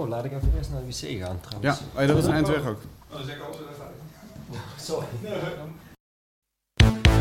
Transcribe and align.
Oh, 0.00 0.08
laat 0.08 0.24
ik 0.24 0.32
even 0.32 0.52
eerst 0.56 0.70
naar 0.70 0.80
de 0.80 0.86
wc 0.86 1.22
gaan 1.22 1.40
trouwens. 1.40 1.80
Ja, 1.94 2.00
oh, 2.00 2.06
dat 2.06 2.16
was 2.16 2.24
een 2.24 2.32
eind 2.32 2.48
weg 2.48 2.66
ook. 2.66 2.80
Sorry. 4.80 5.06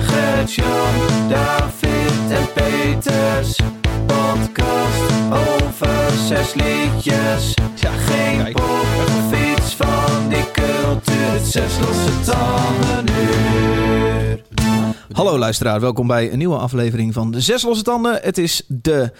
Gert-Jan, 0.01 1.29
David 1.29 2.31
en 2.31 2.53
Peters. 2.53 3.59
Podcast 4.05 5.11
over 5.29 6.11
zes 6.11 6.53
liedjes. 6.53 7.53
Ja, 7.75 7.91
geen 7.91 8.53
pop 8.53 8.85
of 8.97 9.55
iets 9.55 9.75
van 9.75 10.29
die 10.29 10.51
cultuur. 10.51 11.31
Het 11.31 11.45
zes 11.45 11.79
losse 11.79 12.19
tanden 12.31 13.15
uur. 13.15 14.43
Hallo 15.11 15.37
luisteraar, 15.37 15.79
welkom 15.79 16.07
bij 16.07 16.31
een 16.31 16.37
nieuwe 16.37 16.57
aflevering 16.57 17.13
van 17.13 17.31
de 17.31 17.41
Zes 17.41 17.63
Losse 17.63 17.83
Tanden. 17.83 18.19
Het 18.21 18.37
is 18.37 18.63
de 18.67 19.11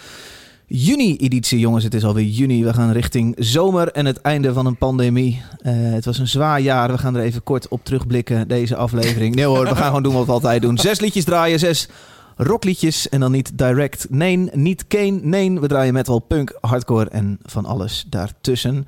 juni-editie, 0.66 1.58
jongens. 1.58 1.84
Het 1.84 1.94
is 1.94 2.04
alweer 2.04 2.24
juni. 2.24 2.64
We 2.64 2.74
gaan 2.74 2.92
richting 2.92 3.34
zomer 3.38 3.92
en 3.92 4.06
het 4.06 4.20
einde 4.20 4.52
van 4.52 4.66
een 4.66 4.76
pandemie. 4.76 5.42
Eh, 5.58 5.72
het 5.76 6.04
was 6.04 6.18
een 6.18 6.28
zwaar 6.28 6.60
jaar. 6.60 6.90
We 6.90 6.98
gaan 6.98 7.16
er 7.16 7.22
even 7.22 7.42
kort 7.42 7.68
op 7.68 7.84
terugblikken, 7.84 8.48
deze 8.48 8.76
aflevering. 8.76 9.34
Nee 9.34 9.44
hoor, 9.44 9.68
we 9.68 9.76
gaan 9.76 9.86
gewoon 9.86 10.02
doen 10.02 10.14
wat 10.14 10.26
we 10.26 10.32
altijd 10.32 10.62
doen. 10.62 10.78
Zes 10.78 11.00
liedjes 11.00 11.24
draaien, 11.24 11.58
zes 11.58 11.88
rockliedjes. 12.36 13.08
En 13.08 13.20
dan 13.20 13.30
niet 13.32 13.58
direct, 13.58 14.06
nee, 14.10 14.36
niet 14.52 14.86
Kane, 14.86 15.18
nee. 15.22 15.60
We 15.60 15.68
draaien 15.68 15.92
metal, 15.92 16.18
punk, 16.18 16.58
hardcore 16.60 17.10
en 17.10 17.38
van 17.42 17.64
alles 17.64 18.04
daartussen. 18.08 18.86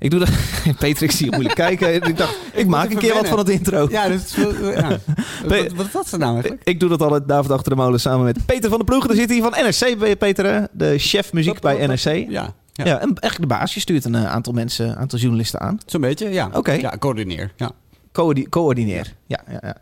Ik 0.00 0.10
doe 0.10 0.18
dat... 0.18 0.28
Peter, 0.78 1.02
ik 1.02 1.10
zie 1.10 1.24
je 1.24 1.30
moeilijk 1.30 1.54
kijken. 1.54 1.94
Ik 2.08 2.16
dacht, 2.16 2.38
ik, 2.52 2.66
maak 2.66 2.90
een 2.90 2.98
keer 2.98 3.14
wat 3.14 3.28
van 3.28 3.38
het 3.38 3.48
intro. 3.48 3.86
Ja, 3.90 4.08
dat 4.08 4.20
is 4.20 4.32
veel, 4.32 4.70
ja. 4.70 4.88
wat, 5.46 5.72
wat 5.72 5.90
was 5.92 6.10
dat 6.10 6.20
nou 6.20 6.32
eigenlijk? 6.32 6.62
Ik 6.64 6.80
doe 6.80 6.88
dat 6.88 7.02
altijd 7.02 7.28
David 7.28 7.50
achter 7.50 7.70
de 7.70 7.76
molen 7.76 8.00
samen 8.00 8.24
met 8.24 8.46
Peter 8.46 8.70
van 8.70 8.78
de 8.78 8.84
Ploeg. 8.84 9.06
Daar 9.06 9.16
zit 9.16 9.28
hij 9.30 9.40
van 9.40 9.50
NRC, 9.50 10.18
Peter, 10.18 10.68
de 10.72 10.98
chef 10.98 11.32
muziek 11.32 11.60
bij 11.60 11.86
NRC. 11.86 12.04
Ja, 12.30 12.54
Ja, 12.72 12.84
ja. 12.84 12.84
en 12.84 13.00
eigenlijk 13.00 13.40
de 13.40 13.46
baas. 13.46 13.74
Je 13.74 13.80
stuurt 13.80 14.04
een 14.04 14.14
eh, 14.14 14.26
aantal 14.32 14.52
mensen, 14.52 14.88
een 14.88 14.96
aantal 14.96 15.18
journalisten 15.18 15.60
aan. 15.60 15.78
zo'n 15.86 16.00
beetje, 16.00 16.28
ja. 16.28 16.48
Oké. 16.52 16.72
Ja, 16.72 16.94
coördineer. 16.98 17.52
Ja. 17.56 17.70
Coördi- 18.12 18.48
coördineer. 18.48 19.14
Ja, 19.26 19.40
ja, 19.50 19.58
ja. 19.62 19.76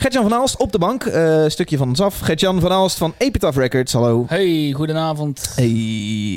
Gertjan 0.00 0.28
van 0.28 0.38
Aalst 0.38 0.56
op 0.56 0.72
de 0.72 0.78
bank. 0.78 1.04
eh, 1.04 1.44
stukje 1.48 1.76
van 1.76 1.88
ons 1.88 2.00
af. 2.00 2.18
Gertjan 2.20 2.60
van 2.60 2.70
Aalst 2.72 2.96
van 2.98 3.14
Epitaph 3.18 3.56
Records. 3.56 3.92
Hallo. 3.92 4.24
Hey, 4.28 4.72
goedenavond. 4.76 5.52
Hey, 5.56 5.68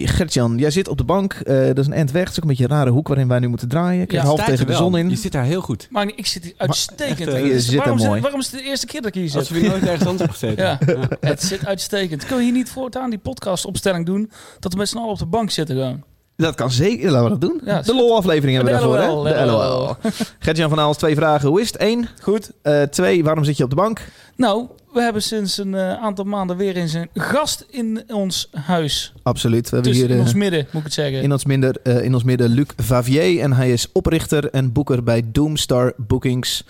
Gertjan, 0.05 0.57
jij 0.57 0.71
zit 0.71 0.87
op 0.87 0.97
de 0.97 1.03
bank. 1.03 1.33
Eh, 1.33 1.65
dat 1.65 1.77
is 1.77 1.85
een 1.85 1.93
end 1.93 2.11
weg. 2.11 2.21
Het 2.21 2.31
is 2.31 2.37
ook 2.37 2.43
een 2.43 2.49
beetje 2.49 2.63
een 2.63 2.69
rare 2.69 2.89
hoek 2.89 3.07
waarin 3.07 3.27
wij 3.27 3.39
nu 3.39 3.47
moeten 3.47 3.67
draaien. 3.67 4.01
Ik 4.01 4.07
kijk 4.07 4.21
Ja, 4.21 4.27
half 4.27 4.39
tegen 4.43 4.59
je 4.59 4.65
de 4.65 4.73
zon 4.73 4.97
in. 4.97 5.09
Je 5.09 5.15
zit 5.15 5.31
daar 5.31 5.43
heel 5.43 5.61
goed. 5.61 5.87
Maar 5.89 6.07
ik 6.15 6.25
zit 6.25 6.43
hier 6.43 6.53
uitstekend. 6.57 7.19
echt, 7.19 7.37
eh, 7.37 7.45
je 7.47 7.59
zit 7.61 7.75
waarom, 7.75 7.97
zit- 7.99 8.07
mooi. 8.07 8.21
waarom 8.21 8.39
is 8.39 8.51
het 8.51 8.59
de 8.59 8.65
eerste 8.65 8.85
keer 8.85 9.01
dat 9.01 9.15
ik 9.15 9.21
hier 9.21 9.35
Als 9.35 9.47
zit? 9.47 9.61
we 9.61 9.67
nooit 9.67 9.83
ergens 9.83 10.05
anders 10.09 10.29
op 10.29 10.35
gezeten. 10.35 10.63
Ja. 10.65 10.79
Ja. 10.85 11.27
Het 11.29 11.43
zit 11.43 11.65
uitstekend. 11.65 12.19
Kunnen 12.21 12.37
we 12.37 12.43
hier 12.43 12.53
niet 12.53 12.69
voortaan 12.69 13.09
die 13.09 13.19
podcastopstelling 13.19 14.05
doen? 14.05 14.31
Dat 14.59 14.71
we 14.73 14.77
met 14.77 14.89
z'n 14.89 14.97
allen 14.97 15.09
op 15.09 15.17
de 15.19 15.25
bank 15.25 15.51
zitten 15.51 15.75
gewoon. 15.75 16.03
Dat 16.35 16.55
kan 16.55 16.71
zeker. 16.71 17.11
Laten 17.11 17.23
we 17.23 17.29
dat 17.29 17.41
doen. 17.41 17.61
Ja, 17.65 17.81
de 17.81 17.95
LOL-aflevering 17.95 18.55
hebben 18.55 18.73
we 18.73 18.79
daarvoor, 18.79 19.15
LOL, 19.15 19.25
hè? 19.25 19.33
De 19.39 19.45
LOL. 19.51 19.57
LOL. 19.79 19.95
Gertjan 20.39 20.69
van 20.69 20.79
Aalst, 20.79 20.99
twee 20.99 21.15
vragen. 21.15 21.49
Hoe 21.49 21.61
is 21.61 21.67
het? 21.67 21.81
Eén. 21.81 22.07
Goed. 22.21 22.51
Eh, 22.61 22.81
twee, 22.81 23.23
waarom 23.23 23.43
zit 23.43 23.57
je 23.57 23.63
op 23.63 23.69
de 23.69 23.75
bank? 23.75 24.01
Nou, 24.35 24.67
we 24.93 25.01
hebben 25.01 25.21
sinds 25.23 25.57
een 25.57 25.73
eh, 25.75 25.93
aantal 25.93 26.25
maanden 26.25 26.57
weer 26.57 26.75
eens 26.75 26.93
een 26.93 27.09
gast 27.13 27.65
in 27.69 28.03
ons 28.07 28.49
huis. 28.51 29.13
Absoluut. 29.23 29.69
We 29.69 29.75
hebben 29.75 29.91
Dus 29.91 30.01
hier 30.01 30.09
in 30.09 30.15
eh, 30.15 30.21
ons 30.21 30.33
midden, 30.33 30.59
moet 30.71 30.79
ik 30.79 30.83
het 30.83 30.93
zeggen. 30.93 31.21
in, 31.21 31.31
ons 31.31 31.45
minder, 31.45 31.75
in 32.03 32.13
ons 32.13 32.23
midden 32.23 32.49
Luc 32.49 32.67
Vavier. 32.77 33.39
En 33.41 33.53
hij 33.53 33.71
is 33.71 33.87
oprichter 33.91 34.49
en 34.49 34.71
boeker 34.71 35.03
bij 35.03 35.23
Doomstar 35.31 35.93
Bookings. 35.97 36.63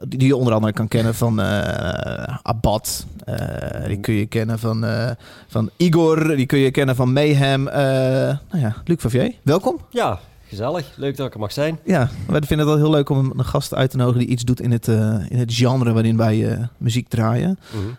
Die 0.00 0.26
je 0.26 0.36
onder 0.36 0.52
andere 0.52 0.72
kan 0.72 0.88
kennen 0.88 1.14
van 1.14 1.40
eh 1.40 2.36
Abad. 2.42 3.06
Eh, 3.24 3.86
die 3.86 4.00
kun 4.00 4.14
je 4.14 4.26
kennen 4.26 4.58
van, 4.58 4.84
eh, 4.84 5.10
van 5.48 5.70
Igor. 5.76 6.36
Die 6.36 6.46
kun 6.46 6.58
je 6.58 6.70
kennen 6.70 6.96
van 6.96 7.12
Mayhem. 7.12 7.62
Nou 7.62 8.38
ja, 8.50 8.76
Luc 8.84 9.00
Vavier, 9.00 9.34
welkom. 9.42 9.80
Ja, 9.90 10.18
gezellig. 10.48 10.92
Leuk 10.96 11.16
dat 11.16 11.26
ik 11.26 11.34
er 11.34 11.40
mag 11.40 11.52
zijn. 11.52 11.78
Ja, 11.84 12.08
wij 12.26 12.40
vinden 12.40 12.66
het 12.66 12.76
wel 12.76 12.84
heel 12.84 12.94
leuk 12.94 13.08
om 13.08 13.32
een 13.36 13.44
gast 13.44 13.74
uit 13.74 13.90
te 13.90 13.96
nodigen 13.96 14.20
die 14.20 14.28
iets 14.28 14.44
doet 14.44 14.60
in 14.60 14.70
het, 14.70 14.88
eh, 14.88 15.14
in 15.28 15.38
het 15.38 15.54
genre 15.54 15.92
waarin 15.92 16.16
wij 16.16 16.50
eh, 16.50 16.64
muziek 16.78 17.08
draaien. 17.08 17.58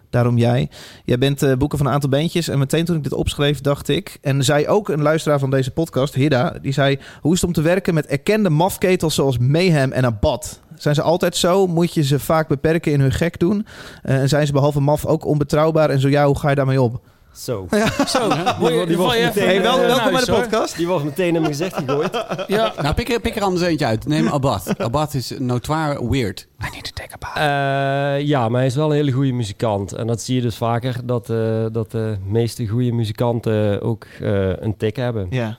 Daarom 0.09 0.38
jij. 0.38 0.69
Jij 1.06 1.18
bent 1.18 1.44
eh 1.44 1.53
boeken 1.53 1.78
van 1.78 1.88
een 1.88 1.94
aantal 1.94 2.09
bandjes. 2.09 2.47
En 2.47 2.59
meteen 2.59 2.85
toen 2.85 2.96
ik 2.96 3.03
dit 3.03 3.13
opschreef, 3.13 3.62
dacht 3.62 3.88
ik. 3.88 4.18
En 4.22 4.44
zei 4.44 4.68
ook 4.68 4.90
een 4.90 5.02
luisteraar 5.02 5.40
van 5.40 5.50
deze 5.50 5.72
podcast, 5.72 6.13
Hidda. 6.13 6.53
Die 6.62 6.74
zei: 6.74 7.00
Hoe 7.22 7.34
is 7.34 7.41
het 7.41 7.47
om 7.47 7.56
te 7.56 7.62
werken 7.62 7.94
met 7.94 8.06
erkende 8.06 8.50
mafketels 8.50 9.16
zoals 9.16 9.38
Mayhem 9.38 9.91
en 9.91 10.06
Abad? 10.06 10.59
Zijn 10.75 10.96
ze 10.96 11.02
altijd 11.02 11.35
zo? 11.35 11.68
Moet 11.68 11.94
je 11.94 12.03
ze 12.03 12.19
vaak 12.19 12.47
beperken 12.47 12.91
in 12.91 13.00
hun 13.00 13.12
gek 13.12 13.40
doen? 13.40 13.66
En 14.02 14.29
zijn 14.29 14.46
ze 14.46 14.53
behalve 14.53 14.79
maf 14.79 15.06
ook 15.06 15.25
onbetrouwbaar? 15.25 15.90
En 15.90 16.00
zo 16.00 16.09
ja, 16.09 16.25
hoe 16.25 16.40
ga 16.40 16.50
je 16.50 16.56
daarmee 16.56 16.81
om? 16.81 17.02
Zo. 17.38 17.68
Zo, 18.08 18.30
Die 18.59 18.98
meteen- 18.98 19.31
Hey, 19.34 19.62
wel, 19.62 19.80
welkom 19.80 20.12
bij 20.12 20.24
de 20.25 20.31
hoor. 20.31 20.42
podcast. 20.42 20.78
Die 20.78 20.88
was 20.88 21.03
meteen 21.03 21.36
in 21.36 21.42
mijn 21.42 21.53
gezicht 21.53 21.75
gegooid. 21.75 22.25
Ja. 22.48 22.74
Nou, 22.81 22.94
pik 22.96 23.09
er, 23.09 23.20
pik 23.20 23.36
er 23.36 23.42
anders 23.44 23.66
eentje 23.66 23.86
uit. 23.86 24.08
Neem 24.08 24.28
Abad. 24.28 24.74
Abad 24.80 25.14
is 25.14 25.34
notoire 25.40 26.09
weird. 26.09 26.47
I 26.62 26.70
need 26.72 26.84
to 26.84 26.92
take 26.94 27.14
a 27.14 27.18
bath. 27.20 27.36
Eh, 27.38 28.28
ja, 28.28 28.50
maar 28.50 28.58
hij 28.59 28.66
is 28.70 28.76
wel 28.76 28.90
een 28.90 28.96
hele 28.96 29.12
goede 29.12 29.31
muzikant. 29.31 29.92
En 29.94 30.08
dat 30.08 30.22
zie 30.22 30.36
je 30.36 30.42
dus 30.42 30.56
vaker, 30.58 30.96
dat, 31.03 31.30
eh, 31.30 31.66
dat 31.72 31.92
de 31.92 32.18
meeste 32.26 32.68
goede 32.68 32.92
muzikanten 32.92 33.81
ook 33.81 34.06
eh, 34.22 34.50
een 34.58 34.78
tik 34.78 34.96
hebben. 34.96 35.28
Ja. 35.30 35.58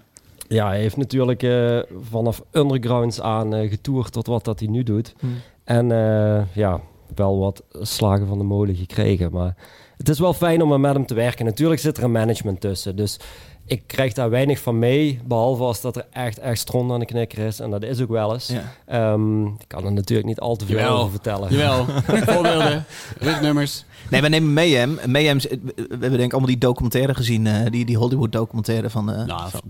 Ja, 0.49 0.67
hij 0.69 0.79
heeft 0.81 0.97
natuurlijk 0.97 1.43
eh, 1.43 1.79
vanaf 2.11 2.43
undergrounds 2.53 3.21
aan 3.21 3.55
eh, 3.55 3.71
getoerd 3.71 4.13
tot 4.13 4.27
wat 4.27 4.45
dat 4.45 4.59
hij 4.61 4.69
nu 4.69 4.83
doet. 4.83 5.15
Hm. 5.19 5.27
En 5.65 5.93
eh, 5.93 6.43
ja, 6.53 6.81
wel 7.15 7.39
wat 7.39 7.63
slagen 7.81 8.27
van 8.27 8.39
de 8.39 8.45
molen 8.45 8.75
gekregen. 8.77 9.33
Maar 9.33 9.55
het 9.99 10.09
is 10.09 10.19
wel 10.19 10.33
fijn 10.35 10.63
om 10.63 10.73
er 10.73 10.81
met 10.81 10.93
hem 10.93 11.07
te 11.07 11.15
werken. 11.15 11.45
Natuurlijk 11.45 11.81
zit 11.81 11.97
er 11.97 12.05
een 12.05 12.13
management 12.13 12.61
tussen. 12.61 12.97
Dus 12.97 13.19
ik 13.67 13.83
krijg 13.87 14.13
daar 14.13 14.31
weinig 14.31 14.59
van 14.61 14.79
mee. 14.79 15.21
Behalve 15.25 15.63
als 15.63 15.81
dat 15.81 15.97
er 15.97 16.07
echt, 16.13 16.39
echt 16.39 16.59
stront 16.59 16.93
aan 16.93 16.99
de 17.01 17.07
knikker 17.07 17.39
is. 17.47 17.61
En 17.61 17.71
dat 17.71 17.83
is 17.83 18.01
ook 18.01 18.09
wel 18.09 18.33
eens. 18.33 18.47
Ja. 18.49 18.63
Ehm, 18.87 19.47
ik 19.47 19.65
kan 19.67 19.85
er 19.85 19.93
natuurlijk 19.93 20.29
niet 20.29 20.41
al 20.41 20.57
te 20.57 20.67
veel 20.67 20.79
Jawel. 20.79 20.97
over 20.99 21.11
vertellen. 21.11 21.55
Jawel. 21.55 21.85
Voorbeelden. 22.35 22.85
Ritnummers. 23.19 23.85
Nee, 24.11 24.21
we 24.21 24.29
nemen 24.29 24.53
Mayhem. 24.53 24.99
Mayhem, 25.07 25.39
we 25.39 25.49
hebben 25.89 26.01
denk 26.01 26.21
ik 26.23 26.31
allemaal 26.33 26.51
die 26.51 26.59
documentaire 26.59 27.15
gezien. 27.15 27.47
eh, 27.47 27.71
die, 27.71 27.85
die 27.85 27.97
Hollywood 27.97 28.33
documentaire 28.33 28.91
van... 28.91 29.13
eh, 29.13 29.25
Nou, 29.27 29.51
van- 29.51 29.61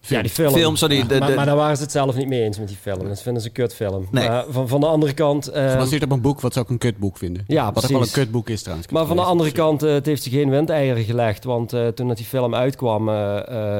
Ja, 0.00 0.22
die 0.22 0.30
film. 0.30 0.52
Film, 0.52 0.76
sorry, 0.76 1.06
de- 1.06 1.18
maar, 1.18 1.28
de- 1.28 1.34
maar 1.34 1.46
daar 1.46 1.56
waren 1.56 1.76
ze 1.76 1.82
het 1.82 1.92
zelf 1.92 2.16
niet 2.16 2.28
mee 2.28 2.42
eens 2.42 2.58
met 2.58 2.68
die 2.68 2.76
film. 2.76 3.08
Dat 3.08 3.22
vinden 3.22 3.42
ze 3.42 3.48
een 3.48 3.54
kutfilm. 3.54 4.06
Nee. 4.10 4.28
Maar 4.28 4.44
van, 4.50 4.68
van 4.68 4.80
de 4.80 4.86
andere 4.86 5.12
kant... 5.12 5.46
ehm, 5.48 5.70
Gebaseerd 5.70 6.02
op 6.02 6.10
een 6.12 6.20
boek 6.20 6.40
wat 6.40 6.52
ze 6.52 6.60
ook 6.60 6.68
een 6.70 6.78
kutboek 6.78 7.16
vinden. 7.18 7.44
Ja, 7.46 7.64
Wat 7.64 7.68
ook 7.76 7.82
wel 7.82 7.90
een 7.90 7.96
precies. 7.96 8.12
kutboek 8.14 8.48
is 8.48 8.60
trouwens. 8.62 8.88
Maar 8.88 9.06
van 9.06 9.16
de 9.16 9.22
andere 9.22 9.52
kant, 9.52 9.82
eh, 9.82 9.92
het 9.92 10.06
heeft 10.06 10.22
ze 10.22 10.30
geen 10.30 10.50
windeieren 10.50 11.04
gelegd. 11.04 11.44
Want 11.44 11.72
eh, 11.72 11.86
toen 11.86 12.08
dat 12.08 12.16
die 12.16 12.26
film 12.26 12.54
uitkwam, 12.54 13.08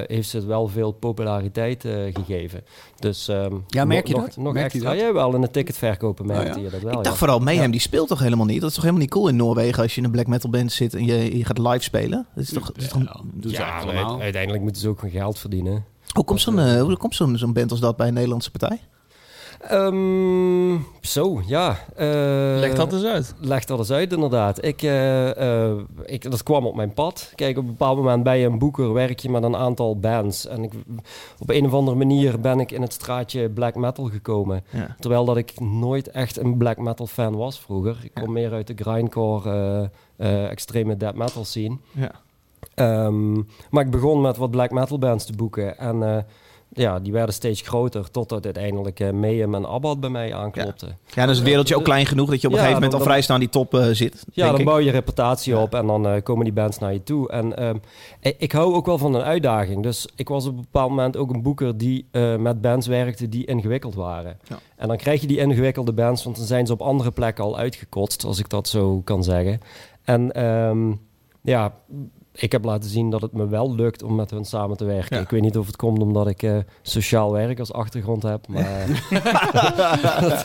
heeft 0.07 0.29
ze 0.29 0.37
het 0.37 0.45
wel 0.47 0.67
veel 0.69 0.93
populariteit 0.93 1.85
eh, 1.85 1.93
gegeven. 2.13 2.65
Dus, 2.99 3.29
ehm, 3.29 3.55
Ja, 3.67 3.85
merk 3.85 4.07
je 4.09 4.15
nog, 4.15 4.25
dat? 4.25 4.37
Nog 4.37 4.53
Merk 4.53 4.73
je 4.73 4.79
extra. 4.79 4.95
dat? 4.95 5.01
Ja, 5.07 5.13
wel 5.13 5.35
in 5.35 5.41
de 5.41 5.51
ticketverkopen 5.51 6.27
merkte 6.27 6.49
Oh, 6.51 6.57
ja? 6.57 6.63
je 6.63 6.71
dat 6.71 6.81
wel. 6.81 6.91
ik 6.91 6.97
ja. 6.97 7.03
dacht 7.03 7.17
vooral, 7.19 7.39
Mayhem 7.39 7.65
Ja. 7.65 7.71
die 7.71 7.81
speelt 7.81 8.09
toch 8.09 8.19
helemaal 8.21 8.47
niet? 8.47 8.61
Dat 8.61 8.69
is 8.69 8.75
toch 8.75 8.85
helemaal 8.85 9.05
niet 9.05 9.13
cool 9.15 9.29
in 9.29 9.37
Noorwegen 9.37 9.83
als 9.83 9.93
je 9.95 9.99
in 10.01 10.07
een 10.07 10.13
black 10.13 10.27
metal 10.27 10.51
band 10.51 10.73
zit 10.73 10.95
en 10.95 11.05
je, 11.05 11.37
je 11.39 11.45
gaat 11.45 11.59
live 11.59 11.83
spelen? 11.83 12.27
Dat 12.35 12.45
is 12.45 12.51
toch, 12.53 12.67
dat 12.67 12.77
is 12.83 12.89
toch- 12.89 13.23
Ja, 13.41 13.81
uiteindelijk 14.21 14.63
moeten 14.63 14.83
ze 14.83 14.89
ook 14.89 15.01
hun 15.01 15.11
geld 15.11 15.39
verdienen. 15.39 15.85
Hoe 16.15 16.25
komt 16.25 16.41
zo'n 16.41 16.59
eh, 16.59 16.81
hoe 16.81 16.97
komt 16.97 17.15
zo'n 17.15 17.37
zo'n 17.37 17.53
band 17.53 17.71
als 17.71 17.81
dat 17.81 17.97
bij 17.97 18.09
een 18.09 18.15
Nederlandse 18.15 18.51
partij? 18.51 18.81
Ehm, 19.61 20.77
zo, 21.01 21.43
ja. 21.47 21.79
eh, 21.97 22.07
Leg 22.59 22.75
dat 22.75 22.93
eens 22.93 23.05
uit. 23.05 23.35
Leg 23.41 23.65
dat 23.65 23.79
eens 23.79 23.91
uit, 23.91 24.13
inderdaad. 24.13 24.65
Ik, 24.65 24.83
eh, 24.83 25.67
eh, 25.71 25.79
ik, 26.05 26.31
dat 26.31 26.43
kwam 26.43 26.67
op 26.67 26.75
mijn 26.77 26.95
pad. 26.95 27.33
Kijk, 27.35 27.57
op 27.57 27.63
een 27.63 27.71
bepaald 27.71 27.97
moment 27.97 28.23
bij 28.23 28.45
een 28.45 28.59
boeker 28.59 28.93
werk 28.93 29.19
je 29.21 29.31
met 29.31 29.43
een 29.43 29.57
aantal 29.57 29.99
bands. 29.99 30.47
En 30.47 30.63
ik, 30.63 30.73
op 31.39 31.51
een 31.51 31.67
of 31.67 31.73
andere 31.73 31.97
manier 31.97 32.41
ben 32.41 32.61
ik 32.61 32.71
in 32.71 32.83
het 32.83 32.93
straatje 32.93 33.51
black 33.51 33.75
metal 33.75 34.05
gekomen. 34.05 34.65
Ja. 34.71 34.97
Terwijl 35.01 35.25
dat 35.25 35.37
ik 35.37 35.61
nooit 35.61 36.11
echt 36.11 36.37
een 36.39 36.57
black 36.57 36.79
metal 36.79 37.07
fan 37.07 37.37
was 37.37 37.61
vroeger. 37.61 37.99
Ik 38.03 38.15
kom 38.15 38.33
meer 38.33 38.53
uit 38.53 38.67
de 38.67 38.75
grindcore, 38.77 39.51
eh, 40.17 40.35
eh, 40.45 40.51
extreme 40.51 40.97
death 40.97 41.15
metal 41.15 41.45
scene. 41.45 41.77
Ja. 41.93 42.11
Ehm, 42.75 43.33
maar 43.71 43.85
ik 43.85 43.91
begon 43.91 44.21
met 44.21 44.37
wat 44.37 44.51
black 44.51 44.71
metal 44.71 44.99
bands 44.99 45.25
te 45.25 45.33
boeken. 45.33 45.79
En 45.79 46.03
eh, 46.03 46.23
ja, 46.73 47.01
die 47.01 47.13
werden 47.13 47.35
steeds 47.35 47.61
groter. 47.61 48.11
Totdat 48.11 48.45
uiteindelijk 48.45 49.01
eh 49.01 49.11
Mayhem 49.11 49.55
en 49.55 49.67
Abbott 49.69 50.01
bij 50.01 50.11
mij 50.11 50.35
aanklopten. 50.35 50.89
Ja, 51.07 51.21
dan 51.23 51.29
is 51.31 51.37
het 51.37 51.47
wereldje 51.47 51.77
ook 51.77 51.85
klein 51.85 52.07
genoeg 52.07 52.31
dat 52.31 52.41
je 52.41 52.47
op 52.47 52.53
een 52.53 52.59
Ja, 52.59 52.65
gegeven 52.65 52.83
moment 52.83 52.91
dan- 52.93 53.01
al 53.01 53.07
vrij 53.07 53.23
staan 53.23 53.41
die 53.41 53.49
top 53.49 53.75
eh, 53.75 53.87
zit. 53.93 54.25
Ja, 54.33 54.51
dan 54.51 54.59
ik. 54.59 54.65
bouw 54.65 54.79
je 54.79 54.91
reputatie 54.91 55.55
Ja. 55.55 55.63
op 55.63 55.75
en 55.75 55.87
dan 55.87 56.07
eh, 56.07 56.23
komen 56.23 56.45
die 56.45 56.53
bands 56.53 56.79
naar 56.79 56.93
je 56.93 57.03
toe. 57.03 57.29
En 57.31 57.57
ehm, 57.57 57.77
ik, 58.21 58.35
ik 58.39 58.53
hou 58.53 58.75
ook 58.75 58.87
wel 58.87 58.99
van 58.99 59.15
een 59.15 59.23
uitdaging. 59.23 59.83
Dus 59.83 60.09
ik 60.17 60.29
was 60.29 60.47
op 60.47 60.55
een 60.57 60.61
bepaald 60.61 60.89
moment 60.91 61.17
ook 61.17 61.31
een 61.31 61.43
boeker 61.43 61.79
die 61.79 62.07
eh, 62.11 62.37
met 62.37 62.61
bands 62.61 62.87
werkte 62.87 63.29
die 63.29 63.45
ingewikkeld 63.47 63.95
waren. 63.95 64.39
Ja. 64.49 64.59
En 64.77 64.89
dan 64.89 64.97
krijg 64.97 65.21
je 65.21 65.27
die 65.27 65.39
ingewikkelde 65.39 65.93
bands, 65.93 66.25
want 66.25 66.37
dan 66.37 66.47
zijn 66.47 66.67
ze 66.67 66.73
op 66.73 66.81
andere 66.83 67.11
plekken 67.11 67.45
al 67.45 67.59
uitgekotst, 67.59 68.25
als 68.25 68.39
ik 68.39 68.49
dat 68.49 68.69
zo 68.69 69.01
kan 69.05 69.25
zeggen. 69.25 69.61
En 70.05 70.33
ehm, 70.33 70.93
ja, 71.43 71.75
ik 72.41 72.53
heb 72.53 72.65
laten 72.65 72.91
zien 72.91 73.11
dat 73.11 73.21
het 73.21 73.33
me 73.33 73.49
wel 73.49 73.75
lukt 73.75 74.03
om 74.03 74.15
met 74.15 74.31
hun 74.31 74.45
samen 74.45 74.77
te 74.77 74.85
werken. 74.85 75.17
Ja. 75.17 75.23
Ik 75.23 75.31
weet 75.31 75.41
niet 75.43 75.59
of 75.59 75.67
het 75.67 75.77
komt 75.77 76.03
omdat 76.03 76.29
ik 76.29 76.43
eh, 76.43 76.57
sociaal 76.83 77.33
werk 77.33 77.59
als 77.59 77.73
achtergrond 77.73 78.23
heb, 78.23 78.49
maar... 78.53 78.87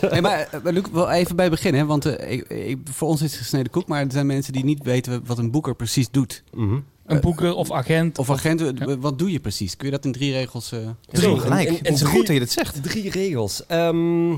Hey, 0.09 0.21
maar 0.21 0.47
eh, 0.51 0.59
Luc, 0.73 0.83
wel 0.91 1.09
even 1.11 1.35
bij 1.35 1.45
het 1.45 1.53
begin, 1.53 1.73
hè? 1.75 1.85
want 1.85 2.05
eh, 2.05 2.31
ik, 2.31 2.47
ik, 2.49 2.77
voor 2.83 3.07
ons 3.07 3.21
is 3.21 3.31
het 3.31 3.39
gesneden 3.41 3.71
koek, 3.71 3.87
maar 3.87 4.01
er 4.05 4.11
zijn 4.11 4.25
mensen 4.25 4.53
die 4.53 4.63
niet 4.63 4.83
weten 4.83 5.21
wat 5.25 5.37
een 5.37 5.51
boeker 5.51 5.75
precies 5.75 6.11
doet. 6.11 6.43
mhm. 6.53 6.79
Een 7.05 7.19
boeker 7.21 7.55
of 7.55 7.71
agent. 7.71 8.17
Of 8.17 8.29
agent, 8.29 8.63
wat 8.99 9.19
doe 9.19 9.31
je 9.31 9.39
precies? 9.39 9.75
Kun 9.77 9.85
je 9.85 9.93
dat 9.93 10.05
in 10.05 10.11
drie 10.11 10.31
regels... 10.31 10.71
eh, 10.71 10.79
Zo, 11.11 11.21
wel 11.21 11.37
gelijk. 11.37 11.67
en- 11.67 11.73
en 11.77 11.83
het 11.83 11.93
is 11.93 11.99
drie- 11.99 12.11
goed 12.11 12.25
dat 12.25 12.33
je 12.35 12.39
dat 12.39 12.49
zegt. 12.49 12.83
Drie 12.83 13.09
regels. 13.09 13.65
Ehm, 13.65 14.31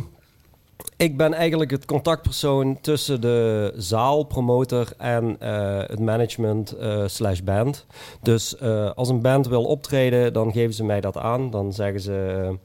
ik 0.98 1.18
ben 1.18 1.33
eigenlijk 1.33 1.72
het 1.72 1.86
contactpersoon 1.86 2.81
tussen 2.81 3.22
de 3.22 3.74
zaalpromotor 3.75 4.94
en 4.98 5.39
eh, 5.39 5.77
het 5.77 6.00
management 6.00 6.72
eh, 6.72 7.31
band. 7.44 7.86
Dus 8.22 8.57
eh, 8.57 8.92
als 8.92 9.10
een 9.10 9.22
band 9.22 9.48
wil 9.48 9.63
optreden, 9.63 10.33
dan 10.33 10.51
geven 10.51 10.74
ze 10.74 10.83
mij 10.83 11.01
dat 11.01 11.18
aan. 11.18 11.50
Dan 11.50 11.74
zeggen 11.74 12.00
ze, 12.00 12.57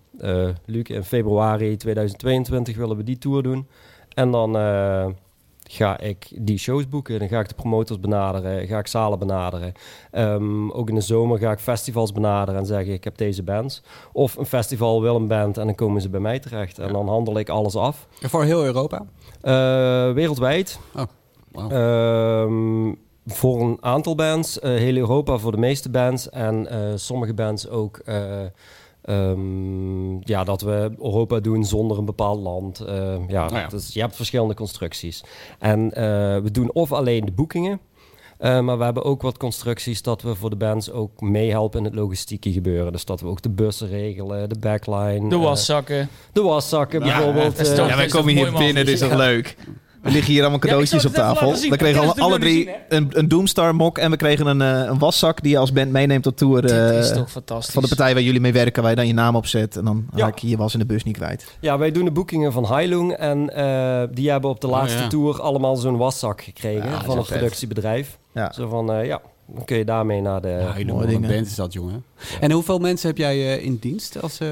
Luc, 0.64 0.88
in 0.88 1.04
februari 1.04 1.76
2022 1.76 2.76
willen 2.76 2.96
we 2.96 3.02
die 3.02 3.18
tour 3.18 3.42
doen. 3.42 3.68
En 4.14 4.30
dan 4.30 4.52
ga 5.72 5.98
ik 6.00 6.28
die 6.40 6.58
shows 6.58 6.88
boeken. 6.88 7.18
Dan 7.18 7.28
ga 7.28 7.40
ik 7.40 7.48
de 7.48 7.54
promotors 7.54 8.00
benaderen, 8.00 8.66
ga 8.66 8.78
ik 8.78 8.86
zalen 8.86 9.18
benaderen. 9.18 9.72
Ehm, 10.10 10.70
ook 10.70 10.88
in 10.88 10.94
de 10.94 11.00
zomer 11.00 11.38
ga 11.38 11.50
ik 11.50 11.58
festivals 11.58 12.12
benaderen 12.12 12.60
en 12.60 12.66
zeggen 12.66 12.92
ik 12.92 13.04
heb 13.04 13.16
deze 13.16 13.42
bands. 13.42 13.82
Of 14.12 14.36
een 14.36 14.46
festival 14.46 15.02
wil 15.02 15.16
een 15.16 15.26
band 15.28 15.58
en 15.58 15.66
dan 15.66 15.74
komen 15.74 16.00
ze 16.02 16.08
bij 16.08 16.20
mij 16.20 16.38
terecht. 16.38 16.78
En 16.78 16.92
dan 16.92 17.08
handel 17.08 17.38
ik 17.38 17.48
alles 17.48 17.76
af. 17.76 18.06
Voor 18.20 18.44
heel 18.44 18.64
Europa? 18.64 19.04
Eh, 19.40 19.52
wereldwijd. 20.14 20.80
Wauw. 21.52 21.68
Ehm, 21.70 22.94
voor 23.26 23.60
een 23.60 23.76
aantal 23.80 24.14
bands. 24.14 24.58
eh, 24.58 24.70
heel 24.70 24.96
Europa 24.96 25.38
voor 25.38 25.52
de 25.52 25.58
meeste 25.58 25.90
bands. 25.90 26.30
En 26.30 26.66
eh, 26.66 26.78
sommige 26.94 27.34
bands 27.34 27.68
ook... 27.68 28.02
eh, 29.02 29.30
ehm, 29.30 30.14
ja, 30.20 30.44
dat 30.44 30.60
we 30.60 30.90
Europa 30.98 31.40
doen 31.40 31.64
zonder 31.64 31.98
een 31.98 32.04
bepaald 32.04 32.40
land. 32.40 32.80
Eh, 32.80 33.14
ja, 33.28 33.48
ja. 33.52 33.66
Dus 33.68 33.92
je 33.94 34.00
hebt 34.00 34.16
verschillende 34.16 34.54
constructies. 34.54 35.22
En 35.58 35.92
eh, 35.94 36.02
we 36.42 36.50
doen 36.52 36.72
of 36.72 36.92
alleen 36.92 37.24
de 37.24 37.32
boekingen. 37.32 37.80
eh, 38.38 38.60
maar 38.60 38.78
we 38.78 38.84
hebben 38.84 39.04
ook 39.04 39.22
wat 39.22 39.36
constructies 39.36 40.02
dat 40.02 40.22
we 40.22 40.34
voor 40.34 40.50
de 40.50 40.56
bands 40.56 40.90
ook 40.90 41.20
meehelpen 41.20 41.78
in 41.78 41.84
het 41.84 41.94
logistieke 41.94 42.52
gebeuren. 42.52 42.92
Dus 42.92 43.04
dat 43.04 43.20
we 43.20 43.26
ook 43.26 43.42
de 43.42 43.50
bussen 43.50 43.88
regelen, 43.88 44.48
de 44.48 44.58
backline. 44.58 45.28
De 45.28 45.34
eh, 45.34 45.42
waszakken. 45.42 46.08
de 46.32 46.42
waszakken 46.42 47.04
Ja, 47.04 47.16
bijvoorbeeld. 47.16 47.56
dat 47.56 47.66
is 47.66 47.76
Ja, 47.76 47.96
wij 47.96 48.04
is 48.04 48.12
komen 48.12 48.34
hier 48.34 48.52
binnen, 48.52 48.74
dit 48.84 48.88
is 48.88 49.00
toch 49.00 49.10
Ja. 49.10 49.16
leuk. 49.16 49.56
We 50.02 50.10
liggen 50.10 50.32
hier 50.32 50.40
allemaal 50.40 50.58
cadeautjes 50.58 51.04
op 51.04 51.12
het 51.12 51.20
tafel. 51.20 51.56
zien. 51.56 51.70
We 51.70 51.76
kregen 51.76 52.00
alle, 52.00 52.08
natuurlijk 52.14 52.40
drie 52.42 52.70
een, 52.88 53.08
een 53.10 53.28
Doomstar 53.28 53.74
mok 53.74 53.98
en 53.98 54.10
we 54.10 54.16
kregen 54.16 54.46
een, 54.46 54.60
eh, 54.62 54.90
een 54.90 54.98
waszak 54.98 55.42
die 55.42 55.50
je 55.52 55.58
als 55.58 55.72
band 55.72 55.90
meeneemt 55.90 56.26
op 56.26 56.36
tour. 56.36 56.62
Dit 56.62 56.70
eh, 56.70 56.98
is 56.98 57.12
toch 57.12 57.30
fantastisch. 57.30 57.72
van 57.74 57.82
de 57.82 57.88
partij 57.88 58.12
waar 58.14 58.22
jullie 58.22 58.40
mee 58.40 58.52
werken, 58.52 58.82
waar 58.82 58.90
je 58.90 58.96
dan 58.96 59.06
je 59.06 59.12
naam 59.14 59.36
op 59.36 59.46
zet. 59.46 59.76
En 59.76 59.84
dan 59.84 60.06
Ja. 60.14 60.24
raak 60.24 60.38
je 60.38 60.48
je 60.48 60.56
was 60.56 60.72
in 60.72 60.78
de 60.78 60.86
bus 60.86 61.04
niet 61.04 61.16
kwijt. 61.16 61.56
Ja, 61.60 61.78
wij 61.78 61.90
doen 61.90 62.04
de 62.04 62.10
boekingen 62.10 62.52
van 62.52 62.66
Heilung 62.66 63.12
en 63.12 63.54
eh, 63.54 64.02
die 64.12 64.30
hebben 64.30 64.50
op 64.50 64.60
de 64.60 64.66
Oh, 64.66 64.72
laatste 64.72 65.02
ja. 65.02 65.08
tour 65.08 65.40
allemaal 65.40 65.76
zo'n 65.76 65.96
waszak 65.96 66.42
gekregen 66.42 67.02
van 67.04 67.24
vet. 67.24 67.36
productiebedrijf. 67.38 68.18
Ja. 68.32 68.52
Zo 68.52 68.68
van, 68.68 68.92
eh, 68.92 69.06
ja, 69.06 69.20
dan 69.46 69.64
kun 69.64 69.76
je 69.76 69.84
daarmee 69.84 70.20
naar 70.20 70.40
de... 70.40 70.48
Ja, 70.48 70.84
mooie 70.92 71.06
dingen. 71.06 71.30
band 71.30 71.46
is 71.46 71.54
dat, 71.54 71.72
jongen. 71.72 72.04
En 72.40 72.50
hoeveel 72.52 72.78
mensen 72.78 73.08
heb 73.08 73.18
jij 73.18 73.34
eh, 73.56 73.64
in 73.64 73.76
dienst 73.80 74.22
als 74.22 74.40
eh, 74.40 74.48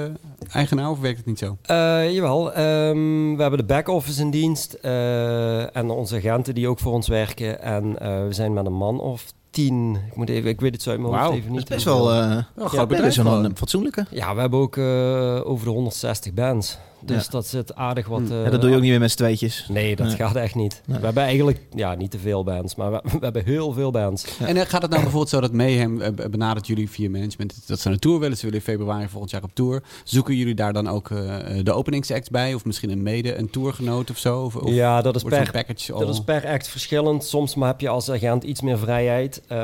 eigenaar 0.52 0.90
of 0.90 1.00
werkt 1.00 1.16
het 1.16 1.26
niet 1.26 1.38
zo? 1.38 1.56
Eh, 1.62 2.12
jawel, 2.14 2.52
ehm, 2.52 3.34
we 3.36 3.42
hebben 3.42 3.58
de 3.58 3.64
back-office 3.64 4.20
in 4.20 4.30
dienst 4.30 4.72
eh, 4.72 5.76
en 5.76 5.90
onze 5.90 6.16
agenten 6.16 6.54
die 6.54 6.68
ook 6.68 6.78
voor 6.78 6.92
ons 6.92 7.08
werken. 7.08 7.62
En 7.62 7.98
eh, 7.98 8.08
we 8.26 8.32
zijn 8.32 8.52
met 8.52 8.66
een 8.66 8.72
man 8.72 9.00
of 9.00 9.24
tien, 9.50 9.94
ik, 10.10 10.16
moet 10.16 10.28
even, 10.28 10.50
ik 10.50 10.60
weet 10.60 10.72
het 10.72 10.82
zo 10.82 10.90
uit 10.90 10.98
mijn 11.00 11.12
hoofd 11.12 11.24
Wauw, 11.24 11.36
even 11.36 11.48
Dat 11.52 11.58
niet. 11.58 11.68
is 11.70 11.74
best 11.76 11.84
hoeveel. 11.86 12.06
wel, 12.06 12.20
eh 12.22 12.28
Wel 12.28 12.36
een 12.36 12.44
Ja, 12.62 12.68
groot 12.68 12.88
bedrijf. 12.88 13.14
best 13.14 13.26
wel 13.28 13.44
een 13.44 13.56
fatsoenlijke. 13.56 14.06
Ja, 14.10 14.34
we 14.34 14.40
hebben 14.40 14.58
ook 14.60 14.76
eh, 14.76 15.40
over 15.50 15.64
de 15.66 15.72
160 15.72 16.32
bands. 16.34 16.78
Dus 17.00 17.24
Ja. 17.24 17.30
dat 17.30 17.46
zit 17.46 17.74
aardig 17.74 18.06
wat... 18.06 18.20
Eh, 18.30 18.42
Ja, 18.44 18.50
dat 18.50 18.60
doe 18.60 18.70
je 18.70 18.76
ook 18.76 18.82
niet 18.82 18.90
meer 18.90 19.00
met 19.00 19.10
z'n 19.10 19.16
tweetjes. 19.16 19.66
Nee, 19.68 19.96
dat 19.96 20.06
Nee. 20.06 20.16
gaat 20.16 20.36
echt 20.36 20.54
niet. 20.54 20.82
Nee. 20.86 20.98
We 20.98 21.04
hebben 21.04 21.22
eigenlijk, 21.22 21.60
ja, 21.74 21.94
niet 21.94 22.10
te 22.10 22.18
veel 22.18 22.44
bands, 22.44 22.74
maar 22.74 22.90
we, 22.90 23.00
we 23.12 23.18
hebben 23.20 23.44
heel 23.44 23.72
veel 23.72 23.90
bands. 23.90 24.38
En 24.38 24.56
eh, 24.56 24.66
gaat 24.66 24.82
het 24.82 24.90
nou 24.90 25.02
bijvoorbeeld 25.02 25.28
zo 25.28 25.40
dat 25.40 25.52
Mayhem 25.52 26.00
eh, 26.00 26.10
benadert 26.30 26.66
jullie 26.66 26.90
via 26.90 27.10
management 27.10 27.68
dat 27.68 27.80
ze 27.80 27.90
een 27.90 27.98
tour 27.98 28.18
willen? 28.18 28.36
Ze 28.36 28.42
willen 28.44 28.58
in 28.58 28.64
februari 28.64 29.08
volgend 29.08 29.30
jaar 29.30 29.42
op 29.42 29.50
tour. 29.54 29.82
Zoeken 30.04 30.34
jullie 30.36 30.54
daar 30.54 30.72
dan 30.72 30.88
ook 30.88 31.10
eh, 31.10 31.36
de 31.62 31.72
openingsact 31.72 32.30
bij? 32.30 32.54
Of 32.54 32.64
misschien 32.64 32.90
een 32.90 33.02
mede, 33.02 33.34
een 33.36 33.50
tourgenoot 33.50 34.10
of 34.10 34.18
zo? 34.18 34.40
Of, 34.42 34.56
of 34.56 34.70
ja, 34.70 35.02
dat 35.02 35.16
is, 35.16 35.22
per, 35.22 35.50
package 35.50 35.92
al... 35.92 36.00
dat 36.00 36.08
is 36.08 36.20
per 36.24 36.46
act 36.46 36.68
verschillend. 36.68 37.24
Soms 37.24 37.54
maar 37.54 37.68
heb 37.68 37.80
je 37.80 37.88
als 37.88 38.10
agent 38.10 38.44
iets 38.44 38.60
meer 38.60 38.78
vrijheid. 38.78 39.42
Eh, 39.46 39.58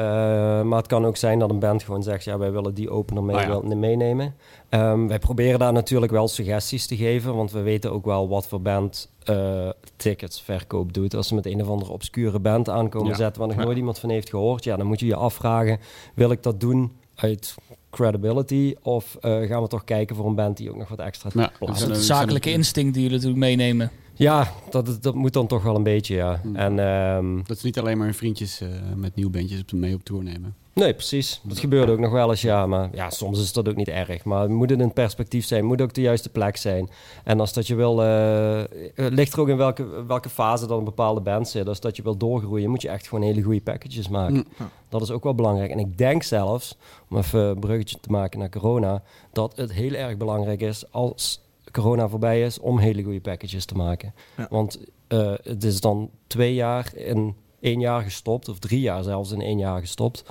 maar 0.62 0.78
het 0.78 0.86
kan 0.86 1.04
ook 1.06 1.16
zijn 1.16 1.38
dat 1.38 1.50
een 1.50 1.58
band 1.58 1.82
gewoon 1.82 2.02
zegt... 2.02 2.24
ja, 2.24 2.38
wij 2.38 2.52
willen 2.52 2.74
die 2.74 2.90
opener 2.90 3.22
mee, 3.22 3.36
Ah, 3.36 3.62
meenemen. 3.62 4.34
Ehm, 4.74 5.06
wij 5.06 5.18
proberen 5.18 5.58
daar 5.58 5.72
natuurlijk 5.72 6.12
wel 6.12 6.28
suggesties 6.28 6.86
te 6.86 6.96
geven... 6.96 7.34
want 7.34 7.52
we 7.52 7.60
weten 7.60 7.92
ook 7.92 8.04
wel 8.04 8.28
wat 8.28 8.46
voor 8.46 8.60
band 8.60 9.10
eh, 9.24 9.68
tickets 9.96 10.40
verkoop 10.42 10.92
doet. 10.92 11.14
Als 11.14 11.28
ze 11.28 11.34
met 11.34 11.46
een 11.46 11.60
of 11.62 11.68
andere 11.68 11.92
obscure 11.92 12.38
band 12.38 12.68
aankomen 12.68 13.08
Ja. 13.08 13.14
zetten... 13.16 13.38
waar 13.38 13.48
nog 13.48 13.58
Ja. 13.58 13.64
nooit 13.64 13.76
iemand 13.76 13.98
van 13.98 14.10
heeft 14.10 14.30
gehoord... 14.30 14.64
ja, 14.64 14.76
dan 14.76 14.86
moet 14.86 15.00
je 15.00 15.06
je 15.06 15.14
afvragen... 15.14 15.78
wil 16.14 16.30
ik 16.30 16.42
dat 16.42 16.60
doen 16.60 16.92
uit 17.14 17.54
credibility... 17.90 18.74
of 18.82 19.16
eh, 19.20 19.42
gaan 19.42 19.62
we 19.62 19.68
toch 19.68 19.84
kijken 19.84 20.16
voor 20.16 20.26
een 20.26 20.34
band 20.34 20.56
die 20.56 20.70
ook 20.70 20.76
nog 20.76 20.88
wat 20.88 20.98
extra... 20.98 21.30
Ja, 21.34 21.52
dat 21.60 21.76
is 21.76 21.80
het 21.80 21.96
zakelijke 21.96 22.50
instinct 22.50 22.92
die 22.94 23.02
jullie 23.02 23.16
natuurlijk 23.16 23.44
meenemen. 23.44 23.90
Ja, 24.16 24.50
dat, 24.70 24.88
is- 24.88 25.00
dat 25.00 25.14
moet 25.14 25.32
dan 25.32 25.46
toch 25.46 25.62
wel 25.62 25.76
een 25.76 25.82
beetje, 25.82 26.14
ja. 26.14 26.40
Hmm. 26.42 26.56
En... 26.56 26.78
ehm, 26.78 27.40
Dat 27.46 27.58
ze 27.58 27.66
niet 27.66 27.78
alleen 27.78 27.96
maar 27.96 28.06
hun 28.06 28.14
vriendjes 28.14 28.60
eh, 28.60 28.68
met 28.96 29.14
nieuwe 29.14 29.30
bandjes 29.30 29.60
op 29.60 29.68
de 29.68 29.76
mee 29.76 29.94
op 29.94 30.04
tour 30.04 30.22
nemen. 30.22 30.54
Nee, 30.72 30.94
precies. 30.94 31.40
Dat 31.42 31.58
gebeurt 31.58 31.88
ook 31.90 31.98
nog 31.98 32.12
wel 32.12 32.30
eens, 32.30 32.40
ja. 32.42 32.66
Maar 32.66 32.88
ja, 32.92 33.10
soms 33.10 33.40
is 33.40 33.52
dat 33.52 33.68
ook 33.68 33.76
niet 33.76 33.88
erg. 33.88 34.24
Maar 34.24 34.40
het 34.42 34.50
moet 34.50 34.70
in 34.70 34.80
een 34.80 34.92
perspectief 34.92 35.44
zijn. 35.46 35.60
Het 35.60 35.68
moet 35.68 35.80
ook 35.80 35.94
de 35.94 36.00
juiste 36.00 36.28
plek 36.28 36.56
zijn. 36.56 36.88
En 37.24 37.40
als 37.40 37.52
dat 37.52 37.66
je 37.66 37.74
wil... 37.74 38.02
eh, 38.02 38.62
het 38.94 39.12
ligt 39.12 39.32
er 39.32 39.40
ook 39.40 39.48
in 39.48 39.56
welke, 39.56 40.04
welke 40.06 40.28
fase 40.28 40.66
dan 40.66 40.78
een 40.78 40.84
bepaalde 40.84 41.20
band 41.20 41.48
zit. 41.48 41.68
Als 41.68 41.80
dat 41.80 41.96
je 41.96 42.02
wil 42.02 42.16
doorgroeien, 42.16 42.70
moet 42.70 42.82
je 42.82 42.88
echt 42.88 43.08
gewoon 43.08 43.24
hele 43.24 43.42
goede 43.42 43.60
packages 43.60 44.08
maken. 44.08 44.34
Mm. 44.34 44.68
Dat 44.88 45.02
is 45.02 45.10
ook 45.10 45.22
wel 45.24 45.34
belangrijk. 45.34 45.70
En 45.70 45.78
ik 45.78 45.98
denk 45.98 46.22
zelfs, 46.22 46.76
om 47.10 47.16
even 47.16 47.40
een 47.40 47.58
bruggetje 47.60 47.96
te 48.00 48.10
maken 48.10 48.38
naar 48.38 48.50
corona... 48.50 49.02
dat 49.32 49.56
het 49.56 49.72
heel 49.72 49.92
erg 49.92 50.16
belangrijk 50.16 50.60
is 50.60 50.84
als 50.92 51.40
corona 51.74 52.08
voorbij 52.08 52.42
is... 52.42 52.58
om 52.58 52.78
hele 52.78 53.02
goede 53.02 53.20
packages 53.20 53.64
te 53.64 53.74
maken. 53.74 54.14
Ja. 54.36 54.46
Want 54.50 54.78
eh, 55.06 55.32
het 55.42 55.64
is 55.64 55.80
dan 55.80 56.10
twee 56.26 56.54
jaar 56.54 56.96
in 56.96 57.36
één 57.60 57.80
jaar 57.80 58.02
gestopt... 58.02 58.48
of 58.48 58.58
drie 58.58 58.80
jaar 58.80 59.02
zelfs 59.02 59.32
in 59.32 59.40
één 59.40 59.58
jaar 59.58 59.80
gestopt... 59.80 60.24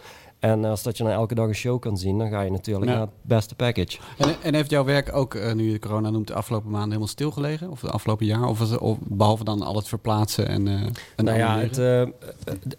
En 0.44 0.66
als 0.66 0.84
dat 0.84 0.98
je 0.98 1.04
dan 1.04 1.12
elke 1.12 1.36
dag 1.36 1.48
een 1.48 1.56
show 1.56 1.80
kan 1.80 1.98
zien, 1.98 2.18
dan 2.18 2.30
ga 2.30 2.42
je 2.42 2.52
natuurlijk 2.52 2.86
Ja. 2.86 2.92
naar 2.92 3.02
het 3.02 3.10
beste 3.22 3.56
package. 3.56 3.98
En, 4.18 4.30
en 4.44 4.54
heeft 4.54 4.70
jouw 4.70 4.84
werk 4.84 5.16
ook, 5.16 5.36
eh, 5.36 5.54
nu 5.54 5.72
je 5.72 5.80
corona 5.80 6.10
noemt, 6.10 6.28
de 6.28 6.34
afgelopen 6.34 6.70
maanden 6.70 6.88
helemaal 6.88 7.08
stilgelegen? 7.08 7.70
Of 7.72 7.80
de 7.80 7.90
afgelopen 7.90 8.26
jaar? 8.26 8.48
Of, 8.48 8.60
was 8.60 8.70
het- 8.70 8.80
of 8.80 8.98
behalve 9.02 9.44
dan 9.44 9.62
al 9.62 9.76
het 9.76 9.88
verplaatsen 9.88 10.48
en, 10.48 10.68
eh 10.68 10.74
en 11.16 11.26
nou 11.26 11.38
ja, 11.38 11.60
het, 11.60 11.78
eh, 11.78 12.04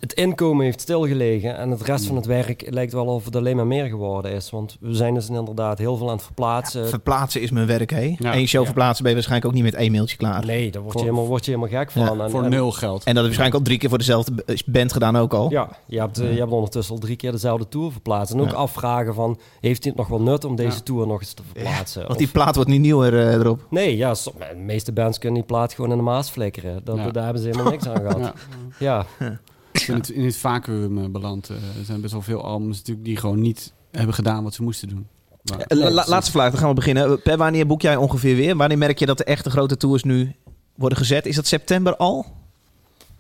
het 0.01 0.13
inkomen 0.13 0.65
heeft 0.65 0.81
stilgelegen 0.81 1.57
en 1.57 1.71
het 1.71 1.83
rest 1.83 2.07
van 2.07 2.17
het 2.17 2.27
werk 2.27 2.67
lijkt 2.71 2.93
wel 2.93 3.07
of 3.07 3.25
het 3.25 3.37
alleen 3.37 3.57
maar 3.57 3.67
meer 3.67 3.87
geworden 3.87 4.33
is. 4.33 4.51
Want 4.51 4.77
we 4.81 4.95
zijn 4.95 5.15
dus 5.15 5.29
inderdaad 5.29 5.79
heel 5.79 5.97
veel 5.97 6.09
aan 6.09 6.15
het 6.17 6.25
verplaatsen. 6.25 6.89
Verplaatsen 6.89 7.41
is 7.41 7.51
mijn 7.51 7.67
werk, 7.67 7.91
hé. 7.91 8.15
Ja. 8.19 8.35
Eén 8.37 8.47
show 8.49 8.61
Ja. 8.61 8.67
verplaatsen 8.67 9.03
ben 9.03 9.09
je 9.13 9.19
waarschijnlijk 9.19 9.51
ook 9.55 9.63
niet 9.63 9.73
met 9.73 9.81
één 9.81 9.93
mailtje 9.93 10.17
klaar. 10.17 10.45
nee, 10.47 10.71
daar 10.71 10.83
word 10.83 10.95
je, 10.99 11.05
helemaal, 11.05 11.27
word 11.27 11.45
je 11.45 11.51
helemaal 11.51 11.81
gek 11.81 11.91
Ja, 11.95 12.07
van. 12.07 12.23
En- 12.23 12.31
voor 12.31 12.43
en- 12.43 12.51
nul 12.51 12.71
geld. 12.73 13.05
En 13.05 13.15
dat 13.15 13.25
heb 13.25 13.33
je 13.33 13.39
waarschijnlijk 13.39 13.55
al 13.59 13.63
drie 13.63 13.79
keer 13.79 13.89
voor 13.89 13.99
dezelfde 13.99 14.33
band 14.67 14.93
gedaan 14.93 15.17
ook 15.17 15.35
al. 15.35 15.51
Ja, 15.51 15.69
je 15.87 15.99
hebt, 15.99 16.19
eh, 16.19 16.33
je 16.33 16.39
hebt 16.39 16.51
ondertussen 16.53 16.95
al 16.95 17.01
drie 17.01 17.17
keer 17.17 17.31
dezelfde 17.33 17.53
tour 17.69 17.93
verplaatst. 17.93 18.33
En 18.33 18.41
ook 18.41 18.51
Ja. 18.51 18.55
afvragen 18.57 19.15
van, 19.15 19.39
heeft 19.61 19.85
het 19.85 19.97
nog 19.97 20.09
wel 20.09 20.21
nut 20.23 20.45
om 20.45 20.57
deze 20.57 20.77
Ja. 20.77 20.83
tour 20.83 21.07
nog 21.07 21.21
eens 21.21 21.33
te 21.33 21.43
verplaatsen? 21.53 22.01
Want 22.01 22.13
Of- 22.13 22.17
die 22.19 22.29
plaat 22.29 22.55
wordt 22.55 22.71
niet 22.71 22.81
nieuwer 22.81 23.19
eh, 23.19 23.33
erop. 23.35 23.67
Nee, 23.71 23.97
ja, 23.97 24.13
de 24.15 24.55
meeste 24.57 24.93
bands 24.93 25.19
kunnen 25.19 25.39
die 25.39 25.49
plaat 25.49 25.73
gewoon 25.73 25.91
in 25.91 25.97
de 25.97 26.03
maas 26.03 26.31
flikkeren. 26.31 26.81
Dat, 26.85 26.97
Ja. 26.97 27.11
Daar 27.11 27.25
hebben 27.25 27.43
ze 27.43 27.49
helemaal 27.49 27.71
niks 27.73 27.89
aan 27.89 27.97
gehad. 27.97 28.33
Ja. 28.79 29.07
Ja. 29.23 29.39
in 29.87 29.95
het, 29.95 30.09
in 30.09 30.25
het 30.25 30.37
vacuüm 30.37 30.99
eh, 30.99 31.05
beland. 31.11 31.49
eh, 31.49 31.57
er 31.57 31.85
zijn 31.85 32.01
best 32.01 32.13
wel 32.13 32.23
veel 32.23 32.45
albums 32.45 32.77
natuurlijk 32.79 33.07
die 33.07 33.17
gewoon 33.17 33.41
niet 33.41 33.73
hebben 33.91 34.15
gedaan 34.15 34.43
wat 34.45 34.55
ze 34.55 34.63
moesten 34.63 34.89
doen. 34.89 35.07
Maar- 35.45 35.65
la- 35.79 35.91
la- 35.91 36.05
laatste 36.07 36.33
vraag, 36.33 36.51
dan 36.51 36.59
gaan 36.61 36.69
we 36.69 36.75
beginnen. 36.75 37.23
Per 37.23 37.37
wanneer 37.37 37.67
boek 37.67 37.83
jij 37.83 37.97
ongeveer 37.97 38.37
weer? 38.37 38.57
Wanneer 38.57 38.79
merk 38.79 38.99
je 38.99 39.07
dat 39.07 39.19
de 39.19 39.25
echte 39.25 39.51
grote 39.51 39.77
tours 39.77 40.03
nu 40.03 40.35
worden 40.77 40.99
gezet? 40.99 41.27
Is 41.27 41.37
dat 41.37 41.47
september 41.47 41.97
al? 41.97 42.27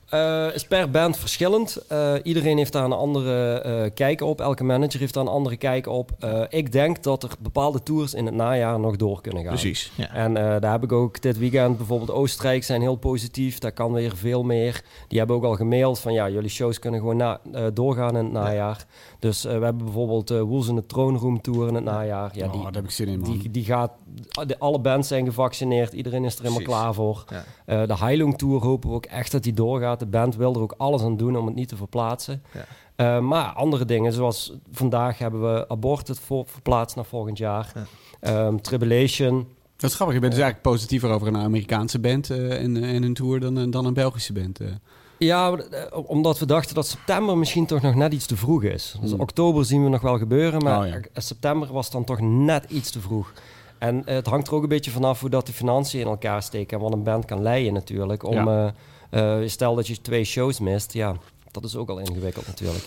Eh, 0.08 0.54
is 0.54 0.66
per 0.66 0.90
band 0.90 1.16
verschillend. 1.16 1.76
Eh, 1.88 2.12
iedereen 2.23 2.56
heeft 2.56 2.73
daar 2.73 2.84
een 2.84 2.92
andere 2.92 3.61
eh, 3.61 3.90
kijk 3.94 4.20
op. 4.20 4.40
Elke 4.40 4.64
manager 4.64 5.00
heeft 5.00 5.14
daar 5.14 5.23
een 5.23 5.30
andere 5.30 5.56
kijk 5.56 5.87
op. 5.87 6.11
Ik 6.49 6.73
denk 6.73 7.02
dat 7.02 7.23
er 7.23 7.30
bepaalde 7.38 7.82
tours 7.82 8.14
in 8.14 8.26
het 8.26 8.34
najaar 8.34 8.80
nog 8.80 8.96
door 8.96 9.20
kunnen 9.20 9.42
gaan. 9.42 9.52
Precies. 9.52 9.92
Ja. 9.94 10.14
En 10.14 10.34
daar 10.34 10.73
heb 10.73 10.82
ik 10.82 10.92
ook 10.92 11.23
dit 11.23 11.38
weekend 11.38 11.76
bijvoorbeeld 11.76 12.11
Oostenrijk 12.11 12.64
zijn 12.64 12.80
heel 12.80 12.96
positief. 12.96 13.58
Daar 13.58 13.73
kan 13.73 13.92
weer 13.92 14.16
veel 14.16 14.42
meer. 14.42 14.82
Die 15.08 15.18
hebben 15.18 15.37
ook 15.37 15.44
al 15.44 15.54
gemaild 15.54 15.99
van 15.99 16.12
ja, 16.12 16.28
jullie 16.28 16.50
shows 16.50 16.78
kunnen 16.78 17.00
gewoon 17.00 17.16
na, 17.16 17.40
doorgaan 17.73 18.16
in 18.16 18.25
het 18.25 18.32
najaar. 18.32 18.87
Dus 19.24 19.44
eh, 19.44 19.58
we 19.58 19.64
hebben 19.64 19.84
bijvoorbeeld 19.84 20.30
eh 20.30 20.40
Wolves 20.40 20.68
in 20.68 20.74
de 20.74 20.86
Throne 20.86 21.18
Room 21.18 21.40
Tour 21.40 21.68
in 21.68 21.74
het 21.74 21.84
najaar. 21.84 22.30
Ja, 22.34 22.46
oh, 22.46 22.52
die, 22.52 22.62
daar 22.62 22.72
heb 22.72 22.84
ik 22.84 22.90
zin 22.90 23.08
in, 23.08 23.20
man. 23.20 23.30
die, 23.30 23.50
die 23.50 23.64
gaat, 23.64 23.92
de, 24.46 24.58
alle 24.58 24.78
bands 24.78 25.08
zijn 25.08 25.24
gevaccineerd. 25.24 25.92
Iedereen 25.92 26.24
is 26.24 26.34
er 26.34 26.42
helemaal 26.42 26.62
Precies. 26.62 26.80
klaar 26.80 26.94
voor. 26.94 27.24
Ja. 27.30 27.44
Eh, 27.66 27.88
de 27.88 27.98
Heilung 27.98 28.38
Tour 28.38 28.62
hopen 28.62 28.88
we 28.88 28.94
ook 28.94 29.04
echt 29.04 29.32
dat 29.32 29.42
die 29.42 29.52
doorgaat. 29.52 29.98
De 29.98 30.06
band 30.06 30.36
wil 30.36 30.54
er 30.54 30.60
ook 30.60 30.74
alles 30.76 31.02
aan 31.02 31.16
doen 31.16 31.36
om 31.36 31.46
het 31.46 31.54
niet 31.54 31.68
te 31.68 31.76
verplaatsen. 31.76 32.42
Ja. 32.96 33.20
Maar 33.20 33.52
andere 33.52 33.84
dingen, 33.84 34.12
zoals 34.12 34.52
vandaag 34.72 35.18
hebben 35.18 35.54
we 35.54 35.68
Aborted 35.68 36.18
voor, 36.18 36.44
verplaatst 36.46 36.96
naar 36.96 37.04
volgend 37.04 37.38
jaar. 37.38 37.72
Ja. 37.74 37.84
Ehm, 38.20 38.56
Tribulation. 38.56 39.46
Dat 39.76 39.90
is 39.90 39.96
grappig. 39.96 40.14
Je 40.14 40.20
bent 40.22 40.32
dus 40.32 40.42
eigenlijk 40.42 40.74
positiever 40.74 41.10
over 41.10 41.26
een 41.26 41.36
Amerikaanse 41.36 41.98
band 41.98 42.30
en, 42.30 42.84
en 42.84 43.02
een 43.02 43.14
tour 43.14 43.40
dan, 43.40 43.70
dan 43.70 43.84
een 43.84 43.94
Belgische 43.94 44.32
band. 44.32 44.60
Ja, 45.18 45.52
eh, 45.52 45.83
omdat 46.06 46.38
we 46.38 46.47
dachten 46.47 46.75
dat 46.75 46.87
september 46.87 47.38
misschien 47.38 47.66
toch 47.66 47.83
nog 47.83 47.94
net 47.94 48.12
iets 48.12 48.26
te 48.26 48.37
vroeg 48.37 48.62
is. 48.62 48.94
Dus 49.00 49.11
Hmm. 49.11 49.21
oktober 49.21 49.64
zien 49.64 49.83
we 49.83 49.88
nog 49.88 50.00
wel 50.00 50.18
gebeuren, 50.18 50.62
maar 50.62 50.80
Oh, 50.80 50.87
ja. 50.87 50.94
eh, 50.94 51.00
september 51.14 51.73
was 51.73 51.90
dan 51.90 52.04
toch 52.04 52.21
net 52.21 52.64
iets 52.68 52.90
te 52.90 53.00
vroeg. 53.00 53.33
En 53.78 54.06
eh, 54.06 54.14
het 54.14 54.26
hangt 54.26 54.47
er 54.49 54.54
ook 54.54 54.62
een 54.62 54.68
beetje 54.68 54.90
vanaf 54.90 55.21
hoe 55.21 55.30
dat 55.30 55.47
de 55.47 55.52
financiën 55.52 56.00
in 56.00 56.06
elkaar 56.06 56.42
steken 56.42 56.76
en 56.76 56.83
wat 56.83 56.92
een 56.92 57.02
band 57.02 57.25
kan 57.25 57.42
leiden 57.42 57.73
natuurlijk. 57.73 58.23
Om, 58.23 58.49
Ja. 58.49 58.75
stel 59.47 59.75
dat 59.75 59.87
je 59.87 60.00
twee 60.00 60.25
shows 60.25 60.61
mist, 60.61 60.92
ja, 60.92 61.16
dat 61.62 61.70
is 61.70 61.76
ook 61.76 61.88
al 61.88 61.99
ingewikkeld 61.99 62.46
natuurlijk. 62.46 62.84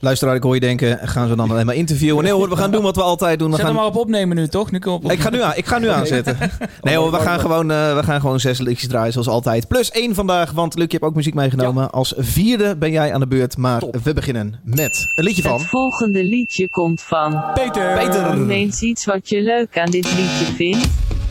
Luisteraar, 0.00 0.34
ik 0.34 0.42
hoor 0.42 0.54
je 0.54 0.60
denken, 0.60 0.98
gaan 1.08 1.28
ze 1.28 1.34
dan 1.34 1.50
alleen 1.50 1.66
maar 1.66 1.74
interviewen? 1.74 2.24
Nee 2.24 2.32
hoor, 2.32 2.48
we 2.48 2.56
gaan 2.56 2.70
doen 2.70 2.82
wat 2.82 2.96
we 2.96 3.02
altijd 3.02 3.38
doen. 3.38 3.50
We 3.50 3.56
Zet 3.56 3.66
hem 3.66 3.74
gaan... 3.74 3.84
maar 3.84 3.92
op 3.94 4.00
opnemen 4.00 4.36
nu, 4.36 4.48
toch? 4.48 4.70
Nu 4.70 4.78
kunnen 4.78 5.00
we 5.00 5.06
op 5.06 5.12
Ik 5.12 5.20
ga 5.20 5.30
nu 5.30 5.42
aan, 5.42 5.52
ik 5.56 5.66
ga 5.66 5.78
nu 5.78 5.88
aanzetten. 5.88 6.36
Nee 6.80 6.96
hoor, 6.96 7.10
we 7.10 7.16
gaan 7.16 7.40
gewoon, 7.40 7.70
eh, 7.70 7.96
we 7.96 8.02
gaan 8.02 8.20
gewoon 8.20 8.40
zes 8.40 8.58
liedjes 8.58 8.88
draaien 8.88 9.12
zoals 9.12 9.28
altijd. 9.28 9.68
Plus 9.68 9.90
één 9.90 10.14
vandaag, 10.14 10.50
want 10.52 10.74
Luc, 10.74 10.86
je 10.86 10.92
hebt 10.92 11.04
ook 11.04 11.14
muziek 11.14 11.34
meegenomen. 11.34 11.90
Als 11.90 12.14
vierde 12.16 12.76
ben 12.76 12.90
jij 12.90 13.12
aan 13.14 13.20
de 13.20 13.26
beurt, 13.26 13.56
maar 13.56 13.80
Top. 13.80 13.96
we 14.02 14.14
beginnen 14.14 14.60
met 14.64 15.12
een 15.14 15.24
liedje 15.24 15.42
van... 15.42 15.58
Het 15.58 15.68
volgende 15.68 16.24
liedje 16.24 16.68
komt 16.68 17.02
van. 17.02 17.44
Peter! 17.54 17.98
Peter. 17.98 18.36
Noem 18.36 18.50
eens 18.50 18.80
iets 18.80 19.04
wat 19.04 19.28
je 19.28 19.42
leuk 19.42 19.78
aan 19.78 19.90
dit 19.90 20.04
liedje 20.04 20.54
vindt. 20.56 20.88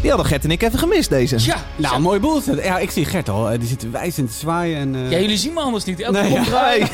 Die 0.07 0.15
hadden 0.15 0.31
Gert 0.33 0.43
en 0.45 0.51
ik 0.51 0.61
even 0.63 0.79
gemist, 0.79 1.09
deze. 1.09 1.35
Ja, 1.39 1.55
Nou, 1.75 1.99
mooi 1.99 2.19
boel. 2.19 2.41
Ja, 2.63 2.77
ik 2.77 2.91
zie 2.91 3.05
Gert 3.05 3.29
al. 3.29 3.49
Eh, 3.49 3.59
Die 3.59 3.67
zit 3.67 3.91
wijzend 3.91 4.31
te 4.31 4.37
zwaaien. 4.37 4.77
En, 4.77 4.95
eh, 4.95 5.11
ja, 5.11 5.19
jullie 5.19 5.37
zien 5.37 5.53
me 5.53 5.59
anders 5.59 5.83
niet. 5.83 5.99
Elke 5.99 6.19
Nee, 6.19 6.27
keer 6.31 6.39
ja. 6.39 6.43
draaien. 6.45 6.87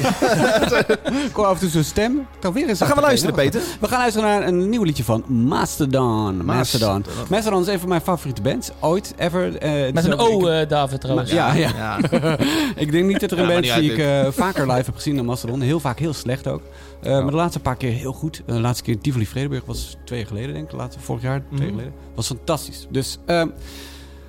Ik 1.29 1.34
hoor 1.34 1.46
af 1.46 1.53
en 1.53 1.60
toe 1.60 1.70
zo'n 1.70 1.84
stem. 1.84 2.27
Kan 2.39 2.53
weer 2.53 2.67
eens 2.70 2.79
Dan 2.79 2.88
gaan 2.88 2.98
we 2.98 3.03
luisteren, 3.03 3.36
Peter. 3.36 3.62
We 3.79 3.88
gaan 3.88 4.00
luisteren 4.00 4.29
naar 4.29 4.48
een 4.48 4.70
nieuw 4.70 4.84
liedje 4.84 5.03
van 5.03 5.24
Mastodon. 5.27 6.46
Mastodon. 6.46 7.05
Mastodon 7.29 7.62
is 7.62 7.67
een 7.67 7.79
van 7.79 7.89
mijn 7.89 8.01
favoriete 8.01 8.41
bands. 8.41 8.70
Ooit, 8.79 9.13
ever. 9.17 9.58
Eh, 9.58 9.93
Met 9.93 10.05
een 10.05 10.17
O, 10.20 10.39
ik- 10.39 10.46
eh, 10.63 10.70
David, 10.70 11.01
trouwens. 11.01 11.32
Ja, 11.32 11.53
ja. 11.53 11.70
Ja. 11.77 11.98
ik 12.75 12.91
denk 12.91 13.05
niet 13.05 13.20
dat 13.20 13.32
er 13.32 13.38
een 13.39 13.48
Ja, 13.48 13.53
band 13.62 13.79
die 13.82 13.93
ik 13.93 14.34
vaker 14.34 14.62
live 14.67 14.86
heb 14.86 14.96
gezien 14.96 15.15
dan 15.15 15.25
Mastodon. 15.25 15.62
Heel 15.62 15.79
vaak 15.79 16.00
heel 16.00 16.13
slecht 16.13 16.48
ook. 16.48 16.62
Eh, 17.03 17.12
Maar 17.22 17.29
de 17.31 17.36
laatste 17.38 17.60
paar 17.60 17.75
keer 17.75 17.91
heel 17.91 18.13
goed. 18.13 18.41
Eh, 18.45 18.55
De 18.55 18.62
laatste 18.62 18.83
keer 18.83 19.00
Tivoli 19.00 19.25
Vredenburg 19.25 19.65
was 19.65 19.98
twee 20.05 20.19
jaar 20.19 20.27
geleden, 20.27 20.53
denk 20.53 20.72
ik. 20.72 20.77
Laatste, 20.77 21.01
vorig 21.01 21.22
jaar, 21.22 21.39
twee 21.48 21.60
jaar 21.60 21.67
Mhm. 21.69 21.77
geleden. 21.77 21.93
Was 22.15 22.27
fantastisch. 22.27 22.88
Dus 22.89 23.17
ehm, 23.25 23.48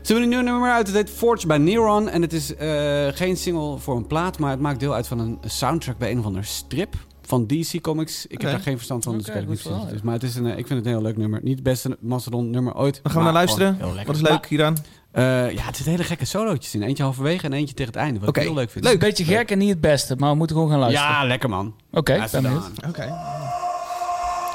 ze 0.02 0.12
hebben 0.12 0.22
een 0.22 0.28
nieuw 0.28 0.52
nummer 0.52 0.70
uit. 0.70 0.86
Het 0.86 0.96
heet 0.96 1.10
Forge 1.10 1.46
bij 1.46 1.58
Neuron. 1.58 2.08
En 2.08 2.22
het 2.22 2.32
is 2.32 2.54
eh, 2.56 3.06
geen 3.08 3.36
single 3.36 3.78
voor 3.78 3.96
een 3.96 4.06
plaat, 4.06 4.38
maar 4.38 4.50
het 4.50 4.60
maakt 4.60 4.80
deel 4.80 4.94
uit 4.94 5.06
van 5.06 5.18
een 5.18 5.38
soundtrack 5.46 5.98
bij 5.98 6.10
een 6.10 6.18
of 6.18 6.24
andere 6.24 6.44
strip. 6.44 6.94
Van 7.26 7.46
DC 7.46 7.80
Comics. 7.80 8.26
Ik 8.26 8.40
heb 8.40 8.50
daar 8.50 8.60
geen 8.60 8.76
verstand 8.76 9.04
van, 9.04 9.12
dus 9.18 9.28
Oké, 9.28 9.38
ik 9.38 9.46
weet 9.46 9.64
niet 9.64 9.74
precies 9.82 10.02
Maar 10.02 10.14
het 10.14 10.22
is 10.22 10.34
een, 10.36 10.46
ik 10.46 10.66
vind 10.66 10.68
het 10.68 10.78
een 10.86 10.92
heel 10.92 11.02
leuk 11.02 11.16
nummer. 11.16 11.40
Niet 11.42 11.54
het 11.54 11.62
beste 11.62 11.96
Mastodon 12.00 12.50
nummer 12.50 12.74
ooit. 12.76 13.00
Dan 13.02 13.12
gaan 13.12 13.20
we 13.20 13.24
naar 13.26 13.36
luisteren. 13.36 13.66
gewoon 13.72 13.86
heel 13.86 13.94
lekker. 13.94 14.12
Wat 14.14 14.22
is 14.22 14.28
leuk 14.30 14.46
hieraan? 14.46 14.76
Eh, 15.14 15.50
ja, 15.50 15.62
het 15.62 15.76
zit 15.76 15.86
hele 15.86 16.04
gekke 16.04 16.24
solootjes 16.24 16.74
in. 16.74 16.82
Eentje 16.82 17.02
halverwege 17.02 17.44
en 17.44 17.52
eentje 17.52 17.74
tegen 17.74 17.92
het 17.92 18.00
einde. 18.02 18.20
Wat 18.20 18.36
ik 18.36 18.42
heel 18.42 18.54
leuk 18.54 18.70
vind. 18.70 18.86
Een 18.86 18.98
beetje 18.98 19.24
gek 19.24 19.50
en 19.50 19.58
niet 19.58 19.68
het 19.70 19.80
beste, 19.80 20.16
maar 20.18 20.30
we 20.30 20.36
moeten 20.36 20.56
gewoon 20.56 20.70
gaan 20.70 20.80
luisteren. 20.80 21.10
Ja, 21.10 21.24
lekker 21.24 21.48
man. 21.48 21.74
Oké, 21.90 22.14
ik 22.14 22.30
ben. 22.30 22.62
Oké. 22.88 23.14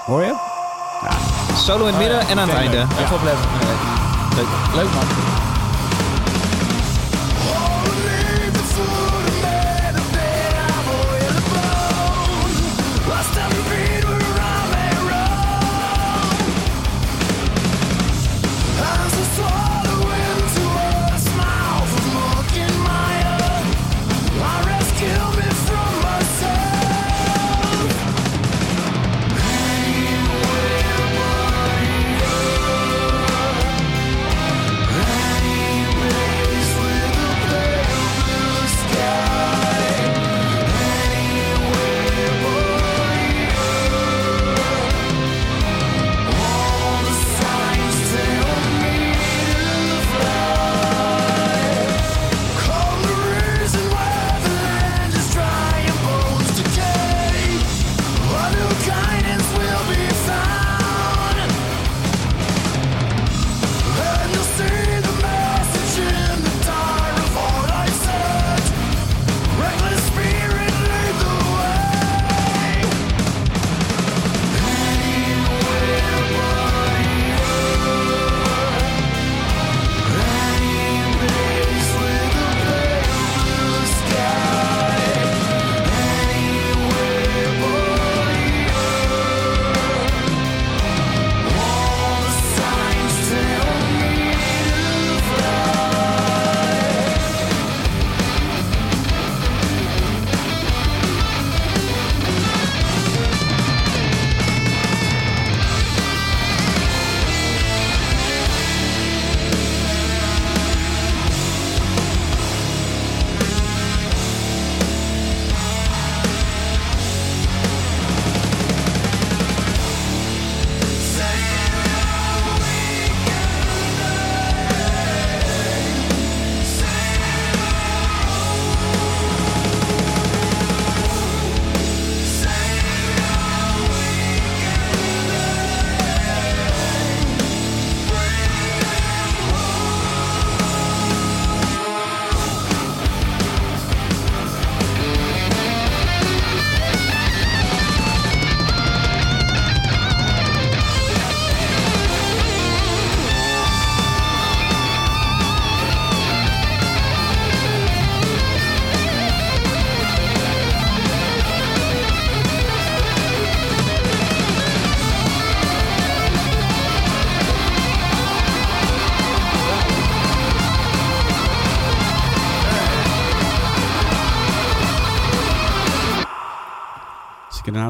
Hoor 0.05 0.23
je? 0.23 0.35
Solo 1.55 1.85
in 1.85 1.93
het 1.93 1.97
midden 1.97 2.19
en 2.19 2.39
aan 2.39 2.49
het 2.49 2.57
einde. 2.57 2.77
Even 2.77 3.15
opletten. 3.15 3.45
Leuk. 4.35 4.47
Leuk 4.75 4.93
man. 4.93 5.38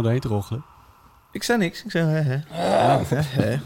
Nou 0.02 0.04
doorheen 0.04 0.20
te 0.20 0.28
roggelen? 0.28 0.64
Ik 1.32 1.44
zei 1.44 1.60
niks. 1.60 1.84
Ik 1.84 1.92
zei, 1.92 2.06
hè, 2.06 2.22
hè. 2.22 2.40
Hè, 2.48 3.22
hè. 3.22 3.60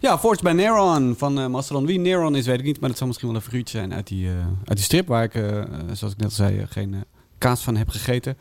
Ja, 0.00 0.18
Forged 0.18 0.42
by 0.42 0.50
Neron 0.50 1.14
van 1.18 1.38
eh, 1.38 1.46
Mastodon. 1.46 1.86
Wie 1.86 1.98
Neron 1.98 2.36
is, 2.36 2.46
weet 2.46 2.58
ik 2.58 2.64
niet. 2.64 2.80
Maar 2.80 2.88
het 2.88 2.98
zal 2.98 3.06
misschien 3.06 3.28
wel 3.28 3.36
een 3.36 3.42
figuurtje 3.42 3.78
zijn 3.78 3.94
uit 3.94 4.06
die, 4.06 4.28
eh, 4.28 4.34
uit 4.64 4.76
die 4.76 4.84
strip... 4.84 5.06
waar 5.06 5.22
ik, 5.24 5.34
eh, 5.34 5.64
zoals 5.92 6.12
ik 6.12 6.18
net 6.18 6.28
al 6.28 6.30
zei, 6.30 6.66
geen 6.68 7.04
kaas 7.38 7.62
van 7.62 7.76
heb 7.76 7.88
gegeten. 7.88 8.36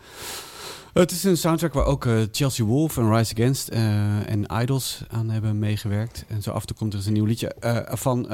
Het 0.94 1.12
is 1.12 1.24
een 1.24 1.38
soundtrack 1.38 1.74
waar 1.74 1.86
ook 1.86 2.08
Chelsea 2.32 2.66
Wolf 2.66 2.98
en 2.98 3.16
Rise 3.16 3.34
Against 3.34 3.68
eh, 3.68 4.30
en 4.30 4.46
Idols 4.62 5.04
aan 5.08 5.30
hebben 5.30 5.60
meegewerkt. 5.60 6.26
En 6.28 6.42
zo 6.42 6.52
af 6.52 6.62
en 6.62 6.68
toe 6.68 6.76
komt 6.76 6.92
er 6.92 6.98
eens 6.98 7.08
een 7.08 7.14
nieuw 7.14 7.26
liedje 7.26 7.48
eh, 7.48 7.78
van 7.86 8.30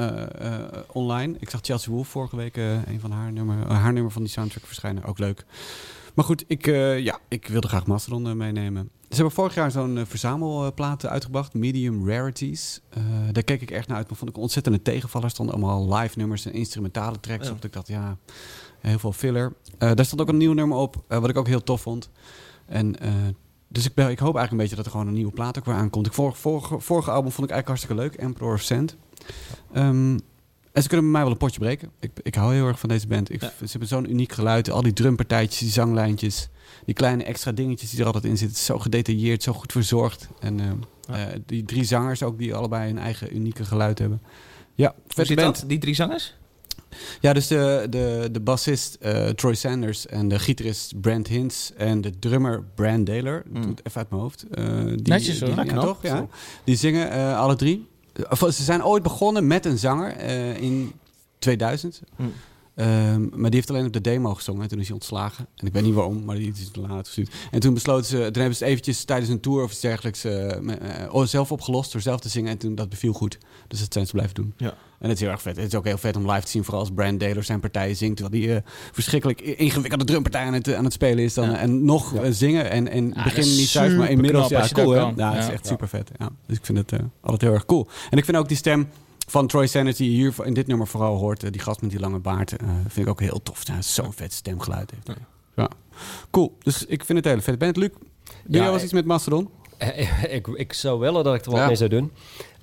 online. 0.92 1.36
Ik 1.38 1.50
zag 1.50 1.60
Chelsea 1.62 1.92
Wolf 1.92 2.08
vorige 2.08 2.36
week 2.36 2.56
een 2.56 3.00
van 3.00 3.10
haar 3.10 3.32
nummer, 3.32 3.72
haar 3.72 3.92
nummer 3.92 4.12
van 4.12 4.22
die 4.22 4.30
soundtrack 4.30 4.66
verschijnen. 4.66 5.04
Ook 5.04 5.18
leuk. 5.18 5.44
Maar 6.14 6.24
goed, 6.24 6.44
ik, 6.46 6.66
eh, 6.66 6.98
ja, 6.98 7.18
ik 7.28 7.46
wilde 7.48 7.68
graag 7.68 7.86
Mastodon 7.86 8.26
eh, 8.26 8.32
meenemen. 8.32 8.90
Ze 9.08 9.14
hebben 9.14 9.34
vorig 9.34 9.54
jaar 9.54 9.70
zo'n 9.70 9.98
eh, 9.98 10.04
verzamelplaat 10.06 11.06
uitgebracht, 11.06 11.54
Medium 11.54 12.08
Rarities. 12.08 12.80
Daar 13.32 13.42
keek 13.42 13.62
ik 13.62 13.70
echt 13.70 13.88
naar 13.88 13.96
uit, 13.96 14.08
maar 14.08 14.16
vond 14.16 14.30
ik 14.30 14.36
een 14.36 14.42
ontzettende 14.42 14.82
tegenvaller. 14.82 15.26
Er 15.26 15.32
stonden 15.32 15.54
allemaal 15.54 15.94
live 15.94 16.18
nummers 16.18 16.46
en 16.46 16.52
instrumentale 16.52 17.20
tracks 17.20 17.46
Ja. 17.46 17.52
op. 17.52 17.64
Ik 17.64 17.72
dacht, 17.72 17.88
ja, 17.88 18.16
heel 18.80 18.98
veel 18.98 19.12
filler. 19.12 19.52
Daar 19.78 20.04
stond 20.04 20.20
ook 20.20 20.28
een 20.28 20.36
nieuw 20.36 20.52
nummer 20.52 20.78
op, 20.78 21.04
wat 21.08 21.28
ik 21.28 21.36
ook 21.36 21.46
heel 21.46 21.62
tof 21.62 21.80
vond. 21.80 22.10
En, 22.66 22.96
dus 23.68 23.84
ik, 23.86 23.94
ben, 23.94 24.10
ik 24.10 24.18
hoop 24.18 24.36
eigenlijk 24.36 24.50
een 24.50 24.56
beetje 24.56 24.76
dat 24.76 24.84
er 24.84 24.90
gewoon 24.90 25.06
een 25.06 25.12
nieuwe 25.14 25.32
plaat 25.32 25.58
ook 25.58 25.64
weer 25.64 25.74
aankomt. 25.74 26.06
Ik, 26.06 26.12
vorige, 26.12 26.36
vorige, 26.40 26.80
vorige 26.80 27.10
album 27.10 27.30
vond 27.32 27.48
ik 27.48 27.54
eigenlijk 27.54 27.68
hartstikke 27.68 28.02
leuk, 28.02 28.14
Emperor 28.14 28.54
of 28.54 28.60
Sand. 28.60 28.96
Ehm, 29.72 30.18
en 30.72 30.82
ze 30.82 30.88
kunnen 30.88 31.04
bij 31.06 31.12
mij 31.14 31.22
wel 31.22 31.30
een 31.30 31.36
potje 31.38 31.58
breken. 31.60 31.90
Ik, 32.00 32.10
ik 32.22 32.34
hou 32.34 32.54
heel 32.54 32.66
erg 32.66 32.78
van 32.78 32.88
deze 32.88 33.06
band. 33.06 33.32
Ik, 33.32 33.40
Ja. 33.40 33.52
Ze 33.58 33.66
hebben 33.70 33.88
zo'n 33.88 34.10
uniek 34.10 34.32
geluid. 34.32 34.70
Al 34.70 34.82
die 34.82 34.92
drumpartijtjes, 34.92 35.58
die 35.58 35.70
zanglijntjes. 35.70 36.48
Die 36.84 36.94
kleine 36.94 37.24
extra 37.24 37.52
dingetjes 37.52 37.90
die 37.90 38.00
er 38.00 38.06
altijd 38.06 38.24
in 38.24 38.38
zitten. 38.38 38.56
Zo 38.58 38.78
gedetailleerd, 38.78 39.42
zo 39.42 39.52
goed 39.52 39.72
verzorgd. 39.72 40.28
En 40.40 40.60
ehm, 40.60 40.76
Ja. 41.08 41.26
eh, 41.28 41.38
die 41.46 41.64
drie 41.64 41.84
zangers 41.84 42.22
ook, 42.22 42.38
die 42.38 42.54
allebei 42.54 42.90
een 42.90 42.98
eigen 42.98 43.36
unieke 43.36 43.64
geluid 43.64 43.98
hebben. 43.98 44.22
Ja, 44.74 44.94
zit 45.08 45.34
band. 45.36 45.60
dat? 45.60 45.64
Die 45.68 45.78
drie 45.78 45.94
zangers? 45.94 46.34
Ja, 47.20 47.32
dus 47.32 47.46
de, 47.46 47.86
de, 47.90 48.28
de 48.32 48.40
bassist 48.40 48.94
eh, 48.94 49.28
Troy 49.28 49.54
Sanders 49.54 50.06
en 50.06 50.28
de 50.28 50.38
gitarist 50.38 51.00
Brent 51.00 51.26
Hins 51.28 51.72
en 51.76 52.00
de 52.00 52.18
drummer 52.18 52.64
Brand 52.74 53.06
Daler, 53.06 53.42
Mm. 53.52 53.60
even 53.62 54.00
uit 54.00 54.10
mijn 54.10 54.22
hoofd. 54.22 54.42
eh, 54.50 54.64
die, 54.86 55.00
Netjes, 55.02 55.40
hoor. 55.40 55.54
die- 55.54 55.64
Ja, 55.74 55.80
toch? 55.80 56.02
Ja. 56.02 56.26
Die 56.64 56.76
zingen 56.76 57.36
alle 57.36 57.56
drie. 57.56 57.86
Of, 58.30 58.38
ze 58.38 58.62
zijn 58.62 58.84
ooit 58.84 59.02
begonnen 59.02 59.46
met 59.46 59.66
een 59.66 59.78
zanger 59.78 60.16
eh, 60.16 60.62
in 60.62 60.92
2000. 61.38 62.02
Mm. 62.16 62.32
Ehm, 62.74 63.20
maar 63.30 63.50
die 63.50 63.54
heeft 63.54 63.70
alleen 63.70 63.86
op 63.86 63.92
de 63.92 64.00
demo 64.00 64.34
gezongen 64.34 64.62
en 64.62 64.68
toen 64.68 64.78
is 64.78 64.84
hij 64.86 64.94
ontslagen. 64.94 65.46
En 65.56 65.66
ik 65.66 65.72
weet 65.72 65.82
niet 65.82 65.94
waarom, 65.94 66.24
maar 66.24 66.36
die 66.36 66.52
is 66.52 66.70
later 66.74 66.96
gestuurd. 67.04 67.30
En 67.50 67.60
toen 67.60 67.74
besloten 67.74 68.04
ze, 68.06 68.16
toen 68.16 68.22
hebben 68.22 68.54
ze 68.56 68.62
het 68.64 68.72
eventjes 68.72 69.04
tijdens 69.04 69.30
een 69.30 69.40
tour 69.40 69.62
of 69.62 69.70
iets 69.70 69.80
dergelijks 69.80 70.24
eh, 70.24 70.50
eh, 70.50 71.14
oh, 71.14 71.26
zelf 71.26 71.52
opgelost 71.52 71.92
door 71.92 72.00
zelf 72.00 72.20
te 72.20 72.28
zingen. 72.28 72.50
En 72.50 72.58
toen 72.58 72.74
dat 72.74 72.88
beviel 72.88 73.12
goed. 73.12 73.38
Dus 73.68 73.80
dat 73.80 73.92
zijn 73.92 74.06
ze 74.06 74.12
blijven 74.12 74.34
doen. 74.34 74.54
Ja. 74.56 74.74
En 74.98 75.08
het 75.08 75.16
is 75.16 75.20
heel 75.22 75.30
erg 75.32 75.42
vet. 75.42 75.56
Het 75.56 75.66
is 75.66 75.74
ook 75.74 75.84
heel 75.84 75.98
vet 75.98 76.16
om 76.16 76.30
live 76.30 76.44
te 76.44 76.50
zien, 76.50 76.64
vooral 76.64 76.80
als 76.80 76.90
Brand 76.94 77.20
Daler 77.20 77.44
zijn 77.44 77.60
partijen 77.60 77.96
zingt. 77.96 78.16
Terwijl 78.16 78.42
die 78.42 78.54
eh, 78.54 78.62
verschrikkelijk 78.92 79.40
ingewikkelde 79.40 80.04
drumpartij 80.04 80.44
aan 80.44 80.52
het, 80.52 80.74
aan 80.74 80.84
het 80.84 80.92
spelen 80.92 81.24
is. 81.24 81.34
Dan, 81.34 81.50
Ja. 81.50 81.58
En 81.58 81.84
nog 81.84 82.14
Ja. 82.14 82.30
zingen 82.30 82.70
en, 82.70 82.88
en 82.88 83.10
dat 83.10 83.24
begin 83.24 83.44
niet 83.56 83.72
thuis, 83.72 83.94
maar 83.94 84.10
inmiddels 84.10 84.46
superknap 84.46 84.76
ja, 84.76 84.82
cool. 84.84 84.94
Ja, 85.16 85.30
het 85.30 85.38
is 85.38 85.46
Ja. 85.46 85.52
echt 85.52 85.66
super 85.66 85.88
vet. 85.88 86.10
Ja. 86.18 86.30
Dus 86.46 86.56
ik 86.56 86.64
vind 86.64 86.78
het 86.78 86.92
eh, 86.92 86.98
altijd 87.20 87.40
heel 87.42 87.52
erg 87.52 87.64
cool. 87.64 87.86
En 88.10 88.18
ik 88.18 88.24
vind 88.24 88.36
ook 88.36 88.48
die 88.48 88.56
stem 88.56 88.88
van 89.32 89.46
Troy 89.46 89.66
je 90.06 90.10
hier 90.10 90.34
in 90.44 90.54
dit 90.54 90.66
nummer 90.66 90.86
vooral 90.86 91.16
hoort, 91.16 91.42
eh, 91.42 91.50
die 91.50 91.60
gast 91.60 91.80
met 91.80 91.90
die 91.90 92.00
lange 92.00 92.18
baard, 92.18 92.56
eh, 92.56 92.68
vind 92.88 93.06
ik 93.06 93.08
ook 93.08 93.20
heel 93.20 93.42
tof. 93.42 93.66
Ja, 93.66 93.82
Zo'n 93.82 94.12
vet 94.12 94.32
stemgeluid 94.32 94.90
heeft. 94.90 95.06
hij. 95.06 95.16
Ja. 95.56 95.68
Cool. 96.30 96.56
Dus 96.62 96.84
ik 96.86 97.04
vind 97.04 97.18
het 97.18 97.26
heel 97.26 97.40
vet. 97.42 97.58
Ben 97.58 97.68
het 97.68 97.76
Luc? 97.76 97.88
Doe 97.88 98.00
jij 98.44 98.60
wel 98.62 98.68
eens 98.72 98.76
ik- 98.78 98.84
iets 98.84 98.92
met 98.92 99.04
Mastodon? 99.04 99.48
ik, 100.28 100.46
ik 100.46 100.72
zou 100.72 100.98
willen 101.00 101.24
dat 101.24 101.34
ik 101.34 101.44
er 101.44 101.50
wat 101.50 101.66
mee 101.66 101.76
zou 101.76 101.90
doen. 101.90 102.12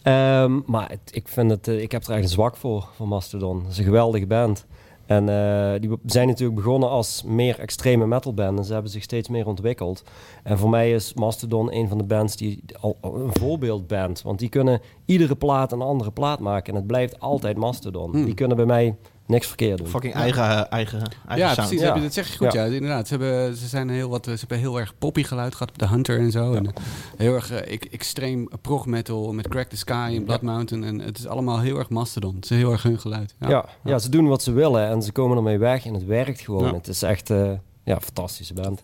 Ehm, 0.01 0.59
maar 0.65 0.89
het- 0.89 1.09
ik, 1.11 1.27
vind 1.27 1.51
het, 1.51 1.67
eh, 1.67 1.81
ik 1.81 1.91
heb 1.91 2.03
er 2.03 2.11
echt 2.13 2.23
een 2.23 2.29
zwak 2.29 2.55
voor, 2.57 2.87
voor 2.95 3.07
Mastodon. 3.07 3.61
Het 3.63 3.71
is 3.71 3.77
een 3.77 3.83
geweldige 3.83 4.25
band. 4.27 4.65
En 5.09 5.29
eh, 5.29 5.79
die 5.79 5.97
zijn 6.05 6.27
natuurlijk 6.27 6.57
begonnen 6.57 6.89
als 6.89 7.23
meer 7.23 7.59
extreme 7.59 8.07
metal 8.07 8.33
band. 8.33 8.57
En 8.57 8.65
ze 8.65 8.73
hebben 8.73 8.91
zich 8.91 9.03
steeds 9.03 9.29
meer 9.29 9.47
ontwikkeld. 9.47 10.03
En 10.43 10.57
voor 10.57 10.69
mij 10.69 10.91
is 10.91 11.13
Mastodon 11.13 11.73
een 11.73 11.87
van 11.87 11.97
de 11.97 12.03
bands 12.03 12.35
die 12.35 12.63
al 12.79 12.97
al 13.01 13.15
een 13.15 13.33
voorbeeldband. 13.33 14.21
Want 14.21 14.39
die 14.39 14.49
kunnen 14.49 14.81
iedere 15.05 15.35
plaat 15.35 15.71
een 15.71 15.81
andere 15.81 16.11
plaat 16.11 16.39
maken. 16.39 16.73
En 16.73 16.79
het 16.79 16.87
blijft 16.87 17.19
altijd 17.19 17.57
Mastodon. 17.57 18.11
Hmm. 18.11 18.25
Die 18.25 18.33
kunnen 18.33 18.57
bij 18.57 18.65
mij 18.65 18.95
niks 19.29 19.47
verkeerd 19.47 19.77
doen. 19.77 19.87
Fucking 19.87 20.13
eigen, 20.13 20.43
eigen, 20.69 20.99
eigen 20.99 21.09
Ja, 21.37 21.53
sound. 21.53 21.55
precies. 21.55 21.79
Ja. 21.79 21.85
Heb 21.85 21.95
je- 21.95 22.01
Dat 22.01 22.13
zeg 22.13 22.27
je 22.31 22.37
goed, 22.37 22.51
ja. 22.53 22.63
Ja. 22.65 22.73
Inderdaad. 22.73 23.07
Ze 23.07 23.15
hebben, 23.17 23.55
ze 23.57 23.67
zijn 23.67 23.89
heel 23.89 24.09
wat, 24.09 24.25
ze 24.25 24.35
hebben 24.39 24.57
heel 24.57 24.79
erg 24.79 24.93
poppy 24.97 25.23
geluid 25.23 25.53
gehad 25.55 25.69
op 25.69 25.77
de 25.77 25.87
Hunter 25.87 26.19
en 26.19 26.31
zo. 26.31 26.53
En 26.53 26.73
heel 27.17 27.33
erg 27.33 27.51
eh, 27.51 27.77
extreem 27.91 28.49
prog 28.61 28.85
metal 28.85 29.33
met 29.33 29.47
Crack 29.47 29.67
the 29.69 29.77
Sky 29.77 30.13
en 30.15 30.23
Blood 30.23 30.41
Mountain. 30.41 30.83
En 30.83 30.99
het 30.99 31.17
is 31.17 31.27
allemaal 31.27 31.59
heel 31.59 31.77
erg 31.77 31.89
Mastodon. 31.89 32.35
Het 32.35 32.43
is 32.43 32.49
heel 32.49 32.71
erg 32.71 32.83
hun 32.83 32.99
geluid. 32.99 33.35
Ja. 33.39 33.65
Ja, 33.83 33.99
ze 33.99 34.09
doen 34.09 34.27
wat 34.27 34.43
ze 34.43 34.51
willen 34.51 34.87
en 34.87 35.01
ze 35.01 35.11
komen 35.11 35.37
ermee 35.37 35.57
weg 35.57 35.85
en 35.85 35.93
het 35.93 36.05
werkt 36.05 36.39
gewoon. 36.41 36.63
Ja. 36.65 36.73
Het 36.73 36.87
is 36.87 37.01
echt 37.01 37.29
eh, 37.29 37.51
ja, 37.83 37.95
een 37.95 38.01
fantastische 38.01 38.53
band. 38.53 38.83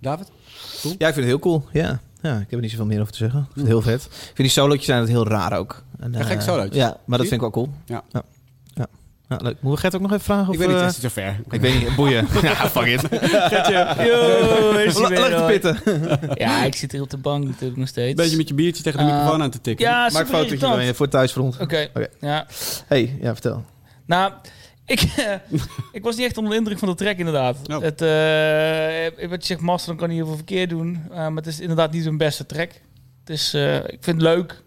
David? 0.00 0.30
Ja, 0.82 0.90
ik 0.90 0.96
vind 0.98 1.16
het 1.16 1.24
heel 1.24 1.38
cool. 1.38 1.64
Ja. 1.72 2.00
ja, 2.22 2.34
ik 2.34 2.40
heb 2.40 2.50
er 2.52 2.60
niet 2.60 2.70
zoveel 2.70 2.86
meer 2.86 3.00
over 3.00 3.12
te 3.12 3.18
zeggen. 3.18 3.38
Ik 3.40 3.46
vind 3.52 3.66
het 3.66 3.68
heel 3.68 3.82
vet. 3.82 4.04
Ik 4.04 4.10
vind 4.24 4.36
die 4.36 4.48
solootjes 4.48 4.84
zijn 4.84 5.00
het 5.00 5.08
heel 5.08 5.26
raar 5.26 5.58
ook. 5.58 5.82
En, 5.98 6.12
Ja, 6.12 6.18
eh, 6.18 6.26
gek 6.26 6.40
solootjes. 6.40 6.76
Ja, 6.76 6.96
maar 7.04 7.18
dat 7.18 7.26
vind 7.26 7.32
ik 7.32 7.40
wel 7.40 7.50
cool. 7.50 7.68
Ja. 7.84 8.02
Ja, 8.08 8.22
ja 9.28 9.36
leuk. 9.36 9.42
Moeten 9.60 9.70
we 9.70 9.76
Gert 9.76 9.94
ook 9.94 10.00
nog 10.00 10.10
even 10.12 10.24
vragen? 10.24 10.48
Of, 10.48 10.52
ik 10.54 10.58
weet 10.58 10.68
niet, 10.68 10.76
eh, 10.76 10.82
het 10.82 10.96
is 10.96 11.02
niet 11.02 11.12
zo 11.12 11.20
ver. 11.20 11.40
ik 11.50 11.60
weet 11.60 11.74
niet, 11.78 11.96
boeien. 11.96 12.26
ja, 12.42 12.54
fuck 12.54 12.86
it. 12.86 13.00
Yo, 14.06 15.46
pitten. 15.46 15.78
Ja, 16.34 16.64
ik 16.64 16.74
zit 16.74 16.92
hier 16.92 17.02
op 17.02 17.10
de 17.10 17.16
bank 17.16 17.44
natuurlijk 17.44 17.78
nog 17.78 17.88
steeds. 17.88 18.10
Een 18.10 18.16
beetje 18.16 18.36
met 18.36 18.48
je 18.48 18.54
biertje 18.54 18.82
tegen 18.82 18.98
de 18.98 19.04
Eh, 19.04 19.12
microfoon 19.12 19.42
aan 19.42 19.50
te 19.50 19.60
tikken. 19.60 19.86
Ja, 19.86 20.10
Maak 20.12 20.26
fotootje 20.26 20.58
van 20.58 20.84
je 20.84 20.94
voor 20.94 21.06
het 21.06 21.14
thuisfront. 21.14 21.60
Oké, 21.60 21.88
Oké. 21.94 22.06
ja. 22.20 22.46
hey, 22.86 23.18
ja, 23.20 23.32
vertel. 23.32 23.64
Nou, 24.06 24.32
ik, 24.86 25.00
ik 25.92 26.02
was 26.02 26.16
niet 26.16 26.26
echt 26.26 26.36
onder 26.36 26.52
de 26.52 26.58
indruk 26.58 26.78
van 26.78 26.88
de 26.88 26.94
track 26.94 27.16
inderdaad. 27.16 27.56
Oh. 27.70 27.80
Het, 27.80 28.02
eh, 28.02 29.28
wat 29.28 29.40
je 29.40 29.46
zegt, 29.46 29.60
Master, 29.60 29.88
dan 29.88 29.96
kan 29.96 30.06
hij 30.08 30.16
heel 30.16 30.26
veel 30.26 30.36
verkeerd 30.36 30.70
doen. 30.70 31.02
Eh, 31.10 31.16
maar 31.16 31.32
het 31.36 31.46
is 31.46 31.60
inderdaad 31.60 31.92
niet 31.92 32.02
zijn 32.02 32.16
beste 32.16 32.46
track. 32.46 32.70
Het 33.20 33.30
is, 33.30 33.54
eh, 33.54 33.76
ik 33.76 33.98
vind 34.00 34.06
het 34.06 34.20
leuk. 34.20 34.62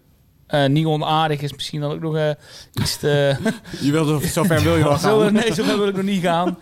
Eh 0.52 0.66
niet 0.66 0.86
onaardig 0.86 1.40
is 1.40 1.52
misschien 1.52 1.80
dan 1.80 1.92
ook 1.92 2.00
nog 2.00 2.16
eh, 2.16 2.30
iets 2.72 2.96
te... 2.96 3.36
Je 3.80 3.92
wilde, 3.92 4.26
zover 4.26 4.62
wil 4.62 4.76
je 4.76 4.82
wel 4.84 4.96
zo, 5.08 5.20
gaan. 5.20 5.32
nee, 5.32 5.54
zo 5.54 5.64
ver 5.64 5.78
wil 5.78 5.88
ik 5.88 5.94
nog 5.96 6.04
niet 6.04 6.22
gaan. 6.22 6.58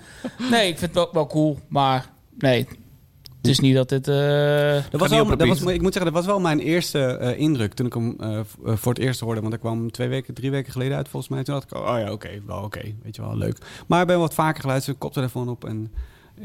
Nee, 0.50 0.68
ik 0.68 0.78
vind 0.78 0.80
het 0.80 0.94
wel, 0.94 1.08
wel 1.12 1.26
cool. 1.26 1.58
Maar 1.68 2.10
nee, 2.38 2.66
het 3.36 3.46
is 3.50 3.60
niet 3.60 3.74
dat 3.74 3.88
dit... 3.88 4.08
eh, 4.08 4.14
Dat 4.90 5.00
was 5.00 5.10
wel, 5.10 5.36
dat 5.36 5.48
was, 5.48 5.60
ik 5.62 5.82
moet 5.82 5.92
zeggen, 5.92 6.12
dat 6.12 6.22
was 6.22 6.26
wel 6.26 6.40
mijn 6.40 6.58
eerste 6.60 6.98
eh, 7.16 7.38
indruk 7.40 7.74
toen 7.74 7.86
ik 7.86 7.94
hem 7.94 8.16
voor 8.64 8.92
het 8.92 9.02
eerst 9.02 9.20
hoorde. 9.20 9.40
Want 9.40 9.54
ik 9.54 9.60
kwam 9.60 9.90
twee 9.90 10.08
weken, 10.08 10.34
drie 10.34 10.50
weken 10.50 10.72
geleden 10.72 10.96
uit 10.96 11.08
volgens 11.08 11.32
mij. 11.32 11.42
Toen 11.44 11.54
dacht 11.54 11.70
ik, 11.70 11.76
oh 11.78 11.98
ja, 11.98 12.12
oké, 12.12 12.28
wel 12.46 12.62
oké. 12.62 12.82
Weet 13.02 13.16
je 13.16 13.22
wel, 13.22 13.36
leuk. 13.36 13.56
Maar 13.86 14.00
ik 14.00 14.06
ben 14.06 14.18
wat 14.18 14.34
vaker 14.34 14.60
geluisterd, 14.60 14.98
koptelefoon 14.98 15.48
op 15.48 15.64
en, 15.64 15.92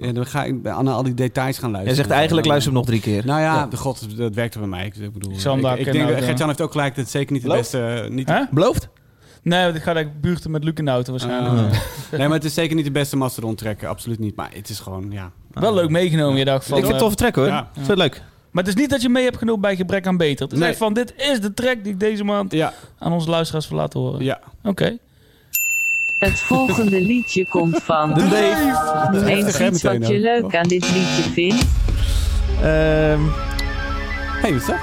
en 0.02 0.14
dan 0.14 0.26
ga 0.26 0.44
ik 0.44 0.68
aan 0.68 0.88
al 0.88 1.04
die 1.04 1.14
details 1.14 1.58
gaan 1.58 1.72
luisteren. 1.72 1.96
Jij 1.96 2.04
zegt 2.06 2.10
eigenlijk 2.18 2.48
luister 2.48 2.72
hem 2.72 2.80
nog 2.82 2.90
drie 2.90 3.02
keer. 3.02 3.26
Nou 3.26 3.40
ja, 3.42 3.54
Ja. 3.56 3.66
de 3.68 3.78
god, 3.78 4.18
dat 4.18 4.34
werkte 4.36 4.60
bij 4.60 4.68
mij. 4.68 4.86
Ik, 4.86 4.94
bedoel, 5.14 5.32
Ik 5.32 5.44
daar 5.44 5.76
denk, 5.76 5.96
ja. 6.30 6.46
heeft 6.48 6.62
ook 6.62 6.72
gelijk 6.72 6.96
dat 6.96 7.04
het 7.04 7.14
zeker 7.14 7.34
niet 7.34 7.42
de 7.42 7.48
beste... 7.50 7.80
eh, 7.80 8.10
Niet? 8.10 8.32
Beloofd? 8.52 8.90
Nee, 9.42 9.64
want 9.64 9.76
ik 9.76 9.82
ga 9.82 9.94
de 9.94 10.08
buurten 10.22 10.52
met 10.52 10.64
Luc 10.64 10.74
in 10.76 10.86
de 10.86 10.92
auto 10.92 11.12
waarschijnlijk. 11.12 11.74
Ah. 11.74 11.80
nee, 12.20 12.28
maar 12.28 12.38
het 12.38 12.44
is 12.46 12.54
zeker 12.54 12.76
niet 12.76 12.86
de 12.86 12.92
beste 12.92 13.18
Mastodon 13.18 13.56
trekken, 13.56 13.90
absoluut 13.90 14.20
niet. 14.20 14.36
Maar 14.36 14.50
het 14.54 14.70
is 14.70 14.80
gewoon, 14.80 15.12
ja. 15.12 15.32
Wel 15.52 15.74
leuk 15.74 15.90
meegenomen, 15.90 16.38
je 16.40 16.46
dacht 16.46 16.66
van... 16.68 16.78
ik 16.78 16.84
vind 16.84 16.94
het 16.96 17.02
eh, 17.04 17.08
tof 17.08 17.18
trek 17.18 17.36
hoor. 17.36 17.46
Ja. 17.48 17.68
Vind 17.74 17.88
het 17.88 17.98
leuk. 17.98 18.22
Maar 18.52 18.64
het 18.64 18.74
is 18.76 18.80
niet 18.82 18.90
dat 18.90 19.02
je 19.02 19.10
mee 19.10 19.24
hebt 19.24 19.38
genomen 19.38 19.62
bij 19.62 19.76
gebrek 19.76 20.08
aan 20.08 20.18
beter. 20.18 20.44
Het 20.44 20.54
is 20.54 20.60
Nee. 20.60 20.70
echt 20.70 20.78
van, 20.78 20.94
dit 20.94 21.14
is 21.18 21.40
de 21.42 21.54
track 21.54 21.84
die 21.84 21.94
ik 21.94 22.00
deze 22.00 22.24
maand 22.24 22.52
Ja, 22.52 22.74
aan 23.00 23.12
onze 23.12 23.30
luisteraars 23.30 23.68
wil 23.70 23.78
laten 23.78 24.00
horen. 24.00 24.24
ja. 24.24 24.40
Oké. 24.64 24.98
Het 26.18 26.40
volgende 26.40 27.02
liedje 27.02 27.46
komt 27.46 27.80
van. 27.84 28.14
De 28.14 28.22
Dave. 28.22 29.26
Eens 29.26 29.60
iets 29.60 29.84
wat 29.84 30.08
je 30.08 30.20
leuk 30.20 30.56
aan 30.56 30.68
dit 30.68 30.92
liedje 30.92 31.24
vindt. 31.34 31.66
Ehm, 32.62 33.20
hey, 34.42 34.52
wat 34.52 34.62
is 34.62 34.66
dat? 34.66 34.76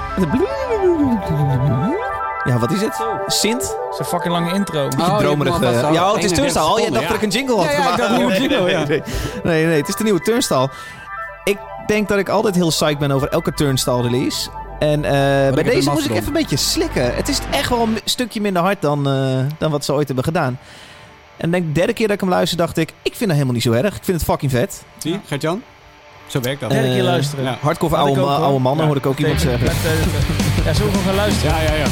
ja, 2.43 2.57
wat 2.59 2.71
is 2.71 2.81
het? 2.81 2.95
Sint? 3.27 3.61
Het 3.61 3.77
is 3.93 3.99
een 3.99 4.05
fucking 4.05 4.33
lange 4.33 4.53
intro. 4.53 4.83
Oh, 4.85 4.89
je 4.91 5.23
dromerig. 5.25 5.61
eh, 5.61 5.91
ja, 5.93 6.09
oh, 6.09 6.13
het 6.15 6.23
is 6.23 6.31
31 6.31 6.37
Turnstile. 6.37 6.65
Oh, 6.73 6.79
jij 6.79 6.89
dacht 6.89 7.07
dat 7.07 7.15
ik 7.15 7.21
een 7.21 7.29
jingle 7.29 7.55
had 7.55 7.65
Ja, 7.65 7.71
ja, 7.71 7.77
ik 7.77 7.93
gemaakt. 7.93 8.17
nieuwe 8.17 8.31
Nee, 8.31 8.41
jingle, 8.41 8.61
nee, 8.61 8.71
ja. 8.71 8.83
nee, 8.87 9.01
nee, 9.43 9.65
nee, 9.65 9.77
het 9.77 9.87
is 9.87 9.95
de 9.95 10.03
nieuwe 10.03 10.19
Turnstile. 10.19 10.69
Ik 11.43 11.57
denk 11.87 12.07
dat 12.07 12.17
ik 12.17 12.29
altijd 12.29 12.55
heel 12.55 12.67
psyched 12.69 12.97
ben 12.99 13.11
over 13.11 13.27
elke 13.27 13.53
Turnstile 13.53 14.01
release. 14.01 14.49
En 14.79 15.05
eh, 15.05 15.11
bij 15.53 15.63
deze 15.63 15.89
moest 15.89 16.05
ik 16.05 16.11
even 16.11 16.27
een 16.27 16.33
beetje 16.33 16.57
slikken. 16.57 17.15
Het 17.15 17.29
is 17.29 17.39
echt 17.51 17.69
wel 17.69 17.81
een 17.81 17.97
stukje 18.05 18.41
minder 18.41 18.61
hard 18.61 18.81
dan, 18.81 19.07
eh, 19.07 19.39
dan 19.57 19.71
wat 19.71 19.85
ze 19.85 19.93
ooit 19.93 20.05
hebben 20.07 20.23
gedaan. 20.25 20.59
En 21.37 21.51
denk 21.51 21.65
de 21.65 21.71
derde 21.71 21.93
keer 21.93 22.05
dat 22.07 22.15
ik 22.15 22.21
hem 22.21 22.29
luister, 22.29 22.57
dacht 22.57 22.77
ik... 22.77 22.89
Ik 22.89 23.11
vind 23.15 23.19
het 23.19 23.31
helemaal 23.31 23.53
niet 23.53 23.63
zo 23.63 23.71
erg. 23.71 23.95
Ik 23.95 24.03
vind 24.03 24.17
het 24.17 24.29
fucking 24.29 24.51
vet. 24.51 24.83
Zie 24.97 25.11
je, 25.11 25.19
Gert-Jan? 25.27 25.61
Zo 26.27 26.39
werkt 26.41 26.59
dat. 26.61 26.69
Derde 26.69 26.87
keer 26.87 26.97
Eh, 26.97 27.03
luisteren. 27.03 27.45
ja. 27.45 27.57
Hardcore 27.61 27.95
oude, 27.95 28.19
hoor. 28.19 28.29
oude 28.29 28.59
mannen, 28.59 28.79
Ja. 28.79 28.91
hoorde 28.91 28.99
ik 28.99 29.05
ook 29.05 29.17
iemand 29.19 29.41
zeggen. 29.41 29.67
ja, 30.65 30.73
gewoon 30.73 30.93
gaan 31.05 31.15
luisteren? 31.15 31.55
Ja, 31.55 31.61
ja, 31.61 31.73
ja. 31.73 31.85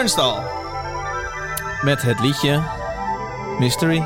Turnstile. 0.00 0.40
Met 1.82 2.02
het 2.02 2.20
liedje 2.20 2.62
Mystery. 3.58 4.02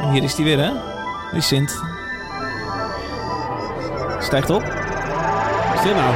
En 0.00 0.10
hier 0.10 0.22
is 0.22 0.34
die 0.34 0.44
weer, 0.44 0.58
hè? 0.58 0.72
Die 1.32 1.40
Sint. 1.40 1.80
Stijgt 4.20 4.50
op. 4.50 4.62
Wat 4.62 5.74
is 5.74 5.82
dit 5.82 5.94
nou? 5.94 6.14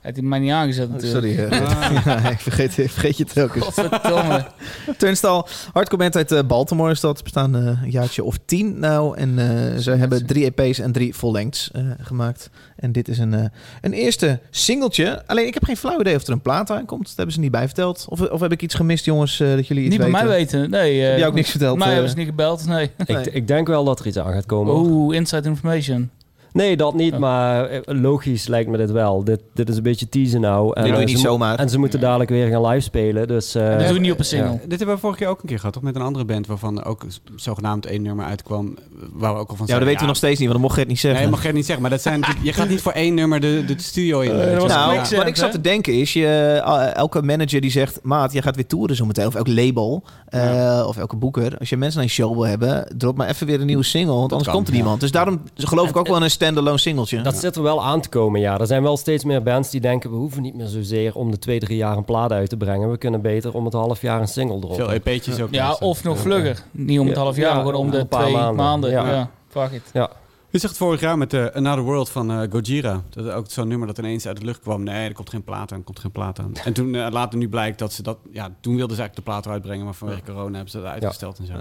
Heeft 0.00 0.16
hij 0.16 0.24
mij 0.24 0.38
niet 0.38 0.52
aangezet 0.52 0.86
Oh, 0.86 0.92
natuurlijk. 0.92 1.38
sorry, 1.38 1.52
eh, 1.52 2.04
ja, 2.22 2.30
ik, 2.30 2.40
vergeet, 2.40 2.78
ik 2.78 2.90
vergeet 2.90 3.16
je 3.16 3.24
telkens. 3.24 3.64
Godverdomme. 3.64 4.46
Turnstile, 4.98 5.46
hardcore 5.72 5.96
band 6.02 6.16
uit 6.16 6.32
eh, 6.32 6.42
Baltimore 6.46 6.90
is 6.90 7.00
dat. 7.00 7.16
Ze 7.16 7.22
bestaan 7.22 7.56
eh, 7.56 7.62
een 7.82 7.90
jaartje 7.90 8.24
of 8.24 8.38
tien 8.44 8.78
nou. 8.78 9.16
En 9.16 9.38
eh, 9.38 9.76
ze 9.78 9.90
hebben 9.90 10.26
drie 10.26 10.52
EP's 10.54 10.78
en 10.78 10.92
drie 10.92 11.14
full-lengths 11.14 11.70
eh, 11.72 11.82
gemaakt. 12.00 12.50
En 12.76 12.92
dit 12.92 13.08
is 13.08 13.18
een, 13.18 13.34
eh, 13.34 13.44
een 13.80 13.92
eerste 13.92 14.38
singeltje. 14.50 15.22
Alleen 15.26 15.46
ik 15.46 15.54
heb 15.54 15.64
geen 15.64 15.76
flauw 15.76 16.00
idee 16.00 16.14
of 16.16 16.26
er 16.26 16.32
een 16.32 16.40
plaat 16.40 16.70
aankomt. 16.70 17.06
Dat 17.06 17.16
hebben 17.16 17.34
ze 17.34 17.40
niet 17.40 17.50
bij 17.50 17.66
verteld. 17.66 18.06
Of, 18.08 18.20
of 18.20 18.40
heb 18.40 18.52
ik 18.52 18.62
iets 18.62 18.74
gemist, 18.74 19.04
jongens, 19.04 19.40
eh, 19.40 19.54
dat 19.54 19.66
jullie 19.66 19.82
iets 19.84 19.92
Niet 19.92 20.00
bij 20.00 20.10
mij 20.10 20.26
weten. 20.26 20.70
Nee. 20.70 21.00
Heb 21.00 21.18
jij 21.18 21.26
ook 21.26 21.34
niks 21.34 21.50
verteld? 21.50 21.78
Mij 21.78 21.92
hebben 21.92 22.10
ze 22.10 22.16
niet 22.16 22.26
gebeld. 22.26 22.66
Nee. 22.66 22.90
Ik, 23.06 23.26
ik 23.26 23.48
denk 23.48 23.66
wel 23.66 23.84
dat 23.84 24.00
er 24.00 24.06
iets 24.06 24.18
aan 24.18 24.32
gaat 24.32 24.46
komen. 24.46 24.74
Oeh, 24.74 25.16
inside 25.16 25.48
information. 25.48 26.10
Nee, 26.52 26.76
dat 26.76 26.94
niet, 26.94 27.18
maar 27.18 27.64
eh, 27.64 27.80
logisch 27.84 28.46
lijkt 28.46 28.70
me 28.70 28.76
dit 28.76 28.90
wel. 28.90 29.24
Dit, 29.24 29.40
dit 29.54 29.68
is 29.68 29.76
een 29.76 29.82
beetje 29.82 30.08
teasen 30.08 30.40
nou. 30.40 30.72
En, 30.74 30.82
Dit 30.82 30.92
doe 30.92 31.00
je 31.00 31.06
eh, 31.06 31.14
niet 31.14 31.22
zomaar. 31.22 31.58
En 31.58 31.68
ze 31.68 31.78
moeten 31.78 32.00
dadelijk 32.00 32.30
weer 32.30 32.48
gaan 32.48 32.66
live 32.66 32.80
spelen. 32.80 33.28
Dus, 33.28 33.54
eh, 33.54 33.70
dat 33.70 33.78
doe 33.78 33.94
je 33.94 34.00
niet 34.00 34.12
op 34.12 34.18
een 34.18 34.24
single. 34.24 34.50
ja. 34.50 34.58
Dit 34.66 34.78
hebben 34.78 34.94
we 34.94 35.00
vorige 35.00 35.18
keer 35.18 35.28
ook 35.28 35.40
een 35.40 35.48
keer 35.48 35.58
gehad, 35.58 35.72
toch? 35.72 35.82
Met 35.82 35.94
een 35.94 36.02
andere 36.02 36.24
band 36.24 36.46
waarvan 36.46 36.84
ook 36.84 37.06
zogenaamd 37.36 37.86
één 37.86 38.02
nummer 38.02 38.24
uitkwam. 38.24 38.76
Waar 39.12 39.34
we 39.34 39.40
ook 39.40 39.50
al 39.50 39.56
van 39.56 39.66
Ja, 39.66 39.74
dat 39.74 39.84
weten 39.84 40.00
we 40.00 40.06
nog 40.06 40.16
steeds 40.16 40.38
niet, 40.38 40.48
want 40.48 40.52
dan 40.52 40.60
mocht 40.60 40.74
je 40.74 40.80
het 40.80 40.90
niet 40.90 41.00
zeggen. 41.00 41.20
Nee, 41.20 41.30
mag 41.30 41.40
je 41.40 41.46
het 41.46 41.56
niet 41.56 41.64
zeggen. 41.64 41.82
Maar 41.82 41.92
dat 41.92 42.02
zijn 42.02 42.18
natuurlijk, 42.20 42.46
je 42.46 42.52
gaat 42.52 42.68
niet 42.68 42.80
voor 42.80 42.92
één 42.92 43.14
nummer 43.14 43.40
de, 43.40 43.64
de 43.66 43.74
studio 43.76 44.20
in. 44.20 44.28
Dat 44.58 44.68
nou, 44.68 44.98
wat 45.16 45.26
ik 45.26 45.36
zat 45.36 45.52
te 45.52 45.60
denken 45.60 45.94
is, 45.94 46.12
je, 46.12 46.62
elke 46.94 47.22
manager 47.22 47.60
die 47.60 47.70
zegt, 47.70 47.98
maat, 48.02 48.32
je 48.32 48.42
gaat 48.42 48.56
weer 48.56 48.66
toeren 48.66 48.96
zometeen, 48.96 49.26
of 49.26 49.34
elk 49.34 49.48
label, 49.48 50.04
eh, 50.26 50.84
of 50.86 50.96
elke 50.96 51.16
boeker. 51.16 51.58
Als 51.58 51.68
je 51.68 51.76
mensen 51.76 51.98
naar 51.98 52.08
je 52.08 52.14
show 52.14 52.32
wil 52.32 52.46
hebben, 52.46 52.94
drop 52.96 53.16
maar 53.16 53.28
even 53.28 53.46
weer 53.46 53.60
een 53.60 53.66
nieuwe 53.66 53.82
single, 53.82 54.14
want 54.14 54.30
anders 54.30 54.44
kan, 54.44 54.54
komt 54.54 54.66
er 54.66 54.72
ja. 54.74 54.80
niemand. 54.80 55.00
Dus 55.00 55.10
daarom 55.10 55.40
geloof 55.54 55.88
ik 55.88 55.96
ook 55.96 56.06
wel 56.06 56.16
in 56.16 56.22
een 56.22 56.30
standalone 56.40 56.78
singeltje. 56.78 57.22
Dat 57.22 57.36
zit 57.36 57.56
er 57.56 57.62
wel 57.62 57.84
aan 57.84 58.00
te 58.00 58.08
komen, 58.08 58.40
ja. 58.40 58.58
Er 58.58 58.66
zijn 58.66 58.82
wel 58.82 58.96
steeds 58.96 59.24
meer 59.24 59.42
bands 59.42 59.70
die 59.70 59.80
denken... 59.80 60.10
we 60.10 60.16
hoeven 60.16 60.42
niet 60.42 60.54
meer 60.54 60.66
zozeer 60.66 61.14
om 61.14 61.30
de 61.30 61.38
twee, 61.38 61.58
drie 61.58 61.76
jaar 61.76 61.96
een 61.96 62.04
plaat 62.04 62.32
uit 62.32 62.48
te 62.48 62.56
brengen. 62.56 62.90
We 62.90 62.98
kunnen 62.98 63.20
beter 63.20 63.54
om 63.54 63.64
het 63.64 63.74
half 63.74 64.00
jaar 64.00 64.20
een 64.20 64.28
single 64.28 64.58
droppen. 64.58 64.88
Veel 64.88 65.00
EP'tjes 65.04 65.40
ook. 65.40 65.50
Ja, 65.50 65.74
of 65.74 66.04
nog 66.04 66.18
vlugger. 66.18 66.62
Niet 66.70 66.98
om 66.98 67.06
het 67.06 67.16
half 67.16 67.36
jaar, 67.36 67.48
ja, 67.48 67.54
maar 67.54 67.64
gewoon 67.64 67.80
om 67.80 67.90
de 67.90 68.08
twee 68.08 68.32
maanden. 68.32 68.56
maanden. 68.56 68.90
Ja. 68.90 69.10
Ja, 69.10 69.30
fuck 69.48 69.70
it. 69.70 69.82
Ja. 69.92 70.10
Je 70.50 70.58
zegt 70.58 70.76
vorig 70.76 71.00
jaar 71.00 71.18
met 71.18 71.32
eh, 71.32 71.46
Another 71.46 71.82
World 71.82 72.10
van 72.10 72.30
eh, 72.30 72.50
Gojira. 72.50 73.02
Dat 73.10 73.24
is 73.24 73.32
ook 73.32 73.50
zo'n 73.50 73.68
nummer 73.68 73.86
dat 73.86 73.98
ineens 73.98 74.26
uit 74.26 74.36
de 74.36 74.44
lucht 74.44 74.60
kwam. 74.60 74.82
Nee, 74.82 75.08
er 75.08 75.14
komt 75.14 75.30
geen 75.30 75.44
plaat 75.44 75.72
aan, 75.72 75.78
er 75.78 75.84
komt 75.84 75.98
geen 75.98 76.10
plaat 76.10 76.38
aan. 76.38 76.52
En 76.64 76.72
toen 76.72 76.94
eh, 76.94 77.10
later 77.10 77.38
nu 77.38 77.48
blijkt 77.48 77.78
dat 77.78 77.92
ze 77.92 78.02
dat... 78.02 78.18
Ja, 78.32 78.44
toen 78.60 78.76
wilden 78.76 78.96
ze 78.96 79.02
eigenlijk 79.02 79.14
de 79.14 79.22
plaat 79.22 79.46
eruit 79.46 79.62
brengen, 79.62 79.84
maar 79.84 79.94
vanwege 79.94 80.22
corona 80.22 80.54
hebben 80.54 80.70
ze 80.70 80.76
dat 80.80 80.86
uitgesteld 80.86 81.38
en 81.38 81.46
zo. 81.46 81.52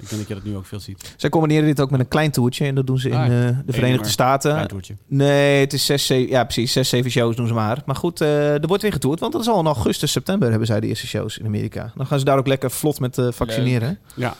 Ik 0.00 0.08
denk 0.08 0.20
dat 0.20 0.28
je 0.28 0.34
dat 0.34 0.44
nu 0.44 0.56
ook 0.56 0.66
veel 0.66 0.80
ziet. 0.80 1.14
Zij 1.16 1.30
combineren 1.30 1.64
dit 1.66 1.80
ook 1.80 1.90
met 1.90 2.00
een 2.00 2.08
klein 2.08 2.30
toertje 2.30 2.66
en 2.66 2.74
dat 2.74 2.86
doen 2.86 2.98
ze 2.98 3.08
in 3.08 3.14
Ah, 3.16 3.26
ja. 3.26 3.32
eh, 3.32 3.46
de 3.46 3.52
Verenigde 3.54 3.86
nummer. 3.88 4.10
Staten. 4.10 4.50
Klein 4.52 4.66
toertje. 4.68 4.96
Nee, 5.06 5.60
het 5.60 5.72
is 5.72 5.86
zes, 5.86 6.06
zeven, 6.06 6.30
ja 6.30 6.44
precies, 6.44 6.72
zes, 6.72 6.88
zeven 6.88 7.10
shows 7.10 7.36
doen 7.36 7.46
ze 7.46 7.54
maar. 7.54 7.82
Maar 7.86 7.96
goed, 7.96 8.20
eh, 8.20 8.52
er 8.62 8.66
wordt 8.66 8.82
weer 8.82 8.92
getoerd, 8.92 9.20
want 9.20 9.32
dat 9.32 9.40
is 9.40 9.48
al 9.48 9.60
in 9.60 9.66
augustus, 9.66 10.12
september 10.12 10.48
hebben 10.50 10.66
zij 10.66 10.80
de 10.80 10.86
eerste 10.86 11.06
shows 11.06 11.38
in 11.38 11.46
Amerika. 11.46 11.92
Dan 11.96 12.06
gaan 12.06 12.18
ze 12.18 12.24
daar 12.24 12.38
ook 12.38 12.46
lekker 12.46 12.70
vlot 12.70 13.00
met 13.00 13.18
eh, 13.18 13.28
vaccineren. 13.30 13.98
Ja. 14.14 14.34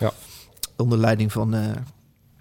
Onder 0.76 0.98
leiding 0.98 1.32
van... 1.32 1.54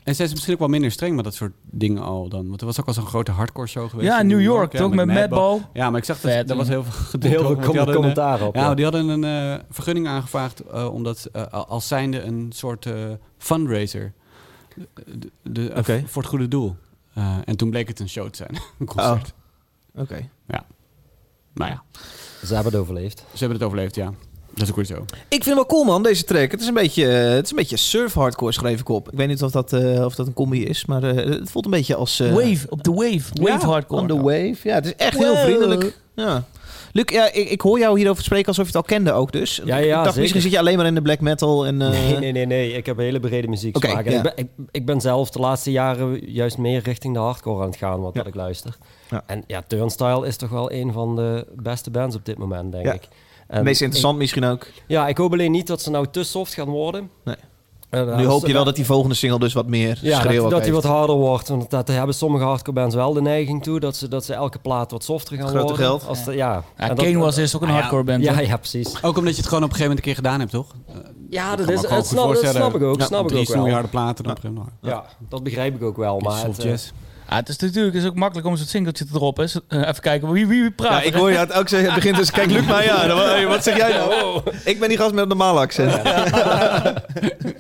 eh, 0.10 0.16
En 0.16 0.16
zijn 0.16 0.28
ze 0.28 0.34
misschien 0.34 0.54
ook 0.54 0.60
wel 0.60 0.70
minder 0.70 0.92
streng 0.92 1.16
met 1.16 1.24
dat 1.24 1.34
soort 1.34 1.54
dingen 1.64 2.04
al 2.04 2.30
dan? 2.30 2.48
Want 2.48 2.60
er 2.60 2.66
was 2.68 2.80
ook 2.80 2.88
al 2.88 2.94
zo'n 2.94 3.06
grote 3.06 3.32
hardcore 3.32 3.68
show 3.68 3.90
geweest. 3.90 4.08
Ja, 4.10 4.20
in 4.20 4.28
New 4.28 4.42
York, 4.42 4.72
ja, 4.72 4.80
toch? 4.80 4.94
Met 4.94 5.08
Madball. 5.08 5.62
Ja, 5.74 5.90
maar 5.90 6.00
ik 6.00 6.06
zag 6.06 6.20
dat 6.20 6.32
Vet, 6.32 6.48
daar 6.48 6.58
was 6.58 6.68
ja. 6.68 6.72
heel 6.72 6.84
veel 6.84 6.94
Heel 7.30 7.40
gedeeld. 7.44 7.88
een, 7.88 7.94
commentaar 7.94 8.42
op. 8.42 8.56
Ja, 8.56 8.62
ja. 8.62 8.74
die 8.74 8.84
hadden 8.84 9.08
een 9.08 9.24
eh, 9.24 9.64
vergunning 9.70 10.08
aangevraagd 10.08 10.60
eh, 10.60 10.94
omdat 10.94 11.26
eh, 11.32 11.44
als 11.52 11.88
zijnde 11.88 12.22
een 12.22 12.52
soort 12.56 12.86
eh, 12.86 12.94
fundraiser. 13.38 14.14
De, 15.44 15.70
eh. 15.72 16.04
Voor 16.06 16.22
het 16.22 16.32
goede 16.32 16.48
doel. 16.48 16.76
Eh, 17.14 17.38
en 17.46 17.56
toen 17.58 17.70
bleek 17.70 17.88
het 17.88 18.00
een 18.00 18.10
show 18.10 18.30
te 18.30 18.38
zijn. 18.38 18.62
een 18.80 18.86
concert. 18.86 19.34
Oké. 19.96 20.30
Nou 21.54 21.72
ja, 21.72 21.84
Ze 22.46 22.54
hebben 22.54 22.72
het 22.72 22.82
overleefd. 22.82 23.18
ze 23.20 23.38
hebben 23.40 23.58
het 23.58 23.66
overleefd, 23.66 23.96
ja. 23.96 24.14
Dat 24.60 24.68
is 24.68 24.70
ook 24.70 24.88
weer 24.88 24.98
zo. 24.98 25.06
Ik 25.12 25.44
vind 25.44 25.46
hem 25.46 25.56
wel 25.56 25.66
cool 25.66 25.84
man, 25.84 26.04
deze 26.04 26.24
track. 26.24 26.52
Het 26.52 26.62
is 26.62 26.68
een 26.68 26.74
beetje, 26.74 27.08
eh, 27.08 27.30
het 27.34 27.44
is 27.46 27.50
een 27.52 27.56
beetje 27.58 27.78
surf 27.78 28.14
hardcore 28.14 28.52
schreef 28.52 28.80
ik 28.80 28.90
op. 28.90 29.12
Ik 29.12 29.18
weet 29.18 29.28
niet 29.28 29.44
of 29.44 29.52
dat, 29.52 29.74
eh, 29.74 30.06
of 30.06 30.16
dat 30.16 30.28
een 30.28 30.34
combi 30.34 30.66
is, 30.66 30.86
maar 30.86 31.04
eh, 31.04 31.16
het 31.40 31.52
voelt 31.52 31.66
een 31.66 31.72
beetje 31.72 31.96
als... 31.96 32.20
eh, 32.20 32.34
Wave, 32.34 32.66
op 32.70 32.84
de 32.84 32.92
wave. 32.92 33.22
Wave 33.42 33.60
ja, 33.60 33.66
hardcore. 33.66 34.02
On 34.02 34.08
the 34.08 34.16
wave. 34.22 34.56
Ja, 34.64 34.74
het 34.74 34.86
is 34.86 34.96
echt 34.96 35.18
heel 35.18 35.36
vriendelijk. 35.36 35.98
Ja. 36.16 36.44
Luc, 36.92 37.04
ja, 37.12 37.32
ik, 37.34 37.50
ik 37.50 37.62
hoor 37.62 37.80
jou 37.80 37.98
hierover 37.98 38.24
spreken 38.24 38.48
alsof 38.48 38.62
je 38.64 38.78
het 38.78 38.90
al 38.90 38.96
kende 38.96 39.12
ook 39.12 39.32
dus. 39.32 39.62
Ja, 39.66 39.78
ik 39.78 39.86
ja, 39.86 39.94
dacht, 39.94 40.06
zeker. 40.06 40.22
misschien 40.22 40.42
zit 40.42 40.52
je 40.52 40.60
alleen 40.60 40.78
maar 40.78 40.86
in 40.86 40.96
de 40.96 41.02
black 41.02 41.20
metal 41.20 41.66
en... 41.66 41.82
eh, 41.82 41.90
Nee, 41.90 42.18
nee, 42.18 42.32
nee, 42.32 42.46
nee. 42.46 42.72
Ik 42.74 42.86
heb 42.86 42.98
een 42.98 43.04
hele 43.04 43.20
brede 43.20 43.48
muziek. 43.48 43.84
Ja. 43.86 44.00
ik, 44.00 44.22
ben, 44.22 44.32
ik, 44.36 44.48
ik 44.72 44.86
ben 44.86 45.02
zelf 45.02 45.30
de 45.30 45.40
laatste 45.40 45.72
jaren 45.72 46.32
juist 46.32 46.58
meer 46.58 46.82
richting 46.84 47.14
de 47.14 47.20
hardcore 47.20 47.62
aan 47.62 47.70
het 47.70 47.78
gaan, 47.78 48.02
wat, 48.02 48.14
Ja. 48.14 48.20
wat 48.20 48.28
ik 48.28 48.36
luister. 48.36 48.78
Ja. 49.10 49.24
En 49.26 49.44
ja, 49.48 49.62
Turnstile 49.68 50.28
is 50.28 50.38
toch 50.38 50.50
wel 50.50 50.72
een 50.72 50.94
van 50.94 51.16
de 51.16 51.46
beste 51.56 51.90
bands 51.92 52.16
op 52.16 52.26
dit 52.26 52.38
moment, 52.38 52.72
denk 52.72 52.86
Ja. 52.86 52.94
ik. 52.94 53.08
Het 53.50 53.64
meest 53.64 53.82
interessant 53.82 54.18
misschien 54.18 54.44
ook. 54.46 54.68
ja, 54.88 55.08
ik 55.08 55.18
hoop 55.18 55.32
alleen 55.32 55.52
niet 55.52 55.68
dat 55.68 55.82
ze 55.82 55.90
nou 55.90 56.06
te 56.12 56.24
soft 56.24 56.54
gaan 56.54 56.70
worden. 56.70 57.10
Nee. 57.24 57.36
En, 57.90 58.06
Nu 58.06 58.12
eh, 58.24 58.28
hoop 58.28 58.48
je 58.48 58.54
wel 58.54 58.64
dat 58.64 58.76
die 58.76 58.86
volgende 58.86 59.16
single 59.16 59.40
dus 59.40 59.54
wat 59.54 59.68
meer 59.68 60.00
ja, 60.02 60.20
schreeuw 60.20 60.36
dat, 60.36 60.44
ook 60.46 60.52
dat 60.52 60.64
die 60.64 60.74
wat 60.74 60.84
harder 60.84 61.16
wordt. 61.16 61.48
Want 61.48 61.70
dat 61.70 61.88
hebben 61.88 62.16
sommige 62.16 62.44
hardcore 62.44 62.72
bands 62.74 62.96
wel 62.96 63.14
de 63.14 63.22
neiging 63.22 63.64
toe. 63.64 63.80
Dat 63.80 63.96
ze, 63.96 64.08
dat 64.08 64.26
ze 64.26 64.34
elke 64.34 64.60
plaat 64.60 64.92
wat 64.92 65.04
softer 65.04 65.38
gaan 65.38 65.48
Grote 65.48 65.64
worden. 65.64 65.86
geld. 65.86 66.08
Als 66.08 66.24
de, 66.24 66.36
ja. 66.36 66.52
Ja, 66.54 66.64
En 66.76 66.96
dat- 66.96 67.06
Kane 67.06 67.18
was 67.18 67.38
eerst 67.38 67.56
ook 67.56 67.62
een 67.62 67.68
Ah, 67.68 67.74
ja. 67.74 67.80
hardcore 67.80 68.04
band. 68.04 68.24
Ja, 68.24 68.40
ja, 68.40 68.58
precies. 68.58 69.04
Ook 69.04 69.18
omdat 69.18 69.34
je 69.36 69.40
het 69.42 69.48
gewoon 69.50 69.64
op 69.64 69.70
een 69.70 69.76
gegeven 69.76 69.80
moment 69.82 69.98
een 69.98 70.04
keer 70.04 70.16
gedaan 70.16 70.40
hebt, 70.40 70.52
toch? 70.52 70.68
Ja, 71.30 71.52
Ik 71.52 71.58
dat, 71.58 71.70
is, 71.70 71.82
dat, 71.82 71.90
snap, 71.90 72.00
dat 72.18 72.26
voorstellen. 72.26 72.56
snap 72.56 72.76
ik 72.76 72.82
ook. 72.82 73.00
Ja, 73.00 73.06
snap 73.06 73.22
ik 73.22 73.28
Drie 73.28 73.40
ook 73.42 73.66
wel. 73.72 73.88
platen 73.90 74.24
dan 74.24 74.32
op 74.34 74.44
een 74.44 74.50
gegeven 74.50 74.54
moment. 74.54 74.74
Ja, 74.82 75.06
dat 75.30 75.44
begrijp 75.44 75.76
ik 75.76 75.84
ook 75.84 75.98
wel. 75.98 76.20
Maar 76.20 76.38
Soft 76.38 76.64
het, 76.64 76.66
eh. 76.66 76.72
Ja, 77.30 77.36
het 77.36 77.50
is 77.50 77.58
natuurlijk 77.58 77.96
is 77.96 78.06
ook 78.06 78.16
makkelijk 78.16 78.48
om 78.48 78.58
zo'n 78.58 78.66
singeltje 78.68 79.06
te 79.06 79.12
droppen. 79.12 79.50
Eh, 79.68 79.80
even 79.80 80.02
kijken 80.02 80.32
wie, 80.32 80.48
wie, 80.48 80.62
wie 80.62 80.72
praat. 80.72 80.92
Ja, 80.92 81.02
ik 81.08 81.14
hoor 81.14 81.32
je 81.32 81.38
het 81.38 81.54
ook 81.54 81.70
zeggen. 81.70 81.88
Het 81.92 81.96
begint 82.00 82.18
dus, 82.18 82.32
kijk 82.32 82.50
Luc 82.52 82.66
maar 82.66 82.84
ja. 82.84 83.08
Dan- 83.08 83.18
hey, 83.20 83.48
wat 83.48 83.64
zeg 83.64 83.78
jij 83.78 83.92
nou? 83.98 84.42
Ik 84.66 84.80
ben 84.80 84.90
die 84.90 84.98
gast 84.98 85.12
met 85.14 85.22
een 85.22 85.28
normaal 85.28 85.60
accent. 85.60 85.92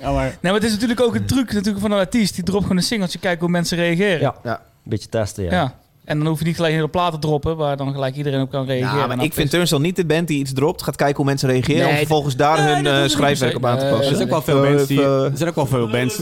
Ja, 0.02 0.12
maar... 0.12 0.24
Nee, 0.24 0.38
maar 0.42 0.54
het 0.54 0.64
is 0.64 0.72
natuurlijk 0.72 1.00
ook 1.02 1.16
een 1.16 1.26
truc 1.26 1.52
natuurlijk 1.54 1.80
van 1.80 1.92
een 1.92 1.98
artiest. 1.98 2.36
Die 2.36 2.44
dropt 2.44 2.62
gewoon 2.62 2.78
een 2.78 2.84
singeltje, 2.84 3.20
kijken 3.20 3.40
hoe 3.42 3.50
mensen 3.50 3.78
reageren. 3.78 4.20
Ja. 4.20 4.36
Ja. 4.44 4.54
Een 4.54 4.60
beetje 4.90 5.10
testen, 5.10 5.44
ja. 5.44 5.74
En 6.10 6.18
dan 6.18 6.28
hoef 6.28 6.40
je 6.40 6.46
niet 6.46 6.56
gelijk 6.56 6.72
een 6.74 6.80
hele 6.80 6.92
plaat 6.92 7.12
te 7.12 7.20
droppen, 7.20 7.58
waar 7.58 7.78
dan 7.78 7.94
gelijk 7.94 8.16
iedereen 8.16 8.42
op 8.42 8.50
kan 8.52 8.66
reageren. 8.66 9.00
Ja, 9.00 9.08
maar 9.08 9.24
ik 9.24 9.34
vind 9.34 9.50
Turnstile 9.50 9.82
niet 9.82 9.96
de 9.96 10.06
band 10.06 10.28
die 10.28 10.40
iets 10.40 10.54
dropt, 10.54 10.82
gaat 10.84 10.96
kijken 10.96 11.16
hoe 11.16 11.26
mensen 11.26 11.50
reageren 11.50 11.82
Nee, 11.82 11.92
om 11.92 11.98
vervolgens 11.98 12.36
daar 12.36 12.64
nee, 12.64 12.76
hun 12.76 13.04
eh, 13.04 13.10
schrijfwerk 13.10 13.56
op 13.56 13.66
aan 13.66 13.78
te 13.78 13.84
se. 13.86 13.90
passen. 13.90 14.10
Er 14.10 14.16
zijn 14.16 14.24
ook 14.24 14.30
wel 14.30 14.42
veel 14.42 14.64
Eh, 14.64 14.70
bands 14.70 14.88
die... 14.88 15.02
Er 15.04 15.32
zijn 15.38 15.50
ook 15.50 15.56
wel 15.56 15.66
veel 15.66 15.90
bands... 15.90 16.18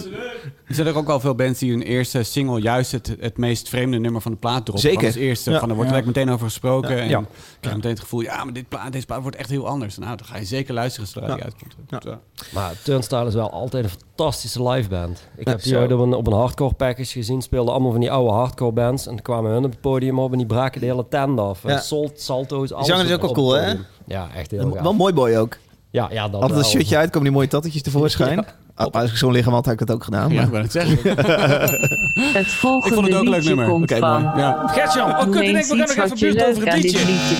Er 0.67 0.75
zijn 0.75 0.93
ook 0.93 1.07
wel 1.07 1.19
veel 1.19 1.35
bands 1.35 1.59
die 1.59 1.71
hun 1.71 1.81
eerste 1.81 2.23
single 2.23 2.61
juist 2.61 2.91
het, 2.91 3.15
het 3.19 3.37
meest 3.37 3.69
vreemde 3.69 3.97
nummer 3.99 4.21
van 4.21 4.31
de 4.31 4.37
plaat 4.37 4.65
droppen. 4.65 4.79
Zeker. 4.79 4.97
Van 4.97 5.07
als 5.07 5.15
eerste. 5.15 5.51
Ja. 5.51 5.59
Van, 5.59 5.69
er 5.69 5.75
wordt 5.75 5.91
Ja. 5.91 6.01
meteen 6.05 6.29
over 6.29 6.45
gesproken. 6.45 6.99
En 6.99 7.09
Ja. 7.09 7.19
ik 7.19 7.25
krijg 7.59 7.75
meteen 7.75 7.91
het 7.91 7.99
gevoel, 7.99 8.21
ja, 8.21 8.43
maar 8.43 8.53
dit 8.53 8.67
plaat, 8.69 8.91
deze 8.91 9.05
plaat 9.05 9.21
wordt 9.21 9.37
echt 9.37 9.49
heel 9.49 9.67
anders. 9.67 9.97
Nou, 9.97 10.17
dan 10.17 10.25
ga 10.25 10.37
je 10.37 10.45
zeker 10.45 10.73
luisteren 10.73 11.07
zodra 11.09 11.33
die 11.35 11.43
uitkomt. 11.43 11.75
Ja. 11.89 12.01
Ja. 12.05 12.19
Maar 12.51 12.73
Turnstile 12.83 13.25
is 13.27 13.33
wel 13.33 13.51
altijd 13.51 13.83
een 13.85 13.91
fantastische 14.17 14.69
liveband. 14.69 15.27
Ik 15.35 15.45
Ja, 15.45 15.51
heb 15.51 15.61
die 15.63 15.93
op 15.93 15.99
een, 15.99 16.13
op 16.13 16.27
een 16.27 16.33
hardcore 16.33 16.73
package 16.73 17.11
gezien. 17.11 17.41
Speelden 17.41 17.73
allemaal 17.73 17.91
van 17.91 17.99
die 17.99 18.11
oude 18.11 18.31
hardcore 18.31 18.71
bands. 18.71 19.05
En 19.07 19.13
dan 19.13 19.21
kwamen 19.21 19.51
hun 19.51 19.65
op 19.65 19.71
het 19.71 19.81
podium 19.81 20.19
op 20.19 20.31
en 20.31 20.37
die 20.37 20.47
braken 20.47 20.79
de 20.81 20.85
hele 20.85 21.05
tent 21.09 21.39
af. 21.39 21.63
Ja. 21.63 21.79
Salt, 21.79 22.21
salto's, 22.21 22.71
alles. 22.71 22.87
zanger 22.87 23.05
is 23.05 23.11
ook 23.11 23.21
wel 23.21 23.31
cool, 23.31 23.51
hè? 23.51 23.73
Ja, 24.05 24.27
echt 24.35 24.51
heel 24.51 24.71
gaaf. 24.71 24.81
Wel 24.81 24.93
mooi 24.93 25.13
boy 25.13 25.35
ook. 25.35 25.57
Ja, 25.89 26.07
ja, 26.11 26.27
dat 26.29 26.41
Altijd 26.41 26.59
een 26.59 26.65
shirtje 26.65 26.97
uit, 26.97 27.09
komen 27.09 27.27
die 27.27 27.31
mooie 27.37 27.47
tattetjes 27.47 27.81
tevoorschijn. 27.91 28.45
Ah, 28.79 28.87
als 28.91 29.11
ik 29.11 29.17
zo'n 29.17 29.31
lichaam 29.31 29.53
had, 29.53 29.65
had 29.65 29.73
ik 29.73 29.87
dat 29.87 29.95
ook 29.95 30.03
gedaan. 30.03 30.29
Ja, 30.29 30.35
maar- 30.35 30.43
ik 30.43 30.49
wou 30.49 30.63
het 30.63 30.71
zeggen. 30.71 30.97
Het 32.37 32.45
Ik 32.45 32.51
volgende 32.51 32.95
vond 32.95 33.07
het 33.07 33.15
ook 33.15 33.21
een 33.23 33.29
leuk 33.29 33.35
liedje 33.39 33.49
nummer. 33.55 33.67
komt 33.73 33.91
Oké. 33.91 34.05
Ja. 34.35 34.63
Gertjan, 34.67 35.09
oh 35.09 35.19
Noem 35.21 35.31
kut, 35.31 35.41
ik 35.41 35.45
denk, 35.45 35.57
eens 35.57 35.67
we 35.69 35.75
gaan 35.77 35.87
nog 35.87 36.05
even 36.05 36.27
je 36.27 36.33
buurt 36.33 36.45
over 36.49 36.65
het 36.73 36.83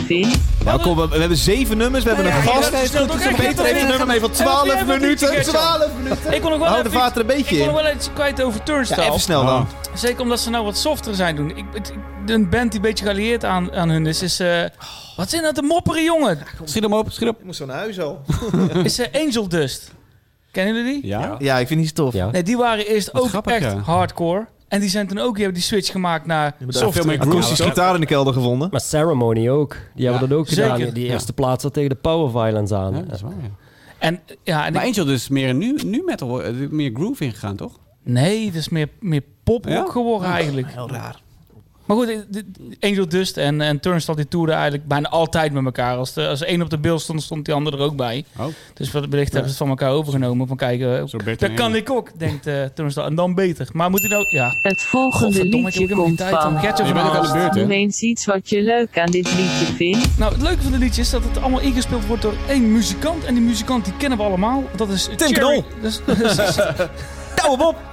liedje. 0.08 0.38
Nou, 0.65 0.82
kom, 0.82 0.95
we, 0.97 1.08
we 1.08 1.17
hebben 1.19 1.38
zeven 1.38 1.78
nummers. 1.78 2.04
We 2.04 2.10
hebben 2.10 2.28
Ja, 2.28 2.38
een 2.38 2.43
ja, 2.45 2.52
gast. 2.52 2.71
dat 2.71 2.82
is 2.84 2.91
Hij 2.93 3.04
is 3.04 3.10
goed. 3.12 3.23
Dus 3.23 3.36
Peter 3.36 3.45
heeft 3.45 3.60
een 3.60 3.65
even- 3.65 3.88
nummer 3.88 4.08
mee 4.08 4.19
van 4.19 4.30
even- 4.30 4.43
12 4.45 4.65
even 4.65 4.80
een 4.80 4.86
liedje, 4.88 5.00
minuten. 5.00 5.28
Gertjan. 5.28 5.54
12 5.54 5.89
minuten. 6.04 6.34
Ik 6.34 6.41
kon 6.41 6.50
nog 6.50 6.60
wel 6.60 6.67
Hou 6.69 6.82
de 6.84 6.88
even, 6.89 7.00
vaart 7.02 7.15
er 7.15 7.21
een 7.21 7.28
beetje 7.28 7.41
ik 7.43 7.47
kon 7.60 7.67
in. 7.67 7.73
nog 7.73 7.82
wel 7.84 7.93
iets 7.93 8.10
kwijt 8.13 8.41
over 8.41 8.60
Ja, 8.60 8.65
Turnstile. 8.65 9.02
even 9.08 9.19
snel 9.19 9.45
dan. 9.45 9.67
Zeker 9.93 10.21
omdat 10.21 10.39
ze 10.39 10.50
nou 10.50 10.63
wat 10.63 10.78
softer 10.78 11.15
zijn 11.15 11.36
doen. 11.36 11.50
Ik, 11.58 11.65
een 12.26 12.50
band 12.50 12.71
die 12.71 12.80
een 12.80 12.86
beetje 12.86 13.06
geallieerd 13.06 13.43
aan, 13.45 13.73
aan 13.73 13.89
hun 13.89 14.06
is, 14.06 14.21
is 14.21 14.39
eh, 14.39 14.63
wat 15.15 15.30
zijn 15.30 15.41
dat 15.43 15.56
de 15.56 15.62
mopperen 15.62 16.04
jongen? 16.04 16.39
Schiet 16.63 16.84
hem 16.84 16.93
op, 16.93 17.12
schiet 17.12 17.28
op. 17.28 17.39
Ik 17.39 17.45
moest 17.45 17.58
zo 17.58 17.65
naar 17.65 17.78
huis 17.78 18.00
al. 18.00 18.21
Is 18.84 19.00
eh, 19.00 19.21
Angel 19.26 19.47
Dust. 19.47 19.91
Kennen 20.57 20.75
jullie 20.75 21.01
die? 21.01 21.09
Ja? 21.09 21.35
Ja, 21.39 21.57
ik 21.57 21.67
vind 21.67 21.81
die 21.81 21.91
tof. 21.93 22.13
Ja. 22.13 22.31
Nee, 22.31 22.43
die 22.43 22.57
waren 22.57 22.85
eerst 22.87 23.11
Wat 23.11 23.21
ook 23.21 23.27
grappig, 23.29 23.53
echt 23.53 23.63
ja. 23.63 23.77
hardcore. 23.77 24.45
En 24.67 24.79
die 24.79 24.89
zijn 24.89 25.07
toen 25.07 25.17
ook, 25.17 25.33
die 25.33 25.43
hebben 25.43 25.53
die 25.61 25.69
switch 25.69 25.91
gemaakt 25.91 26.25
naar 26.25 26.55
veel 26.69 27.05
meer 27.05 27.19
Akoestische 27.19 27.63
gitaar 27.63 27.93
in 27.93 27.99
de 27.99 28.05
kelder 28.05 28.33
gevonden. 28.33 28.67
Maar 28.71 28.81
Ceremony 28.81 29.49
ook. 29.49 29.75
Die 29.95 30.07
hebben 30.07 30.29
dat 30.29 30.37
ook 30.37 30.47
zeker. 30.47 30.75
gedaan. 30.75 30.93
Die, 30.93 31.05
eerste 31.07 31.33
plaats 31.33 31.63
zat 31.63 31.73
tegen 31.73 31.89
de 31.89 31.95
Power 31.95 32.29
Violence 32.31 32.75
aan. 32.75 32.93
Ja, 32.95 33.01
dat 33.01 33.13
is 33.15 33.21
waar, 33.21 33.31
ja. 33.41 33.49
En, 33.99 34.19
ja, 34.43 34.65
en 34.65 34.73
Maar 34.73 34.81
ik- 34.81 34.87
Angel 34.87 35.05
dus 35.05 35.27
meer 35.29 35.53
nu, 35.53 35.77
nu 35.85 36.01
metal, 36.05 36.43
eh, 36.43 36.53
meer 36.69 36.91
groove 36.93 37.23
ingegaan, 37.23 37.55
toch? 37.55 37.79
nee, 38.03 38.45
het 38.45 38.55
is 38.55 38.69
meer, 38.69 38.89
meer 38.99 39.23
pop 39.43 39.67
Ja? 39.67 39.85
geworden 39.89 40.29
eigenlijk. 40.29 40.67
Heel 40.71 40.89
raar. 40.89 41.21
Maar 41.88 41.97
goed, 41.97 42.26
Angel 42.80 43.08
Dust 43.08 43.38
en, 43.38 43.62
en 43.62 43.80
Turnstile 43.80 44.15
die 44.17 44.28
toerden 44.28 44.56
eigenlijk 44.56 44.88
bijna 44.88 45.10
altijd 45.10 45.54
met 45.54 45.65
elkaar. 45.65 45.97
Als, 45.97 46.13
de, 46.13 46.28
als 46.28 46.41
één 46.41 46.62
op 46.62 46.69
de 46.69 46.78
beeld 46.78 47.02
stond, 47.02 47.23
stond 47.23 47.45
die 47.45 47.54
ander 47.54 47.73
er 47.73 47.80
ook 47.80 47.95
bij. 47.95 48.26
Oh, 48.38 48.45
Dus 48.73 48.91
wat 48.91 49.06
wellicht 49.06 49.34
hebben 49.34 49.52
ze 49.52 49.58
het 49.58 49.67
van 49.67 49.69
elkaar 49.69 49.91
overgenomen. 49.91 50.47
Van 50.47 50.58
kijken, 50.58 51.10
dat 51.38 51.54
kan 51.54 51.76
ik 51.76 51.89
ook, 51.89 52.19
denkt 52.19 52.47
eh 52.47 52.63
Turnstile. 52.73 53.06
En 53.06 53.15
dan 53.15 53.36
beter. 53.36 53.67
Maar 53.73 53.89
moet 53.89 54.00
hij 54.00 54.10
nou... 54.10 54.36
Ja, 54.36 54.50
Het 54.62 54.82
volgende 54.82 55.26
Godverdomme, 55.26 55.67
ik 55.67 55.73
heb 55.73 55.82
liedje 55.82 55.95
komt 55.95 56.08
niet 56.08 56.17
tijd, 56.17 56.41
van. 56.41 56.54
Je 56.54 56.60
bent 56.62 56.82
ook 56.82 57.15
aan 57.15 57.26
de 57.26 57.32
beurt, 57.32 57.56
hè? 57.56 57.62
Noem 57.62 57.71
eens 57.71 58.02
iets 58.02 58.26
wat 58.26 58.50
je 58.50 58.62
leuk 58.62 59.00
aan 59.00 59.12
dit 59.12 59.36
liedje 59.36 59.65
vindt. 59.76 60.17
Nou, 60.17 60.34
het 60.34 60.41
leuke 60.41 60.62
van 60.62 60.71
de 60.71 60.78
liedje 60.78 61.02
is 61.02 61.10
dat 61.10 61.23
het 61.23 61.38
allemaal 61.41 61.62
ingespeeld 61.62 62.06
wordt 62.06 62.21
door 62.21 62.36
één 62.47 62.71
muzikant. 62.71 63.23
En 63.23 63.34
die 63.34 63.43
muzikant 63.43 63.86
die 63.86 63.93
kennen 63.97 64.17
we 64.17 64.23
allemaal. 64.23 64.63
Dat 64.76 64.89
is 64.89 65.10
Tim. 65.15 65.32
Knol. 65.32 65.63
Douwe 67.36 67.58
Bob! 67.58 67.87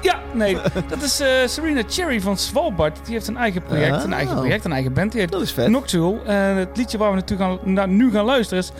Ja, 0.00 0.20
nee. 0.32 0.56
Dat 0.88 1.02
is 1.02 1.20
eh, 1.20 1.28
Serena 1.46 1.82
Cherry 1.88 2.20
van 2.20 2.36
Svalbard. 2.36 2.98
Die 3.04 3.14
heeft 3.14 3.28
een 3.28 3.36
eigen 3.36 3.62
project, 3.62 4.04
een 4.04 4.12
eigen 4.12 4.36
project, 4.36 4.64
een 4.64 4.72
eigen 4.72 4.92
band. 4.92 5.12
Die 5.12 5.20
heet 5.20 5.30
Dat 5.30 5.42
is 5.42 5.52
vet. 5.52 5.68
Nocturnal. 5.68 6.20
En 6.24 6.56
het 6.56 6.76
liedje 6.76 6.98
waar 6.98 7.10
we 7.10 7.16
natuurlijk 7.16 7.60
gaan, 7.64 7.96
nu 7.96 8.10
gaan 8.10 8.24
luisteren 8.24 8.64
is 8.64 8.72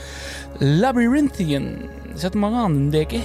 Labyrinthian. 0.59 1.77
Zet 2.15 2.33
hem 2.33 2.41
maar 2.41 2.53
aan, 2.53 2.91
dikke. 2.91 3.19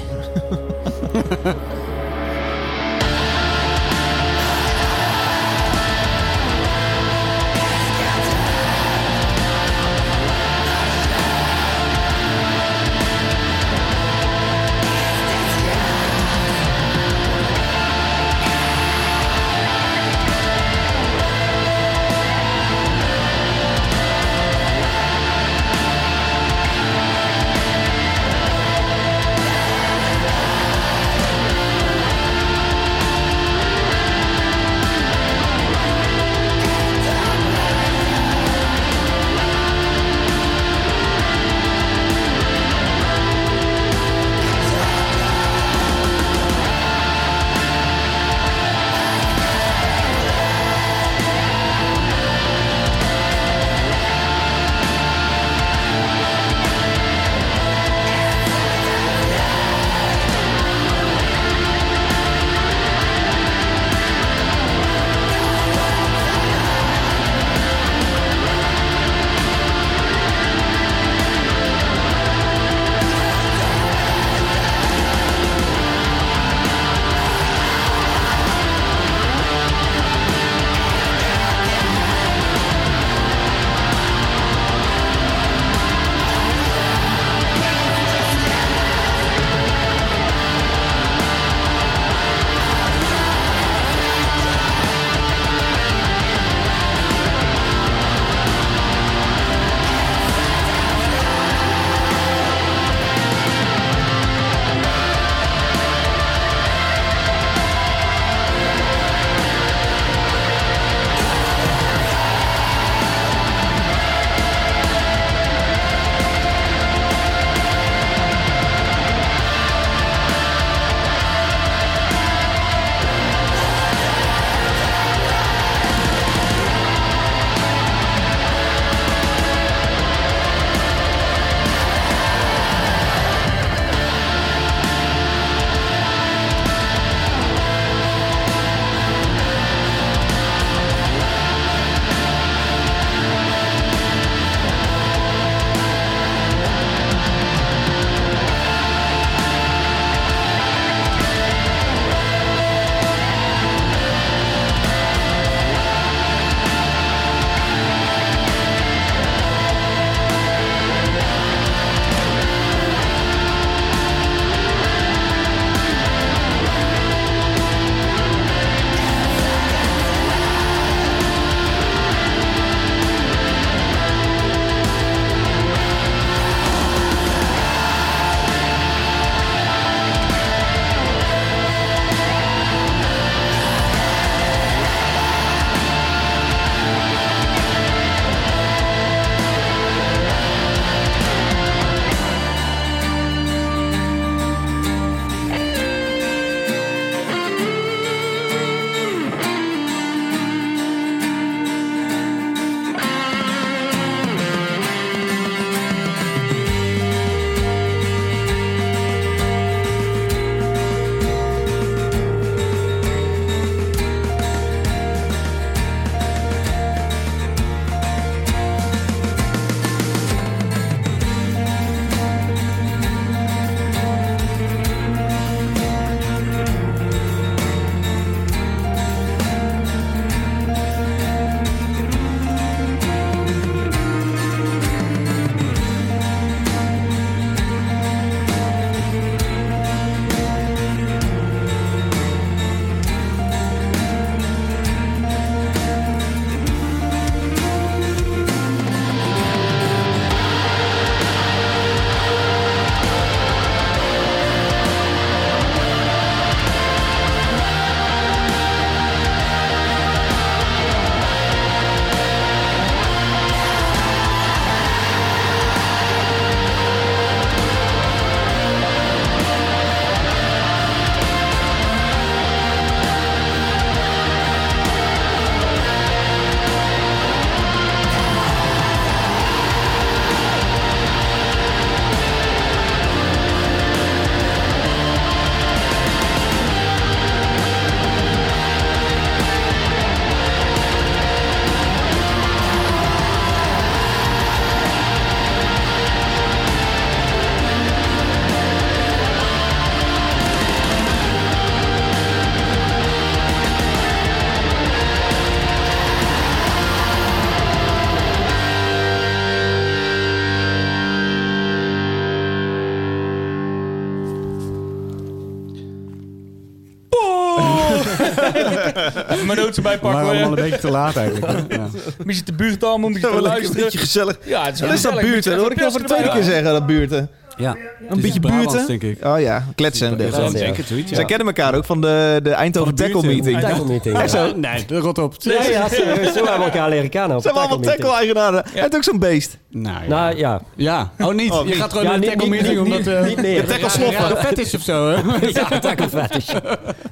Even 319.30 319.46
mijn 319.46 319.60
We 319.60 319.82
waren 319.82 320.00
pakken. 320.00 320.10
allemaal 320.10 320.34
hoor. 320.36 320.58
een 320.58 320.64
beetje 320.64 320.80
te 320.80 320.92
laat 320.92 321.16
eigenlijk. 321.16 321.46
Ja. 321.70 321.78
Een 322.18 322.26
beetje 322.26 322.44
te 322.44 322.54
buurt 322.54 322.84
allemaal, 322.84 323.08
een 323.08 323.14
beetje 323.14 323.30
te 323.30 323.36
Een 323.36 323.42
luisteren. 323.42 323.84
beetje 323.84 323.98
gezellig. 323.98 324.38
Ja, 324.46 324.64
het 324.66 324.74
is 324.74 324.80
Dat 324.80 324.92
is 324.94 325.02
dat 325.02 325.20
buurten. 325.22 325.52
Dat 325.52 325.62
hoor 325.62 325.72
ik 325.72 325.82
al 325.82 325.92
voor 325.92 326.00
de 326.00 326.06
tweede 326.06 326.30
keer 326.30 326.44
zeggen, 326.44 326.72
dat 326.72 326.86
buurten. 326.86 327.30
Ja. 327.58 327.76
Een 328.10 328.22
beetje 328.22 328.40
buurten. 328.40 328.88
denk 328.88 329.04
ik. 329.04 329.26
Oh 329.26 329.40
ja, 329.40 329.66
kletsen 329.76 330.08
en 330.08 330.18
dergelijke. 330.18 330.58
Ja, 330.58 330.66
zeker 330.66 330.84
zoiets, 330.84 331.12
Zij 331.12 331.26
kennen 331.26 331.48
elkaar 331.48 331.76
ook 331.76 331.86
van 331.86 332.02
de, 332.02 332.40
de 332.44 332.50
Eindhoven 332.50 332.96
de 332.96 333.04
Tackle. 333.04 333.24
Meeting. 333.28 333.60
Tackle 333.60 333.86
meeting. 333.86 334.18
Ja. 334.18 334.28
zo? 334.28 334.56
Nee, 334.56 334.86
rot 334.88 335.18
op. 335.18 335.36
Ja, 335.40 335.62
serieus. 335.90 336.34
Zo 336.34 336.34
hebben 336.34 336.58
we 336.58 336.64
elkaar 336.64 336.90
leren 336.90 337.10
kennen. 337.10 337.42
we 337.42 337.50
een 337.50 337.56
allemaal 337.56 337.80
tackle-eigenaren? 337.80 338.64
Hij 338.72 338.82
heeft 338.82 338.96
ook 338.96 339.04
zo'n 339.04 339.20
beest. 339.20 339.58
Nou 339.76 340.02
ja. 340.04 340.08
Nou 340.10 340.38
ja, 340.38 340.62
ja. 340.76 341.12
Oh, 341.20 341.34
niet. 341.34 341.52
Oh, 341.52 341.60
je 341.60 341.66
niet. 341.66 341.76
gaat 341.76 341.90
gewoon 341.90 342.04
Ja, 342.06 342.10
naar 342.10 342.14
een 342.20 342.20
niet- 342.22 342.30
tackle 342.30 342.50
niet- 342.50 342.62
meeting 342.62 342.84
niet- 342.88 342.98
omdat... 343.08 343.14
eh, 343.14 343.26
niet 343.28 343.42
meer. 343.42 343.56
Je 343.56 343.64
tackle 343.64 343.90
sloffen. 343.90 344.28
Ja, 344.30 344.36
vet 344.42 344.60
is 344.60 344.76
of 344.76 344.82
zo, 344.82 345.10
hè? 345.10 345.22
ja, 345.60 345.80
tackle 345.80 346.10
fetish. 346.10 346.50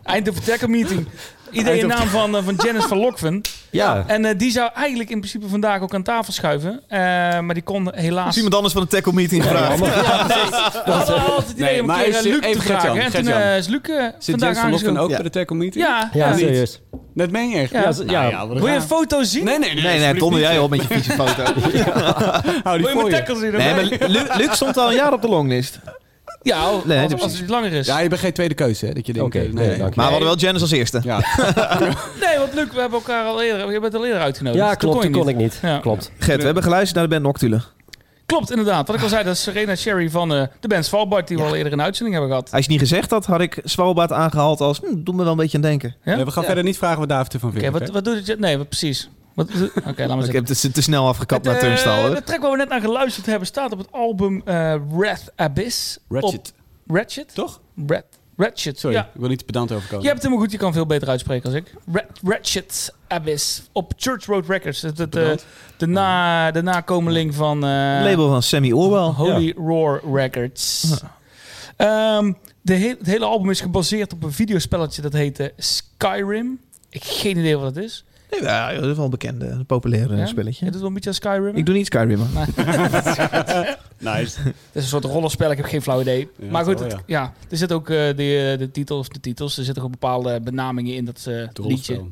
Eindhoven 0.03 0.43
Tackle 0.43 0.67
Meeting. 0.67 1.07
Idee 1.51 1.79
in 1.79 1.87
naam 1.87 2.07
van, 2.07 2.35
eh, 2.35 2.43
van 2.43 2.55
Janice 2.63 2.87
van 2.87 2.97
Lokven. 2.97 3.41
Ja, 3.71 4.03
En 4.07 4.25
eh, 4.25 4.37
die 4.37 4.51
zou 4.51 4.69
eigenlijk 4.75 5.09
in 5.09 5.17
principe 5.19 5.47
vandaag 5.47 5.81
ook 5.81 5.93
aan 5.93 6.03
tafel 6.03 6.33
schuiven. 6.33 6.81
Eh, 6.87 6.99
maar 7.39 7.53
die 7.53 7.63
kon 7.63 7.91
helaas... 7.95 8.27
Is 8.29 8.35
iemand 8.35 8.55
anders 8.55 8.73
van 8.73 8.81
de 8.83 8.87
Tackle 8.89 9.13
Meeting 9.13 9.43
gevraagd? 9.43 9.79
We 9.79 10.91
hadden 10.91 11.15
altijd 11.25 11.47
het 11.47 11.57
idee 11.57 11.81
om 11.81 11.89
een 11.89 11.95
keer 11.95 12.21
Luc 12.21 12.39
te 12.39 12.47
even 12.47 12.61
vragen. 12.61 12.81
Gert-Jan, 12.91 12.97
En 12.97 13.11
toen 13.11 13.11
Gert-Jan. 13.11 13.41
eh, 13.41 13.57
is 13.57 13.67
Luc 13.67 13.79
Zit 13.85 14.13
vandaag 14.39 14.57
aangeschoven. 14.57 14.97
ook 14.97 15.09
Ja. 15.09 15.15
bij 15.15 15.23
de 15.23 15.29
tackle 15.29 15.55
meeting? 15.55 15.85
Ja, 15.85 16.09
ja, 16.13 16.27
ja. 16.29 16.37
serieus. 16.37 16.81
Dat 17.15 17.31
meen 17.31 17.49
je 17.49 17.57
echt? 17.57 17.71
Ja. 17.71 17.91
Ja, 18.07 18.23
ja. 18.29 18.47
Wil 18.47 18.67
je 18.67 18.73
een 18.75 18.81
foto 18.81 19.23
zien? 19.23 19.43
Nee, 19.43 19.59
nee, 19.59 19.73
nee. 19.73 19.83
Nee, 19.83 19.99
nee, 19.99 20.13
donder 20.13 20.39
jij 20.39 20.59
op 20.59 20.69
met 20.69 20.81
je 20.81 20.87
vieze 20.87 21.11
foto. 21.11 21.43
Hou 22.63 22.77
die 22.77 22.85
Wil 22.85 22.95
je 22.95 23.01
voor 23.01 23.09
mijn 23.09 23.21
je. 23.21 23.27
tackle 23.27 23.35
zien? 23.41 23.51
Nee, 23.51 23.73
maar 23.73 24.09
Lu- 24.09 24.43
Luc 24.45 24.55
stond 24.55 24.77
al 24.77 24.87
een 24.89 24.95
jaar 24.95 25.13
op 25.13 25.21
de 25.21 25.27
longlist. 25.27 25.79
Ja, 26.43 26.59
als, 26.59 26.85
Nee, 26.85 27.03
als, 27.03 27.13
precies. 27.13 27.39
het 27.39 27.49
langer 27.49 27.71
is. 27.73 27.87
Ja, 27.87 27.99
je 27.99 28.09
bent 28.09 28.21
geen 28.21 28.33
tweede 28.33 28.53
keuze, 28.53 28.85
hè? 28.85 28.93
Dat 28.93 29.05
je 29.05 29.13
denkt... 29.13 29.35
Oké, 29.35 29.45
eh, 29.45 29.53
nee, 29.53 29.67
dank 29.77 29.79
je. 29.79 29.83
Maar 29.95 30.05
we 30.05 30.11
hadden 30.11 30.23
wel 30.27 30.37
Janice 30.37 30.61
als 30.61 30.71
eerste. 30.71 30.99
Ja. 31.03 31.17
Nee, 32.21 32.37
want 32.37 32.53
Luc, 32.53 32.65
we 32.73 32.79
hebben 32.79 32.99
elkaar 32.99 33.25
al 33.25 33.41
eerder, 33.41 33.71
je 33.71 33.79
bent 33.79 33.95
al 33.95 34.05
eerder 34.05 34.21
uitgenodigd. 34.21 34.63
Ja, 34.63 34.69
Dat 34.69 34.77
klopt. 34.77 35.03
je 35.03 35.09
Dat 35.09 35.19
kon 35.19 35.29
ik 35.29 35.35
niet. 35.35 35.59
Ja. 35.61 35.77
Klopt. 35.79 36.11
Gert, 36.19 36.37
we 36.39 36.45
hebben 36.45 36.63
geluisterd 36.63 36.95
naar 36.95 37.03
de 37.03 37.09
band 37.09 37.23
Noctule. 37.23 37.61
Klopt, 38.25 38.49
inderdaad. 38.51 38.87
Wat 38.87 38.95
ik 38.95 39.01
al 39.01 39.09
zei, 39.09 39.23
dat 39.23 39.33
is 39.33 39.41
Serena 39.41 39.75
Sherry 39.75 40.09
van 40.09 40.33
eh, 40.33 40.43
de 40.59 40.67
band 40.67 40.85
Svalbard, 40.85 41.27
die 41.27 41.37
we 41.37 41.43
al 41.43 41.55
eerder 41.55 41.71
in 41.71 41.77
de 41.77 41.83
uitzending 41.83 42.17
hebben 42.17 42.35
gehad. 42.35 42.53
Als 42.53 42.65
je 42.65 42.71
niet 42.71 42.79
gezegd 42.79 43.09
had, 43.11 43.25
had 43.25 43.41
ik 43.41 43.59
Svalbard 43.63 44.11
aangehaald 44.11 44.61
als... 44.61 44.79
Hm, 44.79 44.85
doe 45.03 45.15
me 45.15 45.23
wel 45.23 45.31
een 45.31 45.37
beetje 45.37 45.57
aan 45.57 45.63
denken. 45.63 45.95
Ja? 46.03 46.15
Nee, 46.15 46.25
we 46.25 46.31
gaan 46.31 46.43
verder 46.43 46.63
niet 46.63 46.77
vragen 46.77 46.99
wat 46.99 47.09
David 47.09 47.33
ervan 47.33 47.49
Oké, 47.49 47.59
vindt. 47.59 47.73
wat, 47.77 47.87
hè? 47.87 47.93
wat 47.93 48.05
doet 48.05 48.27
het? 48.27 48.39
Nee, 48.39 48.57
wat, 48.57 48.67
precies. 48.67 49.09
Wat- 49.33 49.49
Oké, 49.87 50.05
laat 50.05 50.17
maar 50.17 50.25
Ik 50.27 50.33
heb 50.33 50.47
het 50.47 50.73
te 50.73 50.81
snel 50.81 51.07
afgekapt 51.07 51.43
naar 51.45 51.53
Het, 51.53 51.63
eh, 51.63 51.67
Turnstile. 51.69 51.95
hoor. 52.07 52.15
De 52.15 52.23
track 52.23 52.41
waar 52.41 52.51
we 52.51 52.57
net 52.57 52.69
naar 52.69 52.81
geluisterd 52.81 53.25
hebben 53.25 53.47
staat 53.47 53.71
op 53.71 53.77
het 53.77 53.91
album 53.91 54.41
eh 54.45 54.75
Wrath 54.89 55.31
Abyss. 55.35 55.97
Ratchet. 56.09 56.53
Op 56.87 56.95
Ratchet? 56.95 57.33
Toch? 57.35 57.61
Rat, 57.87 58.05
Ratchet, 58.37 58.79
Sorry, 58.79 58.95
ja. 58.95 59.03
ik 59.13 59.19
wil 59.19 59.29
niet 59.29 59.37
te 59.37 59.45
pedant 59.45 59.71
overkomen. 59.71 60.01
Je 60.01 60.07
hebt 60.09 60.21
het 60.21 60.23
helemaal 60.27 60.43
goed, 60.43 60.51
je 60.53 60.57
kan 60.63 60.73
veel 60.73 60.85
beter 60.85 61.09
uitspreken 61.09 61.45
als 61.45 61.53
ik. 61.53 61.73
Rat, 61.91 62.05
Ratchet 62.23 62.93
Abyss 63.07 63.61
op 63.71 63.93
Church 63.97 64.25
Road 64.25 64.47
Records. 64.47 64.81
Het, 64.81 64.97
het, 64.97 65.15
eh, 65.15 65.31
de, 65.77 65.85
na, 65.87 66.51
de 66.51 66.61
nakomeling 66.61 67.35
van 67.35 67.57
eh, 67.57 67.69
Label 68.03 68.29
van 68.29 68.43
Sammy 68.43 68.71
Orwell. 68.71 68.99
Holy 69.25 69.53
Roar 69.57 70.01
Records. 70.13 70.93
Ehm, 71.77 72.33
de 72.61 72.73
he- 72.75 72.95
het 72.97 73.05
hele 73.07 73.25
album 73.25 73.49
is 73.49 73.61
gebaseerd 73.61 74.13
op 74.13 74.23
een 74.23 74.31
videospelletje 74.31 75.01
dat 75.01 75.13
heette 75.13 75.53
Skyrim. 75.57 76.59
Ik 76.89 77.03
heb 77.03 77.11
geen 77.11 77.37
idee 77.37 77.57
wat 77.57 77.75
het 77.75 77.83
is. 77.83 78.03
Nee, 78.31 78.41
ja, 78.41 78.73
dat 78.73 78.83
is 78.83 78.95
wel 78.95 79.05
een 79.05 79.11
bekende, 79.11 79.45
een 79.47 79.65
populair 79.65 80.17
Ja? 80.17 80.25
spelletje. 80.25 80.65
Het 80.65 80.73
is 80.73 80.79
wel 80.79 80.89
een 80.89 80.93
beetje 80.95 81.09
als 81.09 81.17
Skyrim. 81.17 81.55
Ik 81.55 81.65
doe 81.65 81.75
niet 81.75 81.85
Skyrim. 81.85 82.19
Nice. 83.99 84.39
Het 84.43 84.53
is 84.71 84.81
een 84.83 84.89
soort 84.89 85.03
rollenspel, 85.03 85.51
ik 85.51 85.57
heb 85.57 85.65
geen 85.65 85.81
flauw 85.81 86.01
idee. 86.01 86.29
Ja, 86.39 86.51
maar 86.51 86.63
goed, 86.65 86.79
het- 86.79 86.91
ja. 86.91 86.99
ja. 87.05 87.33
er 87.49 87.57
zitten 87.57 87.77
ook 87.77 87.89
eh, 87.89 87.97
de, 87.97 88.55
de 88.59 88.69
titels, 88.71 89.09
de 89.09 89.19
titels, 89.19 89.57
er 89.57 89.63
zitten 89.63 89.83
ook 89.83 89.91
bepaalde 89.91 90.39
benamingen 90.41 90.95
in 90.95 91.05
dat 91.05 91.25
eh, 91.27 91.35
Het 91.35 91.57
liedje 91.57 91.61
rollenspel. 91.61 92.09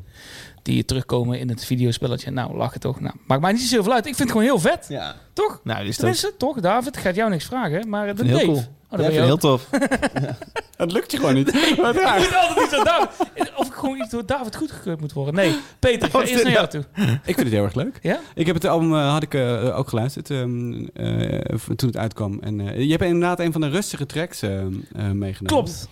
Die 0.62 0.84
terugkomen 0.84 1.38
in 1.38 1.48
het 1.48 1.64
videospelletje. 1.64 2.30
Nou, 2.30 2.56
lachen 2.56 2.80
toch. 2.80 3.00
Nou, 3.00 3.14
maakt 3.26 3.40
mij 3.42 3.52
niet 3.52 3.60
zo 3.60 3.74
heel 3.74 3.82
veel 3.84 3.92
uit. 3.92 4.06
Ik 4.06 4.14
vind 4.14 4.28
het 4.28 4.38
gewoon 4.38 4.44
heel 4.46 4.58
vet. 4.58 4.86
Ja. 4.88 5.14
Toch? 5.32 5.60
Nou, 5.64 5.78
is 5.80 5.86
toch 5.86 5.96
Tenminste, 5.96 6.34
toch, 6.36 6.60
David? 6.60 6.96
Ik 6.96 7.02
ga 7.02 7.10
jou 7.10 7.30
niks 7.30 7.44
vragen, 7.44 7.88
maar 7.88 8.08
eh, 8.08 8.16
de 8.16 8.24
heel 8.24 8.32
Dave. 8.34 8.44
cool. 8.46 8.56
Oh, 8.58 8.62
Ja, 8.90 8.96
dat 8.96 9.06
ook. 9.06 9.12
heel 9.12 9.36
tof. 9.36 9.68
Het 10.76 10.92
lukt 10.92 11.10
je 11.12 11.16
gewoon 11.18 11.34
niet. 11.34 11.52
Wat 11.82 11.94
Ik 11.94 12.00
raar. 12.00 12.20
vind 12.20 12.34
altijd 12.34 12.58
niet 12.58 12.68
zo 12.78 12.84
David. 12.84 13.52
Of 13.56 13.66
ik 13.66 13.72
gewoon 13.72 13.98
iets 14.00 14.10
door 14.10 14.26
David 14.26 14.56
goedgekeurd 14.56 15.00
moet 15.00 15.12
worden. 15.12 15.34
Nee, 15.34 15.56
Peter, 15.78 16.06
ik 16.06 16.12
ga 16.12 16.20
eerst 16.20 16.34
is 16.34 16.42
naar 16.42 16.52
jou 16.52 16.68
toe. 16.68 16.84
Ik 17.24 17.34
vind 17.34 17.38
het 17.38 17.50
heel 17.50 17.64
erg 17.64 17.74
leuk. 17.74 17.98
Ja? 18.02 18.20
Ik 18.34 18.46
heb 18.46 18.54
het 18.54 18.64
album 18.64 18.94
eh, 18.94 19.12
had 19.12 19.22
ik 19.22 19.34
eh, 19.34 19.78
ook 19.78 19.88
geluisterd 19.88 20.30
ehm, 20.30 20.86
eh, 20.94 21.56
toen 21.76 21.88
het 21.88 21.96
uitkwam. 21.96 22.38
En 22.40 22.60
eh, 22.60 22.80
je 22.80 22.90
hebt 22.90 23.02
inderdaad 23.02 23.40
een 23.40 23.52
van 23.52 23.60
de 23.60 23.68
rustige 23.68 24.06
tracks 24.06 24.42
eh, 24.42 24.60
eh, 24.60 24.66
meegenomen. 24.92 25.46
Klopt. 25.46 25.88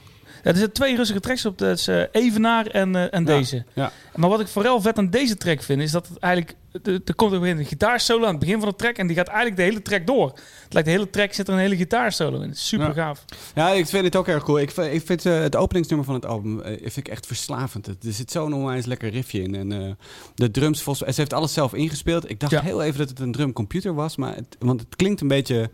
Er 0.49 0.55
zitten 0.55 0.73
twee 0.73 0.97
rustige 0.97 1.21
tracks 1.21 1.47
op. 1.47 1.59
Dat 1.59 1.79
is 1.79 1.89
eh, 1.89 2.03
Evenaar 2.13 2.67
en, 2.67 2.97
eh, 2.97 3.05
en 3.15 3.25
deze. 3.25 3.65
ja. 3.75 3.93
Maar 4.17 4.29
wat 4.31 4.41
ik 4.41 4.49
vooral 4.49 4.81
vet 4.81 4.99
aan 4.99 5.11
deze 5.11 5.37
track 5.37 5.63
vind, 5.63 5.81
is 5.83 5.91
dat 5.91 6.09
het 6.09 6.19
eigenlijk... 6.19 6.57
Er 6.83 7.01
er 7.05 7.15
komt 7.15 7.35
ook 7.35 7.43
een 7.45 7.65
gitaarsolo 7.65 8.25
aan 8.25 8.31
het 8.31 8.39
begin 8.39 8.61
van 8.61 8.69
de 8.69 8.77
track 8.77 8.97
en 8.97 9.07
die 9.07 9.17
gaat 9.17 9.27
eigenlijk 9.27 9.57
de 9.57 9.63
hele 9.63 9.83
track 9.83 10.07
door. 10.07 10.27
Het 10.65 10.73
lijkt 10.73 10.89
de 10.89 10.95
hele 10.95 11.11
track 11.11 11.33
zit 11.33 11.49
er 11.49 11.55
een 11.55 11.61
hele 11.61 11.77
gitaarsolo 11.77 12.41
in. 12.41 12.55
Super 12.55 12.93
gaaf. 12.93 13.25
Ja, 13.55 13.71
ik 13.71 13.87
vind 13.87 14.05
het 14.05 14.17
ook 14.17 14.29
erg 14.29 14.43
cool. 14.45 14.59
Ik, 14.59 14.71
vind- 14.71 14.95
ik 14.95 15.07
vind 15.07 15.27
eh, 15.27 15.39
het 15.41 15.57
openingsnummer 15.57 16.07
van 16.07 16.15
het 16.15 16.27
album 16.27 16.63
vind 16.65 16.97
ik 16.97 17.09
echt 17.09 17.27
verslavend. 17.27 17.87
Het- 17.87 18.05
Er 18.05 18.13
zit 18.13 18.31
zo'n 18.31 18.53
onwijs 18.53 18.87
lekker 18.87 19.11
riffje 19.11 19.43
in. 19.43 19.55
En 19.55 19.97
de 20.35 20.51
drums, 20.51 20.83
volgens, 20.83 21.09
ze 21.15 21.21
heeft 21.21 21.33
alles 21.33 21.53
zelf 21.53 21.75
ingespeeld. 21.75 22.31
Ik 22.31 22.41
dacht 22.41 22.53
Ja. 22.53 22.61
heel 22.63 22.83
even 22.83 22.99
dat 22.99 23.09
het 23.09 23.21
een 23.21 23.33
drumcomputer 23.33 23.95
was. 23.95 24.17
Maar 24.17 24.35
het, 24.35 24.57
want 24.59 24.81
het 24.81 24.97
klinkt 24.97 25.21
een 25.21 25.29
beetje 25.29 25.71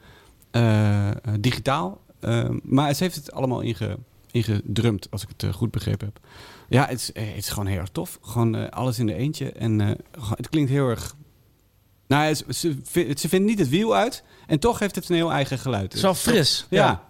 digitaal. 1.40 2.00
Maar 2.62 2.94
ze 2.94 3.02
heeft 3.02 3.14
het 3.16 3.32
allemaal 3.32 3.60
inge, 3.60 3.96
ingedrumd, 4.34 5.10
als 5.10 5.22
ik 5.22 5.28
het 5.28 5.42
eh, 5.42 5.52
goed 5.52 5.70
begrepen 5.70 6.06
heb. 6.06 6.26
Ja, 6.68 6.86
het 6.86 6.98
is, 7.00 7.12
eh, 7.12 7.26
het 7.26 7.36
is 7.36 7.48
gewoon 7.48 7.66
heel 7.66 7.78
erg 7.78 7.88
tof. 7.88 8.18
Gewoon 8.22 8.54
eh, 8.56 8.68
alles 8.70 8.98
in 8.98 9.06
de 9.06 9.14
eentje. 9.14 9.52
En 9.52 9.78
het 10.36 10.48
klinkt 10.48 10.70
heel 10.70 10.88
erg... 10.88 11.16
Nou, 12.06 12.34
ze, 12.34 12.44
ze, 12.48 12.78
vindt- 12.84 13.20
ze 13.20 13.28
vindt 13.28 13.46
niet 13.46 13.58
het 13.58 13.68
wiel 13.68 13.96
uit. 13.96 14.22
En 14.46 14.58
toch 14.58 14.78
heeft 14.78 14.94
het 14.94 15.08
een 15.08 15.16
heel 15.16 15.32
eigen 15.32 15.58
geluid. 15.58 15.82
Het 15.82 15.92
is 15.94 16.02
wel 16.02 16.14
fris. 16.14 16.66
Ja. 16.70 16.84
Ja. 16.86 17.04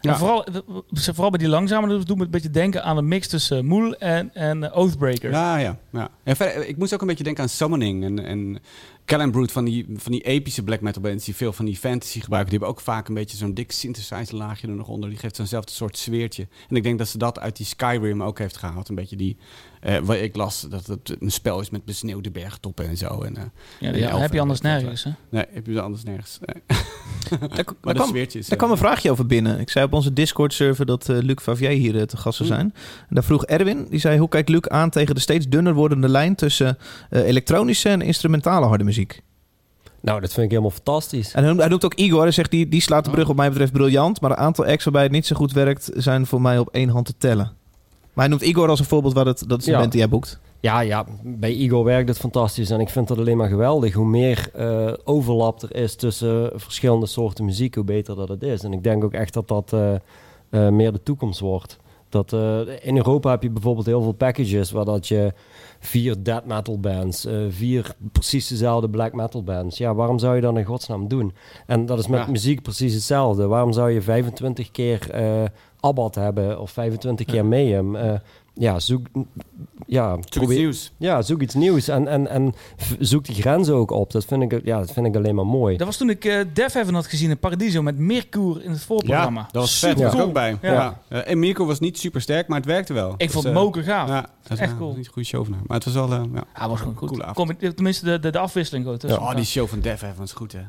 Ja. 0.00 0.16
Vooral, 0.16 0.46
vooral 0.90 1.30
bij 1.30 1.38
die 1.38 1.48
langzame 1.48 2.04
doet 2.04 2.16
me 2.16 2.24
een 2.24 2.30
beetje 2.30 2.50
denken 2.50 2.84
aan 2.84 2.96
een 2.96 3.08
mix 3.08 3.28
tussen 3.28 3.66
Moel 3.66 3.94
en, 3.96 4.34
en 4.34 4.64
eh, 4.64 4.78
Oathbreaker. 4.78 5.30
Ja, 5.30 5.56
ja. 5.56 5.78
ja. 5.92 6.08
En 6.22 6.36
verder, 6.36 6.68
ik 6.68 6.76
moest 6.76 6.94
ook 6.94 7.00
een 7.00 7.06
beetje 7.06 7.24
denken 7.24 7.42
aan 7.42 7.48
Summoning 7.48 8.04
en, 8.04 8.24
en 8.24 8.58
Callum 9.04 9.30
Brute 9.30 9.52
van 9.52 9.64
die, 9.64 9.86
van 9.96 10.12
die 10.12 10.22
epische 10.22 10.62
black 10.62 10.80
metal 10.80 11.02
bands 11.02 11.24
die 11.24 11.34
veel 11.34 11.52
van 11.52 11.64
die 11.64 11.76
fantasy 11.76 12.20
gebruiken. 12.20 12.50
Die 12.50 12.58
hebben 12.58 12.78
ook 12.78 12.84
vaak 12.84 13.08
een 13.08 13.14
beetje 13.14 13.36
zo'n 13.36 13.54
dik 13.54 13.72
synthesizer 13.72 14.36
laagje 14.36 14.68
er 14.68 14.74
nog 14.74 14.88
onder. 14.88 15.08
Die 15.08 15.18
geeft 15.18 15.36
zo'nzelfde 15.36 15.72
soort 15.72 15.96
sfeertje. 15.96 16.46
En 16.68 16.76
ik 16.76 16.82
denk 16.82 16.98
dat 16.98 17.08
ze 17.08 17.18
dat 17.18 17.38
uit 17.38 17.56
die 17.56 17.66
Skyrim 17.66 18.22
ook 18.22 18.38
heeft 18.38 18.56
gehaald. 18.56 18.88
Een 18.88 18.94
beetje 18.94 19.16
die, 19.16 19.36
eh 19.80 19.98
waar 19.98 20.16
ik 20.16 20.36
las 20.36 20.66
dat 20.70 20.86
het 20.86 21.16
een 21.20 21.30
spel 21.30 21.60
is 21.60 21.70
met 21.70 21.84
besneeuwde 21.84 22.30
bergtoppen 22.30 22.88
en 22.88 22.96
zo. 22.96 23.22
En, 23.22 23.36
eh, 23.36 23.42
Ja, 23.80 23.86
en 23.86 23.92
die 23.92 24.04
elfen 24.04 24.20
heb 24.20 24.32
je 24.32 24.40
anders 24.40 24.60
nergens. 24.60 25.04
Hè? 25.04 25.10
Nee, 25.28 25.44
heb 25.50 25.66
je 25.66 25.80
anders 25.80 26.02
nergens. 26.02 26.38
Nee. 26.44 26.62
Daar, 27.28 27.48
Maar 27.48 27.94
daar 27.94 27.94
kwam, 27.94 28.12
daar 28.12 28.42
eh, 28.48 28.56
kwam 28.56 28.70
een 28.70 28.76
vraagje 28.76 29.10
over 29.10 29.26
binnen. 29.26 29.60
Ik 29.60 29.70
zei 29.70 29.84
op 29.84 29.92
onze 29.92 30.12
Discord-server 30.12 30.86
dat 30.86 31.08
eh, 31.08 31.16
Luc 31.18 31.36
Favier 31.42 31.70
hier 31.70 32.06
te 32.06 32.16
gast 32.16 32.36
zou 32.36 32.48
zijn. 32.48 32.74
En 33.08 33.14
daar 33.14 33.24
vroeg 33.24 33.44
Erwin, 33.44 33.86
die 33.90 34.00
zei... 34.00 34.18
hoe 34.18 34.28
kijkt 34.28 34.48
Luc 34.48 34.60
aan 34.68 34.90
tegen 34.90 35.14
de 35.14 35.20
steeds 35.20 35.48
dunner 35.48 35.74
wordende 35.74 36.08
lijn... 36.08 36.34
tussen 36.34 36.78
eh, 37.10 37.26
elektronische 37.26 37.88
en 37.88 38.00
instrumentale 38.00 38.66
harde 38.66 38.84
muziek? 38.84 39.22
Nou, 40.00 40.20
dat 40.20 40.32
vind 40.32 40.44
ik 40.44 40.50
helemaal 40.50 40.70
fantastisch. 40.70 41.32
En 41.32 41.38
hij 41.38 41.46
noemt, 41.46 41.60
hij 41.60 41.68
noemt 41.68 41.84
ook 41.84 41.94
Igor. 41.94 42.22
Hij 42.22 42.30
zegt, 42.30 42.50
die, 42.50 42.68
die 42.68 42.80
slaat 42.80 43.04
de 43.04 43.10
brug 43.10 43.26
wat 43.26 43.36
mij 43.36 43.48
betreft 43.48 43.72
briljant... 43.72 44.20
maar 44.20 44.30
een 44.30 44.36
aantal 44.36 44.64
acts 44.64 44.84
waarbij 44.84 45.02
het 45.02 45.12
niet 45.12 45.26
zo 45.26 45.36
goed 45.36 45.52
werkt... 45.52 45.90
zijn 45.94 46.26
voor 46.26 46.40
mij 46.40 46.58
op 46.58 46.68
één 46.68 46.88
hand 46.88 47.06
te 47.06 47.14
tellen. 47.18 47.52
Maar 48.18 48.26
hij 48.26 48.36
noemt 48.36 48.48
Igor 48.50 48.68
als 48.68 48.78
een 48.78 48.84
voorbeeld... 48.84 49.14
waar 49.14 49.26
het, 49.26 49.44
dat 49.46 49.60
is 49.60 49.70
band 49.70 49.90
die 49.90 50.00
jij 50.00 50.08
boekt. 50.08 50.40
Ja, 50.60 50.80
ja, 50.80 51.04
bij 51.22 51.52
Igor 51.52 51.84
werkt 51.84 52.08
het 52.08 52.18
fantastisch 52.18 52.70
en 52.70 52.80
ik 52.80 52.88
vind 52.88 53.08
dat 53.08 53.18
alleen 53.18 53.36
maar 53.36 53.48
geweldig. 53.48 53.94
Hoe 53.94 54.06
meer 54.06 54.50
eh, 54.54 54.92
overlap 55.04 55.62
er 55.62 55.74
is 55.74 55.94
tussen 55.94 56.50
verschillende 56.54 57.06
soorten 57.06 57.44
muziek, 57.44 57.74
hoe 57.74 57.84
beter 57.84 58.16
dat 58.16 58.28
het 58.28 58.42
is. 58.42 58.62
En 58.62 58.72
ik 58.72 58.82
denk 58.82 59.04
ook 59.04 59.12
echt 59.12 59.34
dat 59.34 59.48
dat 59.48 59.72
eh, 59.72 59.94
eh, 60.50 60.72
meer 60.72 60.92
de 60.92 61.02
toekomst 61.02 61.40
wordt. 61.40 61.78
Dat, 62.08 62.32
eh, 62.32 62.60
in 62.80 62.96
Europa 62.96 63.30
heb 63.30 63.42
je 63.42 63.50
bijvoorbeeld 63.50 63.86
heel 63.86 64.02
veel 64.02 64.12
packages 64.12 64.70
waar 64.70 64.84
dat 64.84 65.08
je 65.08 65.32
vier 65.78 66.22
death 66.22 66.46
metal 66.46 66.80
bands, 66.80 67.24
eh, 67.24 67.38
vier 67.48 67.94
precies 68.12 68.48
dezelfde 68.48 68.88
black 68.88 69.12
metal 69.12 69.42
bands. 69.42 69.78
Ja, 69.78 69.94
waarom 69.94 70.18
zou 70.18 70.34
je 70.34 70.40
dat 70.40 70.56
in 70.56 70.64
godsnaam 70.64 71.08
doen? 71.08 71.32
En 71.66 71.86
dat 71.86 71.98
is 71.98 72.06
met 72.06 72.20
Ja. 72.20 72.30
muziek 72.30 72.62
precies 72.62 72.94
hetzelfde. 72.94 73.46
Waarom 73.46 73.72
zou 73.72 73.90
je 73.90 74.02
25 74.02 74.70
keer 74.70 75.10
Abbat 75.80 76.14
hebben 76.14 76.60
of 76.60 76.70
25 76.70 77.26
keer 77.26 77.44
Mayhem? 77.46 77.96
Ja, 78.58 78.78
zoek, 78.80 79.06
ja, 79.86 80.16
Zoek 80.28 80.42
iets 80.42 80.52
nieuws. 80.56 80.92
ja, 80.96 81.22
zoek 81.22 81.40
iets 81.42 81.54
nieuws 81.54 81.88
en, 81.88 82.08
en, 82.08 82.28
en 82.28 82.54
zoek 82.98 83.24
die 83.24 83.34
grenzen 83.34 83.74
ook 83.74 83.90
op. 83.90 84.10
Dat 84.12 84.24
vind 84.24 84.52
ik, 84.52 84.64
ja, 84.64 84.78
dat 84.78 84.92
vind 84.92 85.06
ik 85.06 85.16
alleen 85.16 85.34
maar 85.34 85.46
mooi. 85.46 85.76
Dat 85.76 85.86
was 85.86 85.96
toen 85.96 86.10
ik 86.10 86.24
eh 86.24 86.44
Def 86.52 86.72
Heaven 86.72 86.94
had 86.94 87.06
gezien 87.06 87.30
in 87.30 87.38
Paradiso 87.38 87.82
met 87.82 87.98
Mercure 87.98 88.62
in 88.62 88.70
het 88.70 88.82
voorprogramma. 88.82 89.40
Ja, 89.40 89.48
dat 89.52 89.62
was 89.62 89.78
Super 89.78 89.96
vet. 89.98 90.10
Cool. 90.10 90.22
ook 90.22 90.32
bij. 90.32 90.58
Ja. 90.62 90.72
Ja. 90.72 91.00
Eh, 91.08 91.30
en 91.30 91.38
Mirko 91.38 91.66
was 91.66 91.80
niet 91.80 91.98
super 91.98 92.20
sterk, 92.20 92.48
maar 92.48 92.56
het 92.58 92.66
werkte 92.66 92.92
wel. 92.92 93.12
Ik 93.12 93.18
Dus, 93.18 93.32
vond 93.32 93.44
het 93.44 93.54
eh, 93.54 93.60
moker 93.60 93.82
gaaf. 93.82 94.08
Ja, 94.08 94.20
dat 94.42 94.58
Echt 94.58 94.70
was 94.70 94.78
cool. 94.78 94.94
niet 94.96 95.06
een 95.06 95.12
goede 95.12 95.28
show 95.28 95.44
van 95.44 95.52
hem. 95.52 95.62
Maar 95.66 95.76
het 95.76 95.84
was 95.84 95.94
wel... 95.94 96.12
eh, 96.12 96.22
ja. 96.34 96.44
Ja, 96.54 96.68
was 96.68 96.78
gewoon 96.80 96.96
goed. 96.96 97.08
Coole 97.08 97.24
avond. 97.24 97.58
Kom, 97.58 97.74
tenminste, 97.74 98.04
de, 98.04 98.18
de, 98.18 98.30
de 98.30 98.38
afwisseling 98.38 98.84
gewoon 98.84 98.98
tussen 98.98 99.20
Oh, 99.20 99.34
die 99.34 99.44
show 99.44 99.66
van 99.68 99.80
Def 99.80 100.00
Heaven 100.00 100.18
was 100.20 100.32
goed, 100.32 100.52
hè? 100.52 100.62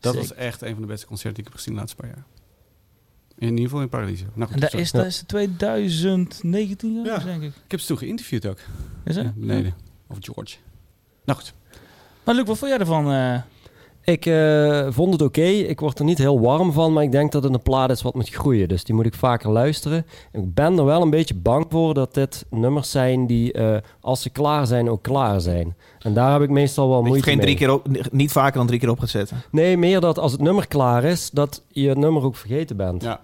Dat 0.00 0.12
Zeker. 0.14 0.28
was 0.28 0.36
echt 0.38 0.62
een 0.62 0.72
van 0.72 0.80
de 0.80 0.86
beste 0.88 1.06
concerten 1.06 1.34
die 1.34 1.42
ik 1.44 1.48
heb 1.48 1.58
gezien 1.58 1.74
de 1.74 1.80
laatste 1.80 2.00
paar 2.02 2.08
jaar. 2.10 2.24
In 3.38 3.48
ieder 3.48 3.64
geval 3.64 3.80
in 3.80 3.88
Paradiso. 3.88 4.24
Nou, 4.34 4.46
goed, 4.46 4.54
En 4.54 4.60
dat 4.60 4.70
sorry. 4.70 4.84
is, 4.84 4.90
dat 4.90 5.04
is 5.06 5.22
2019, 5.26 6.94
ja. 6.94 7.04
Ja. 7.04 7.18
denk 7.18 7.42
ik. 7.42 7.52
Ik 7.64 7.70
heb 7.70 7.80
ze 7.80 7.86
toen 7.86 7.98
geïnterviewd 7.98 8.46
ook. 8.46 8.58
Is 9.04 9.14
dat? 9.14 9.24
Ja, 9.24 9.32
beneden. 9.36 9.74
Of 10.06 10.16
George. 10.20 10.56
Nou 11.24 11.38
goed. 11.38 11.52
Maar 12.24 12.34
Luc, 12.34 12.46
wat 12.46 12.58
vond 12.58 12.70
jij 12.70 12.80
ervan? 12.80 13.04
Ik 14.04 14.26
eh, 14.26 14.86
vond 14.88 15.12
het 15.12 15.22
oké. 15.22 15.42
Ik 15.42 15.80
word 15.80 15.98
er 15.98 16.04
niet 16.04 16.18
heel 16.18 16.40
warm 16.40 16.72
van, 16.72 16.92
maar 16.92 17.02
ik 17.02 17.12
denk 17.12 17.32
dat 17.32 17.42
het 17.42 17.52
een 17.54 17.62
plaat 17.62 17.90
is 17.90 18.02
wat 18.02 18.14
moet 18.14 18.28
groeien. 18.28 18.68
Dus 18.68 18.84
die 18.84 18.94
moet 18.94 19.06
ik 19.06 19.14
vaker 19.14 19.50
luisteren. 19.50 20.06
Ik 20.32 20.54
ben 20.54 20.78
er 20.78 20.84
wel 20.84 21.02
een 21.02 21.10
beetje 21.10 21.34
bang 21.34 21.66
voor 21.68 21.94
dat 21.94 22.14
dit 22.14 22.44
nummers 22.50 22.90
zijn 22.90 23.26
die, 23.26 23.52
eh, 23.52 23.76
als 24.00 24.22
ze 24.22 24.30
klaar 24.30 24.66
zijn, 24.66 24.90
ook 24.90 25.02
klaar 25.02 25.40
zijn. 25.40 25.76
En 25.98 26.14
daar 26.14 26.32
heb 26.32 26.42
ik 26.42 26.50
meestal 26.50 26.88
wel 26.88 27.02
moeite 27.02 27.22
geen 27.22 27.36
mee. 27.36 27.44
drie 27.44 27.56
keer 27.56 27.72
op, 27.72 27.86
niet 28.10 28.32
vaker 28.32 28.56
dan 28.58 28.66
drie 28.66 28.78
keer 28.78 28.90
op 28.90 28.98
gaat 28.98 29.08
zetten. 29.08 29.42
Nee, 29.50 29.76
meer 29.76 30.00
dat 30.00 30.18
als 30.18 30.32
het 30.32 30.40
nummer 30.40 30.66
klaar 30.66 31.04
is, 31.04 31.30
dat 31.30 31.62
je 31.68 31.88
het 31.88 31.98
nummer 31.98 32.22
ook 32.22 32.36
vergeten 32.36 32.76
bent. 32.76 33.02
Ja. 33.02 33.20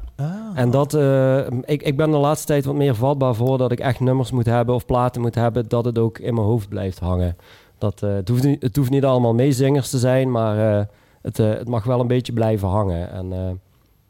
En 0.54 0.70
dat, 0.70 0.94
eh, 0.94 1.38
ik, 1.46 1.82
ik 1.82 1.96
ben 1.96 2.10
de 2.10 2.16
laatste 2.16 2.46
tijd 2.46 2.64
wat 2.64 2.74
meer 2.74 2.94
vatbaar 2.94 3.34
voor 3.34 3.58
dat 3.58 3.72
ik 3.72 3.80
echt 3.80 4.00
nummers 4.00 4.30
moet 4.30 4.46
hebben 4.46 4.74
of 4.74 4.86
platen 4.86 5.20
moet 5.20 5.34
hebben, 5.34 5.68
dat 5.68 5.84
het 5.84 5.98
ook 5.98 6.18
in 6.18 6.34
mijn 6.34 6.46
hoofd 6.46 6.68
blijft 6.68 6.98
hangen. 6.98 7.36
Dat, 7.78 8.02
eh, 8.02 8.14
het, 8.14 8.28
hoeft 8.28 8.42
niet, 8.42 8.62
het 8.62 8.76
hoeft 8.76 8.90
niet 8.90 9.04
allemaal 9.04 9.34
meezingers 9.34 9.90
te 9.90 9.98
zijn, 9.98 10.30
maar 10.30 10.78
eh, 10.78 10.84
het, 11.22 11.38
eh, 11.38 11.48
het 11.48 11.68
mag 11.68 11.84
wel 11.84 12.00
een 12.00 12.06
beetje 12.06 12.32
blijven 12.32 12.68
hangen. 12.68 13.10
En 13.12 13.32
eh, 13.32 13.50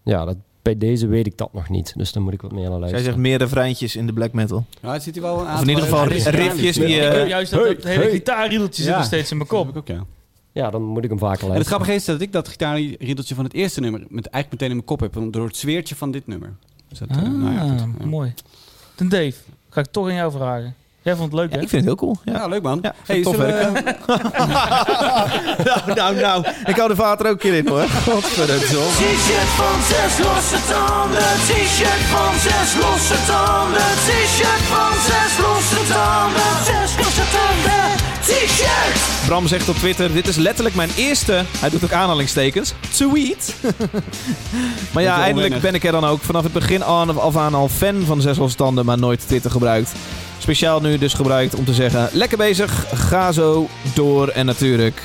ja, 0.03 0.25
dat, 0.25 0.37
bij 0.63 0.79
deze 0.79 1.07
weet 1.07 1.27
ik 1.27 1.37
dat 1.39 1.53
nog 1.53 1.69
niet, 1.69 1.93
dus 1.97 2.13
dan 2.13 2.23
moet 2.23 2.33
ik 2.33 2.43
wat 2.43 2.53
meer 2.53 2.61
naar 2.61 2.71
Zij 2.71 2.79
luisteren. 2.81 3.05
zegt 3.05 3.17
meer 3.17 3.39
refreintjes 3.39 3.97
in 3.97 4.07
de 4.07 4.13
black 4.13 4.33
metal. 4.33 4.65
Nou, 4.81 4.95
het 4.95 5.03
zit 5.03 5.15
hier 5.15 5.23
wel 5.23 5.41
een 5.47 5.55
Of 5.55 5.63
in 5.63 5.69
ieder 5.69 5.85
geval 5.85 6.05
riffjes 6.07 6.77
die... 6.77 6.87
ik 6.87 7.13
heb 7.13 7.27
juist 7.29 7.51
dat, 7.53 7.65
hey, 7.65 7.75
dat 7.75 7.85
hele 7.85 8.03
hey. 8.03 8.11
gitaarriedeltje 8.11 8.83
zit 8.83 8.91
Ja. 8.93 8.97
nog 8.99 9.07
steeds 9.07 9.31
in 9.31 9.37
mijn 9.37 9.49
kop. 9.49 9.67
heb 9.67 9.75
ik 9.77 9.81
ook, 9.81 9.87
ja. 9.97 10.05
Ja, 10.53 10.71
dan 10.71 10.83
moet 10.83 11.05
ik 11.05 11.11
hem 11.11 11.19
vaker 11.19 11.33
En 11.43 11.45
het 11.47 11.49
luisteren. 11.49 11.67
grappige 11.67 11.95
is 11.95 12.05
dat 12.05 12.21
ik 12.21 12.33
dat 12.33 12.49
gitaarriedeltje 12.49 13.35
van 13.35 13.45
het 13.45 13.53
eerste 13.55 13.81
nummer 13.81 14.01
met 14.09 14.27
eigenlijk 14.27 14.51
meteen 14.51 14.69
in 14.69 14.75
mijn 14.75 14.87
kop 14.87 15.01
heb. 15.01 15.33
Door 15.33 15.47
het 15.47 15.57
zweertje 15.57 15.97
van 15.97 16.11
dit 16.11 16.27
nummer. 16.27 16.55
Dus 16.89 16.99
dat, 16.99 17.09
Ah, 17.11 17.17
nou 17.23 17.53
ja, 17.55 17.61
goed. 17.71 17.87
Ja. 17.99 18.07
mooi. 18.07 18.35
Ten 18.95 19.09
Dave, 19.09 19.35
ga 19.69 19.81
ik 19.81 19.87
toch 19.87 20.07
aan 20.09 20.15
jou 20.15 20.33
vragen. 20.33 20.75
Jij 21.09 21.17
vond 21.17 21.33
het 21.33 21.41
leuk, 21.41 21.51
ja, 21.51 21.57
hè? 21.57 21.63
ik 21.63 21.69
vind 21.69 21.85
het 21.85 21.91
heel 21.91 21.95
cool. 22.05 22.17
Ja. 22.25 22.33
Ja, 22.33 22.47
leuk 22.47 22.63
man. 22.63 22.79
Ja, 22.83 22.95
hey, 23.07 23.23
tof 23.23 23.35
zullen 23.35 23.73
we- 23.73 23.83
nou, 25.65 25.95
nou, 25.95 26.15
nou. 26.17 26.47
Ik 26.67 26.77
hou 26.77 26.89
de 26.89 26.97
vader 26.97 27.27
ook 27.27 27.33
een 27.33 27.39
keer 27.39 27.55
in, 27.55 27.69
hoor. 27.69 27.87
Godverdomme. 28.09 28.65
T-shirt 28.65 29.51
van 29.61 29.77
zes 29.91 30.27
losse 30.27 30.59
tanden. 30.73 31.29
T-shirt 31.49 32.05
van 32.15 32.33
zes 32.47 32.71
losse 32.83 33.15
tanden. 33.27 33.91
T-shirt 34.07 34.65
van 34.73 34.93
zes 35.09 35.33
losse 35.45 35.93
tanden. 35.93 36.53
Zes 36.65 36.97
losse 37.05 37.23
tanden. 37.37 37.87
T-shirt. 38.21 39.27
Bram 39.27 39.47
zegt 39.47 39.69
op 39.69 39.77
Twitter, 39.77 40.13
dit 40.13 40.27
is 40.29 40.37
letterlijk 40.37 40.75
mijn 40.75 40.91
eerste, 40.97 41.45
hij 41.59 41.71
doet 41.71 41.85
ook 41.85 41.93
aanhalingstekens, 41.93 42.73
tweet. 42.91 43.55
maar 44.93 45.03
ja, 45.03 45.13
eindelijk 45.15 45.35
onwennig. 45.35 45.61
ben 45.61 45.75
ik 45.75 45.85
er 45.85 45.93
dan 45.93 46.05
ook 46.05 46.21
vanaf 46.23 46.43
het 46.43 46.53
begin 46.53 46.85
aan, 46.85 47.19
af 47.21 47.37
aan 47.37 47.55
al 47.55 47.69
fan 47.69 48.03
van 48.07 48.21
Zes 48.21 48.37
Losse 48.39 48.57
Tanden, 48.57 48.85
maar 48.85 48.99
nooit 48.99 49.27
Twitter 49.27 49.51
gebruikt. 49.51 49.93
Speciaal 50.39 50.81
nu 50.81 50.99
dus 50.99 51.15
gebruikt 51.15 51.55
om 51.55 51.65
te 51.65 51.75
zeggen, 51.75 52.09
lekker 52.13 52.39
bezig, 52.39 52.85
ga 52.95 53.33
zo 53.33 53.69
door 53.95 54.29
en 54.29 54.47
natuurlijk... 54.47 55.03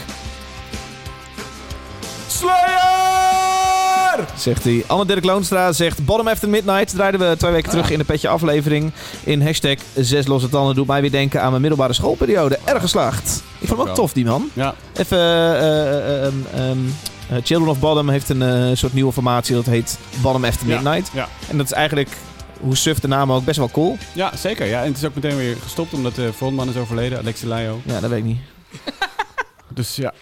Slayer! 2.28 4.28
Zegt 4.38 4.64
hij. 4.64 4.84
Anne 4.88 5.06
Dirk 5.06 5.24
Loonstra 5.26 5.72
zegt, 5.72 6.06
Bottom 6.06 6.28
After 6.28 6.50
Midnight 6.50 6.90
draaiden 6.96 7.30
we 7.30 7.38
twee 7.38 7.52
weken 7.52 7.70
terug 7.70 7.90
in 7.90 7.98
de 7.98 8.04
petje 8.04 8.28
aflevering. 8.28 8.92
In 9.24 9.42
hashtag 9.42 9.76
Zes 9.96 10.28
Losse 10.28 10.50
Tanden 10.50 10.76
doet 10.76 10.88
mij 10.88 11.02
weer 11.02 11.12
denken 11.12 11.42
aan 11.42 11.50
mijn 11.50 11.62
middelbare 11.62 11.94
schoolperiode. 11.94 12.60
Erg 12.64 12.82
geslaagd. 12.82 13.44
Ik 13.60 13.68
vond 13.68 13.80
hem 13.80 13.90
ook 13.90 13.96
tof, 13.96 14.14
die 14.14 14.26
man. 14.26 14.50
Ja, 14.54 14.74
Even, 14.94 15.18
eh, 15.18 15.98
eh, 15.98 16.26
ehm, 16.26 16.34
ehm, 16.56 16.78
eh, 17.30 17.38
Children 17.44 17.70
of 17.70 17.80
Bottom 17.80 18.10
heeft 18.10 18.30
een 18.30 18.78
soort 18.78 18.94
nieuwe 18.94 19.12
formatie. 19.12 19.56
Dat 19.56 19.66
heet 19.66 19.98
Bottom 20.22 20.46
After 20.46 20.68
Ja, 20.68 20.76
Midnight. 20.82 21.10
ja. 21.14 21.28
En 21.50 21.58
dat 21.58 21.66
is 21.66 21.72
eigenlijk, 21.72 22.10
hoe 22.60 22.76
suf 22.78 23.00
de 23.00 23.08
naam 23.08 23.32
ook, 23.32 23.46
best 23.46 23.58
wel 23.58 23.70
cool. 23.72 23.98
ja, 24.14 24.36
zeker. 24.38 24.66
Ja. 24.66 24.82
En 24.82 24.88
het 24.88 24.98
is 24.98 25.04
ook 25.06 25.16
meteen 25.16 25.38
weer 25.38 25.56
gestopt 25.64 25.94
omdat 25.94 26.16
de 26.16 26.34
frontman 26.34 26.70
is 26.70 26.76
overleden, 26.78 27.18
Alexi 27.20 27.48
Laio. 27.48 27.80
Ja, 27.86 28.00
dat 28.00 28.10
weet 28.10 28.20
ik 28.20 28.26
niet. 28.26 28.40
Dus 29.74 29.96
ja, 29.96 30.14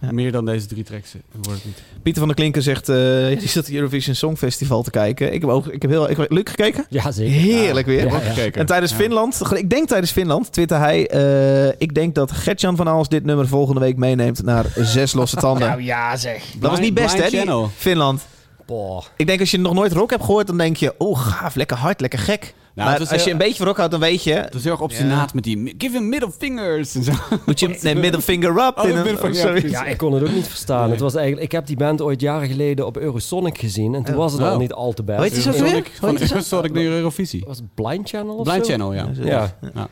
Ja. 0.00 0.12
meer 0.12 0.32
dan 0.32 0.44
deze 0.46 0.66
drie 0.66 0.82
tracks 0.84 1.14
eh, 1.14 1.20
wordt 1.32 1.48
het 1.58 1.64
niet. 1.64 1.82
Pieter 2.02 2.18
van 2.18 2.26
der 2.28 2.36
Klinken 2.36 2.62
zegt, 2.62 2.88
eh 2.88 2.96
die 3.40 3.48
zat 3.48 3.66
het 3.66 3.74
Eurovision 3.74 4.14
Songfestival 4.14 4.82
te 4.82 4.90
kijken. 4.90 5.32
Ik 5.32 5.40
heb 5.40 5.50
ook, 5.50 5.66
ik 5.66 5.82
heb 5.82 5.90
heel, 5.90 6.10
ik 6.10 6.16
heb 6.16 6.30
Luc 6.30 6.42
gekeken. 6.44 6.86
Ja, 6.88 7.10
zeker. 7.12 7.32
Heerlijk 7.32 7.86
weer. 7.86 8.06
Ja, 8.06 8.12
ja. 8.12 8.18
Gekeken. 8.18 8.60
En 8.60 8.66
tijdens 8.66 8.92
Ja. 8.92 8.96
Finland, 8.98 9.40
ik 9.54 9.70
denk 9.70 9.88
tijdens 9.88 10.10
Finland, 10.12 10.52
twitter 10.52 10.78
hij... 10.78 11.08
eh, 11.08 11.74
ik 11.78 11.94
denk 11.94 12.14
dat 12.14 12.32
Gertjan 12.32 12.76
van 12.76 12.88
Aals 12.88 13.08
dit 13.08 13.24
nummer 13.24 13.48
volgende 13.48 13.80
week 13.80 13.96
meeneemt 13.96 14.42
naar 14.42 14.64
Zes 14.76 15.12
Losse 15.12 15.36
Tanden. 15.36 15.68
Nou 15.68 15.82
ja, 15.82 16.16
zeg. 16.16 16.42
dat 16.58 16.70
was 16.70 16.80
niet 16.80 16.94
best, 16.94 17.16
hè. 17.30 17.66
Finland. 17.76 18.26
Boah. 18.66 19.02
Ik 19.16 19.26
denk 19.26 19.40
als 19.40 19.50
je 19.50 19.58
nog 19.58 19.74
nooit 19.74 19.92
rock 19.92 20.10
hebt 20.10 20.24
gehoord, 20.24 20.46
dan 20.46 20.58
denk 20.58 20.76
je... 20.76 20.94
Oh, 20.98 21.18
gaaf, 21.18 21.54
lekker 21.54 21.76
hard, 21.76 22.00
lekker 22.00 22.18
gek. 22.18 22.54
Nou, 22.74 22.90
maar 22.90 23.10
als 23.12 23.24
je 23.24 23.30
een 23.30 23.38
beetje 23.38 23.56
van 23.56 23.66
rock 23.66 23.76
houdt, 23.76 23.90
dan 23.90 24.00
weet 24.00 24.22
je... 24.22 24.32
Het 24.32 24.52
was 24.52 24.62
heel 24.62 24.72
erg 24.72 24.80
obstinaat 24.80 25.34
met 25.34 25.44
die 25.44 25.74
give 25.78 25.98
him 25.98 26.08
middle 26.08 26.30
fingers 26.38 26.94
en 26.94 27.02
zo. 27.02 27.12
Moet 27.46 27.60
je 27.60 27.78
nee, 27.82 27.94
middle 27.94 28.20
finger 28.22 28.50
up 28.66 28.78
Oh, 28.78 28.88
in 28.88 28.96
een... 28.96 29.02
middle 29.02 29.18
finger, 29.20 29.36
oh, 29.36 29.42
sorry. 29.42 29.70
ja, 29.70 29.84
ik 29.84 29.96
kon 29.96 30.12
het 30.12 30.22
ook 30.22 30.32
niet 30.34 30.46
verstaan. 30.46 30.82
Nee. 30.82 30.90
Het 30.90 31.00
was 31.00 31.14
eigenlijk, 31.14 31.44
ik 31.46 31.52
heb 31.52 31.66
die 31.66 31.76
band 31.76 32.00
ooit 32.02 32.20
jaren 32.20 32.48
geleden 32.48 32.86
op 32.86 32.96
Eurosonic 32.96 33.58
gezien. 33.58 33.94
En 33.94 34.02
toen 34.04 34.14
Oh. 34.14 34.20
was 34.20 34.32
het 34.32 34.40
Oh. 34.40 34.48
al 34.48 34.58
niet 34.58 34.72
al 34.72 34.92
te 34.92 35.02
best. 35.02 35.20
Heet 35.22 35.32
die 35.34 35.42
zo 35.42 35.52
weer? 35.64 35.86
Van 36.00 36.18
zo? 36.18 36.40
Sonic 36.40 36.72
naar 36.72 36.82
Eurovisie. 36.82 37.44
Was 37.46 37.56
het 37.56 37.74
Blind 37.74 38.08
Channel 38.08 38.34
of 38.36 38.42
Blind 38.44 38.66
zo? 38.66 38.70
Channel, 38.72 38.92
ja. 38.94 39.08
Ja. 39.22 39.56
Ja. 39.74 39.88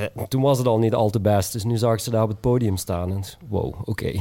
En 0.00 0.28
toen 0.28 0.42
was 0.42 0.58
het 0.58 0.66
al 0.66 0.78
niet 0.78 0.94
al 0.94 1.10
te 1.10 1.20
best. 1.20 1.52
Dus 1.52 1.64
nu 1.64 1.76
zag 1.76 1.92
ik 1.92 1.98
ze 1.98 2.10
daar 2.10 2.22
op 2.22 2.28
het 2.28 2.40
podium 2.40 2.76
staan. 2.76 3.10
En 3.10 3.22
wow, 3.48 3.74
oké. 3.84 4.12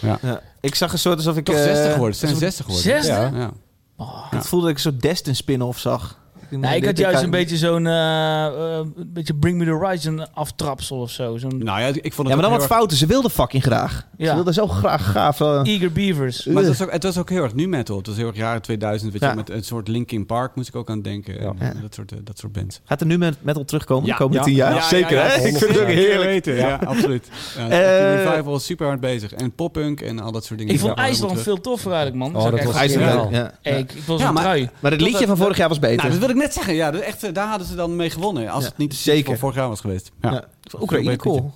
Ja. 0.00 0.40
Ik 0.60 0.74
zag 0.74 0.92
een 0.92 0.98
soort 0.98 1.16
alsof 1.16 1.36
ik... 1.36 1.44
Toch 1.44 1.54
eh, 1.54 1.62
60 1.62 1.92
geworden. 1.92 2.14
Ze 2.14 2.26
zijn 2.26 2.32
alsof- 2.32 2.48
60 2.48 2.64
geworden. 2.64 2.90
Zesde? 2.92 3.36
Ja. 3.36 3.50
Ja. 3.96 4.36
Het 4.36 4.46
voelde 4.46 4.66
dat 4.66 4.76
ik 4.78 4.84
een 4.84 4.90
soort 4.90 5.02
Destin 5.02 5.36
spin-off 5.36 5.78
zag. 5.78 6.20
Nee, 6.60 6.76
ik 6.76 6.84
had 6.84 6.98
juist 6.98 7.22
een 7.22 7.30
beetje 7.30 7.56
zo'n 7.56 7.86
eh, 7.86 8.46
eh, 8.46 8.76
een 8.96 9.10
beetje 9.12 9.34
Bring 9.34 9.58
Me 9.58 9.64
The 9.64 9.70
Horizon 9.70 10.32
aftrapsel 10.34 11.00
of 11.00 11.10
zo. 11.10 11.36
Zo'n 11.36 11.58
Nou 11.58 11.80
ja, 11.80 11.86
ik 11.86 11.94
vond 11.94 12.16
het 12.16 12.26
Ja, 12.28 12.34
maar 12.34 12.42
dan 12.50 12.58
wat 12.58 12.66
fouten. 12.66 12.96
Ze 12.96 13.06
wilden 13.06 13.30
fucking 13.30 13.62
graag. 13.62 14.06
Ze 14.18 14.24
Ja. 14.24 14.34
wilden 14.34 14.54
zo 14.54 14.66
graag 14.66 15.10
gaaf. 15.12 15.40
eh, 15.40 15.60
Eager 15.64 15.92
Beavers. 15.92 16.44
Maar 16.46 16.56
het 16.62 16.66
was, 16.78 16.82
ook, 16.86 16.92
het 16.92 17.02
was 17.02 17.18
ook 17.18 17.30
heel 17.30 17.42
erg 17.42 17.54
nu 17.54 17.68
metal. 17.68 17.96
Het 17.96 18.06
was 18.06 18.16
heel 18.16 18.26
erg 18.26 18.36
jaren 18.36 18.62
2000. 18.62 19.12
Weet 19.12 19.20
Ja. 19.22 19.30
je, 19.30 19.34
met 19.36 19.50
een 19.50 19.64
soort 19.64 19.88
Linkin 19.88 20.26
Park 20.26 20.54
moest 20.54 20.68
ik 20.68 20.76
ook 20.76 20.90
aan 20.90 21.02
denken. 21.02 21.38
En. 21.40 21.56
Dat, 21.82 21.94
soort, 21.94 22.12
dat 22.24 22.38
soort 22.38 22.52
bands. 22.52 22.80
Gaat 22.84 23.00
er 23.00 23.06
nu 23.06 23.18
met 23.18 23.36
metal 23.40 23.64
terugkomen 23.64 24.06
Ja. 24.06 24.12
de 24.12 24.18
komende 24.18 24.38
Ja. 24.38 24.44
tien 24.44 24.54
jaar? 24.54 24.74
Ja, 24.74 24.82
Zeker, 24.82 25.16
ja, 25.16 25.22
hè? 25.22 25.34
ik 25.34 25.56
vind 25.56 25.60
het 25.72 25.80
ook 25.80 25.86
heerlijk. 25.86 26.22
weten. 26.24 26.54
Ja, 26.54 26.78
absoluut. 26.86 27.28
Ja, 27.56 27.68
Eh, 27.68 28.24
revival 28.24 28.54
is 28.56 28.64
super 28.64 28.86
hard 28.86 29.00
bezig. 29.00 29.32
En 29.32 29.52
poppunk 29.54 30.00
en 30.00 30.20
al 30.20 30.32
dat 30.32 30.44
soort 30.44 30.58
dingen. 30.58 30.74
Ik 30.74 30.80
vond 30.80 30.94
IJsland 30.98 31.40
veel 31.40 31.60
toffer 31.60 31.92
eigenlijk, 31.92 32.22
man. 32.32 32.36
Oh, 32.42 32.50
dat 32.50 32.64
was. 32.64 32.74
IJsland, 32.74 33.30
ja. 33.30 33.52
Ik, 33.62 33.92
zo'n 34.06 34.18
maar- 34.32 34.42
trui. 34.42 34.68
Maar 34.80 34.90
het 34.90 35.00
liedje 35.00 35.26
van 35.26 35.36
vorig 35.36 35.56
jaar 35.56 35.68
was 35.68 35.78
beter. 35.78 35.96
Nou, 35.96 36.10
dat 36.10 36.18
wil 36.18 36.28
ik 36.28 36.34
net 36.42 36.52
zeggen. 36.54 36.74
Ja, 36.74 36.90
dat 36.90 37.00
echt, 37.00 37.22
eh, 37.24 37.32
daar 37.32 37.48
hadden 37.48 37.66
ze 37.66 37.74
dan 37.74 37.96
mee 37.96 38.10
gewonnen. 38.10 38.48
Als 38.48 38.62
Ja, 38.62 38.68
het 38.68 38.78
niet 38.78 38.94
zeker. 38.94 39.24
van 39.24 39.36
vorig 39.38 39.56
jaar 39.56 39.68
was 39.68 39.80
geweest. 39.80 40.10
Ja, 40.20 40.30
Ja. 40.30 40.44
Oekraïne, 40.80 41.16
cool. 41.16 41.52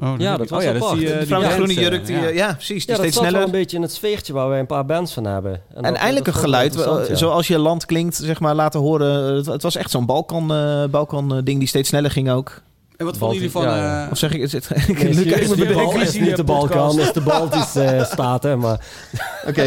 Oh, 0.00 0.14
Ja, 0.18 0.36
dat 0.36 0.48
was 0.48 0.58
oh, 0.58 0.64
ja, 0.64 0.74
apart. 0.74 0.90
dat 0.90 0.92
is 0.92 0.98
die, 0.98 1.08
De 1.08 1.14
eh, 1.14 1.26
Die 1.26 1.36
die 1.38 1.48
groene 1.48 1.74
jurk, 1.74 2.06
die, 2.06 2.16
ja. 2.16 2.26
eh, 2.26 2.34
ja, 2.34 2.52
precies. 2.54 2.86
Die 2.86 2.94
Ja, 2.94 3.00
steeds 3.00 3.16
wel 3.16 3.24
sneller. 3.28 3.46
een 3.46 3.52
beetje 3.52 3.76
in 3.76 3.82
het 3.82 3.92
sfeertje 3.92 4.32
waar 4.32 4.48
wij 4.48 4.58
een 4.58 4.66
paar 4.66 4.86
bands 4.86 5.12
van 5.12 5.24
hebben. 5.24 5.60
En 5.74 5.96
eindelijk 5.96 6.26
een 6.26 6.34
geluid, 6.34 6.76
eh, 6.80 7.08
ja. 7.08 7.14
zoals 7.14 7.46
je 7.46 7.58
land 7.58 7.86
klinkt, 7.86 8.16
zeg 8.16 8.40
maar, 8.40 8.54
laten 8.54 8.80
horen. 8.80 9.34
Het, 9.36 9.46
het 9.46 9.62
was 9.62 9.76
echt 9.76 9.90
zo'n 9.90 10.06
Balkan, 10.06 10.52
eh, 10.54 10.84
Balkan 10.90 11.34
eh, 11.36 11.42
ding 11.44 11.58
die 11.58 11.68
steeds 11.68 11.88
sneller 11.88 12.10
ging 12.10 12.30
ook. 12.30 12.62
En 12.96 13.04
wat 13.06 13.16
vonden 13.18 13.36
jullie 13.36 13.50
van... 13.52 13.62
Ja, 13.62 13.76
ja. 13.76 14.04
eh, 14.06 14.10
Of 14.12 14.18
zeg 14.18 14.32
ik, 14.32 14.40
is 14.40 14.52
het, 14.52 14.68
ik 14.88 15.02
Nee, 15.02 15.08
is- 15.08 15.18
is- 15.18 15.40
is- 15.50 15.54
bedenken. 15.54 16.00
is 16.00 16.18
niet 16.20 16.36
de 16.36 16.44
Balkan, 16.44 17.00
is 17.00 17.12
de 17.12 17.20
Baltische 17.20 17.82
eh, 17.82 18.04
staten. 18.04 18.58
Maar 18.58 18.86
Oké, 19.48 19.62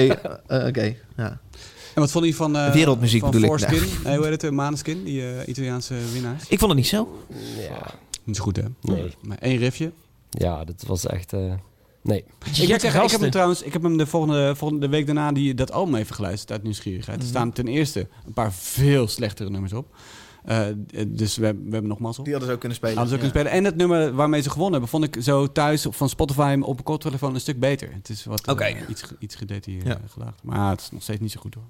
eh, 0.48 0.66
oké. 0.68 0.96
ja. 1.18 1.38
En 1.96 2.02
wat 2.02 2.12
vonden 2.12 2.30
jullie 2.32 2.46
van... 2.46 2.56
eh, 2.56 2.74
Wereldmuziek 2.74 3.22
van 3.22 3.32
bedoel 3.32 3.56
ik. 3.56 3.60
Foreskin? 3.60 3.89
Nee, 4.04 4.16
hoe 4.16 4.24
heet 4.26 4.34
het? 4.34 4.43
eh, 4.43 4.50
Maneskin, 4.50 5.04
die 5.04 5.22
eh, 5.34 5.48
Italiaanse 5.48 5.96
winnaars. 6.14 6.43
Ik 6.48 6.60
vond 6.60 6.72
het 6.72 6.80
niet 6.80 6.89
zo. 6.89 7.18
ja, 7.70 7.93
Niet 8.24 8.36
zo 8.36 8.43
goed, 8.43 8.56
hè? 8.56 8.64
Nee. 8.82 9.14
Maar 9.22 9.38
één 9.38 9.58
riffje. 9.58 9.91
ja, 10.30 10.64
dat 10.64 10.84
was 10.88 11.06
echt... 11.06 11.34
eh, 11.34 11.39
nee. 12.02 12.18
Ik, 12.18 12.26
moet 12.46 12.56
zeggen, 12.82 13.04
ik 13.04 13.12
heb 13.12 13.20
hem 13.22 13.30
trouwens, 13.32 13.62
ik 13.62 13.74
heb 13.74 13.84
hem 13.84 13.98
de 13.98 14.06
volgende, 14.06 14.56
volgende 14.56 14.88
week 14.88 15.06
daarna 15.06 15.32
die, 15.32 15.54
dat 15.54 15.72
album 15.72 15.96
even 15.96 16.16
geluisterd 16.16 16.52
uit 16.52 16.64
nieuwsgierigheid. 16.64 17.22
Er 17.22 17.28
staan 17.28 17.52
ten 17.52 17.68
eerste 17.68 18.08
een 18.26 18.34
paar 18.34 18.54
veel 18.54 19.08
slechtere 19.08 19.50
nummers 19.50 19.74
op. 19.74 19.96
Eh, 20.46 20.66
dus 21.08 21.38
we, 21.38 21.41
we 21.54 21.72
hebben 21.72 21.88
nog 21.88 22.00
mazzel. 22.00 22.24
Die 22.24 22.32
hadden 22.32 22.50
ze 22.50 22.56
ook 22.56 22.60
kunnen 22.62 22.78
spelen. 22.78 22.98
Hadden 22.98 23.18
ze 23.18 23.24
ook 23.26 23.32
kunnen 23.32 23.50
spelen. 23.50 23.66
En 23.66 23.72
het 23.72 23.76
nummer 23.82 24.14
waarmee 24.14 24.41
ze 24.41 24.50
gewonnen 24.50 24.72
hebben, 24.72 24.89
vond 24.89 25.04
ik 25.16 25.24
zo 25.24 25.52
thuis 25.52 25.86
van 25.89 26.10
Spotify 26.10 26.58
op 26.62 26.78
een 26.78 26.84
koptelefoon 26.84 27.34
een 27.34 27.39
stuk 27.39 27.60
beter. 27.60 27.89
Het 27.93 28.10
is 28.10 28.26
wat 28.26 28.48
eh, 28.58 28.76
iets, 28.89 29.04
iets 29.20 29.36
gedetailleerd 29.36 29.86
Ja. 29.88 30.00
gedaagd. 30.08 30.43
Maar 30.43 30.70
het 30.70 30.82
is 30.82 30.91
nog 30.91 31.02
steeds 31.02 31.20
niet 31.20 31.32
zo 31.32 31.39
goed 31.41 31.54
hoor. 31.54 31.64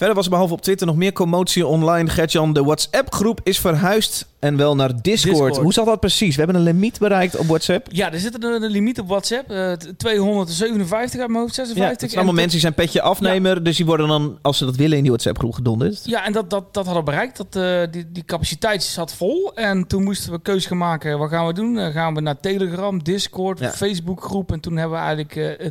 Verder 0.00 0.16
was 0.18 0.24
er 0.24 0.30
behalve 0.30 0.52
op 0.54 0.60
Twitter 0.62 0.86
nog 0.86 0.96
meer 0.96 1.12
commotie 1.12 1.66
online. 1.66 2.08
Gertjan, 2.10 2.52
de 2.52 2.62
WhatsApp-groep 2.62 3.40
is 3.42 3.58
verhuisd 3.58 4.26
en 4.38 4.56
wel 4.56 4.74
naar 4.76 4.88
Discord. 5.02 5.34
Discord. 5.36 5.56
Hoe 5.56 5.72
zat 5.72 5.86
dat 5.86 6.00
precies? 6.00 6.36
We 6.36 6.42
hebben 6.42 6.60
een 6.60 6.66
limiet 6.66 6.98
bereikt 6.98 7.36
op 7.36 7.46
WhatsApp. 7.46 7.86
Ja, 7.90 8.12
er 8.12 8.18
zit 8.18 8.44
een, 8.44 8.62
een 8.62 8.70
limiet 8.70 9.00
op 9.00 9.08
WhatsApp. 9.08 9.50
eh, 9.50 9.72
t- 9.72 9.98
257 9.98 11.20
uit 11.20 11.28
mijn 11.28 11.40
hoofd, 11.42 11.54
Ja, 11.56 11.64
56. 11.64 11.90
het 11.90 11.98
zijn 12.00 12.12
allemaal 12.12 12.28
En 12.28 12.34
mensen 12.34 12.50
die 12.50 12.60
zijn 12.60 12.74
petje 12.74 13.02
afnemer. 13.02 13.62
Dus 13.64 13.76
die 13.76 13.86
worden 13.86 14.08
dan, 14.08 14.38
als 14.42 14.58
ze 14.58 14.64
dat 14.64 14.76
willen, 14.76 14.96
in 14.96 15.02
die 15.02 15.10
WhatsApp-groep 15.12 15.52
gedonderd. 15.52 16.00
Ja, 16.04 16.24
en 16.26 16.32
dat, 16.32 16.50
dat, 16.50 16.74
dat 16.74 16.84
hadden 16.84 17.04
we 17.04 17.10
bereikt. 17.10 17.36
Dat, 17.36 17.56
eh, 17.56 17.80
die, 17.92 18.12
die 18.12 18.24
capaciteit 18.24 18.82
zat 18.82 19.14
vol. 19.14 19.52
En 19.54 19.86
toen 19.86 20.02
moesten 20.04 20.32
we 20.32 20.40
keus 20.40 20.66
gaan 20.66 20.76
maken. 20.78 21.18
Wat 21.18 21.28
gaan 21.30 21.46
we 21.46 21.52
doen? 21.52 21.74
Dan 21.74 21.92
gaan 21.92 22.14
we 22.14 22.20
naar 22.20 22.40
Telegram, 22.40 23.02
Discord, 23.02 23.58
Ja. 23.58 23.70
Facebookgroep. 23.70 24.52
En 24.52 24.60
toen 24.60 24.76
hebben 24.76 24.98
we 24.98 25.04
eigenlijk 25.04 25.36
eh, 25.36 25.70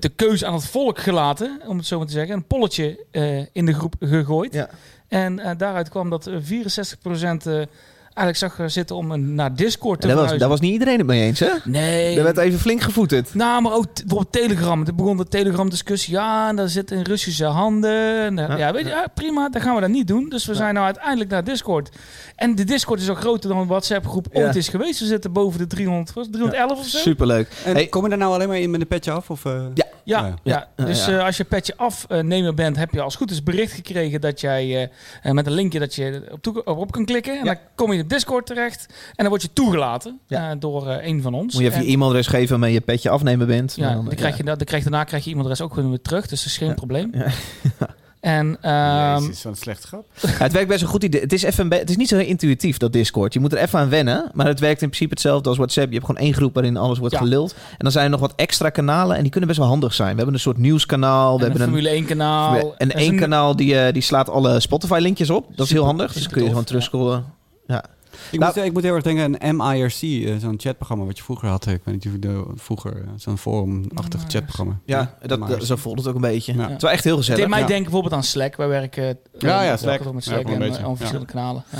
de 0.00 0.08
keus 0.08 0.44
aan 0.44 0.54
het 0.54 0.66
volk 0.66 0.98
gelaten, 0.98 1.60
om 1.66 1.76
het 1.76 1.86
zo 1.86 1.98
maar 1.98 2.06
te 2.06 2.12
zeggen. 2.12 2.34
Een 2.34 2.44
polletje 2.46 3.04
eh, 3.10 3.38
in 3.52 3.61
in 3.62 3.72
de 3.72 3.78
groep 3.78 3.94
gegooid. 4.00 4.54
Ja. 4.54 4.68
En 5.08 5.38
eh, 5.38 5.50
daaruit 5.56 5.88
kwam 5.88 6.10
dat 6.10 6.26
eh, 6.26 6.36
64% 6.40 7.46
eh 7.46 7.62
eigenlijk 8.14 8.36
zag 8.54 8.58
er 8.64 8.70
zitten 8.70 8.96
om 8.96 9.10
een, 9.10 9.34
naar 9.34 9.54
Discord 9.54 10.00
te 10.00 10.08
En 10.08 10.14
daar, 10.14 10.22
was, 10.22 10.30
verhuizen. 10.30 10.38
daar 10.38 10.48
was 10.48 10.60
niet 10.60 10.72
iedereen 10.72 10.98
het 10.98 11.06
mee 11.06 11.22
eens, 11.22 11.38
hè? 11.40 11.48
Nee. 11.64 12.16
Er 12.16 12.22
werd 12.24 12.36
even 12.38 12.58
flink 12.58 12.80
gevoeterd. 12.80 13.34
Nou, 13.34 13.62
maar 13.62 13.72
ook 13.72 13.86
bijvoorbeeld 13.94 14.32
Telegram. 14.32 14.84
Toen 14.84 14.96
begon 14.96 15.16
de 15.16 15.28
Telegram-discussie. 15.28 16.12
Ja, 16.14 16.48
en 16.48 16.56
dat 16.56 16.70
zit 16.70 16.90
in 16.90 17.02
Russische 17.02 17.44
handen. 17.44 18.20
En, 18.22 18.38
eh, 18.38 18.48
Ja. 18.48 18.56
ja, 18.56 18.72
weet 18.72 18.84
je, 18.84 18.88
ja, 18.90 19.06
prima, 19.14 19.48
dan 19.48 19.60
gaan 19.62 19.74
we 19.74 19.80
dat 19.80 19.90
niet 19.90 20.06
doen. 20.06 20.28
Dus 20.28 20.46
we 20.46 20.54
zijn 20.54 20.74
nou 20.74 20.86
uiteindelijk 20.86 21.30
naar 21.30 21.44
Discord. 21.44 21.88
En 22.36 22.54
de 22.54 22.64
Discord 22.64 23.00
is 23.00 23.08
al 23.08 23.14
groter 23.14 23.48
dan 23.50 23.58
een 23.58 23.66
WhatsApp-groep 23.66 24.26
Ja. 24.32 24.42
ooit 24.44 24.56
is 24.56 24.68
geweest. 24.68 25.00
We 25.00 25.06
zitten 25.06 25.32
boven 25.32 25.58
de 25.58 25.66
300, 25.66 26.12
was 26.12 26.24
het 26.24 26.32
311 26.34 26.78
of 26.78 26.86
zo. 26.86 26.98
Superleuk. 26.98 27.48
En 27.64 27.74
Hey. 27.74 27.86
kom 27.86 28.02
je 28.02 28.08
daar 28.08 28.18
nou 28.18 28.32
alleen 28.34 28.48
maar 28.48 28.58
in 28.58 28.70
met 28.70 28.80
een 28.80 28.86
petje 28.86 29.10
af? 29.10 29.30
Of, 29.30 29.44
eh? 29.44 29.62
Ja. 29.74 29.84
Ja, 30.04 30.34
Ja. 30.42 30.68
dus 30.76 31.06
eh, 31.06 31.24
als 31.24 31.36
je 31.36 31.44
petje 31.44 31.76
afnemer 31.76 32.54
bent, 32.54 32.76
heb 32.76 32.90
je 32.92 33.00
als 33.00 33.16
goed 33.16 33.30
is 33.30 33.42
bericht 33.42 33.72
gekregen 33.72 34.20
dat 34.20 34.40
jij 34.40 34.62
eh, 34.76 34.88
eh, 35.22 35.32
met 35.32 35.46
een 35.46 35.52
linkje 35.52 35.78
dat 35.78 35.94
je 35.94 36.22
op, 36.30 36.42
toe- 36.42 36.64
op 36.64 36.92
kan 36.92 37.04
klikken. 37.04 37.32
En 37.38 37.44
Ja. 37.44 37.44
dan 37.44 37.62
kom 37.74 37.92
je 37.92 38.01
op 38.02 38.08
Discord 38.08 38.46
terecht. 38.46 38.86
En 38.88 38.94
dan 39.16 39.28
word 39.28 39.42
je 39.42 39.52
toegelaten 39.52 40.18
Ja. 40.26 40.50
eh, 40.50 40.56
door 40.58 40.88
eh, 40.88 41.06
een 41.06 41.22
van 41.22 41.34
ons. 41.34 41.52
Moet 41.54 41.62
je 41.62 41.68
even 41.68 41.80
En- 41.80 41.86
je 41.86 41.92
e-mailadres 41.92 42.26
geven 42.26 42.48
waarmee 42.48 42.72
je 42.72 42.80
petje 42.80 43.10
afnemen 43.10 43.46
bent. 43.46 43.74
Ja, 43.76 43.92
dan- 43.94 44.04
dan 44.04 44.14
krijg 44.14 44.36
je, 44.36 44.42
dat- 44.44 44.56
dan 44.58 44.66
krijg 44.66 44.84
je, 44.84 44.90
daarna 44.90 45.04
krijg 45.06 45.24
je 45.24 45.30
e-mailadres 45.30 45.60
ook 45.60 45.74
weer 45.74 46.00
terug. 46.02 46.26
Dus 46.26 46.38
dat 46.38 46.48
is 46.48 46.56
geen 46.56 46.68
Ja. 46.68 46.74
probleem. 46.74 47.10
Ja. 47.14 47.26
En 48.20 48.56
ehm, 48.60 49.20
Jezus, 49.22 49.42
wat 49.42 49.52
een 49.52 49.58
slechte 49.58 49.86
grap. 49.86 50.04
Ja, 50.22 50.28
het 50.28 50.52
werkt 50.52 50.68
best 50.68 50.82
een 50.82 50.88
goed 50.88 51.04
idee. 51.04 51.20
Het 51.20 51.32
is, 51.32 51.42
even, 51.42 51.62
een 51.62 51.68
be- 51.68 51.76
het 51.76 51.90
is 51.90 51.96
niet 51.96 52.08
zo 52.08 52.16
heel 52.16 52.26
intuïtief, 52.26 52.76
dat 52.76 52.92
Discord. 52.92 53.32
Je 53.32 53.40
moet 53.40 53.52
er 53.52 53.58
even 53.58 53.78
aan 53.78 53.88
wennen. 53.88 54.30
Maar 54.34 54.46
het 54.46 54.60
werkt 54.60 54.82
in 54.82 54.88
principe 54.88 55.10
hetzelfde 55.12 55.48
als 55.48 55.58
WhatsApp. 55.58 55.86
Je 55.88 55.94
hebt 55.94 56.06
gewoon 56.06 56.20
één 56.20 56.34
groep 56.34 56.54
waarin 56.54 56.76
alles 56.76 56.98
wordt 56.98 57.14
Ja. 57.14 57.20
geluld. 57.20 57.52
En 57.70 57.76
dan 57.78 57.90
zijn 57.92 58.04
er 58.04 58.10
nog 58.10 58.20
wat 58.20 58.32
extra 58.36 58.70
kanalen. 58.70 59.16
En 59.16 59.22
die 59.22 59.30
kunnen 59.30 59.48
best 59.48 59.60
wel 59.60 59.68
handig 59.70 59.94
zijn. 59.94 60.10
We 60.10 60.16
hebben 60.16 60.34
een 60.34 60.40
soort 60.40 60.56
nieuwskanaal. 60.58 61.38
We 61.38 61.44
en 61.44 61.50
een 61.50 61.50
hebben 61.58 61.60
een, 61.68 61.74
Formule 61.82 61.88
1 61.96 62.04
kanaal. 62.04 62.74
en 62.76 62.90
één 62.92 63.04
zijn- 63.06 63.18
kanaal 63.18 63.56
die, 63.56 63.78
eh, 63.78 63.92
die 63.92 64.02
slaat 64.02 64.28
alle 64.28 64.60
Spotify-linkjes 64.60 65.30
op. 65.30 65.46
Dat 65.56 65.66
is 65.66 65.72
heel 65.72 65.84
handig. 65.84 66.12
Dus 66.12 66.28
kun 66.28 66.42
je 66.42 66.48
gewoon 66.48 66.64
terugscrollen. 66.64 67.16
Ja. 67.18 67.24
Ik, 68.30 68.38
Nou- 68.38 68.52
moet, 68.56 68.64
ik 68.64 68.72
moet 68.72 68.82
heel 68.82 68.94
erg 68.94 69.02
denken 69.02 69.40
aan 69.40 69.56
MIRC, 69.56 70.02
eh, 70.02 70.34
zo'n 70.40 70.54
chatprogramma 70.56 71.04
wat 71.04 71.16
je 71.18 71.22
vroeger 71.24 71.48
had. 71.48 71.66
Ik 71.66 71.80
weet 71.84 71.94
niet 71.94 72.06
of 72.06 72.12
je 72.12 72.18
de, 72.18 72.44
vroeger 72.54 72.92
eh, 72.96 73.08
zo'n 73.16 73.38
forumachtig 73.38 74.20
chatprogramma. 74.28 74.78
Ja, 74.84 75.14
dat, 75.26 75.48
dat, 75.48 75.64
zo 75.64 75.76
voelt 75.76 75.98
het 75.98 76.06
ook 76.08 76.14
een 76.14 76.20
beetje. 76.20 76.54
Ja. 76.54 76.62
Het 76.62 76.76
is 76.76 76.82
wel 76.82 76.90
echt 76.90 77.04
heel 77.04 77.12
Het 77.16 77.20
gezellig. 77.24 77.40
deed 77.40 77.50
mij 77.50 77.60
Ja. 77.60 77.66
denken 77.66 77.84
bijvoorbeeld 77.84 78.14
aan 78.14 78.22
Slack. 78.22 78.56
Wij 78.56 78.68
werken 78.68 79.02
eh, 79.08 79.14
Ja, 79.38 79.62
ja, 79.62 79.72
eh, 79.72 79.78
Slack. 79.78 80.06
ook 80.06 80.14
met 80.14 80.24
Slack 80.24 80.48
en 80.48 80.58
beetje. 80.58 80.78
eh, 80.78 80.84
op 80.84 80.90
Ja. 80.90 80.96
verschillende 80.96 81.32
kanalen. 81.32 81.64
Ja. 81.70 81.78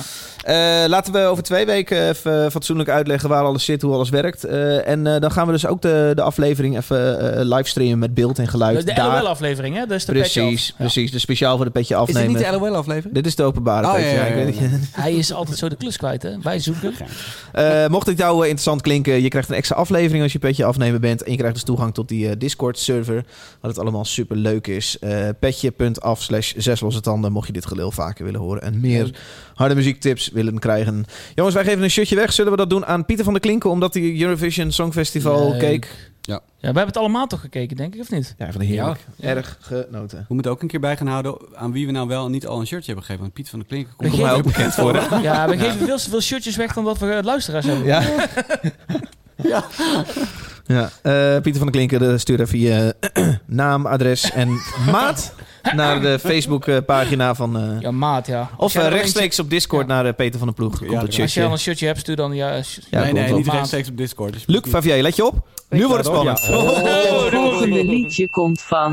Eh, 0.83 0.89
laten 0.89 1.13
we 1.13 1.19
over 1.25 1.43
twee 1.43 1.67
weken 1.67 2.09
even 2.09 2.51
fatsoenlijk 2.51 2.89
uitleggen 2.89 3.29
waar 3.29 3.45
alles 3.45 3.65
zit, 3.65 3.83
hoe 3.83 3.93
alles 3.95 4.11
werkt. 4.11 4.45
Eh, 4.45 4.89
en 4.89 5.07
eh, 5.15 5.21
dan 5.21 5.33
gaan 5.33 5.47
we 5.47 5.53
dus 5.53 5.67
ook 5.67 5.83
de, 5.83 6.13
de 6.15 6.23
aflevering 6.23 6.77
even 6.77 7.01
eh 7.37 7.45
livestreamen 7.45 7.99
met 7.99 8.15
beeld 8.15 8.39
en 8.39 8.49
geluid. 8.49 8.87
De 8.87 8.93
Daar- 8.95 9.19
LOL-aflevering, 9.23 9.77
hè? 9.77 9.87
Dus 9.87 10.05
de. 10.05 10.13
Precies, 10.13 10.67
Ja. 10.67 10.75
precies. 10.77 11.11
Dus 11.11 11.23
speciaal 11.23 11.57
voor 11.57 11.65
de 11.65 11.71
petje 11.71 11.95
Is 11.95 12.01
afnemen. 12.01 12.33
dit 12.33 12.37
niet 12.43 12.51
de 12.53 12.59
LOL-aflevering? 12.59 13.15
Dit 13.15 13.27
is 13.27 13.37
de 13.37 13.43
openbare 13.43 13.87
Oh, 13.87 13.93
petje. 13.95 14.09
ja, 14.09 14.15
ja, 14.15 14.25
ik 14.25 14.35
weet 14.35 14.55
ja, 14.59 14.61
niet. 14.63 14.89
Hij 14.93 15.13
is 15.15 15.33
altijd 15.33 15.59
zo 15.59 15.69
de 15.69 15.77
klus 15.77 15.97
kwijt, 15.97 16.22
Wij 16.43 16.59
zoeken. 16.59 16.95
Eh, 17.53 17.87
mocht 17.87 18.07
dit 18.07 18.19
jou 18.19 18.35
eh, 18.35 18.43
interessant 18.43 18.81
klinken, 18.81 19.23
je 19.23 19.29
krijgt 19.29 19.49
een 19.49 19.55
extra 19.55 19.77
aflevering 19.77 20.23
als 20.23 20.33
je 20.33 20.39
petje 20.39 20.65
afnemen 20.65 21.01
bent. 21.01 21.23
En 21.23 21.31
je 21.31 21.37
krijgt 21.37 21.55
dus 21.55 21.65
toegang 21.65 21.95
tot 21.95 22.09
die 22.09 22.29
eh, 22.29 22.35
Discord-server. 22.39 23.25
Wat 23.61 23.71
het 23.71 23.79
allemaal 23.79 24.05
super 24.05 24.37
leuk 24.37 24.67
is. 24.67 24.99
Eh 24.99 25.29
petje.af 25.41 26.23
slash 26.23 26.53
zes 26.57 26.81
losse 26.81 27.01
tanden. 27.01 27.33
Mocht 27.33 27.47
je 27.47 27.53
dit 27.53 27.67
gelul 27.67 27.91
vaker 27.91 28.25
willen 28.25 28.41
horen. 28.41 28.63
En 28.63 28.81
meer 28.81 29.15
harde 29.55 29.75
muziektips 29.75 30.31
willen 30.33 30.59
krijgen. 30.59 31.05
Jongens, 31.35 31.55
wij 31.55 31.65
geven 31.65 31.83
een 31.83 31.91
shirtje 31.91 32.17
weg. 32.17 32.33
Zullen 32.33 32.51
we 32.51 32.57
dat 32.57 32.71
doen 32.71 32.87
aan 32.87 33.05
Pieter 33.05 33.25
van 33.25 33.33
der 33.33 33.43
Klinken? 33.43 33.71
Omdat 33.71 33.95
hij 33.95 34.21
Eurovision 34.21 34.71
Songfestival 34.71 35.57
keek. 35.57 36.12
Ja, 36.25 36.41
we 36.61 36.67
hebben 36.67 36.87
het 36.87 36.97
allemaal 36.97 37.27
toch 37.27 37.41
gekeken, 37.41 37.77
denk 37.77 37.95
ik, 37.95 38.01
of 38.01 38.11
niet? 38.11 38.35
Ja, 38.39 38.51
van 38.51 38.61
de 38.61 38.67
heerlijk. 38.67 39.01
Erg 39.21 39.59
genoten. 39.61 40.25
We 40.29 40.35
moeten 40.35 40.53
ook 40.53 40.63
een 40.63 40.69
keer 40.69 40.81
bij 40.81 40.97
gaan 40.97 41.07
houden 41.07 41.37
aan 41.55 41.73
wie 41.73 41.87
we 41.87 41.93
nou 41.93 42.09
wel 42.09 42.25
en 42.25 42.31
niet 42.31 42.47
al 42.47 42.61
een 42.61 42.67
shirtje 42.67 42.87
hebben 42.87 43.05
gegeven. 43.05 43.23
Want 43.23 43.33
Piet 43.35 43.49
van 43.49 43.59
der 43.59 43.69
Klinken 43.69 43.95
komt 43.97 44.11
voor 44.11 44.21
mij 44.21 44.33
ook 44.33 44.43
bekend 44.43 44.75
voor. 44.75 44.97
hè? 44.97 45.17
Ja, 45.29 45.49
we 45.49 45.59
geven 45.59 45.87
veel 45.87 45.97
te 45.97 46.11
veel 46.11 46.21
shirtjes 46.21 46.57
weg 46.57 46.73
dan 46.75 46.85
dat 46.85 46.99
we 46.99 47.13
eh, 47.13 47.23
luisteraars 47.25 47.67
hebben. 47.67 47.87
Ja. 49.37 49.65
ja. 50.67 50.91
eh, 51.03 51.41
Pieter 51.41 51.63
van 51.63 51.67
der 51.67 51.71
Klinken, 51.71 52.11
eh, 52.13 52.19
stuur 52.19 52.41
even 52.41 52.59
je 52.59 52.97
eh, 53.13 53.29
naam, 53.47 53.87
adres 53.87 54.31
en 54.31 54.49
maat 54.91 55.35
naar 55.75 56.01
de 56.01 56.19
Facebook-pagina 56.19 57.35
van... 57.35 57.57
eh, 57.57 57.81
Ja, 57.81 57.91
maat, 57.91 58.27
ja. 58.27 58.51
Of 58.57 58.75
eh, 58.75 58.89
rechtstreeks 58.89 59.39
op 59.39 59.51
Discord 59.51 59.87
naar 59.87 60.07
eh, 60.07 60.13
Peter 60.17 60.39
van 60.39 60.47
der 60.47 60.57
Ploeg. 60.57 60.79
Komt 60.79 60.91
Ja, 60.91 61.01
het 61.01 61.21
als 61.21 61.35
je 61.35 61.45
al 61.45 61.53
een 61.53 61.59
shirtje 61.59 61.87
hebt, 61.87 61.99
stuur 61.99 62.17
dan 62.17 62.35
ja. 62.35 62.63
sh- 62.63 62.79
Ja, 62.91 63.03
nee, 63.03 63.13
nee, 63.13 63.33
niet 63.33 63.49
rechtstreeks 63.49 63.89
op 63.89 63.97
Discord. 63.97 64.33
Dus 64.33 64.43
Luc 64.47 64.61
Favier, 64.69 65.03
let 65.03 65.17
je 65.17 65.27
op. 65.27 65.35
Nu 65.69 65.87
wordt 65.87 66.05
het 66.05 66.15
spannend. 66.15 66.41
Het 66.47 67.31
volgende 67.35 67.85
liedje 67.85 68.29
komt 68.31 68.61
van. 68.61 68.93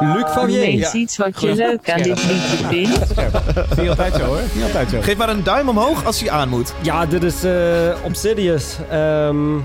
Luc 0.00 0.34
Noem 0.34 0.48
eens 0.48 0.92
iets 0.92 1.16
wat 1.16 1.40
je 1.40 1.54
leuk 1.54 1.90
aan 1.90 2.02
dit 2.02 2.24
liedje 2.26 2.66
vindt. 2.68 3.76
Niet 3.80 3.88
altijd 3.88 4.14
zo 4.14 4.22
hoor. 4.24 4.40
Niet 4.54 4.64
altijd 4.64 4.90
zo. 4.90 5.00
Geef 5.00 5.16
maar 5.16 5.28
een 5.28 5.42
duim 5.44 5.68
omhoog 5.68 6.04
als 6.04 6.20
hij 6.20 6.30
aan 6.30 6.48
moet. 6.48 6.74
Ja, 6.82 7.06
dit 7.06 7.22
is 7.22 7.44
eh 7.44 7.52
Obsidious. 8.04 8.76
Ehm 8.90 9.56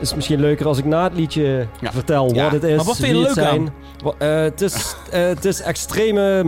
is 0.00 0.14
misschien 0.14 0.40
leuker 0.40 0.66
als 0.66 0.78
ik 0.78 0.84
na 0.84 1.02
het 1.04 1.14
liedje 1.14 1.66
Ja. 1.80 1.92
vertel 1.92 2.34
Ja. 2.34 2.42
wat 2.42 2.52
het 2.52 2.62
is. 2.62 2.76
Maar 2.76 2.84
wat 2.84 2.96
vind 2.96 3.08
je 3.08 3.14
er 3.14 3.20
leuk 3.22 3.32
zijn. 3.32 3.72
Wa- 4.04 4.12
eh, 4.18 4.40
het, 4.42 4.60
is, 4.60 4.94
eh, 5.10 5.26
het 5.26 5.44
is 5.44 5.60
extreme 5.60 6.44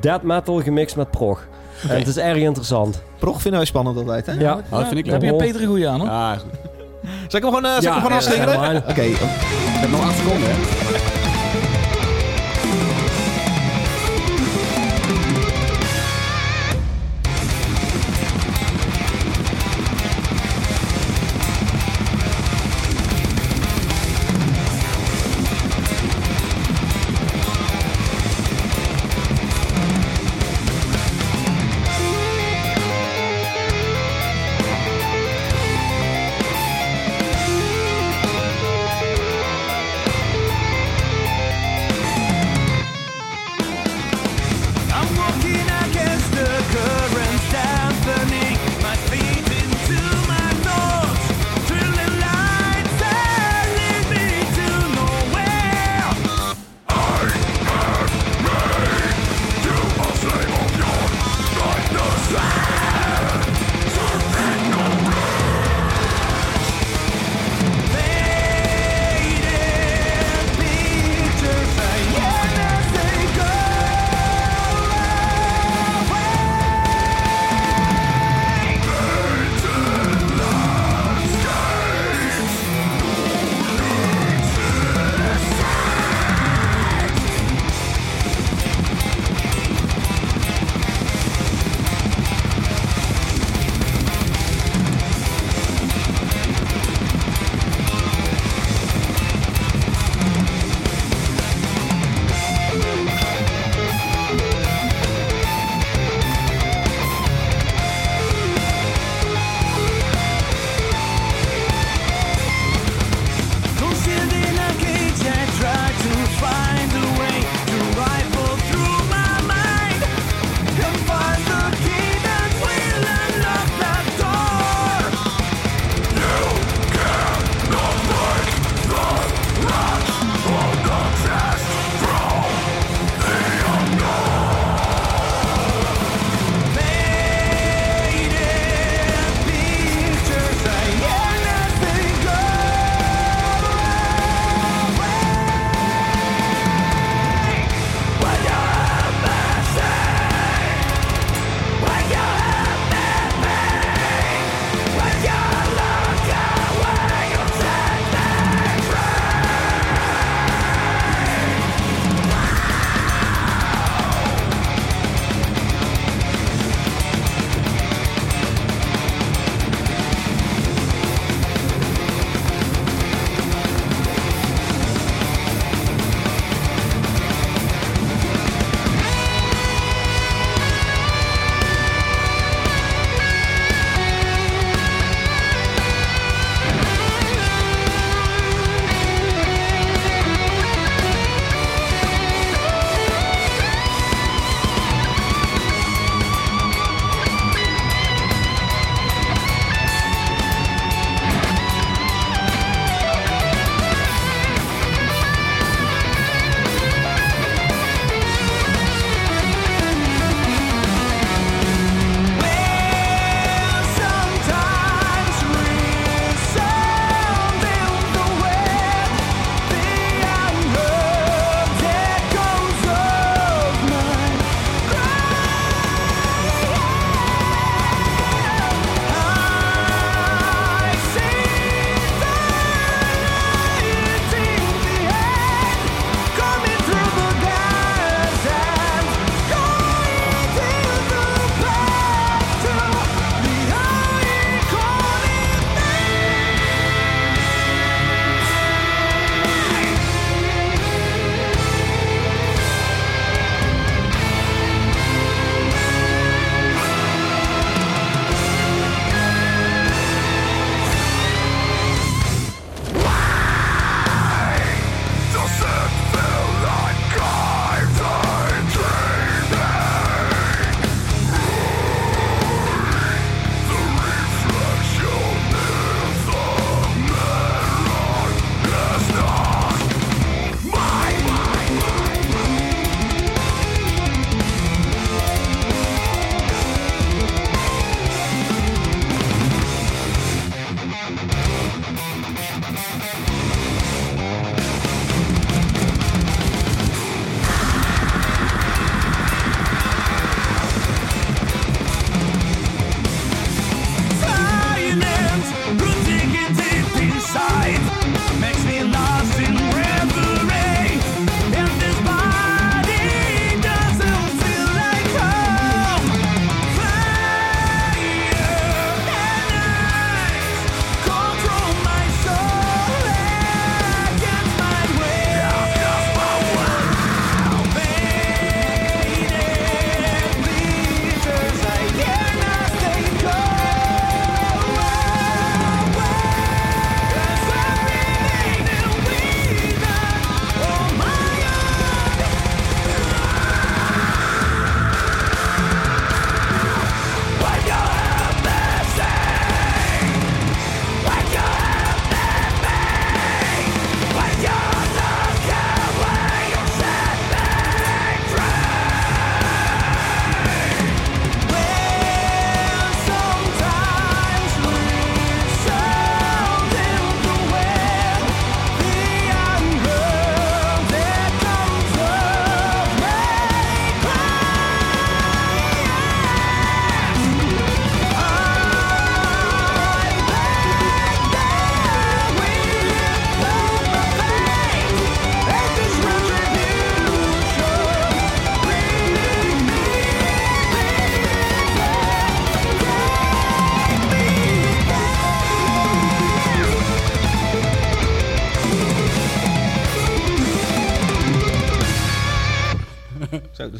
death 0.00 0.22
metal 0.22 0.60
gemixt 0.62 0.96
met 0.96 1.10
prog. 1.10 1.46
En 1.88 1.96
het 1.98 2.06
is 2.06 2.16
erg 2.16 2.36
interessant. 2.38 3.02
Prog 3.18 3.40
vinden 3.40 3.60
wij 3.60 3.68
spannend 3.68 3.96
altijd, 3.96 4.26
hè? 4.26 4.32
Ja. 4.32 4.52
Oh, 4.70 4.78
dat 4.78 4.86
vind 4.86 4.98
ik 4.98 5.04
Dan 5.04 5.12
heb 5.12 5.22
je 5.22 5.28
een 5.28 5.36
leuk. 5.36 5.52
Peter 5.52 5.66
Goeie 5.66 5.88
aan, 5.88 6.00
hoor. 6.00 6.08
Ah, 6.08 6.30
goed. 6.32 6.50
Zal 7.28 7.40
ik 7.40 7.44
hem 7.46 7.54
gewoon, 7.54 7.64
eh, 7.64 7.70
zal 7.70 7.78
ik 7.78 7.84
hem 7.84 7.92
gewoon 7.94 8.10
Ja, 8.10 8.16
afslingeren? 8.16 8.72
ja, 8.72 8.82
Oké. 8.88 9.00
Ik 9.02 9.16
heb 9.80 9.90
nog 9.90 10.00
acht 10.00 10.16
seconden 10.18 10.48
hè. 10.50 11.11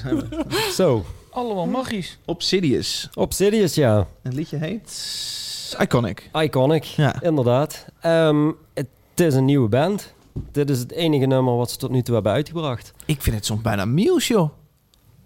Zijn 0.02 0.16
we. 0.16 0.44
Zo, 0.74 1.04
Allemaal 1.30 1.66
magisch. 1.66 2.18
Obsidious. 2.24 3.08
Obsidious, 3.14 3.74
ja. 3.74 4.06
Het 4.22 4.34
liedje 4.34 4.56
heet... 4.56 5.76
Iconic. 5.80 6.30
Iconic, 6.32 6.84
Ja. 6.84 7.22
inderdaad. 7.22 7.86
Ehm, 8.00 8.50
het 8.74 8.86
is 9.14 9.34
een 9.34 9.44
nieuwe 9.44 9.68
band. 9.68 10.12
Dit 10.52 10.70
is 10.70 10.78
het 10.78 10.92
enige 10.92 11.26
nummer 11.26 11.56
wat 11.56 11.70
ze 11.70 11.76
tot 11.76 11.90
nu 11.90 12.02
toe 12.02 12.14
hebben 12.14 12.32
uitgebracht. 12.32 12.92
Ik 13.04 13.22
vind 13.22 13.36
het 13.36 13.44
soms 13.46 13.60
bijna 13.62 13.84
Muse, 13.84 14.32
joh. 14.32 14.50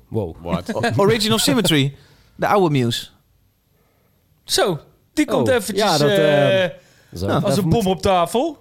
Wow. 0.09 0.37
What? 0.43 0.73
Original 0.99 1.39
Symmetry. 1.39 1.95
De 2.35 2.47
oude 2.47 2.71
Muse. 2.71 3.07
Zo, 4.45 4.79
die 5.13 5.27
komt 5.27 5.49
Oh, 5.49 5.55
eventjes 5.55 5.79
ja, 5.79 5.99
dat, 5.99 6.11
Zo, 7.19 7.27
Nou, 7.27 7.43
als 7.45 7.53
even 7.53 7.65
een 7.65 7.71
bom 7.71 7.87
op 7.87 8.03
tafel. 8.03 8.59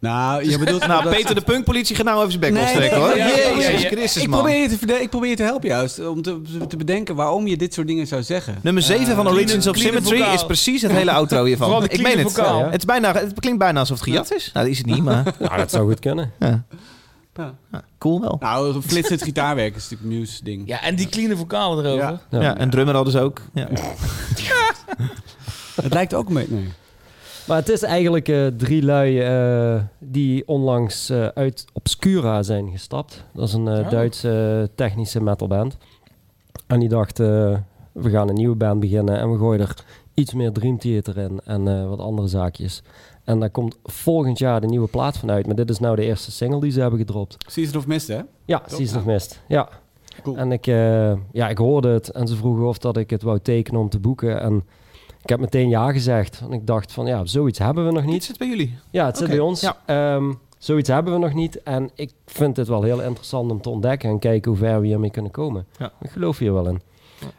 Nou, 0.00 0.50
je 0.50 0.58
bedoelt... 0.58 0.86
Nou, 0.86 1.08
Peter 1.08 1.34
de 1.34 1.40
Punkpolitie 1.40 1.96
gaat 1.96 2.04
nou 2.04 2.18
even 2.18 2.30
zijn 2.30 2.40
bek 2.40 2.52
Nee, 2.52 2.76
nee, 2.76 2.94
hoor. 2.98 3.16
ja, 3.16 3.26
ja, 3.26 3.36
ja, 3.36 3.56
Jezus. 3.56 3.84
Christus, 3.84 4.22
ik 4.22 4.30
probeer, 4.30 4.62
je 4.62 4.68
te 4.68 4.78
verde- 4.78 5.00
ik 5.02 5.10
probeer 5.10 5.30
je 5.30 5.36
te 5.36 5.42
helpen 5.42 5.68
juist, 5.68 6.06
om 6.08 6.22
te, 6.22 6.40
te 6.68 6.76
bedenken 6.76 7.14
waarom 7.14 7.46
je 7.46 7.56
dit 7.56 7.74
soort 7.74 7.86
dingen 7.86 8.06
zou 8.06 8.22
zeggen. 8.22 8.58
Nummer 8.62 8.82
7 8.82 9.14
van 9.16 9.28
Origins 9.28 9.66
of 9.66 9.74
clean 9.74 9.92
Symmetry 9.92 10.18
vocaal. 10.18 10.34
is 10.34 10.44
precies 10.46 10.82
het 10.82 10.92
hele 10.92 11.12
outro 11.12 11.44
hiervan. 11.44 11.66
Vooral 11.68 11.86
de 11.88 11.94
ik 11.94 12.02
meen 12.02 12.18
het. 12.18 12.36
Het, 12.70 12.78
is 12.78 12.84
bijna, 12.84 13.12
het 13.12 13.40
klinkt 13.40 13.58
bijna 13.58 13.80
alsof 13.80 13.98
het 14.00 14.08
gejat 14.08 14.34
is. 14.34 14.50
Nou, 14.52 14.64
dat 14.66 14.74
is 14.74 14.78
het 14.78 14.86
niet, 14.86 15.02
maar 15.02 15.24
Nou, 15.38 15.56
dat 15.56 15.70
zou 15.70 15.86
goed 15.88 15.98
kunnen. 16.00 16.32
ja. 16.38 16.64
Ja. 17.36 17.54
Ja, 17.72 17.82
cool 17.98 18.20
wel. 18.20 18.36
Nou, 18.40 18.82
flitsend 18.82 19.22
gitaarwerk 19.22 19.76
is 19.76 19.82
natuurlijk 19.82 20.10
een 20.10 20.16
nieuws 20.16 20.40
ding. 20.40 20.62
Ja, 20.68 20.82
en 20.82 20.94
die 20.94 21.08
clean 21.08 21.36
vocalen 21.36 21.84
erover. 21.84 22.04
Ja. 22.04 22.20
Ja. 22.30 22.40
Ja, 22.42 22.56
en 22.56 22.70
drummer 22.70 22.94
hadden 22.94 23.12
ze 23.12 23.20
ook. 23.20 23.40
Ja. 23.54 23.68
Het 25.82 25.92
lijkt 25.92 26.14
ook 26.14 26.28
een 26.28 26.34
beetje... 26.34 26.54
Nee. 26.54 26.72
Maar 27.50 27.58
het 27.58 27.68
is 27.68 27.82
eigenlijk 27.82 28.28
eh, 28.28 28.46
drie 28.46 28.82
lui 28.82 29.20
eh, 29.20 29.82
die 29.98 30.48
onlangs 30.48 31.10
eh, 31.10 31.26
uit 31.26 31.64
Obscura 31.72 32.42
zijn 32.42 32.70
gestapt. 32.70 33.24
Dat 33.34 33.48
is 33.48 33.54
een 33.54 33.68
Oh. 33.68 33.90
Duitse 33.90 34.70
technische 34.74 35.22
metalband. 35.22 35.76
En 36.66 36.80
die 36.80 36.88
dachten, 36.88 37.26
we 37.92 38.10
gaan 38.10 38.28
een 38.28 38.34
nieuwe 38.34 38.56
band 38.56 38.80
beginnen 38.80 39.18
en 39.18 39.30
we 39.30 39.38
gooien 39.38 39.60
er 39.60 39.84
iets 40.14 40.34
meer 40.34 40.52
Dream 40.52 40.78
Theater 40.78 41.18
in 41.18 41.40
en 41.44 41.88
wat 41.88 41.98
andere 41.98 42.28
zaakjes. 42.28 42.82
En 43.24 43.40
daar 43.40 43.50
komt 43.50 43.78
volgend 43.84 44.38
jaar 44.38 44.60
de 44.60 44.66
nieuwe 44.66 44.88
plaat 44.88 45.16
van 45.16 45.30
uit. 45.30 45.46
Maar 45.46 45.56
dit 45.56 45.70
is 45.70 45.78
nou 45.78 45.96
de 45.96 46.02
eerste 46.02 46.30
single 46.30 46.60
die 46.60 46.70
ze 46.70 46.80
hebben 46.80 46.98
gedropt. 46.98 47.36
Season 47.46 47.78
of 47.78 47.86
Mist, 47.86 48.08
hè? 48.08 48.20
Ja, 48.44 48.58
Toch? 48.58 48.78
Season 48.78 48.98
of. 48.98 49.04
Mist. 49.04 49.42
Ja. 49.48 49.68
Cool. 50.22 50.36
En 50.36 50.52
ik, 50.52 50.64
ja, 51.32 51.48
ik 51.48 51.58
hoorde 51.58 51.88
het 51.88 52.10
en 52.10 52.26
ze 52.26 52.36
vroegen 52.36 52.68
of 52.68 52.78
dat 52.78 52.96
ik 52.96 53.10
het 53.10 53.22
wou 53.22 53.38
tekenen 53.42 53.80
om 53.80 53.88
te 53.88 53.98
boeken. 53.98 54.40
En 54.40 54.64
ik 55.22 55.28
heb 55.28 55.40
meteen 55.40 55.68
ja 55.68 55.92
gezegd. 55.92 56.40
En 56.40 56.52
ik 56.52 56.66
dacht 56.66 56.92
van, 56.92 57.06
ja, 57.06 57.24
zoiets 57.26 57.58
hebben 57.58 57.86
we 57.86 57.92
nog 57.92 58.02
Niet 58.02 58.12
niet. 58.12 58.24
zit 58.24 58.38
bij 58.38 58.48
jullie. 58.48 58.78
Ja, 58.90 59.06
het 59.06 59.16
zit 59.16 59.28
bij 59.28 59.38
ons. 59.38 59.60
ja. 59.60 59.76
Ehm, 59.86 60.32
zoiets 60.58 60.88
hebben 60.88 61.12
we 61.12 61.18
nog 61.18 61.34
niet. 61.34 61.62
En 61.62 61.90
ik 61.94 62.10
vind 62.26 62.56
het 62.56 62.68
wel 62.68 62.82
heel 62.82 63.02
interessant 63.02 63.50
om 63.50 63.60
te 63.60 63.68
ontdekken 63.70 64.08
en 64.10 64.18
kijken 64.18 64.50
hoe 64.50 64.60
ver 64.60 64.80
we 64.80 64.86
hiermee 64.86 65.10
kunnen 65.10 65.30
komen. 65.30 65.66
Ja. 65.78 65.92
Ik 66.02 66.10
geloof 66.10 66.38
hier 66.38 66.52
wel 66.52 66.68
in. 66.68 66.80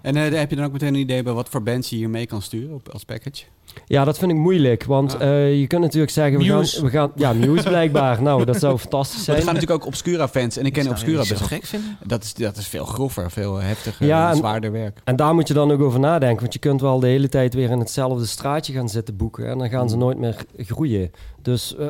En 0.02 0.16
eh, 0.16 0.40
heb 0.40 0.50
je 0.50 0.56
dan 0.56 0.66
ook 0.66 0.72
meteen 0.72 0.94
een 0.94 1.00
idee 1.00 1.24
bij 1.24 1.34
wat 1.34 1.50
voor 1.50 1.64
bands 1.64 1.90
je 1.90 1.96
hier 1.96 2.10
mee 2.10 2.26
kan 2.26 2.42
sturen 2.42 2.76
op, 2.76 2.90
als 2.90 3.04
package? 3.04 3.44
Ja, 3.86 4.04
dat 4.06 4.18
vind 4.18 4.32
ik 4.32 4.38
moeilijk. 4.38 4.84
Want 4.84 5.16
Ah. 5.16 5.22
eh, 5.22 5.60
je 5.60 5.68
kunt 5.68 5.82
natuurlijk 5.82 6.12
zeggen, 6.12 6.40
we 6.40 6.46
gaan, 6.46 6.84
we 6.84 6.90
gaan... 6.90 7.12
Ja, 7.16 7.34
Muse 7.34 7.68
blijkbaar. 7.68 8.22
nou, 8.32 8.46
dat 8.46 8.60
zou 8.60 8.78
fantastisch 8.78 9.24
zijn. 9.24 9.38
er 9.38 9.44
gaan 9.44 9.54
natuurlijk 9.54 9.82
ook 9.82 9.88
Obscura-fans 9.88 10.58
en 10.58 10.66
ik 10.66 10.74
ken 10.74 10.90
Obscura 10.90 11.18
best 11.18 11.40
wel. 11.40 11.48
gek 11.48 11.66
vinden. 11.66 11.98
Dat 12.06 12.24
is, 12.24 12.34
dat 12.34 12.58
is 12.58 12.68
veel 12.68 12.86
grover, 12.86 13.32
veel 13.32 13.56
heftiger, 13.58 14.06
Ja, 14.06 14.24
en 14.26 14.32
en- 14.32 14.38
zwaarder 14.38 14.72
werk. 14.72 15.00
En 15.04 15.16
daar 15.16 15.34
moet 15.34 15.48
je 15.48 15.54
dan 15.54 15.72
ook 15.72 15.82
over 15.82 16.00
nadenken. 16.00 16.40
Want 16.42 16.54
je 16.54 16.60
kunt 16.60 16.82
wel 16.82 17.00
de 17.00 17.08
hele 17.08 17.30
tijd 17.30 17.54
weer 17.54 17.70
in 17.70 17.80
hetzelfde 17.80 18.26
straatje 18.26 18.74
gaan 18.74 18.90
zitten 18.90 19.16
boeken. 19.16 19.48
En 19.48 19.58
dan 19.58 19.70
gaan 19.70 19.90
ze 19.90 19.96
Mm. 19.96 20.02
nooit 20.02 20.18
meer 20.18 20.36
groeien. 20.58 21.12
Dus 21.42 21.76
eh, 21.76 21.88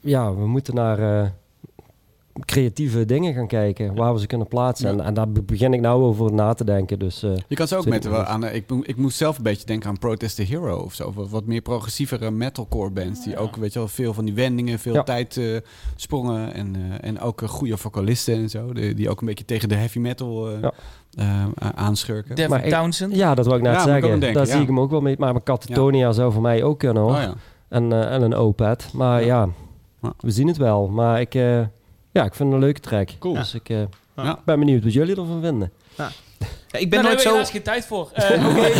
ja, 0.00 0.34
we 0.34 0.46
moeten 0.46 0.74
naar 0.74 0.98
eh, 1.22 1.28
creatieve 2.44 3.04
dingen 3.04 3.34
gaan 3.34 3.46
kijken. 3.46 3.94
Waar 3.94 4.12
we 4.14 4.20
ze 4.20 4.26
kunnen 4.26 4.48
plaatsen. 4.48 4.86
Ja. 4.86 4.92
En, 4.98 5.04
en 5.04 5.14
daar 5.14 5.28
be- 5.30 5.42
begin 5.42 5.72
ik 5.74 5.80
nou 5.80 6.02
over 6.02 6.32
na 6.32 6.54
te 6.54 6.64
denken. 6.64 6.98
Dus 6.98 7.22
eh, 7.22 7.30
Je 7.48 7.54
kan 7.54 7.68
ze 7.68 7.76
ook 7.76 7.86
met 7.86 8.04
wel 8.04 8.18
niet. 8.18 8.26
aan. 8.28 8.44
eh, 8.44 8.54
Ik, 8.54 8.64
ik 8.82 8.96
moest 8.96 9.16
zelf 9.16 9.36
een 9.36 9.42
beetje 9.42 9.66
denken 9.66 9.88
aan 9.88 9.98
Protest 9.98 10.36
the 10.36 10.42
Hero 10.42 10.76
of 10.76 10.94
zo. 10.94 11.12
Wat, 11.12 11.28
wat 11.28 11.44
meer 11.46 11.60
progressievere 11.60 12.30
metalcore 12.30 12.90
bands. 12.90 13.24
Die 13.24 13.36
ook, 13.38 13.56
weet 13.56 13.72
je 13.72 13.78
wel, 13.78 13.88
veel 13.88 14.12
van 14.14 14.24
die 14.24 14.34
wendingen, 14.34 14.78
veel 14.78 14.94
Ja. 14.94 15.02
tijd 15.02 15.36
eh, 15.36 15.44
sprongen. 15.96 16.54
En, 16.54 16.76
eh, 16.76 17.08
en 17.08 17.20
ook 17.20 17.42
eh, 17.42 17.48
goede 17.48 17.76
vocalisten 17.76 18.34
en 18.34 18.48
zo. 18.50 18.72
Die, 18.72 18.94
die 18.94 19.10
ook 19.10 19.20
een 19.20 19.26
beetje 19.26 19.44
tegen 19.44 19.68
de 19.68 19.74
heavy 19.74 19.98
metal 19.98 20.48
eh, 20.50 20.68
eh, 21.16 21.44
aanschurken. 21.74 22.34
Devin 22.34 22.50
Maar 22.50 22.64
ik- 22.64 22.72
Townsend. 22.72 23.14
ja, 23.16 23.34
dat 23.34 23.46
wil 23.46 23.56
ik 23.56 23.62
net 23.62 23.80
zeggen. 23.80 24.02
denken, 24.10 24.32
daar 24.32 24.46
ja. 24.46 24.52
zie 24.52 24.60
ik 24.60 24.66
hem 24.66 24.80
ook 24.80 24.90
wel 24.90 25.00
mee. 25.00 25.16
Maar 25.18 25.32
mijn 25.32 25.44
Catatonia 25.44 26.12
zou 26.12 26.32
voor 26.32 26.42
mij 26.42 26.62
ook 26.62 26.78
kunnen 26.78 27.02
hoor. 27.02 27.12
Oh 27.12 27.20
ja. 27.20 27.34
en, 27.68 27.92
eh, 27.92 28.14
en 28.14 28.22
een 28.22 28.34
OPAD. 28.34 28.90
Maar 28.92 29.24
Ja. 29.24 29.48
we 30.18 30.30
zien 30.30 30.46
het 30.46 30.56
wel. 30.56 30.88
Maar 30.88 31.20
ik, 31.20 31.34
eh, 31.34 31.60
ja, 32.12 32.24
ik 32.24 32.34
vind 32.34 32.48
het 32.48 32.58
een 32.58 32.64
leuke 32.64 32.80
track. 32.80 33.08
Cool. 33.18 33.34
Dus 33.34 33.54
ik 33.54 33.68
eh, 33.68 33.82
Ja. 34.16 34.38
ben 34.44 34.58
benieuwd 34.58 34.84
wat 34.84 34.92
jullie 34.92 35.16
ervan 35.16 35.40
vinden. 35.42 35.72
Ja, 35.96 36.10
ik, 36.78 36.90
ben 36.90 37.02
Nou, 37.02 37.02
daar 37.02 37.02
nooit 37.02 37.20
zo, 37.20 37.32
helaas 37.32 37.50
geen 37.50 37.62
tijd 37.62 37.86
voor. 37.86 38.10
Eh, 38.14 38.48
oké. 38.48 38.70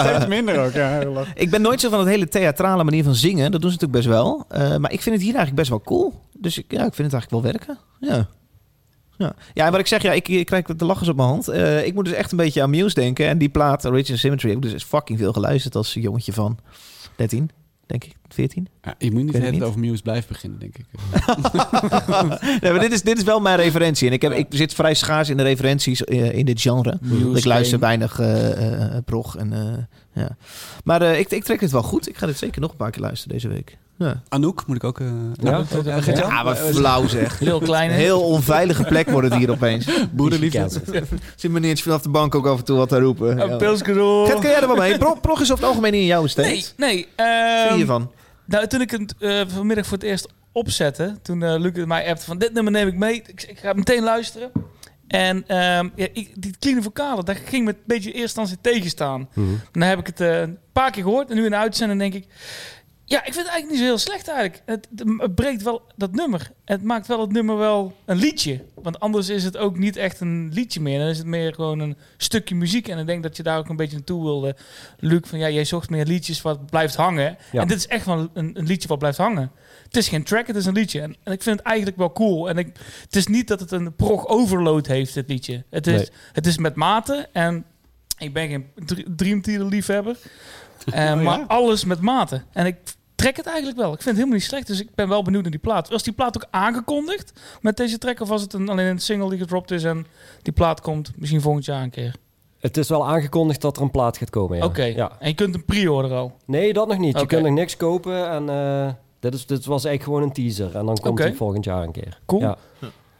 Steeds 0.08 0.26
minder 0.26 0.64
ook, 0.64 0.72
ja. 0.72 1.00
ik 1.34 1.50
ben 1.50 1.62
nooit 1.62 1.80
zo 1.80 1.90
van 1.90 1.98
het 1.98 2.08
hele 2.08 2.28
theatrale 2.28 2.84
manier 2.84 3.04
van 3.04 3.14
zingen. 3.14 3.50
Dat 3.50 3.60
doen 3.60 3.70
ze 3.70 3.76
natuurlijk 3.80 4.06
best 4.06 4.18
wel. 4.18 4.44
Eh, 4.48 4.76
maar 4.76 4.92
ik 4.92 5.02
vind 5.02 5.14
het 5.14 5.24
hier 5.24 5.34
eigenlijk 5.34 5.54
best 5.54 5.68
wel 5.68 5.80
cool. 5.80 6.22
Dus 6.38 6.58
ik, 6.58 6.64
ja, 6.68 6.84
ik 6.84 6.94
vind 6.94 7.12
het 7.12 7.20
eigenlijk 7.20 7.30
wel 7.30 7.52
werken. 7.52 7.78
Ja. 8.00 8.28
Ja, 9.16 9.32
ja 9.54 9.64
en 9.64 9.70
wat 9.70 9.80
ik 9.80 9.86
zeg, 9.86 10.02
ja, 10.02 10.12
ik, 10.12 10.28
ik 10.28 10.46
krijg 10.46 10.64
de 10.64 10.84
lachers 10.84 11.08
op 11.08 11.16
mijn 11.16 11.28
hand. 11.28 11.48
Eh, 11.48 11.86
ik 11.86 11.94
moet 11.94 12.04
dus 12.04 12.14
echt 12.14 12.30
een 12.30 12.36
beetje 12.36 12.62
aan 12.62 12.70
Muse 12.70 12.94
denken. 12.94 13.26
En 13.28 13.38
die 13.38 13.48
plaat, 13.48 13.86
Original 13.86 14.18
Symmetry, 14.18 14.48
heb 14.48 14.64
ik 14.64 14.70
dus 14.70 14.84
fucking 14.84 15.18
veel 15.18 15.32
geluisterd 15.32 15.74
als 15.76 15.94
jongetje 15.94 16.32
van 16.32 16.58
13, 17.16 17.50
denk 17.88 18.04
ik, 18.04 18.14
14. 18.28 18.68
Ja, 18.82 18.94
je 18.98 19.10
moet 19.10 19.22
niet 19.22 19.32
het 19.32 19.42
het 19.42 19.52
niet. 19.52 19.62
over 19.62 19.80
Muse 19.80 20.02
blijven 20.02 20.28
beginnen, 20.28 20.58
denk 20.58 20.76
ik. 20.78 20.84
Nee, 22.60 22.72
maar 22.72 22.80
dit 22.80 22.92
is, 22.92 23.02
dit 23.02 23.18
is 23.18 23.24
wel 23.24 23.40
mijn 23.40 23.56
referentie. 23.56 24.06
En 24.06 24.12
ik, 24.12 24.22
heb, 24.22 24.32
ik 24.32 24.46
zit 24.50 24.74
vrij 24.74 24.94
schaars 24.94 25.28
in 25.28 25.36
de 25.36 25.42
referenties 25.42 26.04
eh, 26.04 26.32
in 26.32 26.44
dit 26.44 26.60
genre. 26.60 26.98
Muse 27.00 27.38
ik 27.38 27.44
luister 27.44 27.78
weinig 27.78 28.18
eh, 28.18 28.96
prog. 29.04 29.36
En, 29.36 29.88
ja. 30.14 30.36
Maar 30.84 31.02
ik, 31.02 31.30
ik 31.30 31.44
trek 31.44 31.60
dit 31.60 31.70
wel 31.70 31.82
goed. 31.82 32.08
Ik 32.08 32.16
ga 32.16 32.26
dit 32.26 32.38
zeker 32.38 32.60
nog 32.60 32.70
een 32.70 32.76
paar 32.76 32.90
keer 32.90 33.02
luisteren 33.02 33.34
deze 33.34 33.48
week. 33.48 33.78
Ja, 33.98 34.22
Anouk 34.28 34.66
moet 34.66 34.76
ik 34.76 34.84
ook... 34.84 35.00
eh 35.00 35.06
Ja? 35.06 35.50
nou, 35.50 35.64
eh, 35.86 35.96
Gert-Jan? 36.02 36.28
ja 36.28 36.42
maar 36.42 36.56
flauw 36.56 37.06
zeg. 37.08 37.38
Heel 37.38 37.60
klein. 37.60 37.88
Een 37.90 37.94
hè? 37.96 38.00
heel 38.02 38.20
onveilige 38.20 38.84
plek 38.84 39.10
wordt 39.10 39.28
het 39.28 39.38
hier 39.38 39.50
opeens. 39.50 39.86
Broederliefde. 40.16 40.68
Zit 41.36 41.50
meneertje 41.50 41.84
vanaf 41.84 42.02
de 42.02 42.08
bank 42.08 42.34
ook 42.34 42.46
af 42.46 42.58
en 42.58 42.64
toe 42.64 42.76
wat 42.76 42.88
te 42.88 42.98
roepen. 42.98 43.40
Een 43.40 43.48
Ja. 43.48 43.56
pilskeroel. 43.56 44.26
Gert, 44.26 44.38
kan 44.40 44.50
jij 44.50 44.60
er 44.60 44.66
wel 44.66 44.76
mee? 44.76 44.98
Pro, 44.98 45.14
prog 45.14 45.40
is 45.40 45.52
over 45.52 45.54
het 45.64 45.64
algemeen 45.72 45.92
niet 45.92 46.00
in 46.00 46.06
jouw 46.06 46.24
Nee, 46.24 46.34
besteed. 46.34 46.74
nee. 46.76 47.06
Wat 47.16 47.26
vind 47.58 47.68
je 47.70 47.74
hiervan? 47.76 48.10
Nou, 48.44 48.66
toen 48.66 48.80
ik 48.80 48.90
het 48.90 49.14
eh, 49.18 49.40
vanmiddag 49.46 49.86
voor 49.86 49.96
het 49.98 50.06
eerst 50.06 50.28
opzette, 50.52 51.16
toen 51.22 51.42
eh 51.42 51.54
Luc 51.58 51.84
mij 51.84 52.08
appte 52.08 52.24
van 52.24 52.38
dit 52.38 52.52
nummer 52.52 52.72
neem 52.72 52.88
ik 52.88 52.96
mee. 52.96 53.14
Ik, 53.26 53.42
ik 53.48 53.58
ga 53.58 53.72
meteen 53.72 54.02
luisteren. 54.02 54.50
En 55.08 55.44
ehm, 55.46 55.88
ja, 55.94 56.06
ik, 56.12 56.30
die 56.34 56.54
clean 56.58 56.82
vocalen, 56.82 57.24
daar 57.24 57.38
ging 57.44 57.64
me 57.64 57.70
een 57.70 57.78
beetje 57.86 58.12
eerst 58.12 58.34
dan 58.34 58.46
tegenstaan. 58.60 59.28
Mhm. 59.34 59.46
Dan 59.72 59.82
heb 59.82 59.98
ik 59.98 60.06
het 60.06 60.20
eh, 60.20 60.40
een 60.40 60.58
paar 60.72 60.90
keer 60.90 61.02
gehoord 61.02 61.30
en 61.30 61.36
nu 61.36 61.44
in 61.44 61.50
de 61.50 61.56
uitzending 61.56 62.00
denk 62.00 62.14
ik... 62.14 62.26
Ja, 63.10 63.18
ik 63.18 63.32
vind 63.32 63.36
het 63.36 63.46
eigenlijk 63.46 63.70
niet 63.70 63.78
zo 63.78 63.84
heel 63.84 63.98
slecht 63.98 64.28
eigenlijk. 64.28 64.62
Het, 64.66 64.88
het 65.18 65.34
breekt 65.34 65.62
wel 65.62 65.82
dat 65.96 66.12
nummer. 66.14 66.50
Het 66.64 66.82
maakt 66.82 67.06
wel 67.06 67.20
het 67.20 67.32
nummer 67.32 67.56
wel 67.56 67.96
een 68.04 68.16
liedje. 68.16 68.64
Want 68.74 69.00
anders 69.00 69.28
is 69.28 69.44
het 69.44 69.56
ook 69.56 69.78
niet 69.78 69.96
echt 69.96 70.20
een 70.20 70.50
liedje 70.52 70.80
meer. 70.80 70.98
Dan 70.98 71.08
is 71.08 71.18
het 71.18 71.26
meer 71.26 71.54
gewoon 71.54 71.78
een 71.78 71.96
stukje 72.16 72.54
muziek. 72.54 72.88
En 72.88 72.98
ik 72.98 73.06
denk 73.06 73.22
dat 73.22 73.36
je 73.36 73.42
daar 73.42 73.58
ook 73.58 73.68
een 73.68 73.76
beetje 73.76 73.96
naartoe 73.96 74.22
wilde. 74.22 74.56
Luc, 74.98 75.20
van 75.24 75.38
ja, 75.38 75.48
jij 75.50 75.64
zocht 75.64 75.90
meer 75.90 76.04
liedjes 76.04 76.42
wat 76.42 76.66
blijft 76.70 76.94
hangen. 76.96 77.36
Ja. 77.52 77.60
En 77.60 77.68
dit 77.68 77.76
is 77.76 77.86
echt 77.86 78.04
wel 78.06 78.28
een, 78.32 78.58
een 78.58 78.66
liedje 78.66 78.88
wat 78.88 78.98
blijft 78.98 79.18
hangen. 79.18 79.50
Het 79.84 79.96
is 79.96 80.08
geen 80.08 80.24
track, 80.24 80.46
het 80.46 80.56
is 80.56 80.66
een 80.66 80.74
liedje. 80.74 81.00
En, 81.00 81.16
en 81.22 81.32
ik 81.32 81.42
vind 81.42 81.58
het 81.58 81.66
eigenlijk 81.66 81.96
wel 81.96 82.12
cool. 82.12 82.48
En 82.48 82.58
ik, 82.58 82.66
het 83.04 83.16
is 83.16 83.26
niet 83.26 83.48
dat 83.48 83.60
het 83.60 83.70
een 83.72 83.94
prog 83.94 84.26
overload 84.26 84.86
heeft, 84.86 85.14
dit 85.14 85.28
liedje. 85.28 85.64
Het 85.70 85.86
is, 85.86 85.94
Nee. 86.00 86.08
het 86.32 86.46
is 86.46 86.58
met 86.58 86.74
mate. 86.74 87.28
En 87.32 87.64
ik 88.18 88.32
ben 88.32 88.48
geen 88.48 88.66
dr- 88.86 89.00
Dream 89.16 89.42
Theater 89.42 89.66
liefhebber. 89.66 90.16
Eh, 90.92 91.04
ja? 91.04 91.14
Maar 91.14 91.44
alles 91.46 91.84
met 91.84 92.00
mate. 92.00 92.42
En 92.52 92.66
ik 92.66 92.76
trek 93.18 93.36
het 93.36 93.46
eigenlijk 93.46 93.78
wel. 93.78 93.92
Ik 93.92 94.02
vind 94.02 94.04
het 94.04 94.14
helemaal 94.14 94.34
niet 94.34 94.44
slecht. 94.44 94.66
Dus 94.66 94.80
ik 94.80 94.94
ben 94.94 95.08
wel 95.08 95.22
benieuwd 95.22 95.42
naar 95.42 95.50
die 95.50 95.60
plaat. 95.60 95.88
Was 95.88 96.02
die 96.02 96.12
plaat 96.12 96.36
ook 96.36 96.46
aangekondigd 96.50 97.32
met 97.60 97.76
deze 97.76 97.98
track? 97.98 98.20
Of 98.20 98.28
was 98.28 98.42
het 98.42 98.52
een, 98.52 98.68
alleen 98.68 98.86
een 98.86 98.98
single 98.98 99.30
die 99.30 99.38
gedropt 99.38 99.70
is 99.70 99.84
en 99.84 100.06
die 100.42 100.52
plaat 100.52 100.80
komt 100.80 101.12
misschien 101.16 101.40
volgend 101.40 101.64
jaar 101.64 101.82
een 101.82 101.90
keer? 101.90 102.14
Het 102.58 102.76
is 102.76 102.88
wel 102.88 103.06
aangekondigd 103.06 103.60
dat 103.60 103.76
er 103.76 103.82
een 103.82 103.90
plaat 103.90 104.16
gaat 104.16 104.30
komen. 104.30 104.56
Ja. 104.56 104.64
Oké. 104.64 104.82
Ja. 104.82 105.12
En 105.18 105.28
je 105.28 105.34
kunt 105.34 105.54
een 105.54 105.64
pre-order 105.64 106.12
al. 106.12 106.36
Nee, 106.44 106.72
dat 106.72 106.88
nog 106.88 106.98
niet. 106.98 107.20
Je 107.20 107.26
kunt 107.26 107.42
nog 107.42 107.52
niks 107.52 107.76
kopen. 107.76 108.30
En 108.30 108.48
eh, 108.48 108.92
dit, 109.20 109.34
is, 109.34 109.46
dit 109.46 109.64
was 109.64 109.84
eigenlijk 109.84 110.02
gewoon 110.02 110.22
een 110.22 110.34
teaser. 110.34 110.76
En 110.76 110.86
dan 110.86 110.96
komt 110.96 111.18
hij 111.18 111.34
volgend 111.34 111.64
jaar 111.64 111.82
een 111.82 111.92
keer. 111.92 112.20
Cool. 112.26 112.40
Ja. 112.40 112.56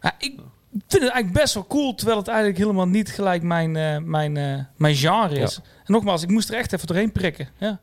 Ja, 0.03 0.15
ik 0.19 0.35
vind 0.71 1.03
het 1.03 1.13
eigenlijk 1.13 1.33
best 1.33 1.55
wel 1.55 1.67
cool, 1.67 1.95
terwijl 1.95 2.19
het 2.19 2.29
eigenlijk 2.29 2.59
helemaal 2.59 2.89
niet 2.89 3.11
gelijk 3.11 3.43
mijn, 3.43 3.77
eh, 3.77 3.99
mijn, 3.99 4.37
eh, 4.37 4.59
mijn 4.77 4.95
genre 4.95 5.39
is. 5.39 5.57
En 5.57 5.93
nogmaals, 5.93 6.23
ik 6.23 6.29
moest 6.29 6.49
er 6.49 6.57
echt 6.57 6.73
even 6.73 6.87
doorheen 6.87 7.13
prikken. 7.13 7.49
Ja. 7.57 7.81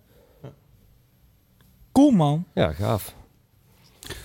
Cool 1.96 2.12
man. 2.12 2.46
ja, 2.54 2.72
gaaf. 2.72 3.16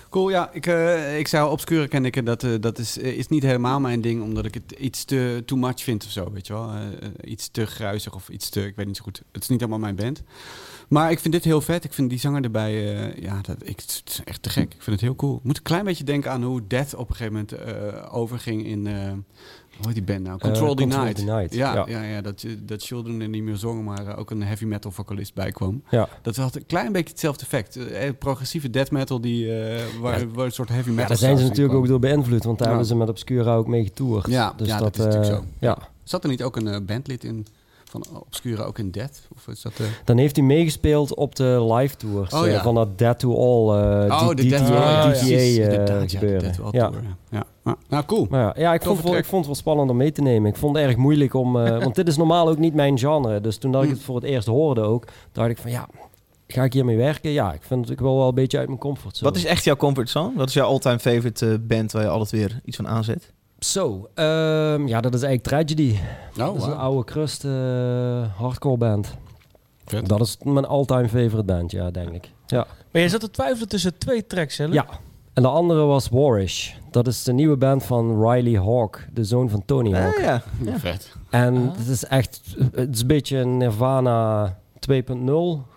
Cool, 0.09 0.29
ja. 0.29 0.49
Ik, 0.51 0.65
eh, 0.65 1.19
ik 1.19 1.27
zou 1.27 1.51
Obscure 1.51 1.87
ken 1.87 2.05
ik. 2.05 2.25
Dat, 2.25 2.43
eh, 2.43 2.51
dat 2.59 2.77
is, 2.77 2.97
is 2.97 3.27
niet 3.27 3.43
helemaal 3.43 3.79
mijn 3.79 4.01
ding, 4.01 4.23
omdat 4.23 4.45
ik 4.45 4.53
het 4.53 4.71
iets 4.71 5.05
te 5.05 5.43
too 5.45 5.57
much 5.57 5.81
vind 5.81 6.05
of 6.05 6.11
zo, 6.11 6.31
weet 6.31 6.47
je 6.47 6.53
wel. 6.53 6.69
Eh, 6.69 6.87
eh, 6.87 7.09
iets 7.23 7.49
te 7.49 7.65
gruizig 7.65 8.15
of 8.15 8.29
iets 8.29 8.49
te... 8.49 8.65
Ik 8.65 8.75
weet 8.75 8.85
niet 8.85 8.97
zo 8.97 9.03
goed. 9.03 9.21
Het 9.31 9.41
is 9.41 9.49
niet 9.49 9.59
helemaal 9.59 9.79
mijn 9.79 9.95
band. 9.95 10.23
Maar 10.91 11.11
ik 11.11 11.19
vind 11.19 11.33
dit 11.33 11.43
heel 11.43 11.61
vet. 11.61 11.83
Ik 11.83 11.93
vind 11.93 12.09
die 12.09 12.19
zanger 12.19 12.43
erbij... 12.43 12.95
eh, 12.95 13.23
ja, 13.23 13.41
dat, 13.41 13.55
ik, 13.63 13.79
het 13.79 14.01
is 14.05 14.21
echt 14.23 14.43
te 14.43 14.49
gek. 14.49 14.73
Ik 14.73 14.81
vind 14.81 14.95
het 14.95 15.01
heel 15.01 15.15
cool. 15.15 15.35
Ik 15.37 15.43
moet 15.43 15.57
een 15.57 15.63
klein 15.63 15.85
beetje 15.85 16.03
denken 16.03 16.31
aan 16.31 16.43
hoe 16.43 16.61
Death 16.67 16.95
op 16.95 17.09
een 17.09 17.15
gegeven 17.15 17.33
moment 17.33 17.51
eh, 17.51 18.15
overging 18.15 18.65
in... 18.65 18.87
eh, 18.87 18.93
hoe 19.77 19.85
heet 19.85 19.93
die 19.93 20.03
band 20.03 20.23
nou? 20.23 20.39
Control 20.39 20.75
Control 20.75 21.03
Denied. 21.03 21.15
Denied, 21.15 21.53
Ja, 21.53 21.73
ja. 21.73 21.85
ja. 21.87 22.01
ja, 22.01 22.21
dat, 22.21 22.45
dat 22.59 22.83
Children 22.83 23.21
er 23.21 23.29
niet 23.29 23.43
meer 23.43 23.55
zongen, 23.55 23.83
maar 23.83 24.17
ook 24.17 24.31
een 24.31 24.43
heavy 24.43 24.65
metal 24.65 24.91
vocalist 24.91 25.33
bij 25.33 25.51
kwam. 25.51 25.83
Ja. 25.89 26.09
Dat 26.21 26.35
had 26.35 26.55
een 26.55 26.65
klein 26.65 26.91
beetje 26.91 27.09
hetzelfde 27.09 27.43
effect. 27.43 27.79
Progressieve 28.17 28.69
death 28.69 28.91
metal 28.91 29.21
die, 29.21 29.47
waar, 29.99 30.31
waar 30.31 30.45
een 30.45 30.51
soort 30.51 30.69
heavy 30.69 30.89
metal 30.89 31.01
Ja, 31.01 31.07
daar 31.07 31.17
zijn 31.17 31.37
ze 31.37 31.43
natuurlijk 31.43 31.75
ook 31.75 31.87
door 31.87 31.99
beïnvloed, 31.99 32.43
want 32.43 32.57
daar 32.57 32.67
hebben 32.67 32.85
ze 32.85 32.95
met 32.95 33.09
Obscura 33.09 33.55
ook 33.55 33.67
mee 33.67 33.83
getoerd. 33.83 34.27
Ja, 34.27 34.53
dus 34.57 34.67
ja, 34.67 34.77
dat, 34.77 34.95
dat 34.95 35.07
is 35.07 35.13
natuurlijk 35.13 35.43
zo. 35.43 35.45
Ja. 35.59 35.77
Zat 36.03 36.23
er 36.23 36.29
niet 36.29 36.43
ook 36.43 36.55
een 36.55 36.85
bandlid 36.85 37.23
in 37.23 37.47
van 37.91 38.05
Obscura 38.25 38.63
ook 38.63 38.77
in 38.79 38.91
Death? 38.91 39.27
Of 39.35 39.47
is 39.47 39.61
dat... 39.61 39.71
eh, 39.79 39.85
Dan 40.05 40.17
heeft 40.17 40.35
hij 40.35 40.45
meegespeeld 40.45 41.15
op 41.15 41.35
de 41.35 41.73
live 41.73 41.95
tours 41.95 42.33
Oh, 42.33 42.45
eh, 42.45 42.51
ja. 42.51 42.61
van 42.61 42.75
dat 42.75 42.97
Dead 42.97 43.19
to 43.19 43.35
All 43.35 43.79
eh 43.81 44.21
oh, 44.21 44.27
die- 44.27 44.35
de 44.35 44.49
Death 44.49 44.65
die- 44.67 45.65
Tour. 45.65 45.85
DTA 45.85 46.07
gebeuren. 46.07 46.47
Ja. 46.71 46.89
Tour, 46.89 47.03
ja. 47.03 47.17
Ja. 47.29 47.43
Ja. 47.63 47.75
Nou, 47.89 48.05
cool. 48.05 48.27
Maar 48.29 48.41
ja, 48.41 48.53
ja, 48.57 48.73
ik, 48.73 48.81
vond, 48.83 49.03
het- 49.03 49.13
ik 49.13 49.25
vond 49.25 49.35
het 49.37 49.45
wel 49.45 49.55
spannend 49.55 49.89
om 49.89 49.97
mee 49.97 50.11
te 50.11 50.21
nemen. 50.21 50.49
Ik 50.51 50.57
vond 50.57 50.75
het 50.75 50.85
erg 50.85 50.95
moeilijk 50.95 51.33
om... 51.33 51.57
eh, 51.65 51.77
want 51.83 51.95
dit 51.95 52.07
is 52.07 52.17
normaal 52.17 52.49
ook 52.49 52.57
niet 52.57 52.73
mijn 52.73 52.97
genre. 52.99 53.41
Dus 53.41 53.57
toen 53.57 53.71
dat 53.71 53.81
ik 53.83 53.87
Mm. 53.89 53.93
het 53.95 54.03
voor 54.03 54.15
het 54.15 54.23
eerst 54.23 54.47
hoorde 54.47 54.81
ook, 54.81 55.07
dacht 55.31 55.49
ik 55.49 55.57
van 55.57 55.71
ja, 55.71 55.87
ga 56.47 56.63
ik 56.63 56.73
hiermee 56.73 56.97
werken? 56.97 57.31
Ja, 57.31 57.53
ik 57.53 57.61
vind 57.63 57.81
het 57.81 57.89
ik 57.93 57.99
wil 57.99 58.17
wel 58.17 58.27
een 58.27 58.35
beetje 58.35 58.57
uit 58.57 58.67
mijn 58.67 58.79
comfortzone. 58.79 59.31
Wat 59.31 59.39
is 59.39 59.45
echt 59.45 59.63
jouw 59.63 59.75
comfort 59.75 60.09
zone? 60.09 60.31
Wat 60.35 60.47
is 60.47 60.53
jouw 60.53 60.67
all-time 60.67 60.99
favorite 60.99 61.59
band 61.59 61.91
waar 61.91 62.01
je 62.03 62.09
altijd 62.09 62.31
weer 62.31 62.59
iets 62.65 62.75
van 62.77 62.87
aanzet? 62.87 63.33
Zo, 63.65 64.09
ehm, 64.15 64.87
ja, 64.87 65.01
dat 65.01 65.13
is 65.13 65.21
eigenlijk 65.21 65.43
Tragedy. 65.43 65.95
Oh, 66.31 66.45
dat 66.45 66.55
is 66.55 66.63
een 66.63 66.75
oude 66.77 67.03
crust 67.03 67.45
eh, 67.45 67.51
hardcore 68.37 68.77
band. 68.77 69.15
Vet. 69.85 70.07
Dat 70.09 70.19
is 70.21 70.37
mijn 70.43 70.65
all-time 70.65 71.07
favorite 71.07 71.43
band, 71.43 71.71
ja, 71.71 71.91
denk 71.91 72.09
ik. 72.09 72.31
Ja. 72.45 72.67
Maar 72.91 73.01
je 73.01 73.09
zat 73.09 73.19
te 73.19 73.29
twijfelen 73.31 73.67
tussen 73.69 73.97
twee 73.97 74.27
tracks, 74.27 74.57
hè? 74.57 74.63
Ja. 74.65 74.85
En 75.33 75.41
de 75.43 75.47
andere 75.49 75.83
was 75.85 76.09
Warish. 76.09 76.71
Dat 76.91 77.07
is 77.07 77.23
de 77.23 77.33
nieuwe 77.33 77.57
band 77.57 77.83
van 77.83 78.29
Riley 78.29 78.61
Hawk, 78.61 79.07
de 79.13 79.23
zoon 79.23 79.49
van 79.49 79.63
Tony 79.65 79.91
Hawk. 79.93 80.15
Ah, 80.17 80.23
ja. 80.23 80.41
Ja, 80.63 80.79
vet. 80.79 81.15
En 81.29 81.55
Ah. 81.55 81.77
het 81.77 81.87
is 81.87 82.05
echt, 82.05 82.41
het 82.75 82.93
is 82.95 83.01
een 83.01 83.07
beetje 83.07 83.37
een 83.37 83.57
Nirvana 83.57 84.57
2.0. 84.89 84.95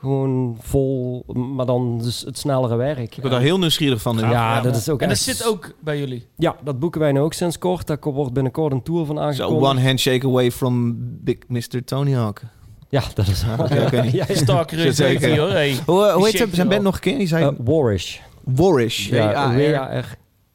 Gewoon 0.00 0.56
vol, 0.60 1.24
maar 1.34 1.66
dan 1.66 1.98
dus 2.02 2.20
het 2.20 2.38
snellere 2.38 2.76
werk. 2.76 3.16
Ik 3.16 3.22
ben 3.22 3.30
daar 3.30 3.40
heel 3.40 3.58
nieuwsgierig 3.58 4.02
van. 4.02 4.18
Ja, 4.18 4.30
Ja, 4.30 4.60
dat 4.60 4.76
is 4.76 4.88
ook 4.88 5.00
En 5.00 5.08
dat 5.08 5.18
zit 5.18 5.46
ook 5.46 5.72
bij 5.80 5.98
jullie. 5.98 6.26
Ja, 6.36 6.56
dat 6.64 6.78
boeken 6.78 7.00
wij 7.00 7.12
nu 7.12 7.20
ook 7.20 7.32
sinds 7.32 7.58
kort. 7.58 7.86
Daar 7.86 7.98
wordt 8.00 8.32
binnenkort 8.32 8.72
een 8.72 8.82
tour 8.82 9.06
van 9.06 9.16
Zo 9.16 9.22
aangekondigd. 9.22 9.70
one 9.70 9.80
handshake 9.82 10.26
away 10.26 10.50
from 10.50 10.96
Big 11.24 11.36
Mr. 11.48 11.84
Tony 11.84 12.12
Hawk. 12.12 12.40
Ja, 12.88 13.02
dat 13.14 13.26
is 13.26 13.44
Oké, 13.58 13.82
oké. 13.84 14.02
ja, 14.12 14.24
ja. 14.28 14.34
Starker 14.34 14.78
is 14.78 14.96
Zeker. 14.96 15.20
zeker, 15.20 15.38
hoor. 15.40 15.50
Hey. 15.50 15.78
Hoe, 15.86 16.10
hoe 16.10 16.24
heet 16.24 16.36
zijn 16.36 16.50
band 16.50 16.68
wel. 16.68 16.82
nog 16.82 16.94
een 16.94 17.00
keer? 17.00 17.18
Die 17.18 17.26
zei 17.26 17.44
Eh, 17.44 17.50
Warish. 17.64 18.18
Warish. 18.44 19.08
Ja, 19.08 19.54
W-A-R. 19.56 19.56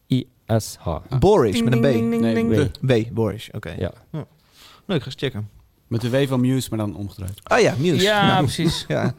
W-A-R-I-S-H. 0.07 0.97
Boris 1.19 1.61
met 1.63 1.73
een 1.73 1.79
B. 1.79 1.83
Nee, 2.21 2.47
de- 2.47 3.03
B, 3.09 3.13
Boris. 3.13 3.49
Oké. 3.51 3.73
Ja. 3.77 3.91
Nee, 4.11 4.97
ik 4.97 5.03
ga 5.03 5.05
eens 5.05 5.15
checken. 5.17 5.49
Met 5.89 6.01
de 6.01 6.09
W 6.09 6.27
van 6.27 6.39
Muse, 6.39 6.67
maar 6.69 6.79
dan 6.79 6.95
omgedraaid. 6.95 7.39
Ah 7.43 7.59
ja, 7.59 7.73
Muse. 7.77 8.03
Ja, 8.03 8.25
Nou, 8.27 8.43
precies. 8.43 8.85
ja. 8.87 9.13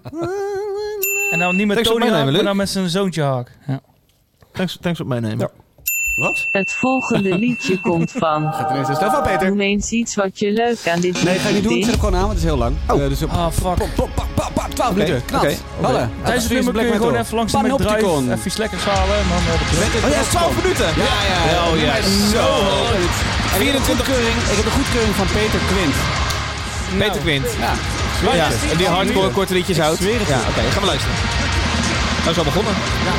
En 1.30 1.38
nou 1.38 1.54
niet 1.56 1.66
met 1.66 1.76
Thanks 1.84 1.90
Tony 1.90 2.10
maar 2.32 2.44
dan 2.44 2.56
met 2.56 2.68
zijn 2.68 2.88
zoontje 2.88 3.22
Hawk. 3.22 3.48
Ja. 3.66 3.80
Thanks, 4.52 4.78
thanks 4.80 5.00
op 5.00 5.06
meenemen. 5.06 5.38
Ja. 5.38 5.50
Wat? 6.14 6.46
Het 6.52 6.72
volgende 6.72 7.38
liedje 7.38 7.80
komt 7.88 8.10
van. 8.12 8.52
Gaat 8.52 8.70
ineens 8.70 8.88
een 8.88 8.94
stel 8.94 9.10
van 9.10 9.22
Peter. 9.22 9.48
Noem 9.48 9.60
eens 9.60 9.90
iets 9.90 10.14
wat 10.14 10.38
je 10.38 10.52
leuk 10.52 10.88
aan 10.88 11.00
dit 11.00 11.22
Nee, 11.22 11.38
ga 11.38 11.48
je 11.48 11.54
niet 11.54 11.62
doen. 11.62 11.72
Ik 11.76 11.82
zet 11.84 11.90
hem 11.90 12.00
gewoon 12.00 12.14
aan, 12.14 12.20
want 12.26 12.32
het 12.32 12.42
is 12.42 12.48
heel 12.48 12.56
lang. 12.58 12.76
Oh. 12.88 13.02
Eh, 13.02 13.08
dus 13.08 13.22
op, 13.22 13.30
Ah, 13.30 13.50
fuck. 13.52 13.74
pop, 13.74 13.88
pop, 13.94 14.10
pop, 14.14 14.26
pop, 14.34 14.50
pop, 14.54 14.74
12 14.74 14.90
Oké, 14.90 14.98
minuten. 14.98 15.36
Oké, 15.36 15.54
Ballen. 15.80 16.10
Tijdens 16.22 16.44
het 16.44 16.52
nummer 16.52 16.72
kun 16.74 16.84
je 16.86 16.92
gewoon 16.92 17.16
even 17.16 17.36
langs 17.36 17.52
de. 17.52 17.58
McDrive, 17.58 18.32
even 18.32 18.40
iets 18.46 18.56
lekkers 18.56 18.84
halen 18.84 19.16
en 19.16 19.28
dan... 19.28 19.38
eh, 19.38 20.04
Oh 20.04 20.10
ja, 20.10 20.22
12 20.22 20.62
minuten. 20.62 20.86
Ja, 20.86 21.14
ja, 21.32 21.50
ja. 21.52 21.70
Oh 21.70 21.78
ja, 21.78 21.94
zo. 22.34 22.44
Heb 23.52 23.72
de 23.72 23.80
goedkeuring, 23.80 24.36
ik 24.52 24.56
heb 24.56 24.64
de 24.64 24.70
goedkeuring 24.70 25.14
van 25.14 25.26
Peter 25.26 25.60
Quint. 25.70 26.29
Peter 26.98 27.20
Quint. 27.20 27.46
Ja. 27.58 27.72
Ja, 28.34 28.48
en 28.70 28.76
die 28.76 28.86
hardcore 28.86 29.30
korte 29.30 29.54
liedjes 29.54 29.78
houdt. 29.78 29.98
Ja, 29.98 30.40
oké, 30.48 30.60
gaan 30.70 30.80
we 30.80 30.86
luisteren. 30.86 31.14
Nou 32.18 32.30
is 32.30 32.38
al 32.38 32.44
begonnen. 32.44 32.72
Ja, 33.04 33.12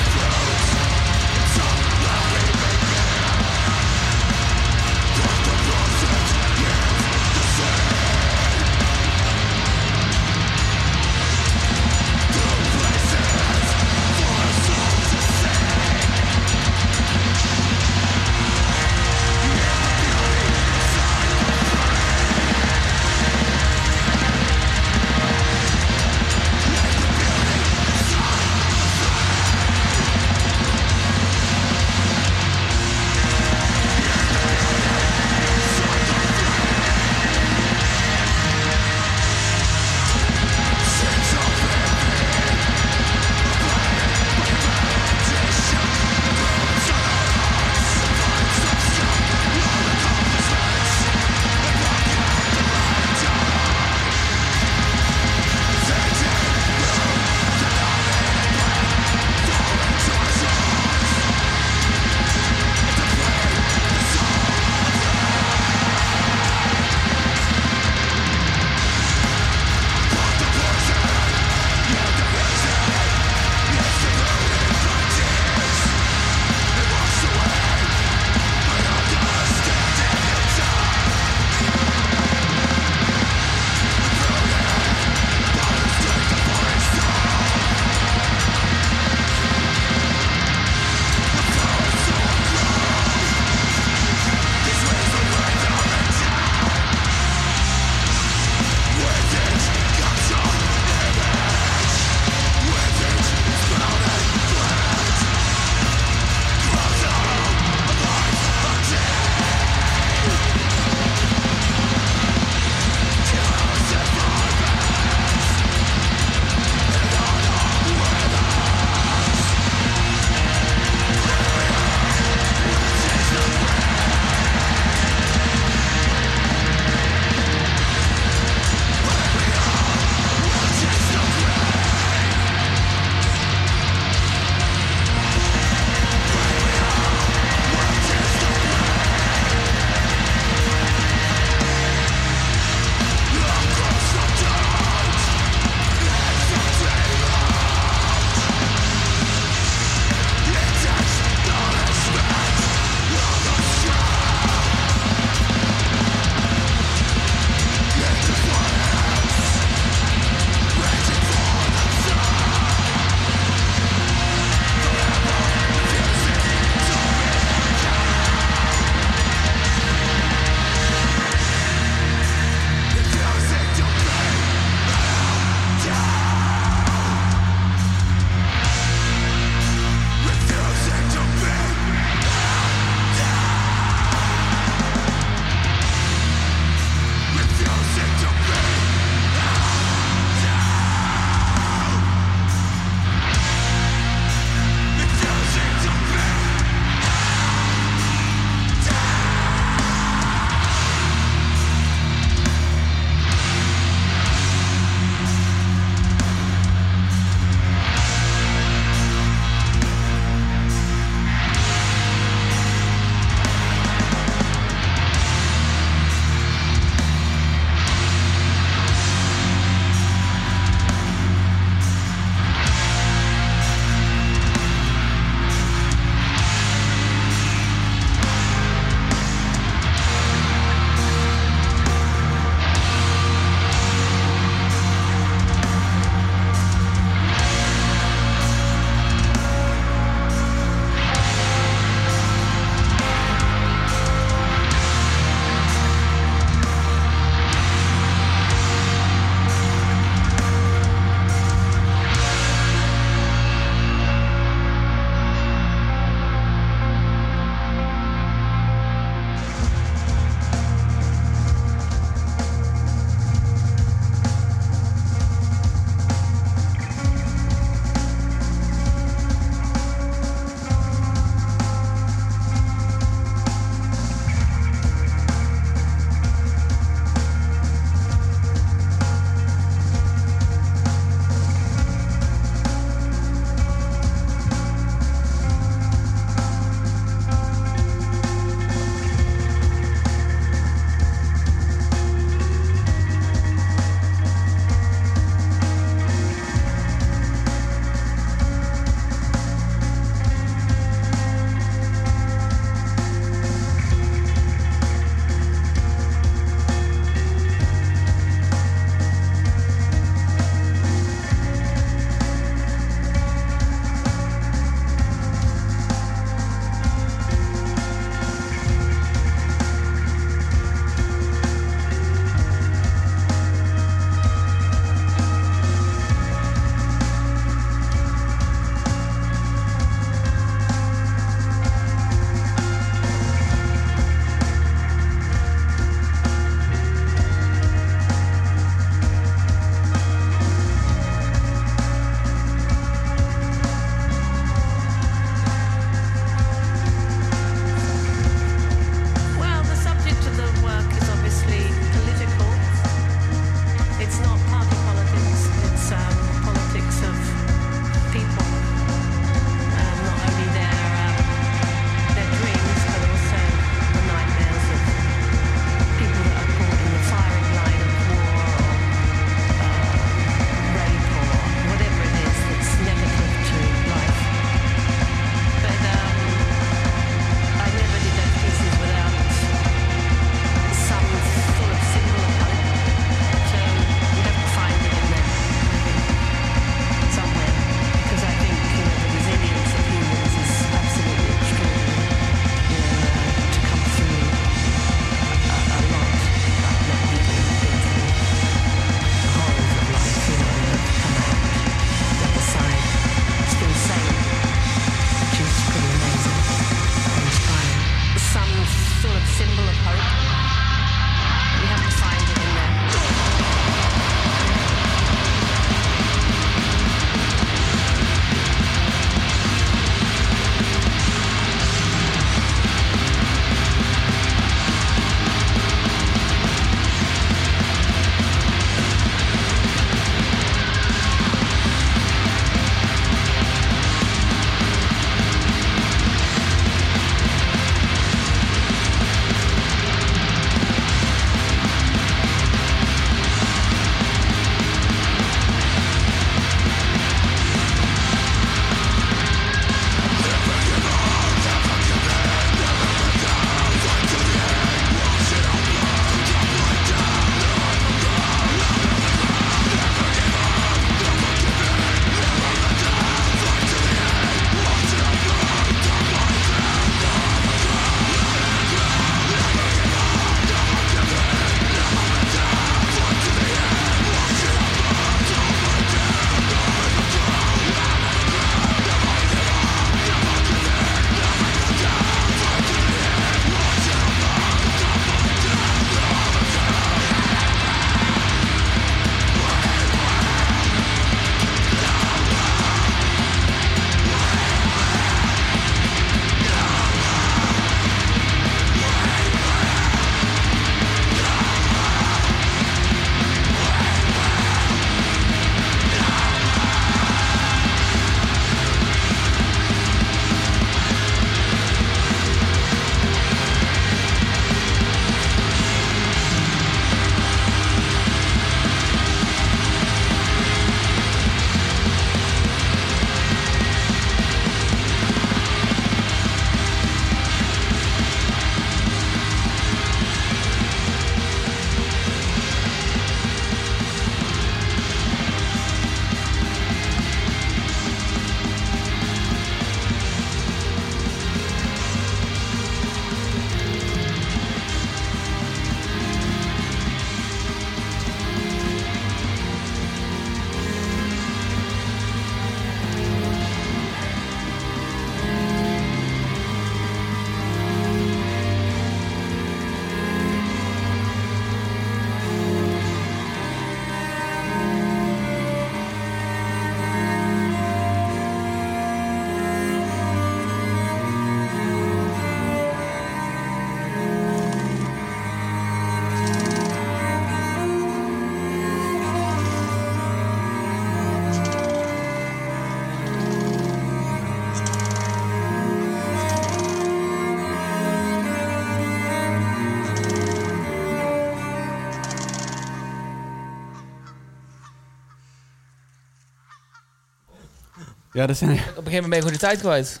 dat 598.26 598.36
zijn, 598.36 598.50
Op 598.50 598.56
een 598.58 598.64
gegeven 598.66 598.82
moment 598.84 599.08
ben 599.08 599.14
je 599.14 599.16
gewoon 599.20 599.32
de 599.32 599.38
tijd 599.38 599.58
kwijt. 599.60 600.00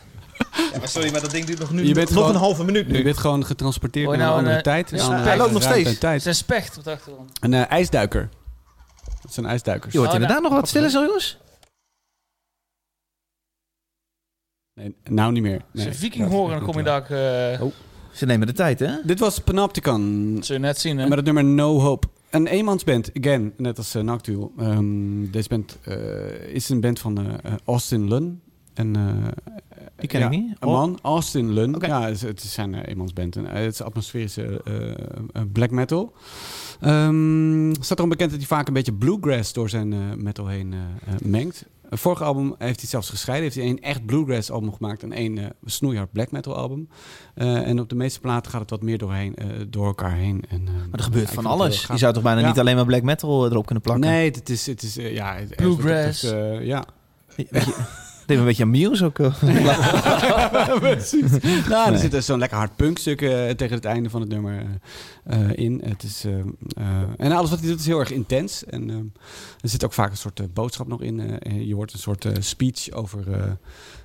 Ja, 0.72 0.78
maar 0.78 0.88
sorry, 0.88 1.10
maar 1.12 1.20
dat 1.20 1.30
ding 1.30 1.44
duurt 1.44 1.58
nog, 1.58 1.70
nu, 1.70 1.84
Je 1.86 1.94
bent 1.94 2.08
nog 2.10 2.18
gewoon- 2.18 2.34
een 2.34 2.40
halve 2.40 2.64
minuut 2.64 2.86
je 2.86 2.92
nu. 2.92 3.02
bent 3.02 3.16
gewoon 3.18 3.44
getransporteerd 3.46 4.10
je 4.10 4.16
naar 4.16 4.20
een 4.20 4.26
nou 4.26 4.38
andere 4.38 4.56
een, 4.56 4.62
tijd. 4.62 4.92
een? 4.92 5.12
Hij 5.12 5.36
loopt 5.36 5.52
nog 5.52 5.62
steeds. 5.62 5.90
Het 6.00 6.04
is 6.14 6.24
een 6.24 6.34
specht 6.34 6.78
op 6.78 6.84
de 6.84 6.90
achtergrond. 6.90 7.30
Een 7.40 7.54
eh, 7.54 7.70
ijsduiker. 7.70 8.28
Dat 9.22 9.32
zijn 9.32 9.46
ijsduikers. 9.46 9.92
Je 9.92 9.98
hoort 9.98 10.10
Oh, 10.10 10.14
inderdaad 10.16 10.42
nog 10.42 10.52
wat 10.52 10.68
stiller 10.68 10.90
zo, 10.90 11.04
jongens. 11.04 11.38
Nee, 14.74 14.94
nou 15.04 15.32
niet 15.32 15.42
meer. 15.42 15.60
Als 15.60 15.64
Nee. 15.72 15.86
je 15.86 15.94
viking 15.94 16.28
horen, 16.28 16.56
dan 16.56 16.64
kom 16.66 16.76
je 16.76 16.82
daar... 16.82 17.02
eh 17.52 17.62
Ze 18.12 18.26
nemen 18.26 18.46
de 18.46 18.52
tijd, 18.52 18.78
hè? 18.78 18.92
Dit 19.04 19.18
was 19.18 19.38
Panopticon. 19.38 20.36
zul 20.40 20.54
je 20.56 20.60
net 20.60 20.78
zien, 20.78 20.98
hè? 20.98 21.08
Met 21.08 21.16
het 21.16 21.24
nummer 21.24 21.44
No 21.44 21.80
Hope. 21.80 22.06
Een 22.36 22.46
eenmansband, 22.46 23.10
again, 23.20 23.52
net 23.56 23.78
als 23.78 23.94
uh, 23.96 24.02
Noctule. 24.02 24.50
Ehm, 24.58 25.30
deze 25.30 25.48
band 25.48 25.78
eh, 25.82 26.54
is 26.54 26.68
een 26.68 26.80
band 26.80 26.98
van 26.98 27.18
eh, 27.18 27.24
eh, 27.42 27.52
Austin 27.64 28.08
Lunn. 28.08 28.40
En, 28.74 28.96
eh, 28.96 29.02
Die 29.96 30.08
ken 30.08 30.20
ja, 30.20 30.26
ik 30.26 30.30
niet. 30.32 30.56
Een 30.58 30.68
man, 30.68 30.98
Austin 31.02 31.52
Lunn. 31.52 31.76
Ja, 31.80 32.02
het 32.08 32.20
het 32.20 32.40
zijn 32.40 32.74
eenmansband. 32.74 33.36
En, 33.36 33.46
eh, 33.46 33.64
het 33.64 33.72
is 33.72 33.82
atmosferische 33.82 34.60
eh, 34.64 34.90
eh, 34.90 35.42
black 35.52 35.70
metal. 35.70 36.12
Ehm 36.80 37.72
staat 37.80 37.98
erom 37.98 38.10
bekend 38.10 38.30
dat 38.30 38.38
hij 38.38 38.48
vaak 38.48 38.66
een 38.68 38.74
beetje 38.74 38.92
bluegrass 38.92 39.52
door 39.52 39.68
zijn 39.68 39.92
eh, 39.92 39.98
metal 40.16 40.46
heen 40.46 40.72
eh, 40.72 40.78
eh, 40.78 41.20
mengt. 41.22 41.64
Het 41.88 42.00
vorige 42.00 42.24
album 42.24 42.54
heeft 42.58 42.80
hij 42.80 42.88
zelfs 42.88 43.10
gescheiden. 43.10 43.44
Heeft 43.44 43.56
hij 43.56 43.64
één 43.66 43.80
echt 43.80 44.06
bluegrass 44.06 44.50
album 44.50 44.72
gemaakt 44.74 45.02
en 45.02 45.12
één 45.12 45.38
eh, 45.38 45.44
snoeihard 45.64 46.12
black 46.12 46.30
metal 46.30 46.56
album. 46.56 46.88
Eh, 47.34 47.68
en 47.68 47.80
op 47.80 47.88
de 47.88 47.94
meeste 47.94 48.20
platen 48.20 48.50
gaat 48.50 48.60
het 48.60 48.70
wat 48.70 48.82
meer 48.82 48.98
doorheen, 48.98 49.34
eh, 49.34 49.46
door 49.68 49.86
elkaar 49.86 50.12
heen. 50.14 50.44
En, 50.48 50.62
eh, 50.66 50.72
Maar 50.74 50.98
er 50.98 51.02
gebeurt 51.04 51.30
van 51.30 51.46
alles. 51.46 51.86
Je 51.86 51.96
zou 51.98 52.12
toch 52.14 52.22
bijna 52.22 52.40
Ja. 52.40 52.46
niet 52.46 52.58
alleen 52.58 52.76
maar 52.76 52.84
black 52.86 53.02
metal 53.02 53.46
erop 53.50 53.64
kunnen 53.66 53.82
plakken? 53.84 54.10
Nee, 54.10 54.30
het 54.30 54.48
is, 54.48 54.66
het 54.66 54.82
is 54.82 54.94
ja, 54.94 55.36
Bluegrass. 55.56 56.22
eh, 56.22 56.64
ja. 56.66 56.84
Deed 58.26 58.38
een 58.38 58.44
beetje 58.44 58.62
aan 58.62 58.70
Muse 58.70 59.04
ook. 59.04 59.18
eh. 59.18 59.34
Precies. 60.78 61.30
Nou, 61.68 61.84
er 61.86 61.90
Nee. 61.90 62.00
zit 62.00 62.10
dus 62.10 62.26
zo'n 62.26 62.38
lekker 62.38 62.58
hard 62.58 62.76
punkstuk 62.76 63.20
eh, 63.22 63.50
tegen 63.50 63.74
het 63.76 63.84
einde 63.84 64.10
van 64.10 64.20
het 64.20 64.30
nummer 64.30 64.64
eh, 65.24 65.38
in. 65.52 65.82
Het 65.84 66.02
is, 66.02 66.24
en 67.16 67.32
alles 67.32 67.50
wat 67.50 67.58
hij 67.60 67.68
doet 67.68 67.78
is 67.80 67.86
heel 67.86 67.98
erg 67.98 68.10
intens. 68.10 68.64
En 68.64 69.12
er 69.60 69.68
zit 69.68 69.84
ook 69.84 69.92
vaak 69.92 70.10
een 70.10 70.16
soort 70.16 70.54
boodschap 70.54 70.86
nog 70.88 71.02
in. 71.02 71.38
je 71.66 71.74
hoort 71.74 71.92
een 71.92 71.98
soort 71.98 72.26
speech 72.40 72.90
over 72.90 73.32
eh, 73.32 73.42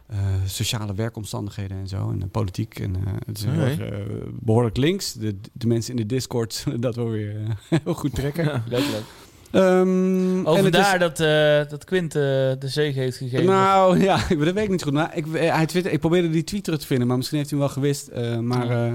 eh, 0.07 0.17
sociale 0.45 0.93
werkomstandigheden 0.93 1.77
en 1.77 1.87
zo. 1.87 2.09
En 2.11 2.29
politiek. 2.29 2.79
En 2.79 2.95
eh, 2.95 3.13
het 3.25 3.37
is 3.37 3.43
heel 3.45 3.61
erg, 3.61 3.79
eh, 3.79 3.97
behoorlijk 4.39 4.77
links. 4.77 5.13
De, 5.13 5.35
de 5.53 5.67
mensen 5.67 5.91
in 5.91 5.97
de 6.07 6.15
Discord 6.15 6.53
zullen 6.53 6.81
dat 6.81 6.95
wel 6.95 7.09
weer 7.09 7.35
heel 7.83 7.93
goed 7.93 8.15
trekken. 8.15 8.63
Leuk, 8.67 8.79
leuk. 8.91 9.03
En 9.51 10.41
Over 10.45 10.65
is- 10.65 10.71
daar 10.71 10.99
dat, 10.99 11.19
eh, 11.19 11.69
dat 11.69 11.83
Quint 11.83 12.15
eh, 12.15 12.21
de 12.21 12.57
zege 12.67 12.99
heeft 12.99 13.17
gegeven. 13.17 13.45
Nou 13.45 13.99
ja, 14.03 14.15
ik- 14.29 14.39
dat 14.43 14.53
weet 14.53 14.63
ik 14.63 14.69
niet 14.69 14.83
goed. 14.83 14.93
Maar 14.93 15.11
ik, 15.17 15.25
hij 15.33 15.65
twitter, 15.65 15.91
ik 15.91 15.99
probeerde 15.99 16.29
die 16.29 16.43
tweet 16.43 16.63
terug 16.63 16.79
te 16.79 16.85
vinden, 16.87 17.07
maar 17.07 17.17
misschien 17.17 17.37
heeft 17.37 17.49
hij 17.49 17.59
hem 17.59 17.67
wel 17.67 17.75
gewist. 17.77 18.07
eh, 18.07 18.37
maar 18.37 18.69
eh, 18.69 18.87
eh, 18.87 18.93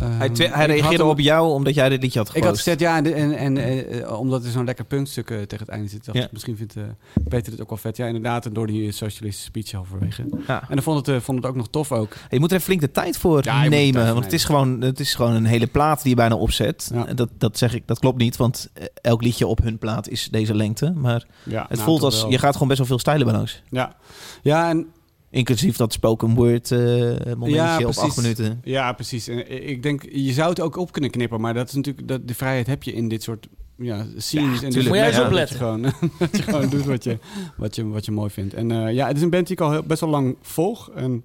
Hij, 0.00 0.26
ik 0.26 0.36
hij 0.36 0.48
had 0.48 0.66
reageerde 0.66 1.04
op 1.04 1.20
jou 1.20 1.52
omdat 1.52 1.74
jij 1.74 1.88
dit 1.88 2.02
liedje 2.02 2.18
had 2.18 2.28
Ik 2.28 2.34
gepost. 2.34 2.48
had 2.48 2.56
gezegd 2.58 2.80
ja, 2.80 2.96
en, 2.96 3.14
en, 3.14 3.56
en 3.56 3.56
eh, 4.02 4.20
omdat 4.20 4.44
er 4.44 4.50
zo'n 4.50 4.64
lekker 4.64 4.84
punkstuk 4.84 5.30
eh, 5.30 5.36
tegen 5.38 5.58
het 5.58 5.68
einde 5.68 5.88
zit, 5.88 6.04
dacht 6.04 6.18
Ja. 6.18 6.24
ik 6.24 6.32
misschien 6.32 6.56
vindt 6.56 6.76
eh, 6.76 6.82
Peter 7.28 7.52
het 7.52 7.60
ook 7.60 7.68
wel 7.68 7.78
vet. 7.78 7.96
Ja, 7.96 8.06
inderdaad, 8.06 8.46
en 8.46 8.52
door 8.52 8.66
die 8.66 8.92
socialistische 8.92 9.48
speech 9.50 9.70
halverwege. 9.72 10.24
Ja. 10.46 10.60
En 10.60 10.74
dan 10.74 10.82
vond 10.82 11.06
het, 11.06 11.22
vond 11.22 11.38
het 11.38 11.46
ook 11.46 11.56
nog 11.56 11.68
tof 11.68 11.92
ook. 11.92 12.12
Je 12.28 12.38
moet 12.40 12.52
er 12.52 12.60
flink 12.60 12.80
de 12.80 12.90
tijd 12.90 13.16
voor 13.18 13.36
Ja, 13.44 13.58
tijd 13.58 13.70
nemen. 13.70 14.04
voor 14.04 14.12
Want 14.12 14.24
het 14.24 14.34
is, 14.34 14.44
gewoon, 14.44 14.80
het 14.80 15.00
is 15.00 15.14
gewoon 15.14 15.32
een 15.34 15.44
hele 15.44 15.66
plaat 15.66 16.00
die 16.00 16.10
je 16.10 16.16
bijna 16.16 16.34
opzet. 16.36 16.90
Dat, 17.14 17.28
dat 17.38 17.58
zeg 17.58 17.74
ik, 17.74 17.82
dat 17.86 17.98
klopt 17.98 18.18
niet. 18.18 18.36
Want 18.36 18.70
elk 19.00 19.22
liedje 19.22 19.46
op 19.46 19.62
hun 19.62 19.78
plaat 19.78 20.08
is 20.08 20.28
deze 20.30 20.54
lengte. 20.54 20.92
Maar 20.96 21.24
het 21.44 21.52
nou, 21.68 21.78
voelt 21.80 22.02
als, 22.02 22.22
wel. 22.22 22.30
je 22.30 22.38
gaat 22.38 22.52
gewoon 22.52 22.68
best 22.68 22.78
wel 22.80 22.88
veel 22.88 22.98
stijlen 22.98 23.26
bij 23.26 23.34
langs. 23.34 23.62
Ja, 23.70 23.96
ja 24.42 24.68
en 24.68 24.86
Inclusief 25.30 25.76
dat 25.76 25.92
spoken 25.92 26.34
word 26.34 26.70
eh 26.70 26.78
momentje 26.78 27.54
Ja, 27.54 27.78
op 27.78 27.94
acht 27.94 28.16
minuten. 28.16 28.60
Ja, 28.64 28.92
precies. 28.92 29.28
En 29.28 29.68
ik 29.68 29.82
denk, 29.82 30.02
je 30.12 30.32
zou 30.32 30.48
het 30.48 30.60
ook 30.60 30.76
op 30.76 30.92
kunnen 30.92 31.10
knippen, 31.10 31.40
maar 31.40 31.54
dat 31.54 31.68
is 31.68 31.74
natuurlijk, 31.74 32.08
dat, 32.08 32.28
de 32.28 32.34
vrijheid 32.34 32.66
heb 32.66 32.82
je 32.82 32.92
in 32.92 33.08
dit 33.08 33.22
soort 33.22 33.48
ja, 33.78 34.06
scenes. 34.16 34.62
en 34.62 34.74
Moet 34.74 34.84
jij 34.84 35.06
eens 35.08 35.20
opletten. 35.20 35.32
Dat 35.32 35.48
je 35.48 35.54
gewoon, 35.54 35.82
dat 36.18 36.36
je 36.36 36.42
gewoon 36.42 36.68
doet 36.68 36.84
wat 36.84 37.04
je, 37.04 37.18
wat, 37.56 37.74
je, 37.76 37.88
wat 37.88 38.04
je 38.04 38.12
mooi 38.12 38.30
vindt. 38.30 38.54
En 38.54 38.70
eh, 38.70 38.94
ja, 38.94 39.06
het 39.06 39.16
is 39.16 39.22
een 39.22 39.30
band 39.30 39.46
die 39.46 39.56
ik 39.56 39.62
al 39.62 39.70
heel, 39.70 39.82
best 39.82 40.00
wel 40.00 40.10
lang 40.10 40.36
volg. 40.40 40.90
En 40.90 41.24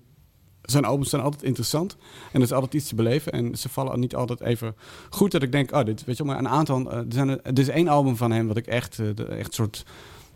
zijn 0.61 0.85
albums 0.85 1.09
zijn 1.09 1.21
altijd 1.21 1.43
interessant. 1.43 1.95
En 2.31 2.39
er 2.39 2.41
is 2.41 2.51
altijd 2.51 2.73
iets 2.73 2.87
te 2.87 2.95
beleven. 2.95 3.31
En 3.31 3.57
ze 3.57 3.69
vallen 3.69 3.99
niet 3.99 4.15
altijd 4.15 4.41
even 4.41 4.75
goed. 5.09 5.31
Dat 5.31 5.43
ik 5.43 5.51
denk, 5.51 5.71
oh, 5.71 5.85
dit 5.85 6.05
weet 6.05 6.17
je 6.17 6.23
wel, 6.23 6.33
maar 6.33 6.43
een 6.43 6.49
aantal. 6.49 6.91
eh, 6.91 6.97
er, 6.97 7.05
zijn, 7.09 7.29
er 7.29 7.39
er 7.43 7.59
is 7.59 7.69
één 7.69 7.87
album 7.87 8.15
van 8.15 8.31
hem 8.31 8.47
wat 8.47 8.57
ik 8.57 8.67
echt, 8.67 8.99
eh, 8.99 9.05
de, 9.15 9.25
echt 9.25 9.53
soort. 9.53 9.85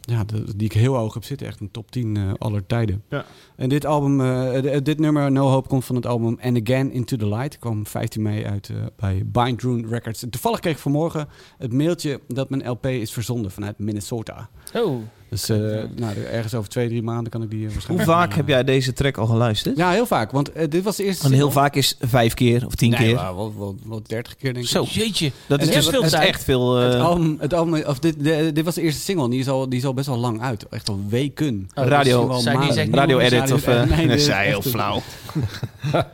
Ja, 0.10 0.24
de- 0.24 0.56
die 0.56 0.66
ik 0.68 0.74
heel 0.74 0.96
hoog 0.96 1.14
heb 1.14 1.24
zitten. 1.24 1.48
Echt 1.48 1.60
een 1.60 1.72
top 1.72 1.92
10 1.92 2.18
eh, 2.18 2.32
aller 2.38 2.66
tijden. 2.66 3.04
Ja. 3.10 3.26
En 3.56 3.70
dit 3.70 3.86
album, 3.86 4.22
eh, 4.22 4.62
de- 4.62 4.82
dit 4.82 5.00
nummer 5.00 5.32
No 5.32 5.48
Hope 5.48 5.68
komt 5.68 5.86
van 5.86 5.96
het 5.96 6.06
album 6.06 6.38
And 6.42 6.62
Again 6.70 6.92
Into 6.92 7.18
the 7.18 7.28
Light. 7.28 7.60
kwam 7.60 7.86
15 7.86 8.22
mei 8.22 8.46
uit 8.46 8.70
eh, 8.70 8.76
bij 8.96 9.22
Bind 9.26 9.62
Rune 9.62 9.88
Records. 9.88 10.24
En 10.24 10.30
toevallig 10.30 10.60
kreeg 10.60 10.74
ik 10.74 10.80
vanmorgen 10.80 11.28
het 11.58 11.74
mailtje 11.74 12.20
dat 12.28 12.50
mijn 12.50 12.70
LP 12.70 12.86
is 12.86 13.12
verzonden 13.14 13.52
vanuit 13.52 13.78
Minnesota. 13.80 14.50
Oh, 14.76 15.02
Dus 15.30 15.50
eh, 15.50 15.58
nou, 15.96 16.14
ergens 16.32 16.54
over 16.56 16.70
twee, 16.70 16.88
drie 16.88 17.02
maanden 17.04 17.32
kan 17.32 17.44
ik 17.44 17.50
die 17.50 17.60
eh, 17.60 17.66
Hoe 17.66 17.74
waarschijnlijk... 17.74 18.10
vaak 18.10 18.30
eh, 18.30 18.36
heb 18.36 18.48
jij 18.48 18.64
deze 18.64 18.94
track 18.94 19.18
al 19.18 19.26
geluisterd? 19.26 19.78
Ja, 19.78 19.90
heel 19.92 20.06
vaak. 20.06 20.32
Want 20.32 20.52
dit 20.70 20.84
was 20.84 20.96
de 20.96 21.04
eerste 21.04 21.26
En 21.26 21.32
heel 21.32 21.40
single. 21.42 21.62
vaak 21.62 21.76
is 21.76 21.98
vijf 22.02 22.34
keer 22.34 22.66
of 22.66 22.76
tien 22.76 22.90
Nee, 22.90 23.00
keer. 23.00 23.16
wel, 23.16 23.36
wel, 23.36 23.54
wel, 23.58 23.76
wel 23.86 24.02
30 24.08 24.36
keer 24.36 24.54
denk 24.54 24.66
ik. 24.66 24.72
Zo. 24.72 24.86
jeetje. 24.90 25.32
Dat 25.48 25.62
is, 25.62 25.68
En 25.68 25.74
dus, 25.74 25.84
veel 25.88 25.94
dat 25.94 26.04
is 26.04 26.12
tijd. 26.12 26.28
echt 26.28 26.44
veel. 26.44 26.80
eh, 26.80 26.84
Het 26.92 27.00
album, 27.02 27.38
het 27.40 27.54
album, 27.54 27.84
of 27.86 28.00
dit, 28.00 28.24
de- 28.24 28.52
dit 28.54 28.66
was 28.66 28.76
de 28.76 28.82
eerste 28.82 29.02
single. 29.02 29.30
Die 29.30 29.40
is, 29.40 29.48
al, 29.50 29.70
die 29.70 29.80
is 29.80 29.86
al 29.86 29.94
best 29.94 30.08
wel 30.08 30.18
lang 30.18 30.42
uit. 30.42 30.66
Echt 30.70 30.90
al 30.90 31.00
weken. 31.10 31.70
Oh, 31.74 31.86
Radio- 31.86 32.28
Misschien 32.28 32.28
wel 32.28 32.40
Zij 32.40 32.56
die 32.68 32.74
zegt 32.74 32.96
radio 32.96 33.20
edit 33.20 33.52
of... 33.52 33.68
eh, 33.68 33.84
Nee, 34.06 34.20
zei 34.20 34.48
heel 34.48 34.62
flauw. 34.62 35.02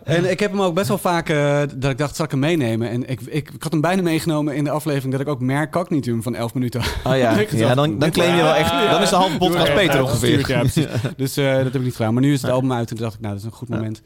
En 0.03 0.31
ik 0.31 0.39
heb 0.39 0.51
hem 0.51 0.61
ook 0.61 0.73
best 0.73 0.87
wel 0.87 0.97
vaak 0.97 1.27
dat 1.75 1.91
ik 1.91 1.97
dacht, 1.97 2.15
zal 2.15 2.25
ik 2.25 2.31
hem 2.31 2.39
meenemen? 2.39 2.89
En 2.89 3.09
ik, 3.09 3.21
ik, 3.21 3.49
ik 3.53 3.63
had 3.63 3.71
hem 3.71 3.81
bijna 3.81 4.01
meegenomen 4.01 4.55
in 4.55 4.63
de 4.63 4.69
aflevering 4.69 5.11
dat 5.11 5.21
ik 5.21 5.27
ook 5.27 5.39
meer 5.39 5.69
Cognitum 5.69 6.23
van 6.23 6.35
11 6.35 6.53
minuten 6.53 6.81
Oh 7.03 7.17
ja, 7.17 7.39
ja 7.51 7.75
dan, 7.75 7.99
dan 7.99 8.11
claim 8.11 8.35
je 8.35 8.41
wel 8.41 8.53
echt... 8.53 8.71
Is 9.03 9.09
de 9.09 9.15
halve 9.15 9.37
podcast 9.37 9.67
Ja, 9.67 9.73
Peter 9.73 9.95
ja, 9.95 10.01
ongeveer. 10.03 10.47
Ja. 10.49 10.63
Dus 11.17 11.37
eh, 11.37 11.53
dat 11.55 11.63
heb 11.63 11.75
ik 11.75 11.81
niet 11.81 11.95
gedaan. 11.95 12.13
Maar 12.13 12.23
nu 12.23 12.33
is 12.33 12.41
het 12.41 12.51
album 12.51 12.71
uit 12.73 12.89
en 12.89 12.95
toen 12.95 13.03
dacht 13.05 13.15
ik, 13.15 13.21
nou, 13.21 13.33
dat 13.33 13.43
is 13.43 13.49
een 13.49 13.55
goed 13.57 13.69
moment. 13.69 14.01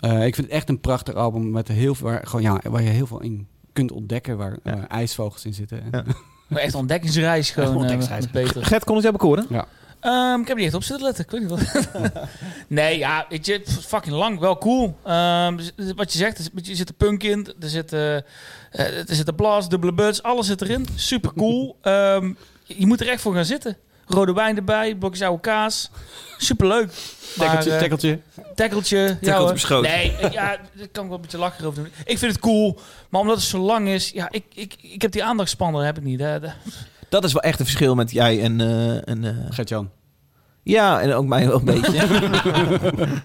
Eh, 0.00 0.26
ik 0.26 0.34
vind 0.34 0.46
het 0.46 0.56
echt 0.56 0.68
een 0.68 0.80
prachtig 0.80 1.14
album 1.14 1.50
met 1.50 1.68
heel 1.68 1.94
veel, 1.94 2.06
waar, 2.08 2.26
gewoon, 2.26 2.42
ja, 2.42 2.60
waar 2.70 2.82
je 2.82 2.88
heel 2.88 3.06
veel 3.06 3.20
in 3.20 3.46
kunt 3.72 3.92
ontdekken, 3.92 4.36
waar 4.36 4.56
Ja. 4.64 4.72
eh, 4.76 4.82
ijsvogels 4.88 5.44
in 5.44 5.54
zitten. 5.54 5.82
Ja. 5.90 6.04
Maar 6.48 6.62
echt 6.62 6.74
ontdekkingsreis 6.74 7.50
gewoon 7.50 7.64
Echt 7.68 7.74
eh, 7.76 7.80
ontdekkingsreis. 7.80 8.26
Peter. 8.26 8.64
Gert, 8.64 8.84
kon 8.84 8.94
het 8.94 9.02
jou 9.04 9.16
bekoren? 9.16 9.46
Ehm, 10.00 10.40
ik 10.40 10.48
heb 10.48 10.56
niet 10.56 10.66
echt 10.66 10.74
op 10.74 10.82
zitten 10.82 11.04
letten. 11.06 11.24
Ik 11.24 11.30
weet 11.30 11.40
niet 11.40 11.50
wat. 11.50 11.88
nee, 12.68 12.98
ja, 12.98 13.26
weet 13.28 13.46
je, 13.46 13.62
fucking 13.86 14.14
lang, 14.16 14.38
wel 14.38 14.58
cool. 14.58 14.96
Ehm, 15.04 15.56
dus- 15.56 15.72
dus 15.76 15.92
wat 15.96 16.12
je 16.12 16.18
zegt, 16.18 16.38
er 16.38 16.44
zit- 16.62 16.88
een 16.88 16.94
punk 16.96 17.22
in, 17.22 17.46
er 17.60 17.68
zit, 17.68 17.92
eh, 17.92 18.16
eh, 18.16 18.22
er 19.08 19.14
zit 19.14 19.28
een 19.28 19.34
blast, 19.34 19.70
dubbele 19.70 19.92
buds, 19.94 20.22
alles 20.22 20.46
zit 20.46 20.62
erin. 20.62 20.86
Super 20.94 21.32
cool. 21.36 21.76
Ehm, 21.82 22.32
je 22.64 22.86
moet 22.86 23.00
er 23.00 23.08
echt 23.08 23.20
voor 23.20 23.34
gaan 23.34 23.44
zitten. 23.44 23.76
Rode 24.10 24.32
wijn 24.32 24.56
erbij, 24.56 24.94
blokjes 24.94 25.22
oude 25.22 25.40
kaas. 25.40 25.90
Super 26.38 26.66
leuk. 26.66 26.92
Tekkeltje, 27.38 27.76
tekkeltje. 27.78 28.20
Tekkeltje. 28.54 28.98
ja, 28.98 29.16
Tekkeltje. 29.38 29.80
Nee, 29.80 30.16
eh, 30.16 30.32
ja, 30.32 30.56
daar 30.74 30.88
kan 30.92 31.02
ik 31.02 31.08
wel 31.08 31.16
een 31.16 31.20
beetje 31.22 31.38
lachen 31.38 31.64
over 31.66 31.82
doen. 31.82 31.92
Ik 32.04 32.18
vind 32.18 32.32
het 32.32 32.40
cool, 32.40 32.78
maar 33.08 33.20
omdat 33.20 33.36
het 33.36 33.44
zo 33.44 33.58
lang 33.58 33.88
is, 33.88 34.10
ja, 34.10 34.28
ik, 34.30 34.44
ik, 34.54 34.76
ik 34.80 35.02
heb 35.02 35.12
die 35.12 35.24
aandachtspannen, 35.24 35.84
heb 35.84 35.96
ik 35.98 36.04
niet. 36.04 36.20
hè. 36.20 36.38
Dat 37.08 37.24
is 37.24 37.32
wel 37.32 37.42
echt 37.42 37.58
een 37.60 37.64
verschil 37.64 37.94
met 37.94 38.10
jij 38.10 38.42
en... 38.42 38.60
eh, 38.60 39.08
en 39.08 39.24
eh, 39.24 39.34
Gert-Jan. 39.50 39.90
ja, 40.62 41.00
en 41.00 41.12
ook 41.12 41.26
mij 41.26 41.46
wel 41.46 41.56
een 41.58 41.64
beetje. 41.64 42.08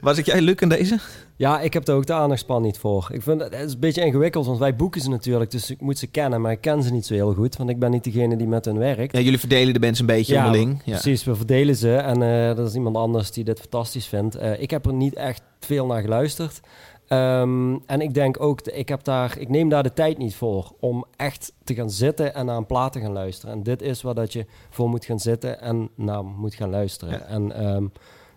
Was 0.00 0.18
ik 0.18 0.26
jij 0.26 0.40
Luc 0.40 0.54
in 0.60 0.68
deze? 0.68 0.98
Ja, 1.38 1.60
ik 1.60 1.72
heb 1.72 1.88
er 1.88 1.94
ook 1.94 2.06
de 2.06 2.12
aandachtspan 2.12 2.62
niet 2.62 2.78
voor. 2.78 3.08
Ik 3.12 3.22
vind 3.22 3.40
het, 3.40 3.52
is 3.52 3.72
een 3.72 3.80
beetje 3.80 4.04
ingewikkeld, 4.04 4.46
want 4.46 4.58
wij 4.58 4.76
boeken 4.76 5.00
ze 5.00 5.08
natuurlijk, 5.08 5.50
dus 5.50 5.70
ik 5.70 5.80
moet 5.80 5.98
ze 5.98 6.06
kennen, 6.06 6.40
maar 6.40 6.52
ik 6.52 6.60
ken 6.60 6.82
ze 6.82 6.92
niet 6.92 7.06
zo 7.06 7.14
heel 7.14 7.34
goed, 7.34 7.56
want 7.56 7.70
ik 7.70 7.78
ben 7.78 7.90
niet 7.90 8.04
degene 8.04 8.36
die 8.36 8.46
met 8.46 8.64
hen 8.64 8.78
werkt. 8.78 9.16
Ja, 9.16 9.20
jullie 9.22 9.38
verdelen 9.38 9.72
de 9.72 9.80
bands 9.80 10.00
een 10.00 10.06
beetje 10.06 10.34
Ja, 10.34 10.46
onderling. 10.46 10.82
Ja. 10.84 10.92
Precies, 10.92 11.24
we 11.24 11.34
verdelen 11.34 11.76
ze 11.76 11.96
en 11.96 12.22
eh 12.22 12.58
er 12.58 12.64
is 12.64 12.74
iemand 12.74 12.96
anders 12.96 13.30
die 13.30 13.44
dit 13.44 13.60
fantastisch 13.60 14.06
vindt. 14.06 14.34
Eh, 14.34 14.60
ik 14.60 14.70
heb 14.70 14.86
er 14.86 14.92
niet 14.92 15.14
echt 15.14 15.42
veel 15.60 15.86
naar 15.86 16.00
geluisterd. 16.00 16.60
Ehm, 17.06 17.76
en 17.86 18.00
ik 18.00 18.14
denk 18.14 18.40
ook, 18.40 18.60
ik, 18.60 18.88
heb 18.88 19.04
daar, 19.04 19.38
ik 19.38 19.48
neem 19.48 19.68
daar 19.68 19.82
de 19.82 19.92
tijd 19.92 20.18
niet 20.18 20.34
voor 20.34 20.72
om 20.80 21.04
echt 21.16 21.52
te 21.64 21.74
gaan 21.74 21.90
zitten 21.90 22.34
en 22.34 22.46
naar 22.46 22.56
een 22.56 22.66
plaat 22.66 22.92
te 22.92 23.00
gaan 23.00 23.12
luisteren. 23.12 23.54
En 23.54 23.62
dit 23.62 23.82
is 23.82 24.02
waar 24.02 24.14
dat 24.14 24.32
je 24.32 24.46
voor 24.70 24.88
moet 24.88 25.04
gaan 25.04 25.20
zitten 25.20 25.60
en 25.60 25.90
naar 25.94 26.24
moet 26.24 26.54
gaan 26.54 26.70
luisteren. 26.70 27.12
Ja. 27.12 27.24
En 27.24 27.52
ehm, 27.52 27.86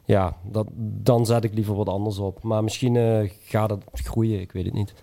ja, 0.10 0.38
dat, 0.44 0.68
dan 0.76 1.26
zet 1.26 1.44
ik 1.44 1.54
liever 1.54 1.76
wat 1.76 1.90
anders 1.90 2.18
op. 2.18 2.44
Maar 2.44 2.64
misschien 2.64 2.96
eh, 2.96 3.30
gaat 3.44 3.70
het 3.70 3.84
groeien, 3.94 4.40
ik 4.40 4.52
weet 4.52 4.66
het 4.66 4.74
niet. 4.74 4.94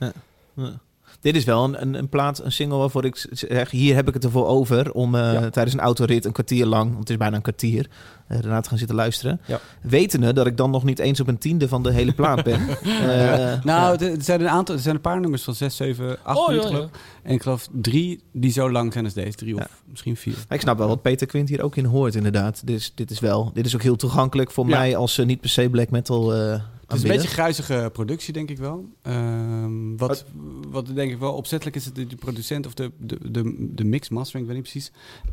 Dit 1.21 1.37
is 1.37 1.45
wel 1.45 1.65
een, 1.65 1.83
een, 1.83 1.95
een 1.95 2.09
plaat, 2.09 2.39
een 2.45 2.53
single 2.53 2.79
waarvoor 2.79 3.05
ik 3.05 3.27
zeg... 3.31 3.71
hier 3.71 3.95
heb 3.95 4.09
ik 4.09 4.15
het 4.15 4.25
ervoor 4.25 4.47
over 4.47 4.93
om 4.93 5.15
eh, 5.15 5.33
Ja. 5.33 5.51
tijdens 5.51 5.75
een 5.75 5.81
autorit 5.83 6.25
een 6.25 6.33
kwartier 6.33 6.67
lang... 6.67 6.87
want 6.89 6.99
het 7.01 7.11
is 7.11 7.17
bijna 7.17 7.37
een 7.37 7.43
kwartier, 7.43 7.87
eh 8.29 8.41
daarna 8.41 8.61
te 8.61 8.69
gaan 8.69 8.79
zitten 8.79 8.97
luisteren. 8.97 9.41
Ja. 9.47 9.61
Wetende 9.83 10.33
dat 10.33 10.47
ik 10.47 10.57
dan 10.57 10.71
nog 10.71 10.85
niet 10.85 10.99
eens 10.99 11.21
op 11.21 11.29
een 11.29 11.39
tiende 11.39 11.69
van 11.69 11.83
de 11.83 11.93
hele 11.93 12.13
plaat 12.13 12.43
ben. 12.45 12.61
Eh, 12.85 13.63
Nou, 13.65 14.05
er 14.05 14.17
zijn 14.23 14.41
een 14.41 14.49
aantal, 14.49 14.75
er 14.75 14.81
zijn 14.81 14.95
een 14.95 15.01
paar 15.01 15.21
nummers 15.21 15.43
van 15.43 15.55
6, 15.55 15.77
7, 15.77 16.17
8 16.23 16.39
Oh, 16.39 16.49
minuten 16.49 16.69
geloof. 16.71 16.91
En 17.23 17.33
ik 17.35 17.43
geloof 17.43 17.69
drie 17.73 18.23
die 18.33 18.51
zo 18.51 18.71
lang 18.71 18.93
zijn 18.93 19.05
als 19.05 19.15
deze. 19.15 19.37
Drie 19.37 19.55
of 19.57 19.83
misschien 19.91 20.17
vier. 20.17 20.35
Ik 20.49 20.61
snap 20.61 20.79
wel 20.79 20.89
wat 20.89 21.03
Peter 21.03 21.27
Quint 21.27 21.49
hier 21.49 21.63
ook 21.63 21.77
in 21.77 21.85
hoort, 21.85 22.15
inderdaad. 22.15 22.63
Is, 22.65 22.93
dit 22.95 23.11
is, 23.11 23.21
wel, 23.21 23.51
dit 23.55 23.67
is 23.67 23.75
ook 23.75 23.83
heel 23.83 23.97
toegankelijk 23.97 24.51
voor 24.51 24.69
Ja. 24.69 24.79
mij 24.79 24.97
als 24.97 25.17
niet 25.25 25.41
per 25.41 25.51
se 25.51 25.69
black 25.71 25.91
metal 25.91 26.35
eh 26.35 26.61
Het 26.87 26.97
is 26.97 27.03
een 27.03 27.09
beetje 27.09 27.29
gruizige 27.29 27.91
productie, 27.93 28.33
denk 28.33 28.51
ik 28.51 28.59
wel. 28.59 28.85
Ehm, 29.03 29.97
wat, 29.97 30.25
wat 30.69 30.87
denk 30.95 31.13
ik 31.13 31.19
wel 31.19 31.33
opzettelijk 31.33 31.77
is, 31.77 31.85
het 31.85 31.95
de, 31.95 32.07
producent 32.19 32.67
of 32.67 32.75
de, 32.75 32.91
de, 32.99 33.31
de, 33.31 33.55
de 33.75 33.85
mix 33.85 34.09
mastering, 34.09 34.47
ik 34.49 34.53
weet 34.55 34.63
niet 34.63 34.73
precies, 34.73 34.93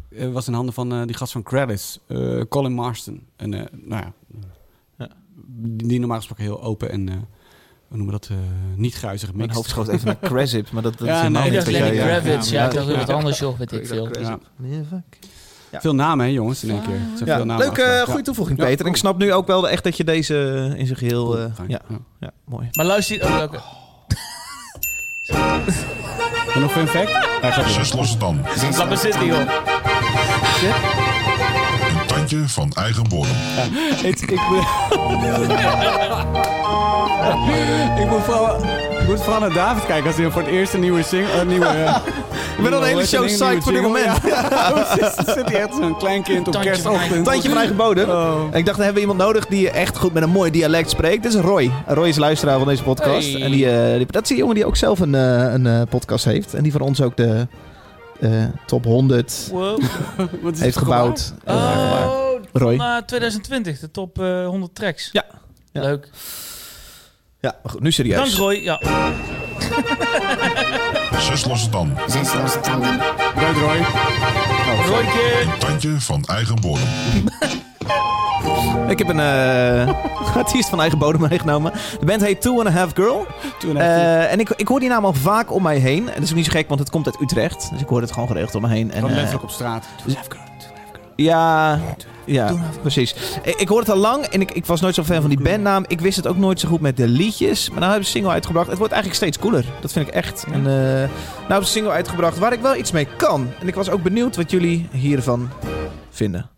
eh, 0.10 0.32
was 0.32 0.48
in 0.48 0.54
handen 0.54 0.74
van 0.74 0.94
eh, 0.94 1.06
die 1.06 1.16
gast 1.16 1.32
van 1.32 1.44
Credits, 1.44 2.00
eh, 2.08 2.42
Colin 2.50 2.74
Marston. 2.74 3.22
En, 3.36 3.54
eh, 3.54 3.66
nou 3.72 4.02
ja, 4.04 4.14
Ja. 4.98 5.08
Die, 5.46 5.88
die 5.88 6.00
normaal 6.00 6.18
gesproken 6.18 6.44
heel 6.44 6.62
open 6.64 6.92
en, 6.92 7.10
eh, 7.10 7.16
hoe 7.88 7.98
noemen 7.98 8.06
we 8.06 8.20
dat, 8.20 8.30
eh, 8.30 8.38
niet 8.76 8.94
gruizig 8.96 9.28
Mijn 9.30 9.42
mix. 9.42 9.54
hoofd 9.56 9.70
schoot 9.70 9.88
even 9.88 10.06
naar 10.06 10.20
Crazip, 10.20 10.72
maar 10.72 10.84
dat, 10.84 10.98
dat 10.98 11.08
Ja, 11.08 11.14
is 11.16 11.20
helemaal 11.22 11.42
nee, 11.42 11.52
niet 11.52 11.60
dacht 11.66 11.72
wat 11.72 11.82
Lenny 11.82 11.98
Kravitz. 12.00 12.50
Ja, 12.50 12.72
ja. 12.74 12.86
wat 12.98 13.10
anders, 13.10 13.40
joh, 13.40 13.58
weet 13.58 13.72
ik 13.72 13.88
veel. 13.88 14.20
Ja. 14.20 14.40
Ja. 15.74 15.80
Veel 15.82 15.96
namen, 15.96 16.26
hè, 16.26 16.32
jongens, 16.32 16.64
in 16.64 16.70
één 16.70 16.82
keer. 16.82 16.94
Er 16.94 17.00
zijn 17.16 17.30
Ja, 17.30 17.36
veel 17.36 17.46
namen 17.46 17.66
leuke, 17.66 17.82
achter. 17.82 18.00
eh, 18.02 18.06
goede 18.08 18.22
toevoeging, 18.24 18.58
Ja, 18.60 18.64
Peter. 18.66 18.86
En 18.86 18.92
ik 18.92 19.00
cool. 19.02 19.12
snap 19.12 19.22
nu 19.22 19.34
ook 19.34 19.48
wel 19.48 19.70
echt 19.70 19.84
dat 19.84 19.98
je 19.98 20.04
deze 20.04 20.36
in 20.78 20.86
zijn 20.86 20.98
geheel... 20.98 21.26
Cool, 21.26 21.38
eh, 21.38 21.46
ja, 21.68 21.80
Ja. 21.90 21.96
ja, 22.20 22.30
mooi. 22.46 22.68
Maar 22.72 22.86
luister... 22.86 23.24
Oh, 23.26 23.44
nog 26.56 26.76
een 26.76 26.88
fact? 26.88 27.12
Hij 27.42 27.52
gaat 27.52 27.94
losse 27.96 28.18
tanden. 28.18 28.46
Laat 28.78 28.88
maar 28.88 28.98
zitten, 28.98 29.26
joh. 29.26 29.40
Een 29.40 29.48
tandje 32.08 32.48
van 32.48 32.72
eigen 32.72 33.04
bodem. 33.10 33.32
Het- 33.36 34.22
ik, 34.22 34.32
moet... 34.50 34.66
ik, 38.00 38.10
moet 38.10 38.24
vooral, 38.24 38.64
ik 39.02 39.08
moet 39.08 39.22
vooral 39.22 39.40
naar 39.40 39.54
David 39.54 39.86
kijken 39.86 40.08
als 40.08 40.16
hij 40.16 40.32
voor 40.32 40.42
het 40.42 40.52
eerst 40.52 40.74
een 40.74 40.80
nieuwe 40.80 41.04
single... 41.04 41.40
Een 41.42 41.48
nieuwe, 41.48 41.66
eh, 41.66 41.96
Ik 42.58 42.64
ben 42.64 42.74
al 42.74 42.80
de 42.80 42.86
hele 42.86 43.06
show 43.06 43.26
psyched 43.26 43.64
voor 43.64 43.72
dit 43.72 43.82
moment. 43.82 44.06
Ja, 44.26 44.96
zit 45.36 45.50
hij 45.50 45.62
echt 45.62 45.76
zo'n 45.76 45.98
klein 45.98 46.24
kind 46.24 46.48
op 46.48 46.62
kerstochtend. 46.62 47.26
Tandje 47.26 47.50
van 47.50 47.58
eigen 47.58 47.76
bodem. 47.76 48.10
Oh. 48.10 48.42
En 48.52 48.58
ik 48.60 48.66
dacht, 48.66 48.78
dan 48.78 48.86
hebben 48.86 48.94
we 48.94 49.00
iemand 49.00 49.20
nodig 49.20 49.46
die 49.46 49.70
echt 49.70 49.98
goed 49.98 50.14
met 50.14 50.24
een 50.24 50.30
mooi 50.30 50.52
dialect 50.52 50.90
spreekt. 50.90 51.24
Dit 51.24 51.34
is 51.34 51.40
Roy. 51.40 51.72
Roy 51.88 52.08
is 52.08 52.18
luisteraar 52.18 52.58
van 52.58 52.68
deze 52.68 52.84
podcast. 52.84 53.32
Hey. 53.32 53.42
En 53.42 53.52
die, 53.52 53.70
eh, 53.70 53.98
die- 53.98 54.06
dat 54.12 54.24
is 54.24 54.30
een 54.30 54.36
jongen 54.36 54.56
die 54.56 54.66
ook 54.66 54.76
zelf 54.76 55.00
een, 55.00 55.16
eh, 55.16 55.54
een 55.54 55.68
eh, 55.68 55.82
podcast 55.90 56.26
heeft. 56.26 56.54
En 56.54 56.64
die 56.64 56.72
van 56.72 56.82
ons 56.82 57.02
ook 57.02 57.18
de 57.18 57.48
eh, 58.20 58.44
top 58.66 58.84
100 58.86 59.50
Wow. 59.52 59.82
Wat 60.42 60.54
is 60.54 60.60
heeft 60.60 60.78
gebouwd. 60.78 61.34
Oh, 61.46 62.30
Roy. 62.54 62.76
van 62.78 62.86
eh, 62.86 62.98
2020, 63.06 63.80
de 63.80 63.92
top 63.92 64.20
eh, 64.20 64.46
100 64.48 64.76
tracks. 64.76 65.10
Ja. 65.12 65.26
Ja. 65.72 65.82
Leuk. 65.82 66.10
Ja, 67.44 67.56
maar 67.64 67.72
goed, 67.72 67.82
nu 67.82 67.92
serieus. 67.92 68.18
Dank 68.18 68.32
Roy. 68.32 68.56
Ja. 68.56 68.80
Zes 71.20 71.46
losse 71.46 71.70
tanden. 71.70 71.96
Bedankt, 73.34 73.60
Roy. 73.60 73.78
Royke. 74.88 75.42
Een 75.42 75.58
tandje 75.60 76.00
van 76.00 76.24
eigen 76.24 76.62
bodem. 76.62 76.88
Ik 78.88 78.98
heb 78.98 79.08
een 79.08 79.20
eh, 79.20 80.36
artiest 80.44 80.70
van 80.70 80.80
eigen 80.80 81.00
bodem 81.00 81.22
meegenomen. 81.22 81.72
De 82.00 82.06
band 82.06 82.22
heet 82.22 82.42
Two 82.42 82.60
and 82.60 82.68
a 82.68 82.72
Half 82.72 82.92
Girl. 82.94 83.26
Eh, 83.76 84.32
en 84.32 84.40
ik, 84.40 84.50
ik 84.50 84.68
hoor 84.68 84.80
die 84.80 84.90
naam 84.90 85.06
al 85.06 85.14
vaak 85.14 85.54
om 85.54 85.64
mij 85.64 85.78
heen. 85.78 86.08
En 86.08 86.14
dat 86.14 86.24
is 86.24 86.30
ook 86.30 86.36
niet 86.36 86.46
zo 86.46 86.52
gek, 86.52 86.68
want 86.68 86.80
het 86.80 86.90
komt 86.90 87.06
uit 87.06 87.22
Utrecht. 87.22 87.70
Dus 87.72 87.82
ik 87.82 87.88
hoor 87.88 88.02
het 88.02 88.12
gewoon 88.12 88.28
geregeld 88.28 88.56
om 88.56 88.62
me 88.62 88.68
heen. 88.68 88.92
En, 88.92 88.96
Gewoon 88.96 89.10
eh, 89.10 89.16
letterlijk 89.16 89.44
op 89.44 89.50
straat. 89.50 89.86
Ja, 91.24 91.80
ja 92.26 92.54
precies. 92.82 93.16
Ik, 93.44 93.56
ik 93.56 93.68
hoor 93.68 93.80
het 93.80 93.90
al 93.90 93.98
lang 93.98 94.26
en 94.26 94.42
ik, 94.42 94.52
ik 94.52 94.66
was 94.66 94.82
nooit 94.82 94.96
zo 94.96 95.04
fan 95.04 95.22
van 95.22 95.30
die 95.30 95.42
bandnaam. 95.42 95.86
Ik 95.88 96.02
wist 96.02 96.16
het 96.16 96.28
ook 96.28 96.38
nooit 96.38 96.60
zo 96.60 96.68
goed 96.68 96.82
met 96.82 96.98
de 96.98 97.08
liedjes. 97.08 97.70
Maar 97.70 97.80
nou 97.80 97.92
hebben 97.92 98.10
ze 98.10 98.12
een 98.12 98.22
single 98.22 98.34
uitgebracht. 98.34 98.68
Het 98.70 98.78
wordt 98.78 98.94
eigenlijk 98.94 99.24
steeds 99.24 99.40
cooler. 99.40 99.66
Dat 99.82 99.92
vind 99.92 100.08
ik 100.08 100.14
echt. 100.14 100.46
En, 100.52 100.60
eh, 100.60 100.64
nou 100.64 101.10
hebben 101.38 101.48
ze 101.48 101.56
een 101.56 101.66
single 101.66 101.92
uitgebracht 101.92 102.38
waar 102.38 102.54
ik 102.54 102.62
wel 102.62 102.76
iets 102.76 102.92
mee 102.92 103.08
kan. 103.18 103.48
En 103.60 103.68
ik 103.68 103.76
was 103.76 103.90
ook 103.90 104.04
benieuwd 104.04 104.36
wat 104.36 104.52
jullie 104.52 104.88
hiervan 104.92 105.50
vinden. 106.10 106.50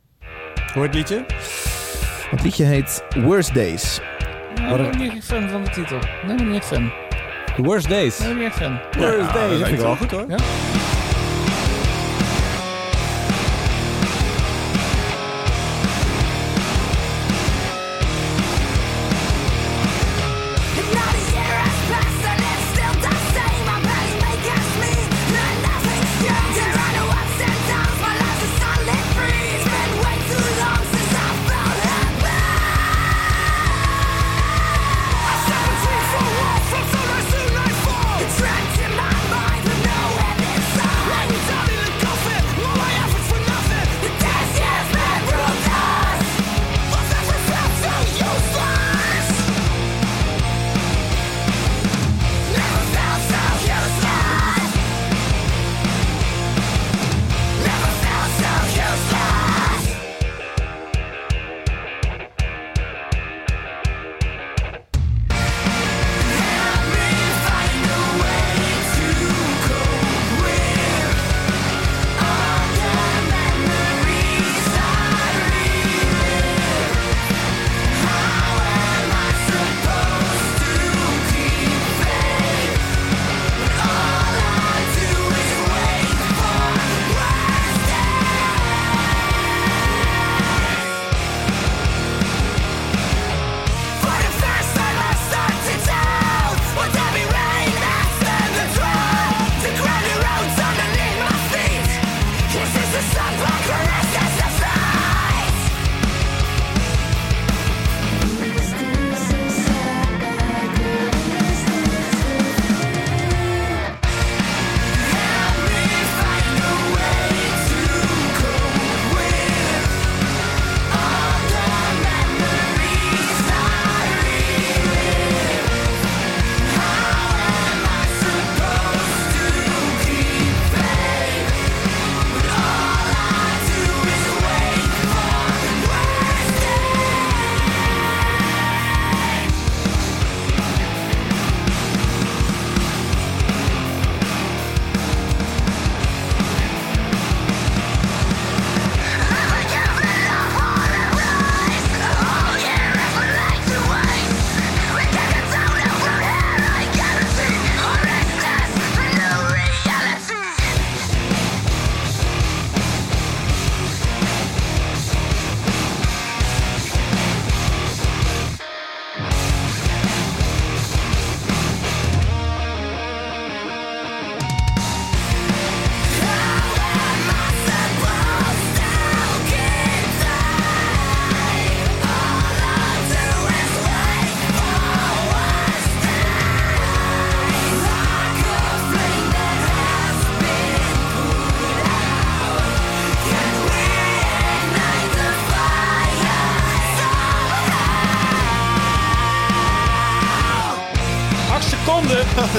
Hoor 0.73 0.83
het 0.83 0.93
liedje? 0.93 1.25
Het 2.29 2.43
liedje 2.43 2.63
heet 2.63 3.03
Worst 3.15 3.53
Days. 3.53 3.99
Nou, 4.55 4.83
ik 4.83 4.91
ben 4.91 4.99
niet 4.99 5.13
echt 5.15 5.25
fan 5.25 5.49
van 5.49 5.63
de 5.63 5.69
titel. 5.69 5.97
Nee, 6.25 6.31
ik 6.31 6.37
ben 6.37 6.47
niet 6.47 6.57
echt 6.57 6.65
fan. 6.65 6.91
The 7.55 7.61
Worst 7.61 7.89
Days. 7.89 8.19
Nee, 8.19 8.29
ik 8.29 8.33
ben 8.35 8.43
niet 8.43 8.53
echt 8.53 8.61
fan. 8.61 8.79
Worst 8.97 9.33
Days. 9.33 9.59
Dat 9.59 9.67
vind 9.67 9.79
ik 9.79 9.85
wel 9.85 9.95
goed, 9.95 10.11
hoor. 10.11 10.25
Ja. 10.27 10.37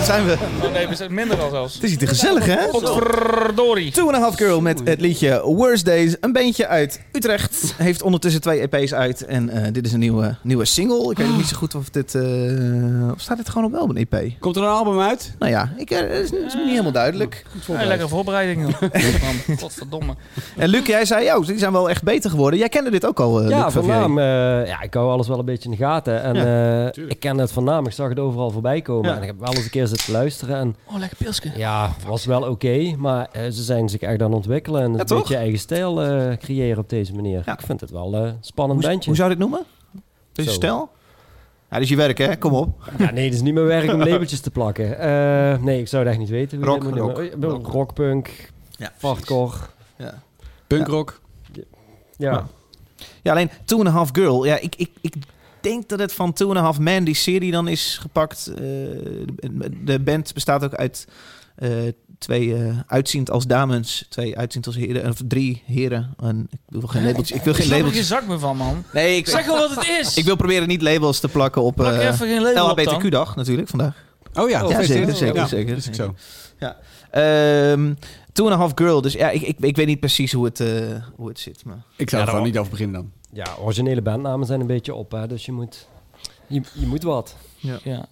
Zijn 0.06 0.26
we. 0.26 0.36
Oh 0.62 0.72
nee, 0.72 0.88
we 0.88 0.94
zijn 0.94 1.14
minder 1.14 1.40
al 1.40 1.50
zelfs. 1.50 1.74
Het 1.74 1.82
is 1.82 1.90
hier 1.90 1.98
te 1.98 2.06
gezellig, 2.06 2.46
hè? 2.46 2.68
Godverdorie. 2.68 3.92
Two 3.92 4.06
and 4.06 4.16
a 4.16 4.20
Half 4.20 4.36
Girl 4.36 4.60
met 4.60 4.80
het 4.84 5.00
liedje 5.00 5.42
Worst 5.42 5.84
Days. 5.84 6.16
Een 6.20 6.32
bandje 6.32 6.66
uit 6.66 7.00
Utrecht. 7.12 7.55
Heeft 7.76 8.02
ondertussen 8.02 8.40
twee 8.40 8.68
EP's 8.68 8.92
uit. 8.92 9.24
En 9.24 9.48
eh, 9.48 9.72
dit 9.72 9.86
is 9.86 9.92
een 9.92 9.98
nieuwe, 9.98 10.36
nieuwe 10.42 10.64
single. 10.64 11.10
Ik 11.10 11.16
weet 11.18 11.36
niet 11.36 11.46
zo 11.46 11.56
goed 11.56 11.74
of 11.74 11.90
dit... 11.90 12.14
eh, 12.14 12.22
of 13.12 13.20
staat 13.20 13.36
dit 13.36 13.48
gewoon 13.48 13.64
op 13.64 13.72
wel 13.72 13.88
een 13.96 14.06
EP? 14.10 14.32
Komt 14.40 14.56
er 14.56 14.62
een 14.62 14.68
album 14.68 15.00
uit? 15.00 15.34
Nou 15.38 15.52
ja, 15.52 15.72
ik, 15.76 15.90
eh, 15.90 15.98
het 15.98 16.10
is, 16.22 16.30
me 16.30 16.60
niet 16.60 16.68
helemaal 16.70 16.92
duidelijk. 16.92 17.44
Ja, 17.66 17.84
lekker 17.84 18.08
voorbereiding, 18.08 18.76
Godverdomme. 19.60 20.14
En 20.56 20.68
Luc, 20.68 20.86
jij 20.86 21.04
zei, 21.04 21.24
joh, 21.24 21.46
die 21.46 21.58
zijn 21.58 21.72
wel 21.72 21.90
echt 21.90 22.02
beter 22.02 22.30
geworden. 22.30 22.58
Jij 22.58 22.68
kende 22.68 22.90
dit 22.90 23.06
ook 23.06 23.20
al, 23.20 23.48
Ja, 23.48 23.64
Luc 23.66 23.74
eh, 23.76 24.66
ja, 24.66 24.82
ik 24.82 24.94
hou 24.94 25.10
alles 25.10 25.28
wel 25.28 25.38
een 25.38 25.44
beetje 25.44 25.70
in 25.70 25.76
de 25.76 25.82
gaten. 25.84 26.22
En 26.22 26.36
eh, 26.94 27.04
ik 27.08 27.20
ken 27.20 27.38
het 27.38 27.52
van 27.52 27.64
naam. 27.64 27.86
Ik 27.86 27.92
zag 27.92 28.08
het 28.08 28.18
overal 28.18 28.50
voorbij 28.50 28.80
komen. 28.82 29.10
Ja. 29.10 29.16
En 29.16 29.20
ik 29.22 29.26
heb 29.28 29.38
wel 29.40 29.52
eens 29.54 29.64
een 29.64 29.70
keer 29.70 29.86
zitten 29.86 30.12
luisteren. 30.12 30.56
En 30.56 30.76
Oh, 30.92 30.98
lekker 30.98 31.16
pilsje. 31.16 31.50
ja, 31.56 31.90
was 32.06 32.24
wel 32.24 32.42
oké. 32.42 32.94
maar 32.98 33.28
ze 33.32 33.62
zijn 33.62 33.88
zich 33.88 34.00
echt 34.00 34.20
aan 34.22 34.26
het 34.26 34.36
ontwikkelen. 34.36 34.82
En 34.82 34.92
Ja, 34.92 34.98
een 35.00 35.06
toch? 35.06 35.18
beetje 35.18 35.36
eigen 35.36 35.58
stijl 35.58 36.02
eh, 36.02 36.36
creëren 36.36 36.78
op 36.78 36.88
deze 36.88 37.14
manier. 37.14 37.42
Ja. 37.46 37.52
Ik 37.52 37.65
vind 37.66 37.80
het 37.80 37.90
wel 37.90 38.14
eh, 38.14 38.20
een 38.20 38.36
spannend 38.40 38.80
Hoe, 38.80 38.88
bandje. 38.90 39.08
hoe 39.08 39.16
zou 39.18 39.30
je 39.30 39.36
dit 39.36 39.48
noemen? 39.48 39.66
Deze 40.32 40.48
Zo. 40.48 40.54
stijl? 40.54 40.90
Ja, 41.70 41.76
is 41.76 41.88
je 41.88 41.96
werk, 41.96 42.18
hè? 42.18 42.36
Kom 42.36 42.52
op. 42.52 42.90
Ja, 42.98 43.10
nee, 43.10 43.24
het 43.24 43.34
is 43.34 43.40
niet 43.40 43.54
mijn 43.54 43.66
werk 43.66 43.92
om 43.92 43.98
labeltjes 44.08 44.40
te 44.40 44.50
plakken. 44.50 44.98
Eh, 44.98 45.58
nee, 45.62 45.80
ik 45.80 45.88
zou 45.88 46.02
het 46.02 46.10
echt 46.12 46.20
niet 46.20 46.30
weten. 46.30 46.64
Rock, 46.64 46.82
rock, 46.82 46.94
noemen. 46.94 47.30
rock. 47.40 47.66
Rockpunk, 47.66 48.50
Ja, 48.70 48.92
hardcore. 49.00 49.56
Ja. 49.96 50.22
Punkrock. 50.66 51.20
Ja. 51.52 51.62
Ja. 52.16 52.46
Ja, 53.22 53.32
alleen 53.32 53.50
Two 53.64 53.78
and 53.78 53.88
a 53.88 53.90
Half 53.90 54.08
Girl. 54.12 54.44
Ja, 54.46 54.58
ik, 54.58 54.74
ik, 54.76 54.90
ik 55.00 55.14
denk 55.60 55.88
dat 55.88 55.98
het 55.98 56.12
van 56.12 56.32
Two 56.32 56.48
and 56.48 56.58
a 56.58 56.60
Half 56.62 56.78
Man, 56.78 57.04
die 57.04 57.14
serie, 57.14 57.50
dan 57.52 57.68
is 57.68 57.98
gepakt. 58.00 58.46
Eh, 58.46 58.56
de, 58.56 59.84
de 59.84 60.00
band 60.00 60.34
bestaat 60.34 60.64
ook 60.64 60.74
uit 60.74 61.06
eh, 61.08 61.14
twee 62.18 62.54
eh, 62.54 62.78
uitziend 62.86 63.30
als 63.30 63.46
dames, 63.46 64.06
twee 64.08 64.38
uitziend 64.38 64.66
als 64.66 64.76
heren, 64.76 65.08
of 65.10 65.20
drie 65.28 65.62
heren. 65.66 66.14
En 66.20 66.46
ik 66.50 66.58
wil 66.68 66.88
geen 66.88 67.04
labels. 67.04 67.30
Ik 67.30 67.42
wil 67.42 67.54
geen 67.54 67.68
labels. 67.68 67.92
geen 67.94 68.04
zak 68.04 68.26
meer 68.26 68.38
van, 68.38 68.56
man. 68.56 68.84
Nee, 68.92 69.16
ik, 69.16 69.26
Zeg 69.28 69.44
gewoon 69.44 69.58
wat 69.58 69.74
het 69.74 69.86
is. 70.00 70.16
ik 70.20 70.24
wil 70.24 70.36
proberen 70.36 70.68
niet 70.68 70.82
labels 70.82 71.20
te 71.20 71.28
plakken 71.28 71.62
op 71.62 71.74
Plak 71.74 71.92
er 71.92 72.00
eh 72.00 72.06
even 72.06 72.26
geen 72.26 72.42
label 72.42 72.70
op 72.70 72.76
dan. 72.76 72.94
LHBTQ-dag 72.94 73.36
natuurlijk 73.36 73.68
vandaag. 73.68 74.04
Oh 74.34 74.48
ja, 74.50 74.60
Ja, 74.60 74.66
gefeliciteerd. 74.66 75.16
zeker, 75.16 75.16
zeker, 75.16 75.36
Ja, 75.36 75.46
zeker. 75.46 75.76
is 75.76 75.88
ook 75.88 75.94
zo. 75.94 76.14
Ehm 77.10 77.92
Two 78.32 78.44
and 78.44 78.54
a 78.54 78.58
Half 78.58 78.72
Girl. 78.74 79.00
Dus 79.00 79.12
ja, 79.12 79.30
ik, 79.30 79.42
ik, 79.42 79.56
ik 79.60 79.76
weet 79.76 79.86
niet 79.86 80.00
precies 80.00 80.32
hoe 80.32 80.44
het, 80.44 80.60
eh, 80.60 80.68
hoe 81.14 81.28
het 81.28 81.38
zit. 81.38 81.64
Maar... 81.64 81.82
Ik 81.96 82.10
zou 82.10 82.20
Ja, 82.22 82.28
er 82.28 82.34
gewoon 82.34 82.48
niet 82.50 82.58
over 82.58 82.70
beginnen 82.70 83.00
dan. 83.00 83.10
Ja, 83.32 83.46
originele 83.60 84.02
bandnamen 84.02 84.46
zijn 84.46 84.60
een 84.60 84.66
beetje 84.66 84.94
op, 84.94 85.10
hè, 85.12 85.26
dus 85.26 85.44
je 85.46 85.52
moet, 85.52 85.88
je, 86.46 86.62
je 86.72 86.86
moet 86.86 87.02
wat. 87.02 87.36
Ja. 87.56 88.06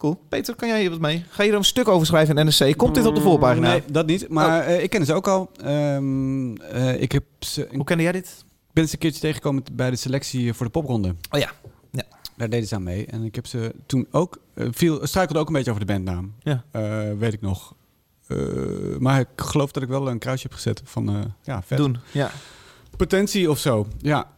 Cool. 0.00 0.20
Peter, 0.28 0.54
kan 0.54 0.68
jij 0.68 0.80
hier 0.80 0.90
wat 0.90 1.00
mee? 1.00 1.24
Ga 1.28 1.42
je 1.42 1.50
er 1.50 1.56
een 1.56 1.64
stuk 1.64 1.88
over 1.88 2.06
schrijven 2.06 2.36
in 2.38 2.46
NSC? 2.46 2.76
Komt 2.76 2.94
dit 2.94 3.06
op 3.06 3.14
de 3.14 3.20
voorpagina? 3.20 3.68
Nee, 3.68 3.82
dat 3.90 4.06
niet. 4.06 4.28
Maar 4.28 4.60
eh, 4.64 4.82
ik 4.82 4.90
ken 4.90 5.04
ze 5.06 5.14
ook 5.14 5.28
al. 5.28 5.50
Ehm, 5.64 6.56
eh, 6.56 7.00
ik 7.02 7.12
heb 7.12 7.24
ze, 7.38 7.68
Hoe 7.74 7.84
kende 7.84 8.02
jij 8.02 8.12
dit? 8.12 8.44
ben 8.72 8.86
ze 8.88 8.92
een 8.94 8.98
keertje 8.98 9.20
tegengekomen 9.20 9.62
bij 9.72 9.90
de 9.90 9.96
selectie 9.96 10.52
voor 10.54 10.66
de 10.66 10.72
popronde. 10.72 11.14
Oh 11.30 11.40
ja. 11.40 11.50
Ja. 11.90 12.02
Daar 12.36 12.48
deden 12.50 12.68
ze 12.68 12.74
aan 12.74 12.82
mee. 12.82 13.06
En 13.06 13.22
ik 13.24 13.34
heb 13.34 13.46
ze 13.46 13.74
toen 13.86 14.06
ook... 14.10 14.38
eh, 14.54 14.66
viel, 14.70 15.06
struikelde 15.06 15.40
ook 15.40 15.46
een 15.46 15.52
beetje 15.54 15.70
over 15.70 15.86
de 15.86 15.92
bandnaam. 15.92 16.34
Ja. 16.42 16.64
Weet 17.18 17.32
ik 17.32 17.40
nog. 17.40 17.74
Maar 18.98 19.20
ik 19.20 19.28
geloof 19.36 19.70
dat 19.72 19.82
ik 19.82 19.88
wel 19.88 20.08
een 20.08 20.18
kruisje 20.18 20.46
heb 20.46 20.56
gezet 20.56 20.82
van... 20.84 21.34
ja, 21.42 21.62
vet. 21.62 21.78
Doen. 21.78 21.98
Ja. 22.12 22.30
Potentie 22.96 23.50
of 23.50 23.58
zo. 23.58 23.86
Ja. 23.98 24.30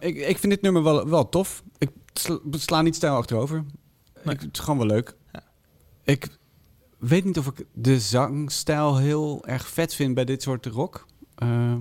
Ik, 0.00 0.16
ik 0.16 0.38
vind 0.38 0.52
dit 0.52 0.62
nummer 0.62 0.82
wel, 0.82 1.08
wel 1.08 1.28
tof. 1.28 1.62
Ik 1.78 1.90
sla, 2.12 2.38
sla 2.50 2.82
niet 2.82 2.94
stijl 2.94 3.14
achterover. 3.14 3.64
Nee. 4.24 4.34
Ik, 4.34 4.40
het 4.40 4.50
is 4.52 4.60
gewoon 4.60 4.78
wel 4.78 4.86
leuk. 4.86 5.16
Ja. 5.32 5.42
Ik 6.04 6.38
weet 6.98 7.24
niet 7.24 7.38
of 7.38 7.46
ik 7.46 7.66
de 7.72 8.00
zangstijl 8.00 8.96
heel 8.96 9.44
erg 9.46 9.68
vet 9.68 9.94
vind 9.94 10.14
bij 10.14 10.24
dit 10.24 10.42
soort 10.42 10.66
rock. 10.66 11.06
Ehm 11.34 11.80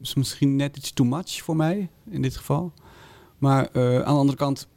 is 0.00 0.14
misschien 0.14 0.56
net 0.56 0.76
iets 0.76 0.92
too 0.92 1.06
much 1.06 1.42
voor 1.42 1.56
mij 1.56 1.90
in 2.10 2.22
dit 2.22 2.36
geval. 2.36 2.72
Maar 3.38 3.68
eh, 3.72 3.94
aan 3.94 4.14
de 4.14 4.20
andere 4.20 4.38
kant 4.38 4.68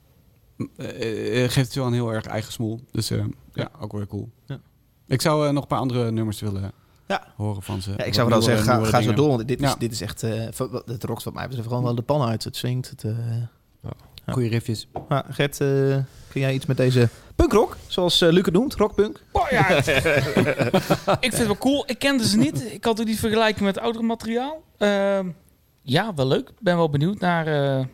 eh, 0.77 1.43
eh, 1.43 1.51
geeft 1.51 1.67
het 1.67 1.75
wel 1.75 1.85
een 1.87 1.93
heel 1.93 2.13
erg 2.13 2.25
eigen 2.25 2.51
smoel. 2.51 2.79
Dus 2.91 3.09
eh, 3.11 3.25
ja, 3.53 3.69
ook 3.79 3.91
weer 3.91 4.07
cool. 4.07 4.29
Ja. 4.45 4.59
Ik 5.07 5.21
zou 5.21 5.51
nog 5.53 5.61
een 5.61 5.67
paar 5.69 5.79
andere 5.79 6.11
nummers 6.11 6.39
willen 6.39 6.71
Ja. 7.07 7.33
horen 7.35 7.61
van 7.63 7.81
ze. 7.81 7.91
Ja, 7.97 8.03
ik 8.03 8.13
zou 8.13 8.29
wel 8.29 8.41
zeggen, 8.41 8.85
ga, 8.85 9.01
zo 9.01 9.13
door. 9.13 9.27
Want 9.27 9.47
dit 9.47 9.61
is, 9.61 9.75
dit 9.77 9.91
is 9.91 10.01
echt... 10.01 10.23
eh, 10.23 10.45
het 10.85 11.03
rokt 11.03 11.23
wat 11.23 11.33
mij 11.33 11.47
betreft 11.47 11.67
gewoon 11.67 11.83
wel 11.83 11.95
de 11.95 12.01
pan 12.01 12.21
uit. 12.21 12.43
Het 12.43 12.55
swingt. 12.55 12.89
Het, 12.89 13.03
eh 13.03 13.17
Ja. 14.25 14.33
Goeie 14.33 14.49
riffjes. 14.49 14.87
maar 15.09 15.25
Gert, 15.29 15.61
eh, 15.61 15.67
kun 16.31 16.41
jij 16.41 16.53
iets 16.53 16.65
met 16.65 16.77
deze 16.77 17.09
punkrock? 17.35 17.77
Zoals 17.87 18.21
eh 18.21 18.29
Luc 18.31 18.45
het 18.45 18.53
noemt. 18.53 18.73
Rockpunk. 18.73 19.21
Oh, 19.31 19.47
ja. 19.49 19.67
ik 19.69 19.83
vind 21.19 21.37
het 21.37 21.45
wel 21.45 21.57
cool. 21.57 21.83
Ik 21.87 21.99
kende 21.99 22.27
ze 22.27 22.37
niet. 22.37 22.73
Ik 22.73 22.83
had 22.83 22.99
ook 22.99 23.05
niet 23.07 23.19
vergelijken 23.19 23.63
met 23.63 23.79
oudere 23.79 24.03
materiaal. 24.05 24.63
Ehm, 24.77 25.27
ja, 25.81 26.13
wel 26.13 26.27
leuk. 26.27 26.49
Ik 26.49 26.55
ben 26.59 26.75
wel 26.75 26.89
benieuwd 26.89 27.19
naar 27.19 27.47
eh, 27.79 27.85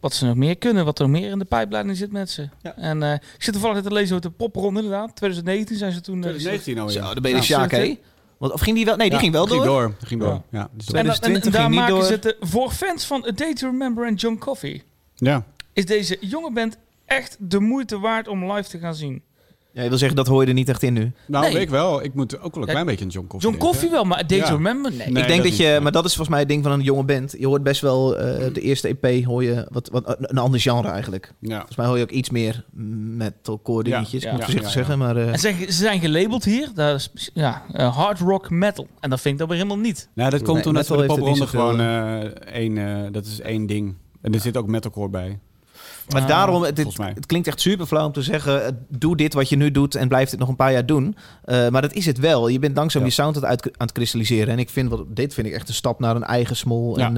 wat 0.00 0.14
ze 0.14 0.26
nog 0.26 0.36
meer 0.36 0.56
kunnen. 0.58 0.84
Wat 0.84 0.98
er 0.98 1.08
nog 1.08 1.20
meer 1.20 1.30
in 1.30 1.38
de 1.38 1.44
pijpleiding 1.44 1.96
zit 1.96 2.12
met 2.12 2.30
ze. 2.30 2.48
Ja. 2.62 2.76
En 2.76 3.02
eh, 3.02 3.12
ik 3.12 3.42
zit 3.42 3.52
toevallig 3.52 3.76
net 3.76 3.84
te 3.86 3.92
lezen 3.92 4.16
over 4.16 4.30
de 4.30 4.36
popronde 4.36 4.80
inderdaad. 4.82 5.16
2019 5.16 5.76
zijn 5.76 5.92
ze 5.92 6.00
toen... 6.00 6.14
eh, 6.14 6.20
2019 6.20 6.78
alweer. 6.78 6.94
Zo, 6.94 7.12
dan 7.14 7.22
ben 7.22 7.30
je 7.30 7.36
de 7.36 7.42
Ja. 7.42 7.46
Sjaak, 7.58 7.70
hè? 7.70 7.98
Want- 8.38 8.52
Of 8.52 8.60
ging 8.60 8.76
die 8.76 8.84
wel? 8.84 8.96
Nee, 8.96 9.04
die 9.06 9.14
Ja, 9.14 9.20
ging 9.22 9.32
wel 9.32 9.46
door. 9.46 9.64
door. 9.64 9.94
Ging 10.04 10.20
door. 10.20 10.30
Ja. 10.30 10.42
Ja, 10.50 10.68
dus 10.72 10.86
En, 10.86 10.92
dan- 11.04 11.04
en, 11.14 11.20
2020 11.20 11.52
daar 11.52 11.70
maken 11.70 11.94
door. 11.94 12.04
ze 12.04 12.12
het 12.12 12.36
voor 12.40 12.70
fans 12.70 13.04
van 13.06 13.24
A 13.28 13.30
Day 13.30 13.54
to 13.54 13.66
Remember 13.70 14.06
en 14.06 14.14
John 14.14 14.36
Coffee. 14.38 14.82
ja. 15.14 15.44
Is 15.72 15.86
deze 15.86 16.16
jonge 16.20 16.52
band 16.52 16.76
echt 17.06 17.36
de 17.40 17.60
moeite 17.60 17.98
waard 17.98 18.28
om 18.28 18.52
live 18.52 18.68
te 18.68 18.78
gaan 18.78 18.94
zien? 18.94 19.22
Ja, 19.74 19.82
je 19.82 19.88
wil 19.88 19.98
zeggen, 19.98 20.16
dat 20.16 20.26
hoor 20.26 20.42
je 20.42 20.48
er 20.48 20.54
niet 20.54 20.68
echt 20.68 20.82
in 20.82 20.92
nu. 20.92 21.12
Nou, 21.26 21.52
Nee. 21.52 21.60
ik 21.62 21.70
wel. 21.70 22.02
Ik 22.04 22.14
moet 22.14 22.40
ook 22.40 22.54
wel 22.54 22.62
een 22.62 22.68
klein 22.70 22.86
beetje 22.86 23.04
aan 23.04 23.10
John 23.10 23.26
Coffee 23.26 23.50
John 23.50 23.62
Coffee 23.64 23.90
wel, 23.90 24.04
maar 24.04 24.24
Ja. 24.26 24.44
to 24.46 24.54
Remember? 24.56 24.90
Nee. 24.92 24.98
Nee. 25.10 25.22
ik 25.22 25.28
denk 25.28 25.42
dat 25.42 25.48
dat, 25.48 25.56
je, 25.56 25.78
maar 25.82 25.92
dat 25.92 26.04
is 26.04 26.10
volgens 26.10 26.28
mij 26.28 26.38
het 26.38 26.48
ding 26.48 26.62
van 26.62 26.72
een 26.72 26.80
jonge 26.80 27.04
band. 27.04 27.34
Je 27.38 27.46
hoort 27.46 27.62
best 27.62 27.80
wel 27.80 28.18
eh, 28.18 28.54
de 28.54 28.60
eerste 28.60 28.96
EP 29.00 29.24
hoor 29.24 29.44
je 29.44 29.66
wat, 29.70 29.88
wat 29.88 30.16
een 30.18 30.38
ander 30.38 30.60
genre 30.60 30.88
eigenlijk. 30.88 31.32
Ja. 31.40 31.56
Volgens 31.56 31.76
mij 31.76 31.86
hoor 31.86 31.96
je 31.96 32.02
ook 32.02 32.10
iets 32.10 32.30
meer 32.30 32.64
metalcore 32.72 33.88
Ja, 33.88 33.94
dingetjes. 33.96 34.22
ja, 34.22 34.28
ik 34.30 34.32
moet 34.36 34.46
ja, 34.46 34.52
voorzichtig 34.52 34.74
ja, 34.74 34.80
ja. 34.80 34.86
zeggen, 34.86 34.98
maar 34.98 35.16
eh, 35.16 35.32
En 35.32 35.38
ze, 35.38 35.72
ze 35.72 35.72
zijn 35.82 36.00
gelabeld 36.00 36.44
hier, 36.44 36.68
dat 36.74 37.10
is 37.14 37.30
ja, 37.34 37.62
eh, 37.72 37.96
hard 37.96 38.18
rock 38.18 38.50
metal. 38.50 38.86
En 39.00 39.10
dat 39.10 39.20
vind 39.20 39.32
ik 39.34 39.40
dan 39.40 39.48
weer 39.48 39.56
helemaal 39.56 39.82
niet. 39.82 40.08
Nou, 40.14 40.30
dat 40.30 40.42
komt 40.42 40.56
Nee, 40.56 40.66
omdat 40.66 40.88
we 40.88 40.96
de 40.96 41.04
popronde 41.06 41.46
gewoon 41.46 41.80
eh, 41.80 42.20
één... 42.54 42.78
eh, 42.78 43.12
dat 43.12 43.24
is 43.26 43.40
één 43.40 43.66
ding. 43.66 43.94
En 44.20 44.34
er 44.34 44.40
zit 44.40 44.56
ook 44.56 44.66
metalcore 44.66 45.08
bij. 45.08 45.38
Maar 46.08 46.22
Ah, 46.22 46.28
daarom, 46.28 46.62
het, 46.62 46.76
het, 46.78 46.96
het 46.98 47.26
klinkt 47.26 47.46
echt 47.46 47.60
super 47.60 47.86
flauw 47.86 48.06
om 48.06 48.12
te 48.12 48.22
zeggen, 48.22 48.64
eh, 48.64 48.70
doe 48.88 49.16
dit 49.16 49.34
wat 49.34 49.48
je 49.48 49.56
nu 49.56 49.70
doet 49.70 49.94
en 49.94 50.08
blijf 50.08 50.30
dit 50.30 50.38
nog 50.38 50.48
een 50.48 50.56
paar 50.56 50.72
jaar 50.72 50.86
doen. 50.86 51.16
Eh, 51.44 51.68
maar 51.68 51.82
dat 51.82 51.92
is 51.92 52.06
het 52.06 52.18
wel. 52.18 52.48
Je 52.48 52.58
bent 52.58 52.76
langzaam 52.76 53.02
Ja. 53.02 53.08
je 53.08 53.12
sound 53.14 53.36
aan 53.36 53.42
het, 53.42 53.50
uit- 53.50 53.66
aan 53.78 53.86
het 53.86 53.92
kristalliseren. 53.92 54.48
En 54.52 54.58
ik 54.58 54.70
vind 54.70 54.90
wat, 54.90 55.04
dit 55.08 55.34
vind 55.34 55.46
ik 55.46 55.52
echt 55.52 55.68
een 55.68 55.74
stap 55.74 56.00
naar 56.00 56.16
een 56.16 56.24
eigen 56.24 56.56
smol. 56.56 56.98
Ja. 56.98 57.06
En 57.06 57.16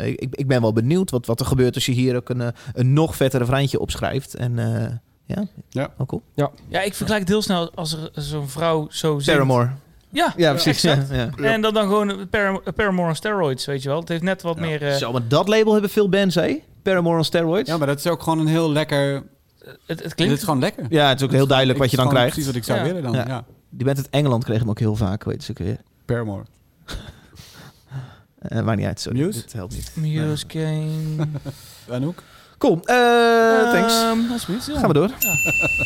eh, 0.00 0.06
ik, 0.06 0.26
ik 0.30 0.46
ben 0.46 0.60
wel 0.60 0.72
benieuwd 0.72 1.10
wat, 1.10 1.26
wat 1.26 1.40
er 1.40 1.46
gebeurt 1.46 1.74
als 1.74 1.86
je 1.86 1.92
hier 1.92 2.16
ook 2.16 2.28
een, 2.28 2.42
een 2.74 2.92
nog 2.92 3.16
vetter 3.16 3.40
refreintje 3.40 3.80
opschrijft. 3.80 4.34
En 4.34 4.58
eh, 4.58 4.90
ja, 5.26 5.46
Ja. 5.70 5.90
cool. 6.06 6.22
Ja, 6.68 6.82
ik 6.82 6.94
vergelijk 6.94 7.20
het 7.20 7.28
heel 7.32 7.42
snel 7.42 7.70
als 7.74 7.92
er 7.92 8.10
zo'n 8.22 8.48
vrouw 8.48 8.86
zo 8.90 9.12
zingt. 9.18 9.26
Paramore. 9.40 9.70
Ja, 10.10 10.32
Ja, 10.36 10.50
precies. 10.52 10.82
Ja, 10.82 11.04
ja. 11.12 11.30
En 11.42 11.60
dan, 11.60 11.74
dan 11.74 11.82
gewoon 11.82 12.28
Paramore 12.74 13.08
on 13.08 13.14
steroids, 13.14 13.64
weet 13.66 13.82
je 13.82 13.88
wel. 13.88 14.00
Het 14.00 14.08
heeft 14.08 14.22
net 14.22 14.42
wat 14.42 14.60
meer... 14.60 14.82
eh, 14.82 14.94
Zo, 14.94 15.12
maar 15.12 15.28
dat 15.28 15.48
label 15.48 15.72
hebben 15.72 15.90
veel 15.90 16.08
bands, 16.08 16.34
hè? 16.34 16.62
Paramore 16.90 17.16
on 17.16 17.24
steroids. 17.24 17.70
Ja, 17.70 17.76
maar 17.76 17.86
dat 17.86 17.98
is 17.98 18.06
ook 18.06 18.22
gewoon 18.22 18.38
een 18.38 18.46
heel 18.46 18.70
lekker... 18.72 19.22
het, 19.58 19.76
het 19.86 19.98
Dit 19.98 20.14
klinkt... 20.14 20.36
is 20.36 20.42
gewoon 20.44 20.60
lekker. 20.60 20.86
Ja, 20.88 21.08
het 21.08 21.20
is 21.20 21.26
ook 21.26 21.32
heel 21.32 21.46
duidelijk 21.46 21.78
wat 21.78 21.90
je 21.90 21.96
dan 21.96 22.04
Het 22.06 22.14
krijgt. 22.14 22.32
Precies 22.32 22.50
wat 22.50 22.58
ik 22.60 22.64
zou 22.64 22.78
Ja. 22.78 22.84
willen 22.84 23.02
dan. 23.02 23.12
Ja. 23.12 23.24
Ja. 23.26 23.44
Die 23.70 23.84
band 23.84 23.96
uit 23.98 24.10
Engeland 24.10 24.44
kreeg 24.44 24.58
hem 24.58 24.68
ook 24.70 24.78
heel 24.78 24.96
vaak, 24.96 25.24
weet 25.24 25.44
je 25.44 25.50
ook 25.50 25.58
weer. 25.58 25.76
Paramore. 26.04 26.44
Eh 28.38 28.62
maakt 28.62 28.78
niet 28.78 28.86
uit, 28.86 29.00
sorry. 29.00 29.18
Muse? 29.18 29.40
Dit 29.40 29.52
helpt 29.52 29.74
niet. 29.74 29.92
Muse, 29.94 30.46
Kane... 30.46 31.28
Anouk? 31.90 32.22
Cool, 32.58 32.80
eh, 32.84 33.72
thanks. 33.72 33.94
Ehm, 34.02 34.32
alsjeblieft, 34.32 34.66
ja. 34.66 34.78
Gaan 34.78 34.88
we 34.88 34.94
door. 34.94 35.10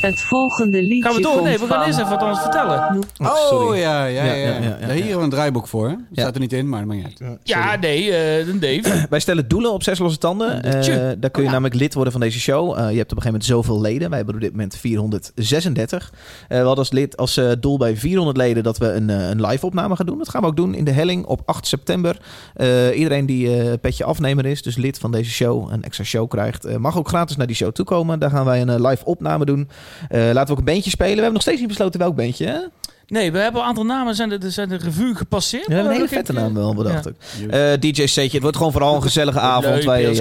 Het 0.01 0.21
volgende 0.21 0.83
liedje 0.83 1.03
Gaan 1.03 1.15
we 1.17 1.23
door? 1.23 1.43
Nee, 1.43 1.59
we 1.59 1.67
gaan 1.67 1.87
eerst 1.87 1.99
even 1.99 2.11
wat 2.11 2.21
anders 2.21 2.41
vertellen. 2.41 2.99
Oh, 3.19 3.35
sorry. 3.49 3.79
ja, 3.81 4.05
ja, 4.05 4.25
ja. 4.25 4.33
Ja, 4.33 4.35
ja, 4.35 4.59
ja, 4.59 4.77
ja, 4.81 4.87
hier 4.87 4.97
hebben 4.97 5.17
we 5.17 5.23
een 5.23 5.31
draaiboek 5.31 5.67
voor. 5.69 5.89
Hè? 5.89 5.95
Staat 6.13 6.35
er 6.35 6.41
niet 6.41 6.53
in, 6.53 6.69
maar 6.69 6.79
dat 6.79 6.89
maakt 6.89 7.01
niet 7.21 7.29
uit. 7.29 7.39
Ja, 7.43 7.77
nee, 7.77 8.11
eh 8.13 8.49
een 8.49 8.61
Dave. 8.61 9.07
Wij 9.11 9.21
stellen 9.21 9.49
doelen 9.49 9.73
op 9.73 9.83
zes 9.83 9.99
losse 9.99 10.19
tanden. 10.19 10.63
Eh, 10.63 10.73
daar 11.19 11.31
kun 11.31 11.31
je 11.33 11.39
Oh, 11.39 11.45
ja. 11.45 11.51
namelijk 11.51 11.75
lid 11.75 11.95
worden 11.95 12.13
van 12.13 12.21
deze 12.23 12.41
show. 12.41 12.71
Eh, 12.79 12.91
je 12.91 12.97
hebt 12.97 13.13
op 13.13 13.17
een 13.17 13.23
gegeven 13.23 13.25
moment 13.25 13.45
zoveel 13.45 13.81
leden. 13.81 14.09
Wij 14.09 14.17
hebben 14.17 14.35
op 14.35 14.41
dit 14.41 14.51
moment 14.51 14.77
436. 14.77 16.13
Eh, 16.43 16.49
we 16.49 16.55
hadden 16.57 16.77
als, 16.77 16.91
lid, 16.91 17.17
als 17.17 17.37
eh, 17.37 17.51
doel 17.61 17.79
bij 17.79 17.97
400 17.97 18.37
leden 18.37 18.63
dat 18.63 18.79
we 18.79 18.93
een, 18.93 19.11
eh, 19.11 19.29
een 19.29 19.41
live 19.47 19.67
opname 19.67 19.97
gaan 19.97 20.07
doen. 20.07 20.19
Dat 20.19 20.29
gaan 20.29 20.41
we 20.41 20.47
ook 20.47 20.57
doen 20.57 20.75
in 20.75 20.85
de 20.85 20.91
Helling 20.91 21.25
op 21.27 21.41
8 21.45 21.67
september. 21.67 22.21
Eh, 22.55 22.99
iedereen 22.99 23.27
die 23.27 23.57
eh, 23.61 23.73
petje 23.81 24.05
afnemer 24.05 24.47
is, 24.47 24.63
dus 24.63 24.77
lid 24.77 24.99
van 24.99 25.13
deze 25.13 25.31
show, 25.31 25.73
een 25.73 25.83
extra 25.85 26.05
show 26.05 26.29
krijgt, 26.29 26.60
eh, 26.65 26.77
mag 26.77 26.99
ook 26.99 27.09
gratis 27.09 27.37
naar 27.37 27.47
die 27.47 27.57
show 27.57 27.73
toekomen. 27.73 28.19
Daar 28.19 28.31
gaan 28.31 28.45
wij 28.45 28.61
een 28.61 28.69
eh, 28.69 28.89
live 28.89 29.05
opname 29.05 29.45
doen. 29.45 29.69
Eh, 30.09 30.21
laten 30.21 30.45
we 30.47 30.51
ook 30.53 30.59
een 30.59 30.65
bandje 30.75 30.91
spelen. 30.91 31.11
We 31.15 31.15
hebben 31.17 31.33
nog 31.33 31.43
steeds 31.43 31.59
niet 31.59 31.69
besloten 31.69 32.01
welk 32.01 32.17
bandje. 32.17 32.47
Hè? 32.47 32.59
Nee, 33.07 33.33
we 33.33 33.39
hebben 33.39 33.61
een 33.61 33.67
aantal 33.67 33.85
namen 33.85 34.15
zijn 34.15 34.29
de, 34.29 34.39
de- 34.39 34.51
zijn 34.51 34.69
de 34.69 34.77
revue 34.77 35.15
gepasseerd. 35.15 35.67
Ja, 35.67 35.79
een 35.79 35.85
maar 35.85 35.93
hele 35.93 36.09
vette 36.09 36.33
naam 36.33 36.55
wel 36.55 36.75
bedacht 36.75 37.05
ja. 37.05 37.11
ook. 37.11 37.51
Eh, 37.51 37.81
DJ 37.93 38.07
Setje, 38.07 38.31
het 38.33 38.43
wordt 38.43 38.57
gewoon 38.57 38.73
vooral 38.73 38.95
een 38.95 39.03
gezellige 39.03 39.41
avond. 39.41 39.75
Leuk, 39.75 39.85
Wij, 39.85 40.21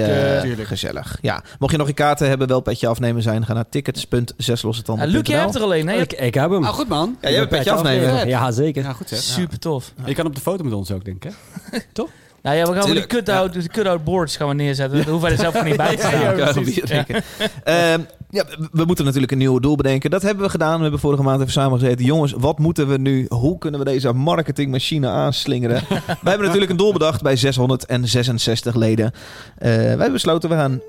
eh, 0.52 0.66
gezellig. 0.66 1.18
Ja. 1.20 1.42
Mocht 1.58 1.72
je 1.72 1.78
nog 1.78 1.86
je 1.86 1.92
kaarten 1.92 2.28
hebben, 2.28 2.48
wel 2.48 2.60
petje 2.60 2.86
afnemen 2.86 3.22
zijn, 3.22 3.44
ga 3.46 3.52
naar 3.52 3.64
Ja, 3.64 3.68
tickets.zeslossetanden.nl. 3.70 5.12
Luc, 5.12 5.26
jij 5.26 5.38
hebt 5.38 5.54
er 5.54 5.62
alleen, 5.62 5.88
hè? 5.88 5.94
Ik, 6.00 6.12
ik 6.12 6.34
heb 6.34 6.50
hem. 6.50 6.64
Ah, 6.64 6.74
goed 6.74 6.88
man. 6.88 7.16
Ja, 7.20 7.28
jij 7.28 7.38
hebt 7.38 7.52
een 7.52 7.58
petje 7.58 7.72
afnemen. 7.72 8.28
Ja, 8.28 8.50
zeker. 8.50 8.82
Ja, 8.82 8.92
goed 8.92 9.08
zeg. 9.08 9.18
Super 9.18 9.58
tof. 9.58 9.92
Je 10.04 10.14
kan 10.14 10.26
op 10.26 10.34
de 10.34 10.40
foto 10.40 10.64
met 10.64 10.72
ons 10.72 10.90
ook, 10.90 11.04
denk 11.04 11.24
ik. 11.24 11.32
hè? 11.70 11.78
Nou 12.42 12.56
ja, 12.56 12.62
we 12.62 12.66
gaan 12.66 12.74
wel 12.74 12.84
die 12.84 12.92
Tuurlijk, 12.92 13.08
cut-out 13.08 13.52
de 13.52 13.68
cut-out 13.68 14.04
boards 14.04 14.36
gaan 14.36 14.48
we 14.48 14.54
neerzetten. 14.54 14.96
Daar 14.98 15.08
hoeven 15.08 15.28
wij 15.28 15.38
er 15.38 15.42
zelf 15.42 15.56
ook 15.56 15.64
niet 15.64 15.76
bij 15.76 15.96
te 15.96 16.02
staan. 16.02 16.20
Ja, 16.20 17.04
ja. 17.06 17.20
Ehm, 17.64 18.00
ja, 18.30 18.44
we 18.72 18.84
moeten 18.84 19.04
natuurlijk 19.04 19.32
een 19.32 19.38
nieuw 19.38 19.58
doel 19.58 19.76
bedenken. 19.76 20.10
Dat 20.10 20.22
hebben 20.22 20.44
we 20.44 20.50
gedaan. 20.50 20.76
We 20.76 20.82
hebben 20.82 21.00
vorige 21.00 21.22
maand 21.22 21.40
even 21.40 21.52
samengezeten. 21.52 22.04
Jongens, 22.04 22.32
wat 22.32 22.58
moeten 22.58 22.88
we 22.88 22.98
nu? 22.98 23.26
Hoe 23.28 23.58
kunnen 23.58 23.80
we 23.80 23.86
deze 23.86 24.12
marketingmachine 24.12 25.08
aanslingeren? 25.08 25.82
wij 25.88 26.14
hebben 26.22 26.44
natuurlijk 26.44 26.70
een 26.70 26.76
doel 26.76 26.92
bedacht 26.92 27.22
bij 27.22 27.36
666 27.36 28.74
leden. 28.74 29.12
Eh, 29.58 29.68
wij 29.70 29.86
hebben 29.86 30.12
besloten, 30.12 30.48
we 30.48 30.54
gaan... 30.54 30.80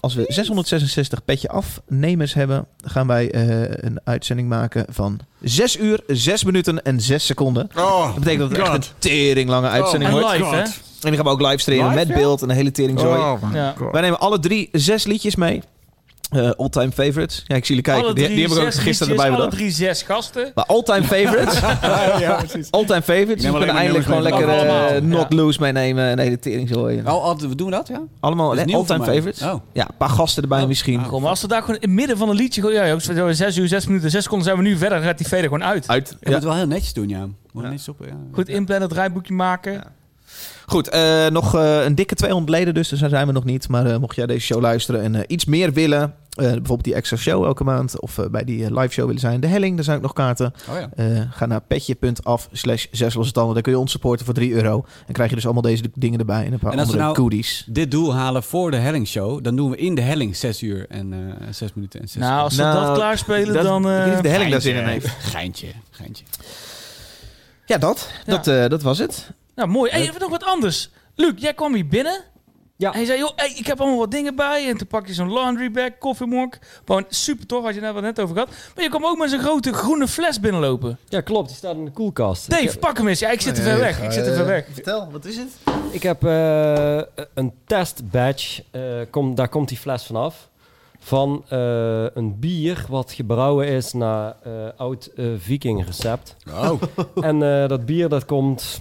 Als 0.00 0.14
we 0.14 0.24
666 0.28 1.24
petje 1.24 1.48
afnemers 1.48 2.34
hebben, 2.34 2.66
gaan 2.84 3.06
wij 3.06 3.30
eh, 3.30 3.60
een 3.84 4.00
uitzending 4.04 4.48
maken 4.48 4.84
van 4.88 5.18
6 5.42 5.78
uur, 5.78 6.00
6 6.06 6.44
minuten 6.44 6.82
en 6.82 7.00
6 7.00 7.26
seconden. 7.26 7.68
Oh, 7.76 8.04
Dat 8.06 8.14
betekent 8.14 8.50
dat 8.50 8.58
het 8.58 8.66
echt 8.68 8.74
een 8.76 8.92
tering 8.98 9.48
lange 9.48 9.68
uitzending 9.68 10.10
En 10.10 10.18
wordt. 10.20 10.32
live, 10.38 10.54
hè? 10.54 10.60
En 10.60 10.70
die 11.00 11.14
gaan 11.14 11.24
we 11.24 11.30
ook 11.30 11.40
live 11.40 11.58
streamen 11.58 11.84
Live, 11.86 11.98
met 11.98 12.08
ja? 12.08 12.14
beeld 12.14 12.42
en 12.42 12.50
een 12.50 12.56
hele 12.56 12.70
teringzooi. 12.70 13.18
Ja. 13.52 13.74
Wij 13.92 14.00
nemen 14.00 14.20
alle 14.20 14.38
drie 14.38 14.68
zes 14.72 15.04
liedjes 15.04 15.36
mee. 15.36 15.62
Eh 16.30 16.50
all-time 16.56 16.92
favorites. 16.92 17.44
Ja, 17.46 17.56
ik 17.56 17.64
zie 17.64 17.76
jullie 17.76 17.82
kijken. 17.82 18.04
Alle 18.04 18.14
Die, 18.14 18.24
drie 18.24 18.36
die 18.36 18.46
heb 18.48 18.56
ik 18.56 18.62
ook 18.64 18.74
gisteren 18.74 19.12
erbij 19.12 19.26
Alle 19.28 19.36
bedacht. 19.36 19.56
drie 19.56 19.70
zes 19.70 20.02
gasten. 20.02 20.52
Maar 20.54 20.64
all-time 20.64 21.02
favorites. 21.06 21.60
ja, 22.24 22.34
precies. 22.38 22.70
all-time 22.76 23.02
favorites. 23.02 23.42
neem 23.42 23.52
We 23.52 23.58
kunnen 23.58 23.76
eindelijk 23.76 24.04
gewoon 24.04 24.22
lekker 24.22 24.48
eh, 24.48 25.00
Not 25.02 25.26
ja. 25.28 25.36
Loose 25.36 25.60
meenemen. 25.60 26.04
En 26.04 26.12
een 26.12 26.18
hele 26.18 26.38
teringzooi. 26.38 26.98
Oh, 26.98 27.06
al- 27.06 27.36
doen 27.36 27.66
we 27.70 27.70
dat, 27.70 27.88
ja? 27.88 28.00
Allemaal 28.20 28.58
all-time 28.58 29.04
favorites. 29.04 29.42
Oh. 29.42 29.54
Ja, 29.72 29.88
een 29.88 29.96
paar 29.98 30.08
gasten 30.08 30.42
erbij 30.42 30.60
Oh. 30.62 30.68
misschien. 30.68 31.00
Ah. 31.00 31.08
Kom, 31.08 31.20
maar 31.20 31.30
als 31.30 31.40
we 31.42 31.48
daar 31.48 31.60
gewoon 31.60 31.76
in 31.80 31.88
het 31.88 31.98
midden 31.98 32.16
van 32.16 32.28
een 32.28 32.36
liedje... 32.36 32.60
gewoon- 32.60 32.76
Ja, 32.76 32.92
ook 32.92 33.00
zo- 33.00 33.32
zes 33.32 33.56
uur, 33.56 33.68
zes 33.68 33.86
minuten, 33.86 34.10
zes 34.10 34.22
seconden 34.22 34.46
zijn 34.46 34.58
we 34.58 34.68
nu 34.68 34.76
verder. 34.76 34.98
Dan 34.98 35.06
gaat 35.06 35.18
die 35.18 35.26
veder 35.26 35.44
gewoon 35.44 35.64
uit. 35.64 35.88
Uit. 35.88 36.08
Je 36.08 36.16
moet 36.24 36.34
het 36.34 36.44
wel 36.44 36.54
heel 36.54 36.66
netjes 36.66 36.92
doen, 36.92 37.08
ja. 37.08 37.26
Moet 37.52 37.62
netjes 37.62 37.88
op, 37.88 37.96
ja. 38.06 38.16
Goed 38.32 38.48
inplannen, 38.48 38.88
het 38.88 38.96
rijboekje 38.96 39.34
maken. 39.34 39.82
Goed, 40.66 40.88
eh, 40.88 41.26
nog 41.26 41.54
eh, 41.54 41.84
een 41.84 41.94
dikke 41.94 42.14
200 42.14 42.50
leden 42.58 42.74
dus. 42.74 42.88
Daar 42.88 43.08
zijn 43.08 43.26
we 43.26 43.32
nog 43.32 43.44
niet. 43.44 43.68
Maar 43.68 43.86
eh, 43.86 43.96
mocht 43.98 44.16
jij 44.16 44.26
deze 44.26 44.40
show 44.46 44.60
luisteren 44.60 45.02
en 45.02 45.14
eh, 45.14 45.20
iets 45.26 45.44
meer 45.44 45.72
willen... 45.72 46.02
eh, 46.02 46.12
bijvoorbeeld 46.46 46.84
die 46.84 46.94
extra 46.94 47.16
show 47.16 47.44
elke 47.44 47.64
maand... 47.64 48.00
of 48.00 48.18
eh, 48.18 48.26
bij 48.30 48.44
die 48.44 48.74
live 48.74 48.92
show 48.92 49.04
willen 49.06 49.20
zijn. 49.20 49.40
De 49.40 49.46
Helling, 49.46 49.74
daar 49.74 49.84
zijn 49.84 49.96
ook 49.96 50.02
nog 50.02 50.12
kaarten. 50.12 50.52
Oh 50.70 50.74
ja. 50.78 50.88
Eh, 50.96 51.20
ga 51.30 51.46
naar 51.46 51.60
petje.af 51.60 52.48
slash 52.52 52.86
zes 52.90 53.14
losse 53.14 53.32
tanden. 53.32 53.54
Daar 53.54 53.62
kun 53.62 53.72
je 53.72 53.78
ons 53.78 53.90
supporten 53.90 54.24
voor 54.24 54.34
3 54.34 54.52
euro. 54.52 54.84
En 55.06 55.12
krijg 55.12 55.28
je 55.28 55.34
dus 55.36 55.44
allemaal 55.44 55.62
deze 55.62 55.82
dingen 55.94 56.18
erbij. 56.18 56.44
En 56.46 56.52
een 56.52 56.58
paar 56.58 56.72
En 56.72 56.78
als 56.78 56.86
we 56.88 56.92
andere 56.92 57.12
nou- 57.12 57.16
goodies. 57.16 57.64
Dit 57.68 57.90
doel 57.90 58.14
halen 58.14 58.42
voor 58.42 58.70
de 58.70 58.76
Hellingshow, 58.76 59.44
dan 59.44 59.56
doen 59.56 59.70
we 59.70 59.76
in 59.76 59.94
de 59.94 60.00
Helling 60.02 60.36
6 60.36 60.62
uur 60.62 60.86
en 60.88 61.12
eh 61.12 61.46
6 61.50 61.70
minuten 61.74 62.00
en 62.00 62.08
6 62.08 62.22
Nou, 62.22 62.42
als 62.42 62.56
we 62.56 62.62
Nou, 62.62 62.86
dat 62.86 62.94
klaarspelen, 62.96 63.54
dat- 63.54 63.62
dan... 63.64 63.82
ik 63.90 64.04
weet 64.04 64.14
eh, 64.14 64.22
de 64.22 64.28
Helling 64.28 64.50
daar 64.50 64.60
zin 64.60 64.74
in 64.76 64.84
heeft. 64.84 65.08
Geintje, 65.20 65.66
geintje. 65.90 66.24
Ja, 67.66 67.78
dat. 67.78 68.08
Ja. 68.26 68.36
Dat, 68.36 68.46
eh, 68.46 68.66
dat 68.68 68.82
was 68.82 68.98
het. 68.98 69.30
Nou, 69.54 69.68
mooi. 69.68 69.90
Hey, 69.90 70.00
even 70.02 70.20
nog 70.20 70.30
wat 70.30 70.44
anders. 70.44 70.90
Luc, 71.14 71.32
jij 71.36 71.54
kwam 71.54 71.74
hier 71.74 71.86
binnen. 71.88 72.20
Ja. 72.76 72.92
En 72.92 73.00
je 73.00 73.06
zei, 73.06 73.18
joh, 73.18 73.30
hey, 73.36 73.52
ik 73.56 73.66
heb 73.66 73.80
allemaal 73.80 73.98
wat 73.98 74.10
dingen 74.10 74.36
bij. 74.36 74.68
En 74.68 74.76
toen 74.76 74.86
pak 74.86 75.06
je 75.06 75.14
zo'n 75.14 75.32
laundry 75.32 75.70
bag, 75.70 75.98
koffiemok. 75.98 76.58
Gewoon 76.84 77.04
super 77.08 77.46
tof, 77.46 77.64
had 77.64 77.74
je 77.74 77.80
net 77.80 77.92
wat 77.92 78.02
net 78.02 78.20
over 78.20 78.34
gehad. 78.34 78.48
Maar 78.74 78.84
je 78.84 78.90
kwam 78.90 79.04
ook 79.04 79.18
met 79.18 79.30
zo'n 79.30 79.38
grote 79.40 79.72
groene 79.72 80.08
fles 80.08 80.40
binnenlopen. 80.40 80.98
Ja, 81.08 81.20
klopt. 81.20 81.48
Die 81.48 81.56
staat 81.56 81.74
in 81.74 81.84
de 81.84 81.90
koelkast. 81.90 82.50
Dave, 82.50 82.62
heb, 82.64 82.80
pak 82.80 82.96
hem 82.96 83.08
eens. 83.08 83.18
Ja, 83.18 83.30
ik 83.30 83.40
zit 83.40 83.54
te 83.54 83.62
ver 83.62 83.78
weg. 83.78 84.02
Ik 84.02 84.12
zit 84.12 84.24
te 84.24 84.34
ver 84.34 84.46
weg. 84.46 84.66
Vertel, 84.72 85.08
wat 85.10 85.24
is 85.24 85.36
het? 85.36 85.48
ik 85.90 86.02
heb 86.02 86.24
eh, 86.24 87.00
een 87.34 87.52
testbatch. 87.66 88.60
eh 88.70 88.82
kom, 89.10 89.34
daar 89.34 89.48
komt 89.48 89.68
die 89.68 89.78
fles 89.78 90.04
vanaf. 90.04 90.48
Van 90.98 91.44
eh, 91.48 92.04
een 92.14 92.38
bier 92.38 92.84
wat 92.88 93.12
gebrouwen 93.12 93.66
is 93.66 93.92
naar 93.92 94.34
eh, 94.42 94.52
oud 94.76 95.06
eh, 95.16 95.26
viking 95.38 95.86
recept. 95.86 96.36
Oh, 96.48 96.82
en 97.20 97.42
eh, 97.62 97.68
dat 97.68 97.86
bier 97.86 98.08
dat 98.08 98.24
komt 98.24 98.80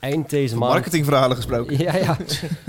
eind 0.00 0.30
deze 0.30 0.56
maand... 0.56 0.72
Marketingverhalen 0.72 1.36
gesproken. 1.36 1.78
Ja, 1.84 1.96
ja. 1.96 2.16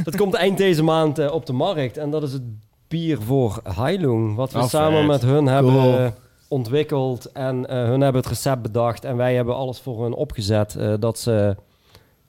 dat 0.04 0.16
komt 0.16 0.34
eind 0.34 0.58
deze 0.58 0.84
maand 0.84 1.20
eh, 1.20 1.32
op 1.34 1.46
de 1.46 1.54
markt. 1.54 1.98
En 1.98 2.10
dat 2.10 2.24
is 2.24 2.34
het 2.34 2.42
bier 2.88 3.22
voor 3.22 3.60
Heilung. 3.76 4.36
Wat 4.36 4.52
we 4.52 4.60
Oh, 4.60 4.68
samen 4.68 4.98
vet. 5.00 5.08
met 5.08 5.22
hun 5.22 5.48
hebben 5.48 5.72
Cool. 5.74 5.98
eh, 5.98 6.08
ontwikkeld. 6.48 7.32
En 7.32 7.68
eh, 7.70 7.76
hun 7.84 8.02
hebben 8.02 8.22
het 8.22 8.30
recept 8.30 8.62
bedacht. 8.62 9.04
En 9.06 9.18
wij 9.18 9.36
hebben 9.36 9.56
alles 9.56 9.80
voor 9.80 10.04
hun 10.04 10.14
opgezet. 10.14 10.76
eh, 10.76 10.94
dat, 11.00 11.20
ze, 11.20 11.56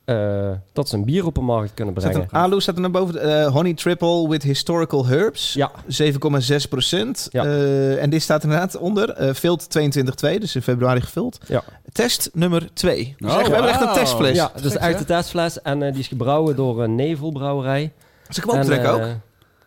eh, 0.09 0.51
dat 0.73 0.89
ze 0.89 0.97
een 0.97 1.05
bier 1.05 1.27
op 1.27 1.35
de 1.35 1.41
markt 1.41 1.75
kunnen 1.75 1.95
brengen. 1.95 2.21
een 2.21 2.29
Alu 2.31 2.61
staat 2.61 2.75
er 2.75 2.81
naar 2.81 2.91
boven. 2.91 3.21
eh, 3.43 3.47
honey 3.53 3.75
triple 3.75 4.29
with 4.29 4.43
historical 4.43 5.07
herbs. 5.07 5.53
Ja, 5.53 5.71
7,6 5.87 6.69
procent. 6.69 7.29
Ja. 7.31 7.45
Eh, 7.45 8.03
en 8.03 8.11
dit 8.11 8.23
staat 8.23 8.43
inderdaad 8.43 8.77
onder. 8.77 9.11
eh 9.11 9.35
Filt 9.35 9.69
22.2, 9.79 10.39
dus 10.39 10.55
in 10.55 10.63
februari 10.63 11.01
gevuld. 11.01 11.39
Ja. 11.47 11.63
Test 11.93 12.31
nummer 12.33 12.69
2. 12.73 13.15
Dus 13.19 13.31
Oh, 13.33 13.39
echt, 13.39 13.47
we 13.49 13.53
hebben 13.55 13.71
echt 13.73 13.81
een 13.81 13.93
testfles. 13.93 14.37
ja 14.37 14.51
dus 14.63 14.77
echt 14.77 14.99
de 14.99 15.05
testfles. 15.05 15.63
En 15.63 15.79
die 15.79 16.01
is 16.01 16.09
gebrouwen 16.09 16.57
door 16.57 16.83
een 16.83 16.95
Nevelbrouwerij. 16.95 17.93
Zal 18.29 18.45
ik 18.45 18.51
hem 18.51 18.61
optrekken 18.61 18.89
En, 18.89 18.95
ook? 18.95 19.17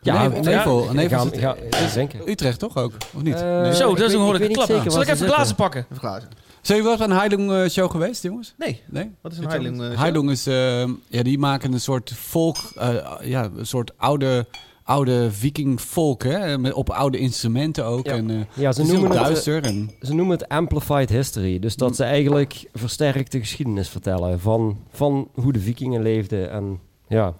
ja, 0.01 0.27
Nevel- 0.27 0.41
Nevel- 0.43 1.09
ga- 1.09 1.55
ga-. 1.87 2.07
Utrecht 2.27 2.59
toch 2.59 2.77
ook? 2.77 2.93
Of 3.15 3.21
niet? 3.23 3.43
Nee. 3.43 3.75
Zo, 3.75 3.89
dat 3.95 4.07
is 4.07 4.13
een 4.13 4.19
ik 4.19 4.25
hoorlijke 4.25 4.47
klap. 4.53 4.67
Zal 4.67 5.01
ik 5.01 5.07
even 5.07 5.17
ze 5.17 5.25
glazen 5.27 5.55
pakken? 5.55 5.81
Even 5.91 5.97
glazen. 5.97 6.29
Zijn 6.61 6.81
jullie 6.81 6.97
wel 6.97 7.07
een 7.09 7.15
Heilung 7.15 7.51
eh, 7.51 7.69
show 7.69 7.91
geweest, 7.91 8.23
jongens? 8.23 8.53
Nee, 8.57 8.81
Nee? 8.89 9.11
wat 9.21 9.31
is 9.31 9.37
een 9.37 9.47
Heilung? 9.47 9.81
eh, 9.81 9.99
Heilung 9.99 10.29
is, 10.29 10.47
eh, 10.47 10.83
ja, 11.07 11.23
die 11.23 11.37
maken 11.37 11.73
een 11.73 11.79
soort 11.81 12.11
volk, 12.15 12.57
eh, 12.75 12.95
ja, 13.23 13.49
een 13.57 13.65
soort 13.65 13.91
oude, 13.97 14.45
oude 14.83 15.31
viking 15.31 15.81
volk, 15.81 16.23
hè? 16.23 16.57
Met, 16.57 16.73
op 16.73 16.89
oude 16.89 17.17
instrumenten 17.17 17.85
ook. 17.85 18.05
Ja. 18.05 18.11
En, 18.13 18.29
eh, 18.29 18.37
Ja, 18.53 18.71
ze 18.71 18.83
noemen 18.83 19.09
het... 19.11 19.19
duister. 19.19 19.63
En, 19.63 19.91
Ze 20.01 20.13
noemen 20.13 20.37
het 20.37 20.47
amplified 20.49 21.09
history. 21.09 21.59
Dus 21.59 21.75
dat 21.75 21.95
ze 21.95 22.03
eigenlijk 22.03 22.69
versterkte 22.73 23.39
geschiedenis 23.39 23.89
vertellen 23.89 24.39
van, 24.39 24.77
van 24.91 25.27
hoe 25.33 25.53
de 25.53 25.59
vikingen 25.59 26.01
leefden. 26.01 26.51
En 26.51 26.79
ja, 27.07 27.33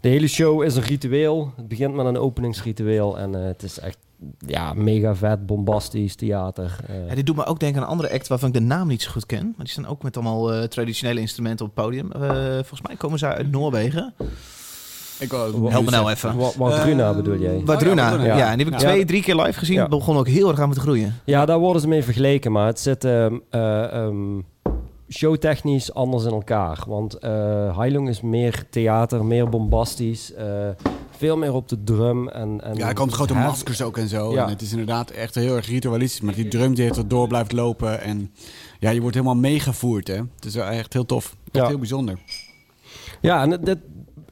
de 0.00 0.08
hele 0.08 0.28
show 0.28 0.62
is 0.62 0.76
een 0.76 0.82
ritueel. 0.82 1.52
Het 1.56 1.68
begint 1.68 1.94
met 1.94 2.06
een 2.06 2.18
openingsritueel 2.18 3.18
en 3.18 3.34
eh, 3.34 3.44
het 3.46 3.62
is 3.62 3.78
echt 3.78 3.98
ja, 4.46 4.72
mega 4.72 5.14
vet, 5.14 5.46
bombastisch 5.46 6.14
theater. 6.14 6.76
eh. 6.86 7.08
Ja, 7.08 7.14
dit 7.14 7.26
doet 7.26 7.36
me 7.36 7.44
ook 7.46 7.60
denken 7.60 7.78
aan 7.80 7.84
een 7.86 7.92
andere 7.92 8.12
act 8.12 8.28
waarvan 8.28 8.48
ik 8.48 8.54
de 8.54 8.60
naam 8.60 8.88
niet 8.88 9.02
zo 9.02 9.10
goed 9.10 9.26
ken. 9.26 9.44
Maar 9.44 9.64
die 9.64 9.68
staan 9.68 9.86
ook 9.86 10.02
met 10.02 10.16
allemaal 10.16 10.52
eh, 10.52 10.62
traditionele 10.62 11.20
instrumenten 11.20 11.66
op 11.66 11.76
het 11.76 11.84
podium. 11.84 12.12
Eh, 12.12 12.20
volgens 12.52 12.82
mij 12.86 12.96
komen 12.96 13.18
ze 13.18 13.26
uit 13.26 13.50
Noorwegen. 13.50 14.14
ik 15.20 15.30
wou- 15.32 15.70
Help 15.70 15.84
me 15.84 15.90
nou 15.90 16.10
even. 16.10 16.36
Wa- 16.36 16.50
Wadruna 16.56 17.14
bedoel 17.14 17.38
jij? 17.38 17.62
Wadruna. 17.64 18.10
Wadruna, 18.10 18.24
ja, 18.32 18.36
ja. 18.36 18.50
en 18.50 18.56
die 18.56 18.64
heb 18.66 18.74
ik 18.74 18.80
Ja. 18.80 18.88
twee, 18.88 19.04
drie 19.04 19.22
keer 19.22 19.36
live 19.36 19.58
gezien. 19.58 19.78
Het 19.80 19.88
begon 19.88 20.16
ook 20.16 20.28
heel 20.28 20.48
erg 20.48 20.60
aan 20.60 20.68
me 20.68 20.74
te 20.74 20.80
groeien. 20.80 21.14
Ja, 21.24 21.44
daar 21.46 21.58
worden 21.58 21.82
ze 21.82 21.88
mee 21.88 22.02
vergeleken, 22.04 22.52
maar 22.52 22.66
het 22.66 22.80
zit 22.80 23.04
ehm, 23.04 23.38
eh, 23.50 23.92
ehm, 23.92 24.40
showtechnisch 25.10 25.94
anders 25.94 26.24
in 26.24 26.30
elkaar. 26.32 26.84
Want 26.86 27.14
eh 27.18 27.78
Heilung 27.78 28.08
is 28.08 28.20
meer 28.20 28.64
theater, 28.70 29.24
meer 29.24 29.48
bombastisch, 29.48 30.34
eh, 30.34 30.46
veel 31.18 31.36
meer 31.36 31.52
op 31.52 31.68
de 31.68 31.84
drum. 31.84 32.28
En, 32.28 32.60
en 32.64 32.74
Ja, 32.76 32.88
er 32.88 32.94
komen 32.94 33.14
grote 33.14 33.34
maskers 33.34 33.82
ook 33.82 33.98
en 33.98 34.08
zo. 34.08 34.32
Ja. 34.32 34.44
En 34.44 34.48
het 34.50 34.62
is 34.62 34.70
inderdaad 34.70 35.10
echt 35.10 35.34
heel 35.34 35.56
erg 35.56 35.66
ritualistisch. 35.66 36.20
Maar 36.20 36.34
die 36.34 36.48
drum 36.48 36.74
die 36.74 36.90
er 36.94 37.08
door 37.08 37.28
blijft 37.28 37.52
lopen. 37.52 38.00
En 38.00 38.32
ja, 38.78 38.90
je 38.90 39.00
wordt 39.00 39.14
helemaal 39.16 39.36
meegevoerd, 39.36 40.08
hè. 40.08 40.14
Het 40.34 40.44
is 40.44 40.54
echt 40.54 40.92
heel 40.92 41.06
tof. 41.06 41.24
Echt 41.44 41.54
Ja. 41.62 41.66
heel 41.66 41.78
bijzonder. 41.78 42.18
Ja, 43.20 43.42
en 43.42 43.60
dit, 43.64 43.78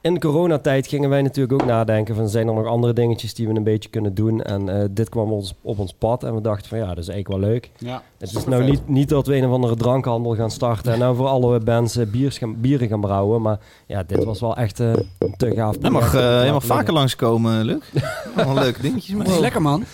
in 0.07 0.21
coronatijd 0.21 0.87
gingen 0.87 1.11
wij 1.11 1.23
natuurlijk 1.23 1.63
ook 1.63 1.69
nadenken 1.69 2.15
van... 2.15 2.29
zijn 2.29 2.49
er 2.49 2.55
nog 2.55 2.67
andere 2.67 2.93
dingetjes 2.93 3.35
die 3.35 3.49
we 3.49 3.55
een 3.55 3.63
beetje 3.63 3.89
kunnen 3.89 4.15
doen? 4.15 4.43
En 4.43 4.69
eh, 4.69 4.85
dit 4.91 5.09
kwam 5.09 5.33
ons, 5.33 5.55
op 5.63 5.79
ons 5.79 5.93
pad 5.93 6.25
en 6.25 6.35
we 6.35 6.41
dachten 6.41 6.69
van 6.69 6.79
ja, 6.79 6.87
dat 6.87 6.99
is 6.99 7.09
eigenlijk 7.09 7.41
wel 7.41 7.51
leuk. 7.51 7.71
Ja. 7.79 8.03
Het 8.19 8.33
is 8.35 8.45
nou 8.45 8.65
niet, 8.65 8.89
niet 8.89 9.09
dat 9.09 9.27
we 9.27 9.37
een 9.37 9.47
of 9.47 9.53
andere 9.53 9.77
drankhandel 9.77 10.35
gaan 10.35 10.51
starten... 10.51 10.93
en 10.93 10.99
nou 10.99 11.17
voor 11.17 11.27
alle 11.27 11.61
bands 11.61 11.97
eh, 11.97 12.07
biers 12.07 12.39
gaan, 12.39 12.61
bieren 12.61 12.89
gaan 12.89 13.01
brouwen. 13.01 13.43
Maar 13.43 13.59
ja, 13.87 14.03
dit 14.03 14.25
was 14.25 14.41
wel 14.41 14.57
echt 14.57 14.81
eh, 14.81 14.93
een 15.19 15.35
te 15.37 15.55
gaaf 15.55 15.77
Je 15.81 15.91
mag, 15.91 16.15
eh, 16.15 16.21
laten 16.21 16.53
mag 16.53 16.65
vaker 16.65 16.93
langskomen, 16.93 17.65
Luc. 17.65 17.83
Allemaal 18.37 18.55
leuke 18.55 18.83
dingetjes. 18.83 19.15
Maar. 19.15 19.27
is 19.27 19.39
lekker, 19.39 19.63
man. 19.63 19.85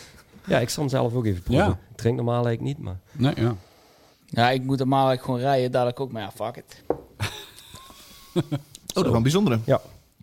Ja, 0.46 0.58
ik 0.58 0.68
zal 0.68 0.82
hem 0.82 0.92
zelf 0.92 1.14
ook 1.14 1.24
even 1.26 1.42
proeven. 1.42 1.66
Ja. 1.66 1.72
Ik 1.90 1.96
drink 1.96 2.16
normaal 2.16 2.46
eigenlijk 2.46 2.76
niet, 2.76 2.78
maar... 2.78 2.96
Nee, 3.12 3.32
ja. 3.36 3.54
Ja, 4.26 4.50
ik 4.50 4.62
moet 4.62 4.78
normaal 4.78 5.08
eigenlijk 5.08 5.24
gewoon 5.24 5.40
rijden. 5.40 5.72
Dadelijk 5.72 6.00
ook. 6.00 6.12
Maar 6.12 6.22
ja, 6.22 6.30
fuck 6.30 6.56
it. 6.56 6.82
Oh, 8.94 8.98
dat 8.98 9.04
is 9.04 9.10
wel 9.10 9.16
een 9.16 9.22
bijzondere. 9.22 9.58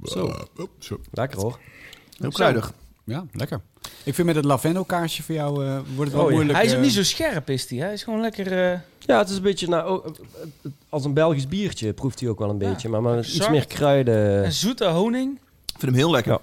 Zo, 0.04 0.26
Oh, 0.26 0.66
zo. 0.80 1.00
lekker 1.12 1.40
hoor. 1.40 1.60
Heel 2.18 2.30
kruidig. 2.30 2.74
Ja, 3.04 3.26
lekker. 3.34 3.62
Ik 4.04 4.14
vind 4.16 4.28
met 4.28 4.36
het 4.36 4.46
lavendel-kaarsje 4.46 5.24
voor 5.24 5.36
jou 5.36 5.66
eh, 5.66 5.80
wordt 5.96 6.12
het 6.12 6.12
wel 6.12 6.22
Oh, 6.22 6.28
ja. 6.30 6.34
moeilijk. 6.36 6.58
Hij 6.58 6.66
is 6.66 6.72
ook 6.72 6.78
eh, 6.78 6.84
niet 6.84 6.94
zo 6.94 7.04
scherp, 7.04 7.50
is 7.50 7.70
hij. 7.70 7.80
Hij 7.80 7.94
is 7.94 8.04
gewoon 8.04 8.22
lekker... 8.22 8.72
eh, 8.72 8.80
Ja, 9.00 9.18
het 9.18 9.30
is 9.30 9.36
een 9.36 9.42
beetje 9.42 9.68
nou, 9.68 10.00
oh, 10.06 10.06
als 10.90 11.06
een 11.06 11.14
Belgisch 11.14 11.48
biertje 11.48 11.94
proeft 11.94 12.20
hij 12.20 12.30
ook 12.30 12.40
wel 12.40 12.50
een 12.50 12.60
Ja, 12.60 12.70
beetje. 12.70 12.90
Maar 12.90 13.02
met 13.02 13.28
iets 13.28 13.50
meer 13.50 13.68
kruiden. 13.68 14.44
en 14.44 14.52
zoete 14.54 14.86
honing. 14.86 15.34
Ik 15.66 15.80
vind 15.80 15.82
hem 15.82 15.94
heel 15.94 16.12
lekker. 16.12 16.32
Ja. 16.32 16.40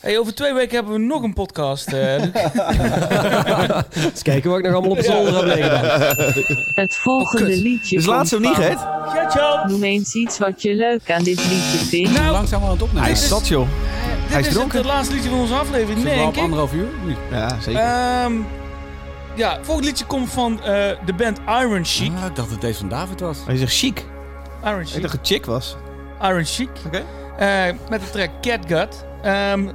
Hey, 0.00 0.18
over 0.18 0.34
twee 0.34 0.54
weken 0.54 0.74
hebben 0.74 0.92
we 0.92 0.98
nog 0.98 1.22
een 1.22 1.32
podcast. 1.32 1.92
Luc. 1.92 2.20
Eens 4.04 4.22
kijken 4.22 4.50
wat 4.50 4.58
ik 4.58 4.64
nog 4.64 4.72
allemaal 4.74 4.90
op 4.90 5.00
zolder 5.00 5.34
heb 5.34 5.44
liggen. 5.56 5.80
Het 6.74 6.94
volgende 6.94 7.44
kut. 7.44 7.56
liedje 7.58 7.96
Dus 7.96 8.06
laat 8.06 8.28
ze 8.28 8.34
hem 8.34 8.44
niet, 8.44 8.76
ciao. 9.30 9.66
Noem 9.66 9.82
eens 9.82 10.14
iets 10.14 10.38
wat 10.38 10.62
je 10.62 10.74
leuk 10.74 11.10
aan 11.10 11.22
dit 11.22 11.36
liedje 11.38 11.78
vindt. 11.88 12.12
Nou, 12.12 12.30
Langzaam 12.30 12.62
aan 12.62 12.70
het 12.70 12.82
opnemen. 12.82 13.02
Hij 13.02 13.12
is 13.12 13.28
zat, 13.28 13.48
joh. 13.48 13.66
dit 13.68 14.30
hij 14.30 14.40
is 14.40 14.46
is 14.46 14.52
dronken. 14.52 14.78
het 14.78 14.86
laatste 14.86 15.14
liedje 15.14 15.30
van 15.30 15.38
onze 15.38 15.54
aflevering, 15.54 15.98
al 15.98 16.14
denk 16.14 16.36
ik. 16.36 16.42
anderhalf 16.42 16.72
uur? 16.72 16.88
Nu. 17.04 17.16
Ja, 17.30 17.60
zeker. 17.60 17.80
Ehm 17.80 18.32
ja, 19.34 19.50
het 19.56 19.64
volgende 19.64 19.88
liedje 19.88 20.04
komt 20.06 20.30
van 20.30 20.62
eh, 20.62 20.64
de 21.06 21.12
band 21.16 21.38
Iron 21.60 21.84
Chic. 21.84 22.12
Ah, 22.20 22.26
ik 22.26 22.36
dacht 22.36 22.50
dat 22.50 22.60
deze 22.60 22.78
van 22.78 22.88
David 22.88 23.20
was. 23.20 23.38
Hij 23.46 23.56
zegt 23.56 23.72
chic. 23.76 24.04
Iron 24.64 24.80
Ik 24.80 24.86
Chic. 24.86 25.02
dacht 25.02 25.12
het 25.12 25.26
chick 25.26 25.46
was. 25.46 25.76
Iron 26.22 26.44
Chic. 26.44 26.68
Oké. 26.86 27.02
Eh, 27.38 27.62
met 27.90 28.00
de 28.00 28.10
track 28.10 28.30
Catgut. 28.40 29.06
Ehm 29.22 29.68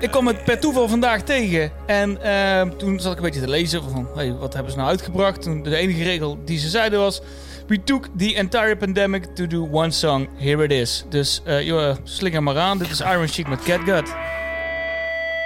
ik 0.00 0.10
kwam 0.10 0.26
het 0.26 0.44
per 0.44 0.60
toeval 0.60 0.88
vandaag 0.88 1.22
tegen. 1.22 1.72
En 1.86 2.22
ehm, 2.22 2.76
toen 2.76 3.00
zat 3.00 3.12
ik 3.12 3.18
een 3.18 3.24
beetje 3.24 3.40
te 3.40 3.48
lezen 3.48 3.82
van, 3.82 4.08
hey, 4.14 4.32
wat 4.32 4.54
hebben 4.54 4.72
ze 4.72 4.78
nou 4.78 4.90
uitgebracht? 4.90 5.42
Toen 5.42 5.62
de 5.62 5.76
enige 5.76 6.02
regel 6.02 6.38
die 6.44 6.58
ze 6.58 6.68
zeiden 6.68 6.98
was... 6.98 7.22
We 7.70 7.82
took 7.84 8.08
the 8.16 8.34
entire 8.34 8.76
pandemic 8.76 9.24
to 9.34 9.46
do 9.46 9.68
one 9.72 9.90
song. 9.90 10.28
Here 10.36 10.64
it 10.64 10.72
is. 10.72 11.04
Dus 11.08 11.40
eh 11.44 11.62
joh, 11.62 11.96
slinger 12.02 12.42
maar 12.42 12.58
aan. 12.58 12.78
Dit 12.78 12.90
is 12.90 13.00
Iron 13.00 13.28
Chic 13.28 13.48
met 13.48 13.62
Catgut. 13.62 14.08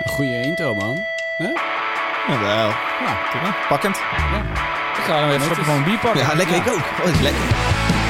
Een 0.02 0.10
goede 0.10 0.42
intro, 0.42 0.74
man. 0.74 0.98
Jawel. 2.28 2.68
Ja. 2.68 3.18
Prima. 3.30 3.56
Pakkend. 3.68 3.96
Ik 4.96 5.04
ga 5.04 5.20
dan 5.20 5.30
even 5.30 5.58
een 5.58 5.64
van 5.64 5.84
bier 5.84 5.98
pakken. 5.98 6.20
Ja, 6.20 6.34
lekker. 6.34 6.56
Ik 6.56 6.68
ook. 6.68 7.06
Oh, 7.06 7.22
lekker. 7.22 8.03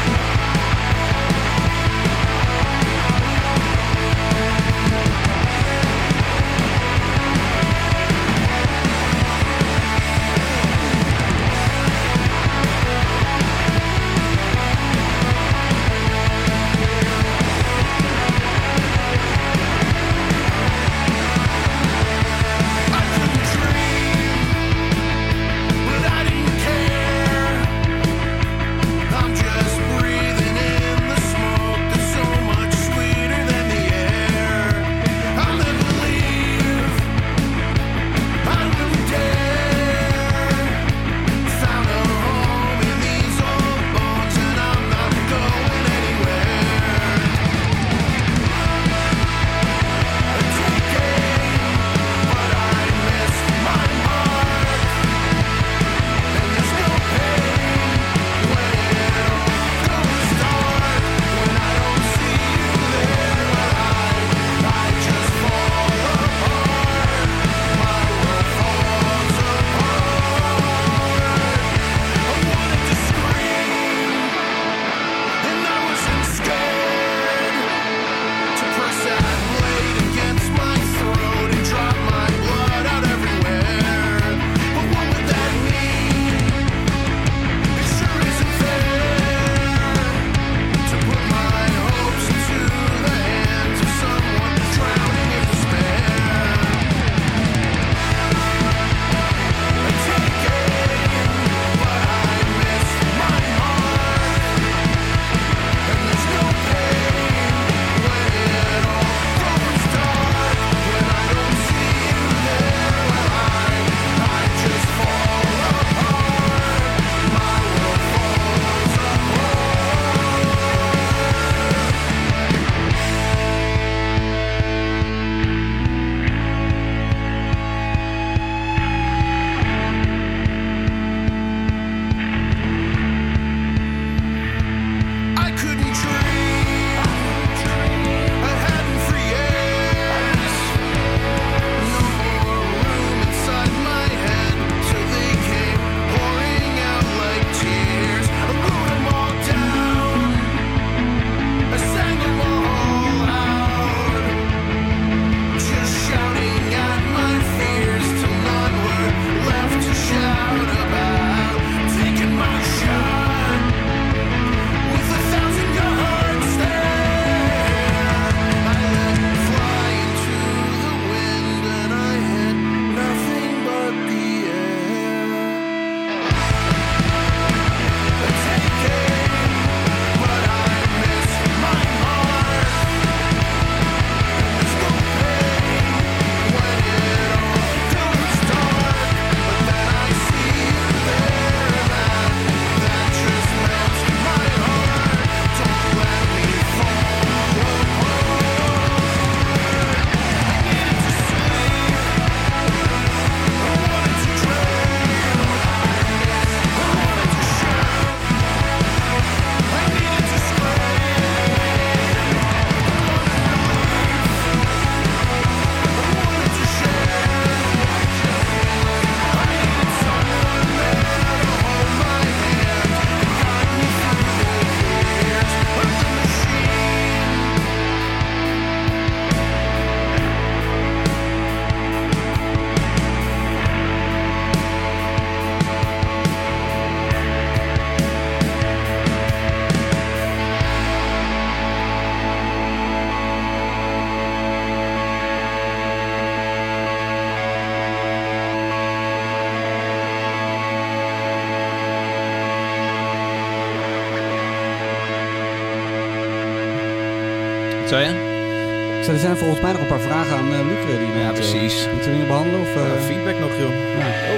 Zijn 259.25 259.37
volgens 259.37 259.61
mij 259.61 259.73
nog 259.73 259.81
een 259.81 259.87
paar 259.87 260.01
vragen 260.01 260.37
aan 260.37 260.53
uh, 260.53 260.67
Luc. 260.67 260.99
Die 260.99 261.19
Ja, 261.21 261.33
precies. 261.33 261.87
Moeten 261.93 262.11
we 262.11 262.17
die 262.17 262.27
behandelen? 262.27 262.61
Of, 262.61 262.77
eh, 262.77 263.01
feedback 263.01 263.39
nog, 263.39 263.51
joh. 263.51 263.99
ja. 263.99 264.33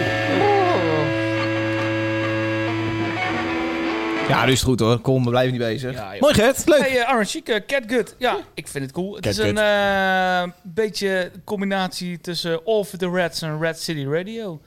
Ja, 4.29 4.45
nu 4.45 4.53
is 4.53 4.59
het 4.59 4.69
goed 4.69 4.81
hoor. 4.81 4.99
Kom, 4.99 5.25
we 5.25 5.31
blijven 5.31 5.53
niet 5.53 5.63
bezig. 5.63 5.93
Ja. 5.93 6.15
Mooi 6.21 6.35
Gert, 6.35 6.67
leuk. 6.67 6.81
Hey, 6.81 6.97
uh, 6.97 7.09
Aaron 7.09 7.25
Chic, 7.25 7.49
uh, 7.49 7.57
Catgut. 7.67 8.15
Ja, 8.19 8.39
ik 8.55 8.69
vind 8.69 8.85
het 8.85 8.93
cool. 8.93 9.15
Het 9.15 9.27
is 9.27 9.39
een 9.39 9.59
eh, 9.59 10.43
beetje 10.63 11.31
combinatie 11.45 12.21
tussen 12.21 12.65
All 12.65 12.85
for 12.85 12.99
the 12.99 13.11
Reds 13.11 13.43
en 13.43 13.61
Red 13.61 13.81
City 13.81 14.05
Radio. 14.05 14.61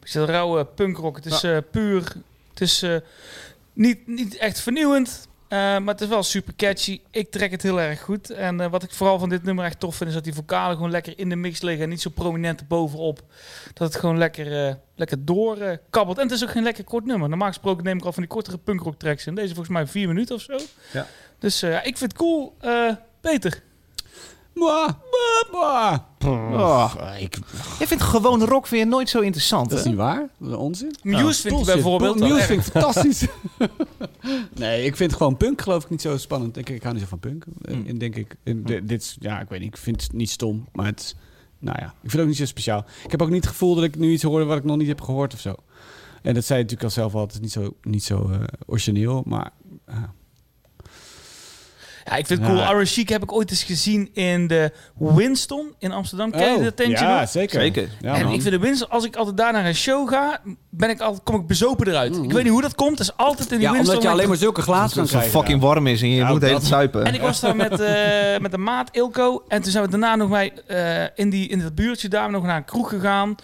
Beetje 0.00 0.24
rauwe 0.24 0.64
punkrock. 0.64 1.16
Het 1.16 1.26
is 1.26 1.42
eh, 1.42 1.56
puur... 1.70 2.12
Het 2.50 2.60
is 2.60 2.82
eh, 2.82 2.96
niet, 3.72 4.06
niet 4.06 4.36
echt 4.36 4.60
vernieuwend, 4.60 5.28
maar 5.56 5.94
het 5.94 6.00
is 6.00 6.08
wel 6.08 6.22
super 6.22 6.54
catchy. 6.56 7.00
Ik 7.10 7.30
trek 7.30 7.50
het 7.50 7.62
heel 7.62 7.80
erg 7.80 8.00
goed. 8.00 8.30
En 8.30 8.60
eh, 8.60 8.70
wat 8.70 8.82
ik 8.82 8.90
vooral 8.90 9.18
van 9.18 9.28
dit 9.28 9.42
nummer 9.42 9.64
echt 9.64 9.80
tof 9.80 9.96
vind... 9.96 10.08
is 10.08 10.14
dat 10.14 10.24
die 10.24 10.34
vocalen 10.34 10.76
gewoon 10.76 10.90
lekker 10.90 11.18
in 11.18 11.28
de 11.28 11.36
mix 11.36 11.62
liggen... 11.62 11.84
en 11.84 11.88
niet 11.88 12.00
zo 12.00 12.10
prominent 12.10 12.60
erbovenop. 12.60 13.22
Dat 13.74 13.88
het 13.88 14.00
gewoon 14.00 14.18
lekker, 14.18 14.66
eh 14.66 14.74
lekker 14.94 15.24
doorkabbelt. 15.24 16.18
en 16.18 16.22
het 16.22 16.32
is 16.32 16.42
ook 16.42 16.50
geen 16.50 16.62
lekker 16.62 16.84
kort 16.84 17.04
nummer. 17.04 17.28
Normaal 17.28 17.48
gesproken 17.48 17.84
neem 17.84 17.96
ik 17.96 18.04
al 18.04 18.12
van 18.12 18.22
die 18.22 18.32
kortere 18.32 18.58
punkrock 18.58 18.98
tracks. 18.98 19.26
En 19.26 19.34
deze 19.34 19.54
volgens 19.54 19.74
mij 19.74 19.86
vier 19.86 20.08
minuten 20.08 20.34
of 20.34 20.40
zo. 20.40 20.58
Ja. 20.92 21.06
Dus 21.38 21.62
eh, 21.62 21.74
ik 21.76 21.98
vind 21.98 22.12
het 22.12 22.14
cool. 22.14 22.56
Eh, 22.60 22.92
Peter. 23.20 23.62
Mwah, 24.54 24.88
mwah, 25.50 25.98
mwah. 26.20 26.54
Oh. 26.54 26.94
Jij 27.78 27.86
vindt 27.86 28.02
gewoon 28.02 28.42
rock 28.44 28.66
weer 28.66 28.86
nooit 28.86 29.08
zo 29.08 29.20
interessant, 29.20 29.68
Dat 29.70 29.78
is 29.78 29.84
hè? 29.84 29.90
niet 29.90 29.98
waar. 29.98 30.28
Dat 30.38 30.50
is 30.50 30.56
onzin. 30.56 30.94
Muse 31.02 31.18
vindt 31.22 31.42
hij 31.42 31.50
Bullshit. 31.52 31.74
bijvoorbeeld 31.74 32.18
Muse 32.18 32.42
vind 32.42 32.66
ik 32.66 32.72
fantastisch. 32.72 33.26
nee, 34.54 34.84
ik 34.84 34.96
vind 34.96 35.12
gewoon 35.12 35.36
punk 35.36 35.60
geloof 35.60 35.84
ik 35.84 35.90
niet 35.90 36.00
zo 36.00 36.16
spannend. 36.16 36.56
Ik, 36.56 36.68
ik 36.68 36.82
hou 36.82 36.94
niet 36.94 37.02
zo 37.02 37.08
van 37.08 37.18
punk. 37.18 37.44
En, 37.62 37.74
Hmm. 37.74 37.86
en 37.86 37.98
denk 37.98 38.16
ik, 38.16 38.36
en 38.42 38.62
di- 38.62 38.84
dit 38.84 39.16
ja, 39.20 39.40
ik 39.40 39.48
weet 39.48 39.60
niet, 39.60 39.68
ik 39.68 39.76
vind 39.76 40.02
het 40.02 40.12
niet 40.12 40.30
stom, 40.30 40.68
maar 40.72 40.86
het, 40.86 41.16
nou 41.58 41.76
ja, 41.80 41.86
ik 41.86 41.92
vind 42.00 42.12
het 42.12 42.20
ook 42.20 42.26
niet 42.28 42.36
zo 42.36 42.44
speciaal. 42.44 42.84
Ik 43.04 43.10
heb 43.10 43.22
ook 43.22 43.28
niet 43.30 43.40
het 43.44 43.50
gevoel 43.52 43.74
dat 43.74 43.84
ik 43.84 43.96
nu 43.96 44.10
iets 44.12 44.22
hoorde 44.22 44.44
wat 44.44 44.56
ik 44.58 44.64
nog 44.64 44.76
niet 44.76 44.88
heb 44.88 45.00
gehoord 45.00 45.34
of 45.34 45.40
zo. 45.40 45.54
En 46.22 46.34
dat 46.34 46.44
zei 46.44 46.58
je 46.58 46.64
natuurlijk 46.64 46.82
al 46.82 46.90
zelf 47.02 47.14
al, 47.14 47.20
het 47.20 47.32
is 47.32 47.40
niet 47.40 47.52
zo, 47.52 47.74
niet 47.82 48.04
zo 48.04 48.28
eh, 48.30 48.38
origineel, 48.66 49.22
maar 49.26 49.50
uh, 49.88 49.96
Ja, 52.04 52.16
ik 52.16 52.26
vind 52.26 52.40
het 52.40 52.48
cool. 52.48 52.62
Iron 52.70 52.84
Chic 52.86 53.08
heb 53.08 53.22
ik 53.22 53.32
ooit 53.32 53.50
eens 53.50 53.62
gezien 53.62 54.10
in 54.14 54.46
de 54.46 54.72
Winston 54.98 55.74
in 55.78 55.92
Amsterdam. 55.92 56.30
Ken 56.30 56.52
je 56.52 56.60
de 56.60 56.66
Attention? 56.66 57.06
Oh, 57.08 57.14
ja, 57.14 57.20
nog? 57.20 57.28
zeker. 57.28 57.60
Zeker. 57.60 57.88
Ja, 58.00 58.14
en 58.14 58.24
man. 58.24 58.32
ik 58.34 58.40
vind 58.42 58.54
de 58.54 58.60
Winston, 58.60 58.90
als 58.90 59.04
ik 59.04 59.16
altijd 59.16 59.36
daar 59.36 59.52
naar 59.52 59.64
een 59.66 59.74
show 59.74 60.08
ga, 60.08 60.40
ben 60.70 60.90
ik 60.90 61.00
altijd, 61.00 61.22
kom 61.24 61.34
ik 61.40 61.46
bezopen 61.46 61.88
eruit. 61.88 62.16
Mm. 62.16 62.24
Ik 62.24 62.32
weet 62.32 62.42
niet 62.42 62.52
hoe 62.52 62.62
dat 62.62 62.74
komt. 62.74 62.90
Het 62.98 63.00
is 63.08 63.16
altijd 63.16 63.50
in 63.52 63.58
die 63.58 63.66
ja, 63.66 63.72
Winston. 63.72 63.94
omdat 63.94 64.08
je 64.08 64.14
alleen 64.16 64.28
maar 64.28 64.36
zulke 64.36 64.62
glazen 64.62 64.88
kan 64.88 64.96
Dat 65.02 65.10
het 65.12 65.20
krijgen. 65.20 65.40
fucking 65.40 65.60
warm 65.60 65.86
is 65.86 66.02
en 66.02 66.08
je 66.08 66.16
Ja, 66.16 66.28
moet 66.28 66.40
de 66.40 66.46
dat- 66.46 66.56
tijd 66.56 66.68
zuipen. 66.70 67.04
En 67.04 67.14
ik 67.14 67.20
was 67.20 67.40
daar 67.40 67.56
met, 67.56 67.80
eh, 67.80 68.38
met 68.40 68.52
een 68.52 68.62
maat, 68.62 68.88
Ilko. 68.92 69.44
En 69.48 69.62
toen 69.62 69.70
zijn 69.72 69.84
we 69.84 69.90
daarna 69.90 70.16
nog 70.16 70.28
bij, 70.28 70.52
eh, 70.66 71.02
in, 71.14 71.30
die, 71.30 71.48
in 71.48 71.58
dat 71.58 71.74
buurtje 71.74 72.08
daar 72.08 72.30
nog 72.30 72.42
naar 72.42 72.56
een 72.56 72.64
kroeg 72.64 72.88
gegaan. 72.88 73.34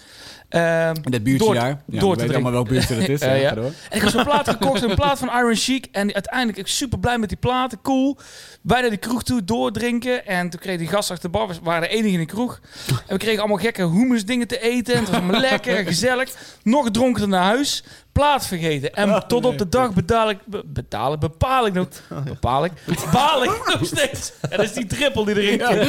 In 0.51 1.11
dat 1.11 1.23
buurtje 1.23 1.47
door- 1.47 1.55
daar. 1.55 1.83
Ja, 1.87 2.01
door 2.01 2.15
te 2.15 2.21
weten 2.21 2.35
allemaal 2.35 2.53
welk 2.53 2.69
buurtje 2.69 2.95
dat 2.99 3.09
is. 3.09 3.21
Eh, 3.21 3.41
ja. 3.47 3.55
En 3.57 3.73
ik 3.91 4.03
was 4.03 4.15
een 4.15 4.25
plaat 4.25 4.49
gekocht, 4.49 4.83
een 4.83 4.95
plaat 4.95 5.19
van 5.19 5.29
Iron 5.29 5.55
Chic. 5.57 5.87
En 5.93 6.15
uiteindelijk, 6.15 6.59
ik 6.59 6.67
super 6.67 6.99
blij 6.99 7.19
met 7.19 7.29
die 7.29 7.39
platen, 7.39 7.79
cool. 7.83 8.17
Wij 8.63 8.81
naar 8.81 8.91
die 8.91 8.99
kroeg 8.99 9.23
toe, 9.23 9.45
doordrinken. 9.45 10.27
En 10.27 10.51
toen 10.51 10.61
kreeg 10.61 10.79
die 10.79 10.87
gast 10.89 11.11
achter 11.11 11.31
de 11.31 11.39
bar, 11.39 11.49
we 11.49 11.55
waren 11.63 11.83
de 11.83 11.89
enige 11.89 12.13
in 12.13 12.19
de 12.19 12.27
kroeg. 12.27 12.61
En 12.89 12.95
we 13.09 13.17
kregen 13.17 13.39
allemaal 13.39 13.57
gekke 13.59 13.83
hummus 13.89 14.25
dingen 14.25 14.47
te 14.47 14.61
eten. 14.61 14.95
En 14.95 15.01
het 15.01 15.09
was 15.11 15.19
allemaal 15.21 15.41
lekker 15.51 15.77
en 15.77 15.87
gezellig. 15.87 16.35
Nog 16.63 16.91
dronken 16.91 17.29
naar 17.29 17.43
huis. 17.45 17.85
Plaat 18.13 18.47
vergeten. 18.47 18.95
En 18.95 19.23
tot 19.29 19.45
op 19.45 19.59
de 19.59 19.69
dag 19.69 19.95
betaal 19.95 20.31
ik, 20.31 20.39
be- 20.47 20.63
betaal 20.67 21.13
ik, 21.13 21.19
bepaal 21.21 21.67
ik 21.67 21.73
nog, 21.73 21.89
bepaal 22.25 22.65
ik, 22.65 22.73
baal 23.13 23.45
ik 23.45 23.51
nog 23.73 23.87
steeds. 23.87 24.33
En 24.41 24.57
dat 24.57 24.61
is 24.67 24.73
die 24.73 24.87
trippel 24.87 25.25
die 25.25 25.43
erin 25.43 25.59
komt. 25.67 25.89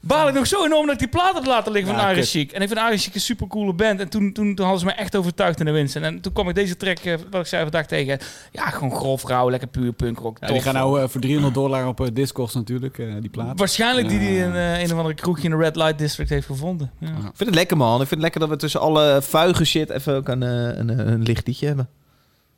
Baal 0.00 0.28
ik 0.28 0.34
nog 0.34 0.46
zo 0.46 0.64
enorm 0.64 0.84
dat 0.84 0.92
ik 0.94 0.98
die 0.98 1.08
plaat 1.08 1.34
heb 1.34 1.46
laten 1.46 1.72
liggen 1.72 1.94
van 1.94 2.02
Ja, 2.08 2.12
kut. 2.14 2.28
Chic. 2.28 2.52
En 2.52 2.62
ik 2.62 2.68
vind 2.68 2.80
Iron 2.80 2.98
Chic 2.98 3.14
een 3.14 3.20
super 3.20 3.46
coole 3.46 3.72
band. 3.72 4.00
En 4.00 4.08
toen, 4.08 4.32
toen, 4.32 4.54
toen 4.54 4.64
hadden 4.64 4.80
ze 4.80 4.86
me 4.86 4.92
echt 4.92 5.16
overtuigd 5.16 5.58
in 5.60 5.64
de 5.66 5.72
winst. 5.72 5.96
En 5.96 6.20
toen 6.20 6.32
kwam 6.32 6.48
ik 6.48 6.54
deze 6.54 6.76
track, 6.76 6.98
eh, 6.98 7.14
wat 7.30 7.40
ik 7.40 7.46
zei 7.46 7.62
vandaag 7.62 7.86
tegen. 7.86 8.18
Ja, 8.52 8.66
gewoon 8.70 8.94
grof, 8.94 9.24
rauw, 9.24 9.50
lekker 9.50 9.68
puur 9.68 9.92
punkrock. 9.92 10.36
Ja, 10.40 10.46
die 10.46 10.60
gaan 10.60 10.74
nou 10.74 11.00
eh, 11.02 11.08
voor 11.08 11.20
300 11.20 11.54
dollar 11.54 11.86
op 11.86 12.00
uh, 12.00 12.06
Discogs 12.12 12.54
natuurlijk, 12.54 12.98
eh, 12.98 13.06
die 13.20 13.30
plaat. 13.30 13.58
Waarschijnlijk 13.58 14.08
die 14.08 14.18
die 14.18 14.32
Ja. 14.32 14.44
in 14.44 14.54
een 14.54 14.92
of 14.92 14.96
andere 14.98 15.14
kroegje 15.14 15.44
in 15.44 15.50
de 15.50 15.56
Red 15.56 15.76
Light 15.76 15.98
District 15.98 16.30
heeft 16.30 16.46
gevonden. 16.46 16.90
Ja. 16.98 17.06
Ja. 17.08 17.14
Ik 17.14 17.22
vind 17.22 17.38
het 17.48 17.54
lekker, 17.54 17.76
man. 17.76 17.92
Ik 17.92 17.98
vind 18.08 18.10
het 18.10 18.20
lekker 18.20 18.40
dat 18.40 18.48
we 18.48 18.56
tussen 18.56 18.80
alle 18.80 19.18
vuige 19.22 19.64
shit 19.64 19.90
even 19.90 20.14
ook 20.14 20.28
een, 20.28 20.42
een, 20.42 21.08
een 21.16 21.22
licht 21.26 21.46
liedje 21.46 21.66
hebben. 21.66 21.88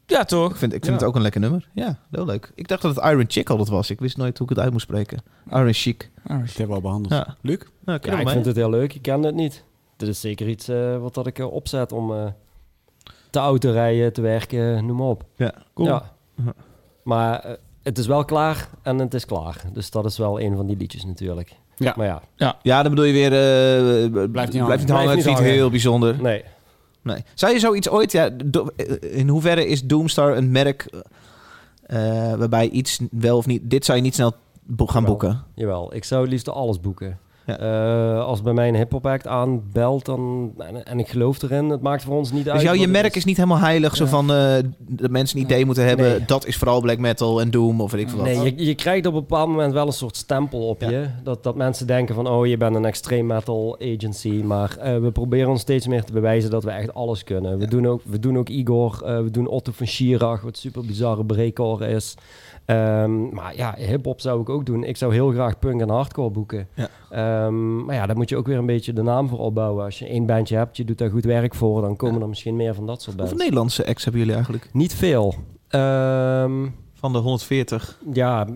Ja, 0.06 0.24
toch? 0.24 0.50
Ik 0.50 0.56
vind, 0.56 0.72
ik 0.72 0.84
vind 0.84 0.86
Ja. 0.86 1.00
het 1.00 1.08
ook 1.08 1.16
een 1.16 1.22
lekker 1.22 1.40
nummer. 1.40 1.68
Ja, 1.72 1.98
heel 2.10 2.24
leuk. 2.24 2.52
Ik 2.54 2.68
dacht 2.68 2.82
dat 2.82 2.96
het 2.96 3.04
Iron 3.04 3.24
Chick 3.28 3.50
al 3.50 3.56
dat 3.56 3.68
was. 3.68 3.90
Ik 3.90 4.00
wist 4.00 4.16
nooit 4.16 4.38
hoe 4.38 4.48
ik 4.50 4.54
het 4.56 4.64
uit 4.64 4.72
moest 4.72 4.84
spreken. 4.84 5.18
Iron 5.50 5.72
Chic. 5.72 6.10
Iron 6.26 6.38
Dat 6.38 6.48
Chic. 6.48 6.56
hebben 6.56 6.68
we 6.68 6.74
al 6.74 6.80
behandeld. 6.88 7.12
Ja. 7.14 7.36
Luc? 7.40 7.58
Nou, 7.84 7.98
Ja, 8.02 8.18
ik 8.20 8.28
vind 8.28 8.44
het 8.44 8.56
heel 8.56 8.70
leuk. 8.70 8.94
Ik 8.94 9.02
ken 9.02 9.22
het 9.22 9.34
niet. 9.34 9.64
Dit 9.96 10.08
is 10.08 10.20
zeker 10.20 10.48
iets 10.48 10.68
eh, 10.68 10.96
wat 10.98 11.14
dat 11.14 11.26
ik 11.26 11.38
eh, 11.38 11.52
opzet 11.52 11.92
om 11.92 12.12
eh, 12.12 12.26
te 13.30 13.38
auto 13.38 13.70
rijden, 13.70 14.12
te 14.12 14.20
werken, 14.20 14.86
noem 14.86 14.96
maar 14.96 15.06
op. 15.06 15.24
Ja, 15.36 15.54
Ja. 15.76 16.02
Maar 17.02 17.56
het 17.82 17.98
is 17.98 18.06
wel 18.06 18.24
klaar 18.24 18.68
en 18.82 18.98
het 18.98 19.14
is 19.14 19.24
klaar. 19.24 19.62
Dus 19.72 19.90
dat 19.90 20.04
is 20.04 20.18
wel 20.18 20.40
een 20.40 20.56
van 20.56 20.66
die 20.66 20.76
liedjes 20.76 21.04
natuurlijk. 21.04 21.52
Ja. 21.76 21.94
Maar 21.96 22.06
ja, 22.36 22.56
Ja, 22.62 22.82
dan 22.82 22.90
bedoel 22.90 23.04
je 23.06 23.12
weer... 23.12 23.32
eh, 23.32 24.10
blijft 24.10 24.30
Blijft 24.32 24.52
niet 24.52 24.60
hangen. 24.90 25.08
Het 25.08 25.18
is 25.18 25.24
niet 25.24 25.26
niet 25.26 25.34
hangen. 25.34 25.52
heel 25.52 25.70
bijzonder. 25.70 26.22
nee. 26.22 26.44
Nee. 27.14 27.24
Zou 27.34 27.52
je 27.52 27.58
zoiets 27.58 27.88
ooit... 27.88 28.12
Ja, 28.12 28.30
do- 28.44 28.68
eh, 28.76 29.18
in 29.18 29.28
hoeverre 29.28 29.66
is 29.66 29.82
Doomstar 29.82 30.36
een 30.36 30.50
merk... 30.50 30.86
eh, 31.82 32.34
waarbij 32.34 32.68
iets 32.68 33.00
wel 33.10 33.36
of 33.36 33.46
niet... 33.46 33.70
Dit 33.70 33.84
zou 33.84 33.98
je 33.98 34.04
niet 34.04 34.14
snel 34.14 34.32
bo- 34.62 34.86
gaan 34.86 35.04
boeken. 35.04 35.42
Jawel, 35.54 35.94
ik 35.94 36.04
zou 36.04 36.22
het 36.22 36.30
liefst 36.30 36.48
alles 36.48 36.80
boeken. 36.80 37.18
Ja. 37.48 37.58
Eh, 37.58 38.24
als 38.24 38.42
bij 38.42 38.52
mij 38.52 38.68
een 38.68 38.76
hip-hop 38.76 39.06
act 39.06 39.26
aanbelt 39.26 40.04
dan, 40.04 40.52
en, 40.58 40.84
en 40.84 40.98
ik 40.98 41.08
geloof 41.08 41.42
erin, 41.42 41.68
het 41.68 41.80
maakt 41.80 42.02
voor 42.02 42.16
ons 42.16 42.32
niet 42.32 42.48
uit. 42.48 42.54
Dus 42.54 42.64
jouw, 42.64 42.74
je 42.74 42.80
wat 42.80 42.88
merk 42.88 43.16
is 43.16 43.24
niet 43.24 43.36
helemaal 43.36 43.58
heilig. 43.58 43.96
Zo 43.96 44.06
van 44.06 44.32
eh, 44.32 44.56
dat 44.78 45.10
mensen 45.10 45.38
een 45.38 45.44
idee 45.44 45.64
moeten 45.64 45.84
hebben. 45.84 46.08
Nee. 46.08 46.24
Dat 46.26 46.46
is 46.46 46.56
vooral 46.56 46.80
black 46.80 46.98
metal 46.98 47.40
en 47.40 47.50
doom 47.50 47.80
of 47.80 47.90
weet 47.90 48.00
ik 48.00 48.08
veel 48.08 48.18
wat. 48.18 48.26
Nee, 48.26 48.54
je, 48.56 48.64
je 48.66 48.74
krijgt 48.74 49.06
op 49.06 49.14
een 49.14 49.20
bepaald 49.20 49.48
moment 49.48 49.72
wel 49.72 49.86
een 49.86 49.92
soort 49.92 50.16
stempel 50.16 50.68
op 50.68 50.80
Ja. 50.80 50.90
je. 50.90 51.06
Dat, 51.22 51.42
dat 51.42 51.56
mensen 51.56 51.86
denken 51.86 52.14
van, 52.14 52.28
oh, 52.28 52.46
je 52.46 52.56
bent 52.56 52.76
een 52.76 52.84
extreme 52.84 53.34
metal 53.34 53.78
agency. 53.80 54.42
Maar 54.44 54.76
eh, 54.76 54.98
we 54.98 55.10
proberen 55.10 55.48
ons 55.48 55.60
steeds 55.60 55.86
meer 55.86 56.04
te 56.04 56.12
bewijzen 56.12 56.50
dat 56.50 56.64
we 56.64 56.70
echt 56.70 56.94
alles 56.94 57.24
kunnen. 57.24 57.58
We, 57.58 57.66
doen, 57.66 57.86
ook, 57.86 58.00
we 58.04 58.18
doen 58.18 58.38
ook 58.38 58.48
Igor, 58.48 58.98
we 59.24 59.30
doen 59.30 59.46
Otto 59.48 59.72
van 59.74 59.86
Schirach, 59.86 60.40
wat 60.40 60.56
super 60.58 60.84
bizarre 60.84 61.24
breakcore 61.24 61.88
is. 61.88 62.14
Ehm, 62.68 63.28
maar 63.34 63.56
ja, 63.56 63.74
hip-hop 63.76 64.20
zou 64.20 64.40
ik 64.40 64.48
ook 64.48 64.66
doen. 64.66 64.84
Ik 64.84 64.96
zou 64.96 65.12
heel 65.12 65.30
graag 65.30 65.58
punk 65.58 65.80
en 65.80 65.88
hardcore 65.90 66.30
boeken. 66.30 66.68
Ja. 66.74 66.88
Ehm, 67.10 67.84
maar 67.84 67.94
ja, 67.94 68.06
daar 68.06 68.16
moet 68.16 68.28
je 68.28 68.36
ook 68.36 68.46
weer 68.46 68.58
een 68.58 68.66
beetje 68.66 68.92
de 68.92 69.02
naam 69.02 69.28
voor 69.28 69.38
opbouwen. 69.38 69.84
Als 69.84 69.98
je 69.98 70.06
één 70.06 70.26
bandje 70.26 70.56
hebt, 70.56 70.76
je 70.76 70.84
doet 70.84 70.98
daar 70.98 71.10
goed 71.10 71.24
werk 71.24 71.54
voor, 71.54 71.80
dan 71.80 71.96
komen 71.96 72.16
Ja. 72.16 72.22
er 72.22 72.28
misschien 72.28 72.56
meer 72.56 72.74
van 72.74 72.86
dat 72.86 73.02
soort 73.02 73.16
bands. 73.16 73.30
Hoeveel 73.30 73.48
Nederlandse 73.48 73.86
acts 73.86 74.02
hebben 74.02 74.20
jullie 74.20 74.36
eigenlijk? 74.36 74.68
Niet 74.72 74.94
veel. 74.94 75.34
Ehm, 75.68 76.66
Van 76.94 77.12
de 77.12 77.18
140. 77.18 77.98
ja, 78.12 78.36
laat, 78.36 78.48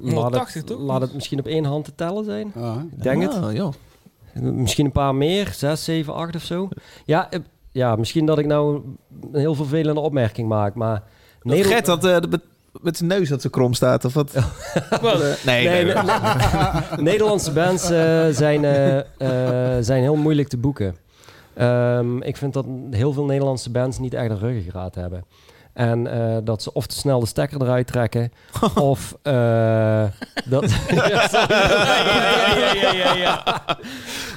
180 0.00 0.54
het, 0.54 0.66
toch? 0.66 0.78
laat 0.80 1.00
het 1.00 1.14
misschien 1.14 1.38
op 1.38 1.46
één 1.46 1.64
hand 1.64 1.84
te 1.84 1.94
tellen 1.94 2.24
zijn. 2.24 2.52
Ah, 2.56 2.76
Ik 2.96 3.02
denk 3.02 3.22
het. 3.22 3.56
Joh. 3.56 3.72
Misschien 4.34 4.84
een 4.86 4.92
paar 4.92 5.14
meer, 5.14 5.48
zes, 5.52 5.84
zeven, 5.84 6.14
acht 6.14 6.34
of 6.34 6.42
zo. 6.42 6.68
Ja, 7.04 7.30
eh, 7.30 7.40
ja 7.72 7.96
misschien 7.96 8.26
dat 8.26 8.38
ik 8.38 8.46
nou 8.46 8.74
een 9.32 9.40
heel 9.40 9.54
vervelende 9.54 10.00
opmerking 10.00 10.48
maak, 10.48 10.74
maar... 10.74 11.02
Nee, 11.42 11.56
Nederland- 11.56 11.86
Gert 11.86 12.02
dat 12.02 12.24
eh, 12.24 12.40
met, 12.80 12.96
zijn 12.96 13.08
neus 13.08 13.28
dat 13.28 13.42
ze 13.42 13.50
krom 13.50 13.74
staat 13.74 14.04
of 14.04 14.14
wat? 14.14 14.32
Nee, 15.44 15.68
nee, 15.68 15.68
Nee, 15.68 15.84
nee. 15.84 15.94
ne- 15.94 17.02
Nederlandse 17.10 17.52
bands 17.52 17.90
eh, 17.90 18.26
zijn, 18.30 18.64
eh, 18.64 18.98
eh, 18.98 19.84
zijn 19.84 20.02
heel 20.02 20.16
moeilijk 20.16 20.48
te 20.48 20.56
boeken. 20.56 20.96
Ehm, 21.54 22.22
ik 22.22 22.36
vind 22.36 22.52
dat 22.52 22.66
heel 22.90 23.12
veel 23.12 23.24
Nederlandse 23.24 23.70
bands 23.70 23.98
niet 23.98 24.14
echt 24.14 24.30
een 24.30 24.38
ruggengraat 24.38 24.94
hebben. 24.94 25.24
En 25.78 26.06
eh, 26.06 26.36
dat 26.44 26.62
ze 26.62 26.72
of 26.72 26.86
te 26.86 26.96
snel 26.96 27.20
de 27.20 27.26
stekker 27.26 27.62
eruit 27.62 27.86
trekken, 27.86 28.32
of 28.74 29.16
eh, 29.22 30.04
dat... 30.44 30.70
ja, 30.90 31.28
sorry. 31.28 31.54
Ja, 31.54 32.04
ja, 32.54 32.72
ja, 32.74 32.92
ja, 32.92 33.14
ja. 33.14 33.64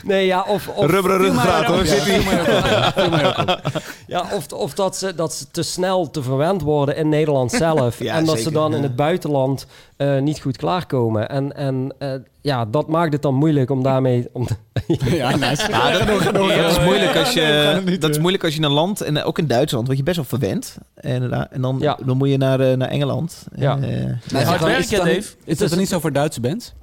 Nee, 0.04 0.26
ja, 0.26 0.46
of... 0.48 0.68
of 0.68 0.90
Rubberen 0.90 1.18
ruggengraat 1.18 1.66
hoor, 1.66 1.86
zit 1.86 2.06
hij. 2.06 2.22
Ja, 4.08 4.26
of, 4.34 4.52
of 4.52 4.74
dat, 4.74 4.98
ze, 4.98 5.16
dat 5.16 5.34
ze 5.34 5.52
te 5.52 5.64
snel 5.64 6.10
te 6.10 6.24
verwend 6.24 6.62
worden 6.62 6.96
in 6.96 7.10
Nederland 7.10 7.52
zelf. 7.52 8.00
En 8.00 8.26
dat 8.26 8.40
ze 8.40 8.52
dan 8.52 8.76
in 8.76 8.84
het 8.84 8.96
buitenland 8.96 9.66
eh, 9.98 10.20
niet 10.20 10.42
goed 10.42 10.58
klaarkomen. 10.58 11.30
En, 11.30 11.56
en 11.56 11.96
eh, 11.98 12.14
ja, 12.42 12.66
dat 12.66 12.88
maakt 12.88 13.14
het 13.14 13.22
dan 13.22 13.36
moeilijk 13.36 13.70
om 13.70 13.84
daarmee... 13.84 14.28
Om 14.34 14.48
ja, 15.06 15.36
nice. 15.36 15.70
Ja, 15.70 15.92
dat, 16.06 16.34
dat 16.34 16.72
is 16.72 16.80
moeilijk 16.84 17.16
als 17.16 17.34
je, 17.34 17.82
dat 18.00 18.10
is 18.10 18.16
eh. 18.16 18.22
moeilijk 18.22 18.44
als 18.44 18.54
je 18.54 18.60
naar 18.60 18.70
land, 18.70 19.02
en 19.02 19.18
eh, 19.18 19.28
ook 19.28 19.40
in 19.40 19.48
Duitsland, 19.48 19.86
word 19.86 19.98
je 19.98 20.04
best 20.04 20.16
wel 20.16 20.26
verwend. 20.26 20.78
En, 20.96 21.32
eh, 21.32 21.44
en 21.50 21.62
dan, 21.62 21.78
Ja. 21.80 21.98
dan 22.06 22.18
moet 22.18 22.30
je 22.30 22.38
naar, 22.38 22.60
eh, 22.60 22.78
naar 22.78 22.88
Engeland. 22.90 23.46
Ja. 23.56 23.76
En, 23.76 23.84
eh, 23.84 24.06
Nou, 24.32 24.46
Hard 24.46 24.62
is, 24.62 24.68
werken, 24.68 24.90
dat 24.90 24.98
dan- 25.06 25.08
Dave. 25.08 25.34
is 25.46 25.58
dat 25.58 25.70
dan 25.70 25.78
niet 25.80 25.90
zo 25.90 26.00
voor 26.00 26.12
Duitse 26.14 26.42
bands? 26.42 26.74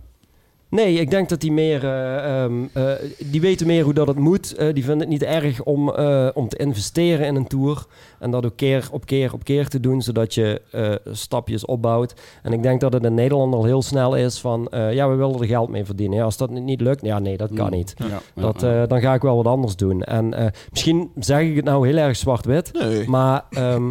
Nee, 0.70 0.94
ik 1.00 1.10
denk 1.10 1.28
dat 1.28 1.40
die 1.40 1.52
meer... 1.52 1.84
eh, 1.84 2.42
ehm, 2.42 2.52
eh, 2.72 2.92
die 3.18 3.40
weten 3.40 3.66
meer 3.66 3.84
hoe 3.84 3.94
dat 3.94 4.06
het 4.06 4.18
moet. 4.18 4.54
Eh, 4.54 4.74
die 4.74 4.84
vinden 4.84 5.00
het 5.00 5.08
niet 5.08 5.22
erg 5.22 5.62
om, 5.62 5.90
eh, 5.94 6.28
om 6.34 6.48
te 6.48 6.56
investeren 6.56 7.26
in 7.26 7.34
een 7.36 7.46
tour. 7.46 7.86
En 8.18 8.30
dat 8.30 8.46
ook 8.46 8.56
keer 8.56 8.88
op 8.92 9.06
keer 9.06 9.32
op 9.32 9.44
keer 9.44 9.68
te 9.68 9.80
doen, 9.80 10.02
zodat 10.02 10.34
je 10.34 10.62
eh, 10.70 10.92
stapjes 11.14 11.64
opbouwt. 11.64 12.14
En 12.42 12.52
ik 12.52 12.62
denk 12.62 12.80
dat 12.80 12.92
het 12.92 13.04
in 13.04 13.14
Nederland 13.14 13.54
al 13.54 13.64
heel 13.64 13.82
snel 13.82 14.16
is 14.16 14.40
van... 14.40 14.68
eh, 14.68 14.92
ja, 14.92 15.08
we 15.08 15.14
willen 15.14 15.40
er 15.40 15.46
geld 15.46 15.68
mee 15.68 15.84
verdienen. 15.84 16.18
Ja, 16.18 16.24
als 16.24 16.36
dat 16.36 16.50
niet 16.50 16.80
lukt, 16.80 17.04
ja, 17.04 17.18
nee, 17.18 17.36
dat 17.36 17.52
kan 17.54 17.66
Mm. 17.66 17.72
niet. 17.76 17.94
Ja, 17.96 18.06
ja, 18.06 18.42
Dat, 18.42 18.60
ja. 18.60 18.82
eh, 18.82 18.88
dan 18.88 19.00
ga 19.00 19.14
ik 19.14 19.22
wel 19.22 19.36
wat 19.36 19.46
anders 19.46 19.76
doen. 19.76 20.02
En 20.02 20.34
eh, 20.34 20.46
misschien 20.70 21.10
zeg 21.18 21.40
ik 21.40 21.56
het 21.56 21.64
nou 21.64 21.86
heel 21.88 21.96
erg 21.96 22.16
zwart-wit. 22.16 22.70
Nee. 22.72 23.08
Maar 23.08 23.44
ehm, 23.50 23.90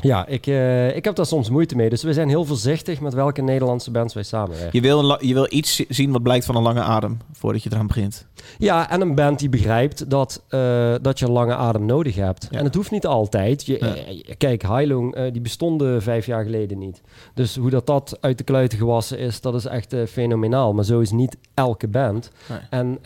ja, 0.00 0.26
ik, 0.26 0.46
eh, 0.46 0.96
ik 0.96 1.04
heb 1.04 1.14
daar 1.14 1.26
soms 1.26 1.50
moeite 1.50 1.76
mee. 1.76 1.88
Dus 1.88 2.02
we 2.02 2.12
zijn 2.12 2.28
heel 2.28 2.44
voorzichtig 2.44 3.00
met 3.00 3.14
welke 3.14 3.42
Nederlandse 3.42 3.90
bands 3.90 4.14
wij 4.14 4.22
samenwerken. 4.22 4.70
Je 4.72 4.80
wil, 4.80 5.24
je 5.26 5.34
wil 5.34 5.46
iets 5.50 5.74
zi- 5.76 5.84
zien 5.88 6.12
wat 6.12 6.22
blijkt 6.22 6.44
van 6.44 6.56
een 6.56 6.62
lange 6.62 6.80
adem 6.80 7.18
voordat 7.32 7.62
je 7.62 7.70
eraan 7.72 7.86
begint. 7.86 8.26
Ja, 8.58 8.90
en 8.90 9.00
een 9.00 9.14
band 9.14 9.38
die 9.38 9.48
begrijpt 9.48 10.10
dat, 10.10 10.42
eh, 10.48 10.94
dat 11.02 11.18
je 11.18 11.24
een 11.26 11.32
lange 11.32 11.54
adem 11.54 11.84
nodig 11.86 12.14
hebt. 12.14 12.48
Ja. 12.50 12.58
En 12.58 12.64
het 12.64 12.74
hoeft 12.74 12.90
niet 12.90 13.06
altijd. 13.06 13.66
Je, 13.66 13.76
Ja. 13.80 13.94
eh, 13.94 14.34
kijk, 14.38 14.62
Heilung, 14.62 15.14
eh, 15.14 15.32
die 15.32 15.40
bestonden 15.40 16.02
vijf 16.02 16.26
jaar 16.26 16.44
geleden 16.44 16.78
niet. 16.78 17.00
Dus 17.34 17.56
hoe 17.56 17.70
dat, 17.70 17.86
dat 17.86 18.18
uit 18.20 18.38
de 18.38 18.44
kluiten 18.44 18.78
gewassen 18.78 19.18
is, 19.18 19.40
dat 19.40 19.54
is 19.54 19.64
echt 19.66 19.94
fenomenaal. 20.08 20.72
Maar 20.74 20.84
zo 20.84 21.00
is 21.00 21.10
niet 21.10 21.36
elke 21.54 21.88
band. 21.88 22.30
Nee. 22.48 22.58
En 22.70 22.98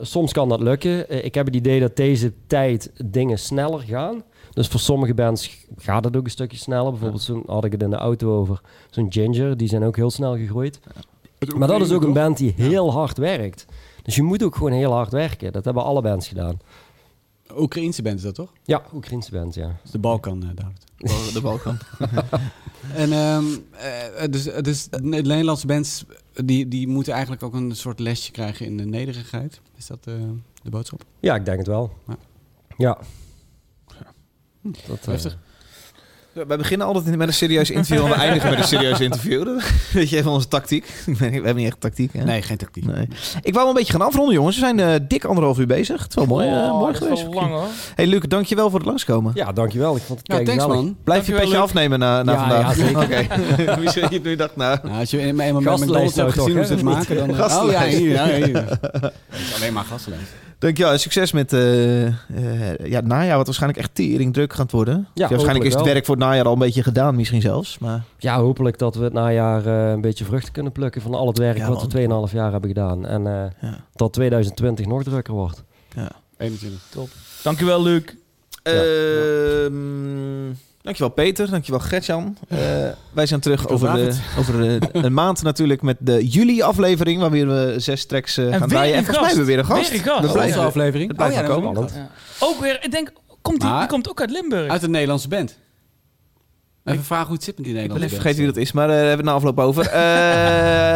soms 0.00 0.32
kan 0.32 0.48
dat 0.48 0.60
lukken. 0.60 1.24
Ik 1.24 1.34
heb 1.34 1.46
het 1.46 1.54
idee 1.56 1.80
dat 1.80 1.96
deze 1.96 2.32
tijd 2.46 2.90
dingen 3.04 3.38
sneller 3.38 3.80
gaan. 3.80 4.22
Dus 4.52 4.68
voor 4.68 4.80
sommige 4.80 5.14
bands 5.14 5.66
gaat 5.76 6.04
het 6.04 6.16
ook 6.16 6.24
een 6.24 6.30
stukje 6.30 6.56
sneller. 6.56 6.90
Bijvoorbeeld, 6.90 7.22
zo'n 7.22 7.42
had 7.46 7.64
ik 7.64 7.72
het 7.72 7.82
in 7.82 7.90
de 7.90 7.96
auto 7.96 8.38
over. 8.38 8.60
Zo'n 8.90 9.12
Ginger, 9.12 9.56
die 9.56 9.68
zijn 9.68 9.82
ook 9.82 9.96
heel 9.96 10.10
snel 10.10 10.36
gegroeid. 10.36 10.80
Maar 11.56 11.68
dat 11.68 11.80
is 11.80 11.92
ook 11.92 12.02
een 12.02 12.12
band 12.12 12.36
die 12.36 12.52
heel 12.56 12.92
hard 12.92 13.18
werkt. 13.18 13.66
Dus 14.02 14.14
je 14.14 14.22
moet 14.22 14.42
ook 14.42 14.56
gewoon 14.56 14.72
heel 14.72 14.92
hard 14.92 15.12
werken. 15.12 15.52
Dat 15.52 15.64
hebben 15.64 15.84
alle 15.84 16.02
bands 16.02 16.28
gedaan. 16.28 16.58
Oekraïense 17.56 18.02
band 18.02 18.16
is 18.16 18.22
dat 18.22 18.34
toch? 18.34 18.52
Ja, 18.64 18.82
Oekraïnse 18.94 19.30
bands, 19.30 19.56
ja. 19.56 19.76
Is 19.84 19.90
de 19.90 19.98
Balkan, 19.98 20.42
eh, 20.42 20.48
David. 20.54 21.34
De 21.34 21.40
Balkan. 21.42 21.78
En 22.94 23.12
ehm, 23.12 23.44
eh, 23.70 24.30
dus, 24.30 24.44
dus 24.44 24.88
de 24.88 25.00
Nederlandse 25.02 25.66
bands 25.66 26.04
die, 26.44 26.68
die 26.68 26.88
moeten 26.88 27.12
eigenlijk 27.12 27.42
ook 27.42 27.54
een 27.54 27.76
soort 27.76 27.98
lesje 27.98 28.32
krijgen 28.32 28.66
in 28.66 28.76
de 28.76 28.84
nederigheid. 28.84 29.60
Is 29.76 29.86
dat 29.86 29.98
eh, 30.04 30.14
de 30.62 30.70
boodschap? 30.70 31.04
Ja, 31.20 31.34
ik 31.34 31.44
denk 31.44 31.58
het 31.58 31.66
wel. 31.66 31.92
Ja. 32.06 32.16
Ja. 32.76 32.98
Dat, 34.62 34.98
eh, 35.00 35.06
Heftig. 35.08 35.36
Wij 36.32 36.56
beginnen 36.56 36.86
altijd 36.86 37.16
met 37.16 37.28
een 37.28 37.34
serieus 37.34 37.70
interview 37.70 38.04
en 38.04 38.08
we 38.10 38.14
eindigen 38.14 38.50
met 38.50 38.58
een 38.58 38.64
serieus 38.64 39.00
interview. 39.00 39.44
Dat 39.44 39.62
Weet 39.92 40.08
je 40.10 40.16
even 40.16 40.30
onze 40.30 40.48
tactiek? 40.48 41.02
We 41.06 41.24
hebben 41.24 41.56
niet 41.56 41.66
echt 41.66 41.80
tactiek. 41.80 42.12
Hè? 42.12 42.24
Nee, 42.24 42.42
geen 42.42 42.56
tactiek. 42.56 42.84
Nee. 42.86 43.08
Ik 43.42 43.52
wou 43.52 43.54
wel 43.54 43.68
een 43.68 43.74
beetje 43.74 43.92
gaan 43.92 44.02
afronden, 44.02 44.34
jongens. 44.34 44.54
We 44.56 44.60
zijn 44.62 44.80
eh, 44.80 44.94
dik 45.08 45.24
anderhalf 45.24 45.58
uur 45.58 45.66
bezig. 45.66 46.00
Het 46.02 46.08
is 46.08 46.14
wel 46.14 46.24
mooi, 46.26 46.48
eh, 46.48 46.54
Oh, 46.54 46.78
mooi 46.80 46.94
geweest. 46.94 47.22
wel 47.22 47.32
lang 47.32 47.50
hoor. 47.50 47.66
Hey 47.94 48.06
Luc, 48.06 48.20
dankjewel 48.28 48.70
voor 48.70 48.78
het 48.78 48.88
langskomen. 48.88 49.32
ja, 49.34 49.52
dankjewel. 49.52 49.96
Ik 49.96 50.02
vond 50.02 50.18
het 50.18 50.28
thanks 50.28 50.50
gezellig. 50.52 50.74
man. 50.74 50.96
Blijf 51.04 51.26
je 51.26 51.32
petje 51.32 51.48
Luc. 51.48 51.58
afnemen 51.58 51.98
na, 51.98 52.22
na 52.22 52.32
Ja, 52.32 52.38
vandaag. 52.38 52.76
ja, 52.76 52.84
zeker. 52.86 53.02
Oké. 53.02 53.80
Wie 53.80 53.90
zei 53.90 54.06
je 54.10 54.20
nu 54.20 54.36
dacht, 54.36 54.56
nou... 54.56 54.78
Nou, 54.82 54.98
als 54.98 55.10
je 55.10 55.18
eenmaal 55.18 55.52
met 55.52 55.62
mijn 55.64 55.80
McDonald's 55.80 56.16
hebt 56.16 56.32
gezien 56.32 56.56
hoe 56.56 56.64
ze 56.64 56.72
het 56.72 56.82
maken, 56.82 57.16
dan... 57.16 57.28
hè? 57.28 57.32
Oh 57.32 57.38
ja, 57.38 57.42
Gastenlijst. 57.48 57.98
hier. 57.98 58.10
Ja, 58.12 58.24
hier. 58.26 58.54
Het 58.56 59.12
is 59.30 59.54
alleen 59.54 59.72
maar 59.72 59.84
gastenlijst. 59.84 60.30
Dankjewel. 60.60 60.92
en 60.92 61.00
Succes 61.00 61.32
met 61.32 61.52
eh, 61.52 62.06
eh, 62.06 62.12
ja, 62.84 62.96
het 62.96 63.06
najaar, 63.06 63.36
wat 63.36 63.46
waarschijnlijk 63.46 63.80
echt 63.80 63.94
tering 63.94 64.32
druk 64.32 64.52
gaat 64.52 64.70
worden. 64.70 65.08
Ja, 65.14 65.28
waarschijnlijk 65.28 65.64
is 65.66 65.72
het 65.74 65.82
wel. 65.84 65.92
werk 65.92 66.04
voor 66.04 66.14
het 66.14 66.24
najaar 66.24 66.44
al 66.44 66.52
een 66.52 66.58
beetje 66.58 66.82
gedaan, 66.82 67.14
misschien 67.16 67.40
zelfs. 67.40 67.78
Maar 67.78 68.02
Ja, 68.18 68.38
hopelijk 68.40 68.78
dat 68.78 68.94
we 68.94 69.04
het 69.04 69.12
najaar 69.12 69.66
eh, 69.66 69.90
een 69.90 70.00
beetje 70.00 70.24
vruchten 70.24 70.52
kunnen 70.52 70.72
plukken 70.72 71.02
van 71.02 71.14
al 71.14 71.26
het 71.26 71.38
werk 71.38 71.56
Ja, 71.56 71.68
wat 71.68 71.92
man. 71.92 72.22
we 72.22 72.26
2,5 72.28 72.32
jaar 72.34 72.50
hebben 72.52 72.70
gedaan. 72.70 73.06
En 73.06 73.26
eh, 73.26 73.50
Ja. 73.70 73.84
dat 73.94 74.12
2020 74.12 74.86
nog 74.86 75.02
drukker 75.02 75.34
wordt. 75.34 75.62
21. 76.36 77.10
Dankjewel, 77.42 77.82
Luc. 77.82 78.02
Ehm, 78.62 80.46
dankjewel 80.82 81.12
Peter, 81.12 81.50
dankjewel 81.50 81.80
Gertjan. 81.80 82.36
Eh 82.48 82.58
wij 83.12 83.26
zijn 83.26 83.40
terug 83.40 83.68
over, 83.68 83.92
de, 83.92 84.16
over 84.38 84.68
eh, 84.68 84.76
een 85.04 85.14
maand 85.14 85.42
natuurlijk 85.42 85.82
met 85.82 85.96
de 86.00 86.26
juli-aflevering, 86.28 87.20
waar 87.20 87.30
we 87.30 87.74
zes 87.76 88.06
tracks 88.06 88.36
eh, 88.36 88.56
gaan 88.56 88.68
draaien. 88.68 88.94
En 88.94 89.04
volgens 89.04 89.18
mij 89.18 89.26
hebben 89.28 89.46
we 89.46 89.50
weer 89.52 89.58
een 89.58 89.64
gast. 89.64 89.90
Weer 89.90 89.98
een 89.98 90.04
gast. 90.04 90.20
We 90.20 90.26
Oh, 90.26 90.32
blijven- 90.32 90.56
Onze 90.56 90.68
aflevering. 90.68 91.08
Het 91.08 91.16
blijft 91.16 91.34
Oh 91.36 91.40
ja, 91.42 91.48
wel 91.48 91.60
dat 91.60 91.72
komen. 91.74 91.84
is 91.88 91.90
ook 91.92 91.96
een 91.96 92.02
Ja. 92.02 92.46
Ook 92.46 92.60
weer, 92.60 92.84
ik 92.84 92.90
denk, 92.90 93.12
komt 93.42 93.60
die, 93.60 93.68
Maar- 93.70 93.78
die 93.80 93.88
komt 93.88 94.08
ook 94.10 94.20
uit 94.20 94.30
Limburg. 94.30 94.70
Uit 94.70 94.82
een 94.82 94.90
Nederlandse 94.90 95.28
band. 95.28 95.58
Even 96.84 97.04
vragen 97.04 97.26
hoe 97.26 97.34
het 97.34 97.44
zit 97.44 97.56
met 97.56 97.64
die 97.64 97.74
Ik 97.74 97.80
ben 97.80 97.88
Nederlandse 97.88 98.16
even 98.16 98.22
vergeten 98.22 98.44
wie 98.44 98.54
dat 98.54 98.62
is, 98.62 98.72
maar 98.72 98.86
daar 98.86 98.96
hebben 98.96 99.16
we 99.16 99.22
het 99.22 99.30
na 99.30 99.36
afloop 99.36 99.58
over. 99.58 99.88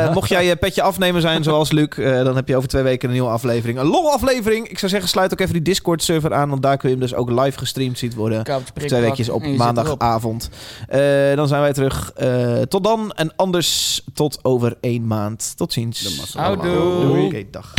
Eh, 0.04 0.14
mocht 0.14 0.28
jij 0.28 0.46
je 0.46 0.56
petje 0.56 0.82
afnemen 0.82 1.20
zijn 1.20 1.42
zoals 1.42 1.70
Luc, 1.70 1.88
eh, 1.88 2.24
dan 2.24 2.36
heb 2.36 2.48
je 2.48 2.56
over 2.56 2.68
twee 2.68 2.82
weken 2.82 3.08
een 3.08 3.14
nieuwe 3.14 3.30
aflevering. 3.30 3.78
Een 3.78 3.86
lol 3.86 4.10
aflevering. 4.10 4.68
Ik 4.68 4.78
zou 4.78 4.90
zeggen, 4.90 5.08
sluit 5.08 5.32
ook 5.32 5.40
even 5.40 5.52
die 5.52 5.62
Discord-server 5.62 6.34
aan, 6.34 6.48
want 6.48 6.62
daar 6.62 6.76
kun 6.76 6.88
je 6.88 6.94
hem 6.94 7.04
dus 7.04 7.14
ook 7.14 7.30
live 7.30 7.58
gestreamd 7.58 7.98
zien 7.98 8.12
worden. 8.16 8.62
Twee 8.86 9.00
weekjes 9.00 9.28
op 9.28 9.46
maandagavond. 9.46 10.50
Eh, 10.88 11.00
dan 11.34 11.48
zijn 11.48 11.60
wij 11.60 11.72
terug. 11.72 12.12
Eh, 12.12 12.60
tot 12.60 12.84
dan 12.84 13.12
en 13.12 13.36
anders 13.36 14.04
tot 14.14 14.38
over 14.42 14.76
één 14.80 15.06
maand. 15.06 15.52
Tot 15.56 15.72
ziens. 15.72 16.00
De 16.00 16.14
massa. 16.18 16.42
Houdoe. 16.42 17.00
Doei. 17.00 17.26
Oké, 17.26 17.44
dag. 17.50 17.74